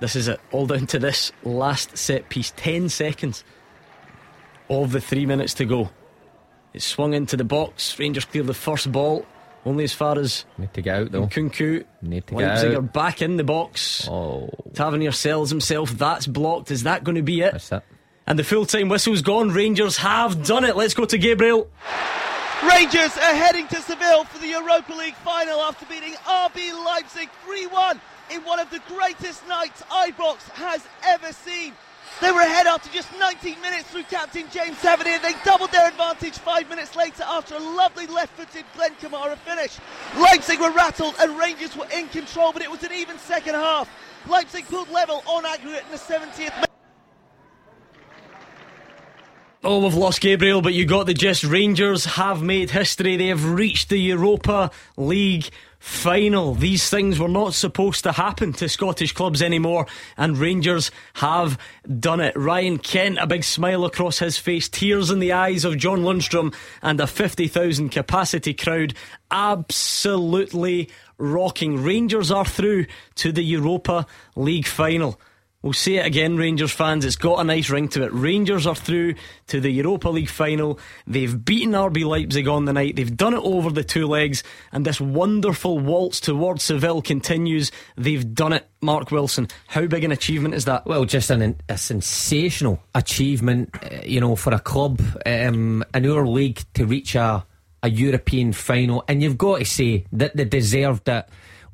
This 0.00 0.16
is 0.16 0.26
it. 0.26 0.40
All 0.50 0.66
down 0.66 0.86
to 0.88 0.98
this 0.98 1.30
last 1.44 1.96
set 1.96 2.28
piece. 2.28 2.52
10 2.56 2.88
seconds 2.88 3.44
of 4.68 4.90
the 4.90 5.00
three 5.00 5.26
minutes 5.26 5.54
to 5.54 5.64
go. 5.64 5.90
It's 6.74 6.84
swung 6.84 7.14
into 7.14 7.36
the 7.36 7.44
box. 7.44 7.98
Rangers 7.98 8.24
clear 8.24 8.42
the 8.42 8.54
first 8.54 8.90
ball. 8.90 9.26
Only 9.64 9.84
as 9.84 9.92
far 9.92 10.18
as 10.18 10.44
Need 10.58 10.74
to 10.74 10.82
get 10.82 10.96
out 10.96 11.12
though. 11.12 11.26
Nkunku. 11.26 11.84
Need 12.02 12.26
to 12.26 12.34
get 12.34 12.48
Leipzig 12.48 12.72
out. 12.72 12.78
are 12.78 12.82
back 12.82 13.22
in 13.22 13.36
the 13.36 13.44
box. 13.44 14.08
Oh, 14.10 14.50
Tavernier 14.74 15.12
sells 15.12 15.50
himself. 15.50 15.90
That's 15.90 16.26
blocked. 16.26 16.70
Is 16.70 16.82
that 16.82 17.04
going 17.04 17.14
to 17.16 17.22
be 17.22 17.42
it? 17.42 17.52
that's 17.52 17.70
it. 17.70 17.82
And 18.26 18.38
the 18.38 18.44
full 18.44 18.66
time 18.66 18.88
whistle's 18.88 19.22
gone. 19.22 19.50
Rangers 19.50 19.96
have 19.98 20.44
done 20.44 20.64
it. 20.64 20.76
Let's 20.76 20.94
go 20.94 21.04
to 21.04 21.18
Gabriel. 21.18 21.68
Rangers 22.68 23.16
are 23.16 23.34
heading 23.34 23.66
to 23.68 23.76
Seville 23.82 24.24
for 24.24 24.38
the 24.38 24.46
Europa 24.48 24.94
League 24.94 25.16
final 25.16 25.60
after 25.60 25.84
beating 25.86 26.14
RB 26.14 26.72
Leipzig 26.84 27.28
3 27.44 27.66
1 27.66 28.00
in 28.30 28.44
one 28.44 28.60
of 28.60 28.70
the 28.70 28.80
greatest 28.88 29.46
nights 29.48 29.82
Ibrox 29.90 30.48
has 30.50 30.86
ever 31.04 31.32
seen. 31.32 31.72
They 32.20 32.30
were 32.30 32.40
ahead 32.40 32.66
after 32.66 32.88
just 32.90 33.08
19 33.18 33.60
minutes 33.60 33.90
through 33.90 34.04
captain 34.04 34.44
James 34.50 34.80
Tavernier. 34.80 35.18
They 35.18 35.34
doubled 35.44 35.72
their 35.72 35.88
advantage 35.88 36.38
five 36.38 36.68
minutes 36.68 36.94
later 36.94 37.24
after 37.26 37.56
a 37.56 37.58
lovely 37.58 38.06
left 38.06 38.36
footed 38.38 38.64
Glenn 38.76 38.94
Kamara 38.96 39.36
finish. 39.38 39.78
Leipzig 40.16 40.60
were 40.60 40.70
rattled 40.70 41.14
and 41.20 41.38
Rangers 41.38 41.76
were 41.76 41.88
in 41.92 42.08
control, 42.08 42.52
but 42.52 42.62
it 42.62 42.70
was 42.70 42.82
an 42.84 42.92
even 42.92 43.18
second 43.18 43.54
half. 43.54 43.88
Leipzig 44.28 44.66
pulled 44.66 44.88
level 44.90 45.22
on 45.26 45.44
aggregate 45.44 45.84
in 45.84 45.90
the 45.90 45.96
70th 45.96 46.54
minute. 46.54 46.68
Oh, 49.64 49.84
we've 49.84 49.94
lost 49.94 50.20
Gabriel, 50.20 50.60
but 50.60 50.74
you 50.74 50.84
got 50.84 51.06
the 51.06 51.14
gist. 51.14 51.44
Rangers 51.44 52.04
have 52.04 52.42
made 52.42 52.70
history. 52.70 53.16
They 53.16 53.28
have 53.28 53.48
reached 53.52 53.90
the 53.90 53.96
Europa 53.96 54.72
League 54.96 55.50
final. 55.82 56.54
These 56.54 56.88
things 56.88 57.18
were 57.18 57.26
not 57.26 57.54
supposed 57.54 58.04
to 58.04 58.12
happen 58.12 58.52
to 58.52 58.68
Scottish 58.68 59.12
clubs 59.12 59.42
anymore, 59.42 59.86
and 60.16 60.38
Rangers 60.38 60.92
have 61.14 61.58
done 61.98 62.20
it. 62.20 62.36
Ryan 62.36 62.78
Kent, 62.78 63.18
a 63.20 63.26
big 63.26 63.42
smile 63.42 63.84
across 63.84 64.20
his 64.20 64.38
face, 64.38 64.68
tears 64.68 65.10
in 65.10 65.18
the 65.18 65.32
eyes 65.32 65.64
of 65.64 65.76
John 65.76 66.02
Lundstram, 66.02 66.54
and 66.82 67.00
a 67.00 67.08
50,000 67.08 67.88
capacity 67.88 68.54
crowd 68.54 68.94
absolutely 69.32 70.88
rocking. 71.18 71.82
Rangers 71.82 72.30
are 72.30 72.44
through 72.44 72.86
to 73.16 73.32
the 73.32 73.42
Europa 73.42 74.06
League 74.36 74.68
final. 74.68 75.18
We'll 75.62 75.72
say 75.72 75.94
it 75.94 76.06
again, 76.06 76.36
Rangers 76.36 76.72
fans. 76.72 77.04
It's 77.04 77.14
got 77.14 77.38
a 77.38 77.44
nice 77.44 77.70
ring 77.70 77.86
to 77.90 78.02
it. 78.02 78.12
Rangers 78.12 78.66
are 78.66 78.74
through 78.74 79.14
to 79.46 79.60
the 79.60 79.70
Europa 79.70 80.08
League 80.08 80.28
final. 80.28 80.80
They've 81.06 81.44
beaten 81.44 81.70
RB 81.70 82.04
Leipzig 82.04 82.48
on 82.48 82.64
the 82.64 82.72
night. 82.72 82.96
They've 82.96 83.16
done 83.16 83.34
it 83.34 83.44
over 83.44 83.70
the 83.70 83.84
two 83.84 84.08
legs. 84.08 84.42
And 84.72 84.84
this 84.84 85.00
wonderful 85.00 85.78
waltz 85.78 86.18
towards 86.18 86.64
Seville 86.64 87.00
continues. 87.00 87.70
They've 87.96 88.34
done 88.34 88.52
it, 88.52 88.68
Mark 88.80 89.12
Wilson. 89.12 89.46
How 89.68 89.86
big 89.86 90.02
an 90.02 90.10
achievement 90.10 90.54
is 90.54 90.64
that? 90.64 90.84
Well, 90.84 91.04
just 91.04 91.30
an, 91.30 91.56
a 91.68 91.78
sensational 91.78 92.82
achievement, 92.96 93.70
uh, 93.84 94.00
you 94.04 94.20
know, 94.20 94.34
for 94.34 94.52
a 94.52 94.58
club 94.58 95.00
um, 95.24 95.84
in 95.94 96.10
our 96.10 96.26
league 96.26 96.60
to 96.74 96.86
reach 96.86 97.14
a, 97.14 97.46
a 97.84 97.88
European 97.88 98.52
final. 98.52 99.04
And 99.06 99.22
you've 99.22 99.38
got 99.38 99.60
to 99.60 99.64
say 99.64 100.06
that 100.10 100.36
they 100.36 100.44
deserved 100.44 101.08
it 101.08 101.28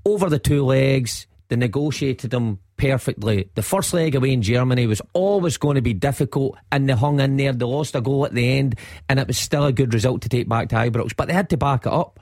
over 0.05 0.29
the 0.29 0.39
two 0.39 0.63
legs. 0.63 1.27
They 1.49 1.57
negotiated 1.57 2.33
them 2.33 2.59
perfectly. 2.79 3.51
The 3.55 3.63
first 3.63 3.93
leg 3.93 4.15
away 4.15 4.33
in 4.33 4.41
Germany 4.41 4.87
was 4.87 5.03
always 5.13 5.59
going 5.59 5.75
to 5.75 5.83
be 5.83 5.93
difficult, 5.93 6.57
and 6.73 6.89
they 6.89 6.95
hung 6.95 7.21
in 7.21 7.37
there. 7.37 7.53
They 7.53 7.67
lost 7.67 7.95
a 7.95 8.01
goal 8.01 8.25
at 8.25 8.33
the 8.33 8.59
end, 8.59 8.77
and 9.09 9.21
it 9.21 9.27
was 9.27 9.37
still 9.37 9.67
a 9.67 9.73
good 9.73 9.93
result 9.93 10.23
to 10.23 10.29
take 10.31 10.49
back 10.49 10.71
to 10.71 10.77
Ibrox. 10.77 11.15
But 11.15 11.29
they 11.29 11.35
had 11.35 11.51
to 11.51 11.57
back 11.59 11.85
it 11.85 11.93
up 11.93 12.19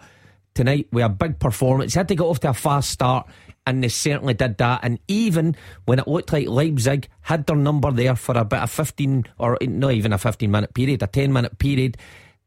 tonight 0.55 0.89
with 0.91 1.05
a 1.05 1.09
big 1.09 1.39
performance. 1.39 1.95
They 1.95 2.01
had 2.01 2.09
to 2.09 2.17
get 2.17 2.25
off 2.25 2.41
to 2.41 2.51
a 2.51 2.55
fast 2.55 2.91
start, 2.91 3.29
and 3.67 3.85
they 3.85 3.89
certainly 3.89 4.35
did 4.35 4.59
that. 4.59 4.81
And 4.83 4.99
even 5.07 5.57
when 5.85 5.99
it 5.99 6.09
looked 6.09 6.33
like 6.33 6.49
Leipzig 6.49 7.09
had 7.21 7.47
their 7.47 7.57
number 7.57 7.93
there 7.93 8.17
for 8.17 8.37
about 8.37 8.65
a 8.65 8.67
15 8.67 9.25
or 9.39 9.59
not 9.61 9.93
even 9.93 10.13
a 10.13 10.19
15 10.19 10.51
minute 10.51 10.75
period, 10.75 11.03
a 11.03 11.07
10 11.07 11.33
minute 11.33 11.59
period, 11.59 11.97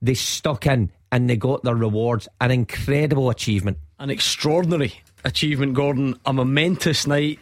they 0.02 0.14
stuck 0.16 0.66
in 0.66 0.92
and 1.12 1.30
they 1.30 1.38
got 1.38 1.64
their 1.64 1.76
rewards. 1.76 2.28
An 2.42 2.52
incredible 2.52 3.30
achievement. 3.30 3.78
An 4.00 4.10
extraordinary 4.10 4.94
achievement, 5.26 5.74
Gordon. 5.74 6.20
A 6.26 6.34
momentous 6.34 7.06
night, 7.06 7.40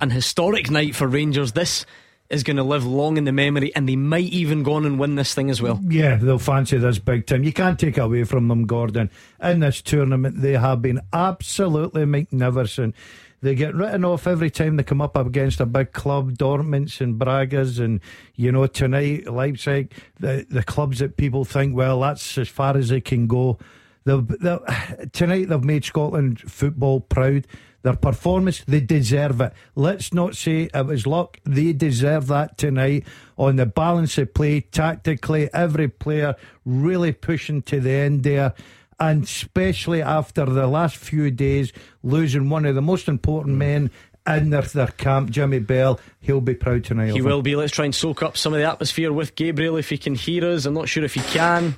an 0.00 0.10
historic 0.10 0.70
night 0.70 0.94
for 0.94 1.06
Rangers. 1.06 1.52
This 1.52 1.84
is 2.30 2.42
going 2.42 2.56
to 2.58 2.62
live 2.62 2.84
long 2.84 3.16
in 3.16 3.24
the 3.24 3.32
memory, 3.32 3.74
and 3.74 3.88
they 3.88 3.96
might 3.96 4.30
even 4.30 4.62
go 4.62 4.74
on 4.74 4.84
and 4.84 4.98
win 4.98 5.14
this 5.14 5.34
thing 5.34 5.50
as 5.50 5.62
well. 5.62 5.80
Yeah, 5.88 6.16
they'll 6.16 6.38
fancy 6.38 6.76
this 6.76 6.98
big 6.98 7.26
time. 7.26 7.42
You 7.42 7.52
can't 7.52 7.78
take 7.78 7.96
away 7.96 8.24
from 8.24 8.48
them, 8.48 8.66
Gordon. 8.66 9.10
In 9.42 9.60
this 9.60 9.80
tournament, 9.80 10.42
they 10.42 10.52
have 10.52 10.82
been 10.82 11.00
absolutely 11.12 12.04
magnificent. 12.04 12.94
They 13.40 13.54
get 13.54 13.74
written 13.74 14.04
off 14.04 14.26
every 14.26 14.50
time 14.50 14.76
they 14.76 14.82
come 14.82 15.00
up 15.00 15.16
against 15.16 15.60
a 15.60 15.66
big 15.66 15.92
club, 15.92 16.32
Dortmunds 16.32 17.00
and 17.00 17.18
Bragas, 17.18 17.78
and 17.78 18.00
you 18.34 18.50
know 18.50 18.66
tonight 18.66 19.30
Leipzig, 19.30 19.92
the 20.18 20.44
the 20.50 20.64
clubs 20.64 20.98
that 20.98 21.16
people 21.16 21.44
think, 21.44 21.76
well, 21.76 22.00
that's 22.00 22.36
as 22.36 22.48
far 22.48 22.76
as 22.76 22.88
they 22.88 23.00
can 23.00 23.28
go. 23.28 23.58
They've, 24.04 24.26
they 24.26 24.58
tonight 25.12 25.48
they've 25.48 25.64
made 25.64 25.84
Scotland 25.84 26.40
football 26.40 27.00
proud. 27.00 27.46
Their 27.88 27.96
performance, 27.96 28.62
they 28.66 28.80
deserve 28.80 29.40
it. 29.40 29.54
Let's 29.74 30.12
not 30.12 30.36
say 30.36 30.68
it 30.74 30.86
was 30.86 31.06
luck. 31.06 31.40
They 31.44 31.72
deserve 31.72 32.26
that 32.26 32.58
tonight 32.58 33.06
on 33.38 33.56
the 33.56 33.64
balance 33.64 34.18
of 34.18 34.34
play, 34.34 34.60
tactically, 34.60 35.48
every 35.54 35.88
player 35.88 36.36
really 36.66 37.12
pushing 37.12 37.62
to 37.62 37.80
the 37.80 37.90
end 37.90 38.24
there. 38.24 38.52
And 39.00 39.24
especially 39.24 40.02
after 40.02 40.44
the 40.44 40.66
last 40.66 40.98
few 40.98 41.30
days, 41.30 41.72
losing 42.02 42.50
one 42.50 42.66
of 42.66 42.74
the 42.74 42.82
most 42.82 43.08
important 43.08 43.56
men 43.56 43.90
in 44.26 44.50
their, 44.50 44.60
their 44.60 44.88
camp, 44.88 45.30
Jimmy 45.30 45.60
Bell, 45.60 45.98
he'll 46.20 46.42
be 46.42 46.52
proud 46.52 46.84
tonight. 46.84 47.06
He 47.06 47.10
of 47.12 47.16
him. 47.16 47.24
will 47.24 47.40
be. 47.40 47.56
Let's 47.56 47.72
try 47.72 47.86
and 47.86 47.94
soak 47.94 48.22
up 48.22 48.36
some 48.36 48.52
of 48.52 48.58
the 48.58 48.70
atmosphere 48.70 49.14
with 49.14 49.34
Gabriel 49.34 49.78
if 49.78 49.88
he 49.88 49.96
can 49.96 50.14
hear 50.14 50.44
us. 50.44 50.66
I'm 50.66 50.74
not 50.74 50.90
sure 50.90 51.04
if 51.04 51.14
he 51.14 51.22
can. 51.22 51.76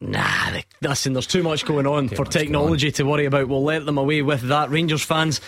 Nah, 0.00 0.50
they- 0.52 0.64
listen, 0.80 1.12
there's 1.12 1.26
too 1.26 1.42
much 1.42 1.64
going 1.64 1.86
on 1.86 2.08
for 2.08 2.24
much 2.24 2.32
technology 2.32 2.90
to 2.92 3.02
worry 3.04 3.24
about. 3.26 3.48
We'll 3.48 3.64
let 3.64 3.84
them 3.84 3.98
away 3.98 4.22
with 4.22 4.42
that. 4.42 4.70
Rangers 4.70 5.02
fans, 5.02 5.40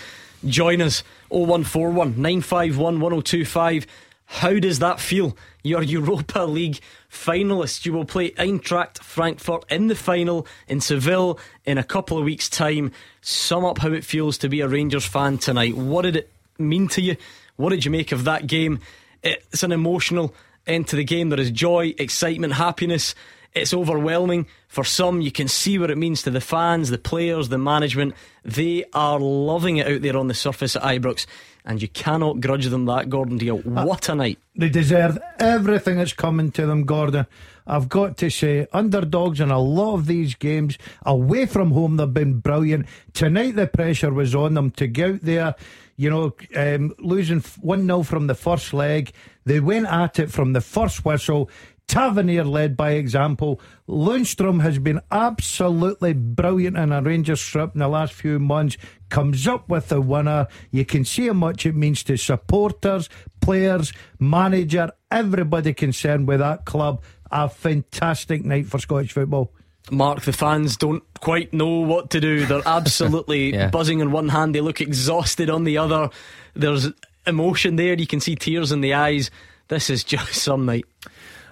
join 0.45 0.83
us 0.83 1.03
0141 1.29 2.15
951 2.21 3.01
1025. 3.01 3.87
How 4.27 4.59
does 4.59 4.79
that 4.81 5.01
feel? 5.01 5.37
Your 5.63 5.83
Europa 5.83 6.41
League 6.41 6.81
finalists. 7.11 7.85
You 7.85 7.93
will 7.93 8.05
play 8.05 8.31
Eintracht 8.33 8.99
Frankfurt 9.03 9.65
in 9.71 9.89
the 9.89 9.95
final 9.97 10.47
in 10.69 10.81
Seville 10.81 11.39
in 11.65 11.79
a 11.79 11.85
couple 11.85 12.17
of 12.19 12.25
weeks' 12.25 12.49
time. 12.49 12.93
Sum 13.21 13.65
up 13.65 13.79
how 13.79 13.93
it 13.93 14.05
feels 14.05 14.39
to 14.39 14.49
be 14.49 14.61
a 14.61 14.69
Rangers 14.69 15.05
fan 15.05 15.39
tonight. 15.39 15.77
What 15.77 16.03
did 16.03 16.17
it 16.17 16.33
mean 16.59 16.89
to 16.89 17.01
you? 17.03 17.17
What 17.57 17.71
did 17.71 17.85
you 17.85 17.91
make 17.91 18.13
of 18.13 18.25
that 18.25 18.47
game? 18.47 18.79
It's 19.23 19.63
an 19.63 19.73
emotional 19.73 20.35
end 20.67 20.89
to 20.89 20.97
the 20.97 21.05
game. 21.05 21.29
There 21.29 21.41
is 21.41 21.51
joy, 21.51 21.95
excitement, 21.99 22.55
happiness. 22.55 23.15
It's 23.53 23.75
overwhelming. 23.75 24.47
For 24.69 24.85
some, 24.85 25.21
you 25.21 25.33
can 25.33 25.49
see 25.49 25.79
what 25.79 25.91
it 25.91 25.99
means 25.99 26.23
to 26.23 26.31
the 26.31 26.41
fans, 26.41 26.91
the 26.91 26.99
players, 26.99 27.49
the 27.49 27.59
management. 27.59 28.15
They 28.45 28.85
are 28.93 29.19
loving 29.19 29.79
it 29.79 29.89
out 29.89 30.03
there 30.03 30.17
on 30.17 30.29
the 30.29 30.35
surface 30.35 30.77
at 30.77 30.83
Ibrox, 30.83 31.27
and 31.65 31.83
you 31.83 31.89
cannot 31.89 32.41
grudge 32.41 32.67
them 32.67 32.87
that, 32.87 33.11
Gordon 33.11 33.41
Dalziel. 33.41 33.85
What 33.85 34.09
a 34.09 34.15
night. 34.15 34.39
They 34.55 34.69
deserve 34.69 35.19
everything 35.41 35.99
that's 35.99 36.13
coming 36.13 36.53
to 36.53 36.67
them, 36.67 36.85
Gordon. 36.85 37.27
I've 37.67 37.89
got 37.89 38.17
to 38.19 38.31
say, 38.31 38.67
underdogs 38.73 39.41
in 39.41 39.51
a 39.51 39.59
lot 39.59 39.95
of 39.95 40.07
these 40.07 40.35
games, 40.35 40.79
away 41.05 41.47
from 41.47 41.73
home, 41.73 41.97
they've 41.97 42.13
been 42.13 42.39
brilliant. 42.39 42.87
Tonight, 43.13 43.57
the 43.57 43.67
pressure 43.67 44.13
was 44.13 44.35
on 44.35 44.55
them 44.55 44.71
to 44.73 44.87
get 44.87 45.11
out 45.11 45.21
there, 45.23 45.55
you 45.97 46.11
know, 46.11 46.35
um, 46.57 46.95
losing 46.99 47.41
1 47.41 47.87
0 47.87 48.03
from 48.05 48.27
the 48.29 48.35
first 48.35 48.73
leg. 48.73 49.13
They 49.45 49.61
went 49.61 49.87
at 49.87 50.19
it 50.19 50.31
from 50.31 50.53
the 50.53 50.61
first 50.61 51.05
whistle. 51.05 51.51
Tavernier 51.91 52.45
led 52.45 52.77
by 52.77 52.93
example. 52.93 53.61
Lundstram 53.89 54.62
has 54.62 54.79
been 54.79 55.01
absolutely 55.11 56.12
brilliant 56.12 56.77
in 56.79 56.93
a 56.93 57.03
Rangers 57.03 57.41
strip 57.41 57.75
in 57.75 57.81
the 57.81 57.89
last 57.89 58.12
few 58.12 58.39
months. 58.39 58.77
Comes 59.09 59.49
up 59.49 59.69
with 59.69 59.89
the 59.89 60.01
winner. 60.01 60.47
You 60.71 60.85
can 60.85 61.05
see 61.05 61.27
how 61.27 61.33
much 61.33 61.67
it 61.67 61.75
means 61.75 62.05
to 62.05 62.17
supporters, 62.17 63.09
players, 63.41 63.93
manager, 64.21 64.93
everybody 65.11 65.75
concerned 65.75 66.29
with 66.29 66.39
that 66.39 66.65
club. 66.65 67.03
A 67.33 67.49
fantastic 67.49 68.45
night 68.45 68.67
for 68.67 68.79
Scottish 68.79 69.11
football. 69.12 69.53
Mark, 69.91 70.23
the 70.23 70.33
fans 70.33 70.77
don't 70.77 71.03
quite 71.21 71.53
know 71.53 71.81
what 71.81 72.11
to 72.11 72.21
do. 72.21 72.47
They're 72.47 72.62
absolutely 72.67 73.53
Yeah. 73.53 73.71
buzzing 73.71 74.01
on 74.01 74.12
one 74.12 74.29
hand, 74.29 74.55
they 74.55 74.61
look 74.61 74.81
exhausted 74.81 75.51
on 75.51 75.65
the 75.65 75.79
other. 75.79 76.11
There's 76.55 76.87
emotion 77.27 77.75
there, 77.75 77.95
you 77.95 78.07
can 78.07 78.21
see 78.21 78.37
tears 78.37 78.71
in 78.71 78.81
the 78.81 78.95
eyes. 78.95 79.33
This 79.67 79.91
is 79.91 80.05
just 80.05 80.35
some 80.35 80.67
night. 80.67 80.85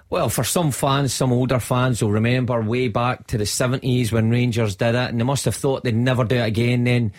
Well, 0.09 0.29
for 0.29 0.43
some 0.43 0.71
fans, 0.71 1.13
some 1.13 1.31
older 1.31 1.59
fans 1.59 2.01
will 2.01 2.11
remember 2.11 2.61
way 2.61 2.87
back 2.87 3.27
to 3.27 3.37
the 3.37 3.43
70s 3.43 4.11
when 4.11 4.31
Rangers 4.31 4.75
did 4.75 4.95
it, 4.95 5.09
and 5.09 5.19
they 5.19 5.23
must 5.23 5.45
have 5.45 5.55
thought 5.55 5.83
they'd 5.83 5.95
never 5.95 6.23
do 6.23 6.37
it 6.37 6.47
again. 6.47 6.83
Then 6.85 7.13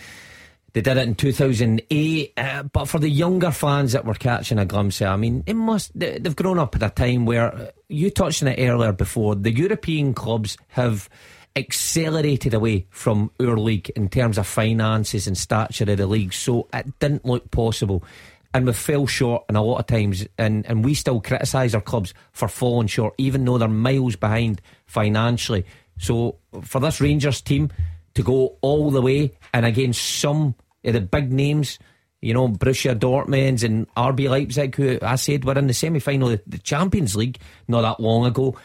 They 0.73 0.81
did 0.83 0.97
it 0.97 1.09
in 1.09 1.15
2008, 1.17 2.33
uh, 2.37 2.63
but 2.65 2.85
for 2.87 2.99
the 3.01 3.09
younger 3.09 3.51
fans 3.51 3.93
that 3.93 4.05
were 4.05 4.15
catching 4.15 4.59
a 4.59 4.65
glimpse 4.65 5.01
of, 5.01 5.09
I 5.09 5.17
mean, 5.17 5.43
it 5.47 5.55
must 5.55 5.91
they've 5.99 6.37
grown 6.37 6.59
up 6.59 6.77
at 6.77 6.83
a 6.83 6.91
time 6.91 7.27
where 7.27 7.53
uh, 7.55 7.71
you 7.89 8.11
touched 8.11 8.43
on 8.43 8.49
it 8.49 8.61
earlier 8.61 8.93
before. 8.93 9.35
The 9.35 9.53
European 9.53 10.15
clubs 10.15 10.57
have 10.69 11.09
accelerated 11.57 12.55
away 12.55 12.87
from 12.91 13.33
our 13.41 13.57
league 13.57 13.91
in 13.91 14.09
terms 14.09 14.39
of 14.39 14.47
finances 14.47 15.27
and 15.27 15.37
stature 15.37 15.91
of 15.91 15.99
the 15.99 16.07
league, 16.07 16.33
so 16.33 16.69
it 16.73 16.99
didn't 17.01 17.25
look 17.25 17.51
possible. 17.51 18.05
And 18.53 18.67
we 18.67 18.73
fell 18.73 19.07
short 19.07 19.45
in 19.49 19.55
a 19.55 19.63
lot 19.63 19.79
of 19.79 19.87
times, 19.87 20.27
and, 20.37 20.67
and 20.67 20.85
we 20.85 20.95
still 20.95 21.21
criticise 21.21 21.75
our 21.75 21.81
clubs 21.81 22.13
for 22.33 22.49
falling 22.49 22.89
short, 22.89 23.15
even 23.17 23.45
though 23.45 23.59
they're 23.59 23.69
miles 23.69 24.17
behind 24.17 24.61
financially. 24.87 25.65
So 25.99 26.37
for 26.63 26.81
this 26.81 27.01
Rangers 27.01 27.41
team 27.41 27.71
to 28.15 28.23
go 28.23 28.57
all 28.61 28.91
the 28.91 29.03
way 29.03 29.37
and 29.53 29.65
against 29.65 30.19
some 30.19 30.57
of 30.85 30.93
the 30.95 31.01
big 31.01 31.33
names, 31.33 31.79
you 32.21 32.35
know, 32.35 32.49
Borussia 32.49 32.99
Dortmund 32.99 33.63
and 33.63 33.93
RB 33.95 34.29
Leipzig, 34.29 34.75
who 34.75 34.99
I 35.01 35.15
said 35.17 35.45
were 35.45 35.57
in 35.57 35.67
the 35.67 35.75
semi 35.75 36.01
final 36.01 36.31
of 36.31 36.43
the 36.47 36.59
Champions 36.59 37.17
League 37.17 37.39
not 37.69 37.83
that 37.83 38.01
long 38.01 38.27
ago, 38.27 38.57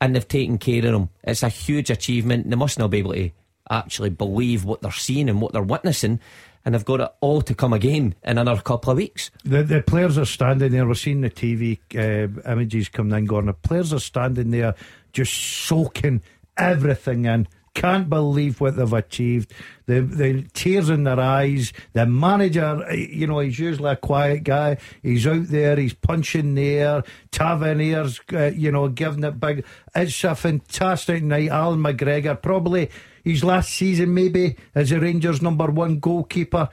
and 0.00 0.14
they've 0.14 0.26
taken 0.26 0.58
care 0.58 0.84
of 0.86 0.92
them. 0.92 1.08
It's 1.22 1.42
a 1.42 1.48
huge 1.48 1.90
achievement. 1.90 2.48
They 2.48 2.56
must 2.56 2.78
now 2.78 2.88
be 2.88 2.98
able 2.98 3.14
to 3.14 3.30
actually 3.70 4.10
believe 4.10 4.64
what 4.64 4.82
they're 4.82 4.92
seeing 4.92 5.28
and 5.28 5.40
what 5.40 5.52
they're 5.52 5.62
witnessing. 5.62 6.20
And 6.64 6.74
they've 6.74 6.84
got 6.84 7.00
it 7.00 7.10
all 7.20 7.42
to 7.42 7.54
come 7.54 7.72
again 7.72 8.14
in 8.24 8.38
another 8.38 8.62
couple 8.62 8.90
of 8.90 8.96
weeks. 8.96 9.30
The 9.44 9.62
the 9.62 9.82
players 9.82 10.16
are 10.16 10.24
standing 10.24 10.72
there. 10.72 10.86
We're 10.86 10.94
seeing 10.94 11.20
the 11.20 11.30
TV 11.30 11.78
uh, 11.94 12.50
images 12.50 12.88
coming 12.88 13.16
in, 13.18 13.26
going. 13.26 13.46
The 13.46 13.52
players 13.52 13.92
are 13.92 14.00
standing 14.00 14.50
there, 14.50 14.74
just 15.12 15.34
soaking 15.34 16.22
everything 16.56 17.26
in. 17.26 17.48
Can't 17.74 18.08
believe 18.08 18.60
what 18.60 18.76
they've 18.76 18.92
achieved. 18.92 19.52
The 19.86 20.00
the 20.00 20.42
tears 20.54 20.88
in 20.88 21.02
their 21.04 21.18
eyes. 21.18 21.72
The 21.92 22.06
manager, 22.06 22.84
eh, 22.88 23.08
you 23.10 23.26
know, 23.26 23.40
he's 23.40 23.58
usually 23.58 23.90
a 23.90 23.96
quiet 23.96 24.44
guy. 24.44 24.78
He's 25.02 25.26
out 25.26 25.48
there. 25.48 25.76
He's 25.76 25.92
punching 25.92 26.54
the 26.54 26.68
air. 26.68 27.02
Tavernier's, 27.32 28.20
uh, 28.32 28.52
you 28.54 28.70
know, 28.70 28.88
giving 28.88 29.24
it 29.24 29.40
big. 29.40 29.64
It's 29.94 30.22
a 30.22 30.36
fantastic 30.36 31.24
night. 31.24 31.50
Allan 31.50 31.80
McGregor, 31.80 32.40
probably 32.40 32.90
his 33.24 33.42
last 33.42 33.70
season, 33.70 34.14
maybe 34.14 34.56
as 34.74 34.92
a 34.92 35.00
Rangers 35.00 35.42
number 35.42 35.66
one 35.66 35.98
goalkeeper 35.98 36.68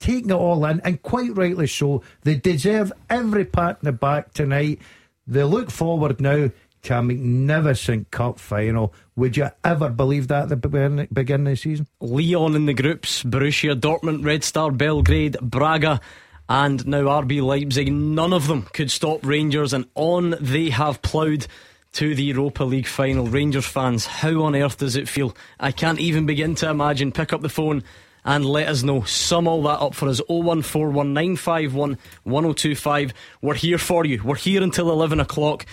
taking 0.00 0.30
it 0.30 0.34
all 0.34 0.64
in, 0.64 0.80
and 0.80 1.02
quite 1.02 1.36
rightly 1.36 1.66
so. 1.66 2.02
They 2.22 2.36
deserve 2.36 2.92
every 3.08 3.44
pat 3.44 3.78
in 3.82 3.86
the 3.86 3.92
back 3.92 4.32
tonight. 4.32 4.80
They 5.26 5.44
look 5.44 5.70
forward 5.70 6.20
now 6.20 6.50
to 6.82 6.98
a 6.98 7.02
magnificent 7.02 8.10
cup 8.10 8.38
final. 8.38 8.94
Would 9.16 9.36
you 9.36 9.50
ever 9.62 9.90
believe 9.90 10.28
that 10.28 10.44
at 10.44 10.48
the 10.48 10.56
beginning, 10.56 11.08
beginning 11.12 11.48
of 11.48 11.52
the 11.52 11.56
season? 11.56 11.86
Lyon 12.00 12.56
in 12.56 12.66
the 12.66 12.74
groups, 12.74 13.22
Borussia 13.22 13.78
Dortmund, 13.78 14.24
Red 14.24 14.42
Star 14.42 14.70
Belgrade, 14.70 15.36
Braga. 15.40 16.00
And 16.48 16.84
now 16.84 17.02
RB 17.02 17.40
Leipzig, 17.42 17.92
none 17.92 18.32
of 18.32 18.48
them 18.48 18.62
could 18.72 18.90
stop 18.90 19.24
Rangers, 19.24 19.72
and 19.72 19.86
on 19.94 20.34
they 20.40 20.70
have 20.70 21.00
ploughed 21.00 21.46
to 21.92 22.14
the 22.14 22.22
Europa 22.22 22.62
League 22.64 22.86
final. 22.86 23.26
Rangers 23.26 23.66
fans, 23.66 24.06
how 24.06 24.42
on 24.42 24.54
earth 24.54 24.78
does 24.78 24.96
it 24.96 25.08
feel? 25.08 25.36
I 25.58 25.72
can't 25.72 25.98
even 25.98 26.26
begin 26.26 26.54
to 26.56 26.68
imagine. 26.70 27.12
Pick 27.12 27.32
up 27.32 27.40
the 27.42 27.48
phone 27.48 27.82
and 28.24 28.44
let 28.44 28.68
us 28.68 28.82
know. 28.82 29.02
Sum 29.02 29.48
all 29.48 29.62
that 29.62 29.80
up 29.80 29.94
for 29.94 30.08
us 30.08 30.20
01419511025. 30.28 33.12
We're 33.42 33.54
here 33.54 33.78
for 33.78 34.04
you. 34.04 34.22
We're 34.22 34.36
here 34.36 34.62
until 34.62 34.90
11 34.90 35.20
o'clock. 35.20 35.64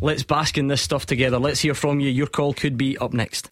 Let's 0.00 0.22
bask 0.22 0.56
in 0.56 0.68
this 0.68 0.82
stuff 0.82 1.06
together. 1.06 1.38
Let's 1.38 1.60
hear 1.60 1.74
from 1.74 2.00
you. 2.00 2.10
Your 2.10 2.26
call 2.26 2.54
could 2.54 2.76
be 2.76 2.98
up 2.98 3.12
next. 3.12 3.48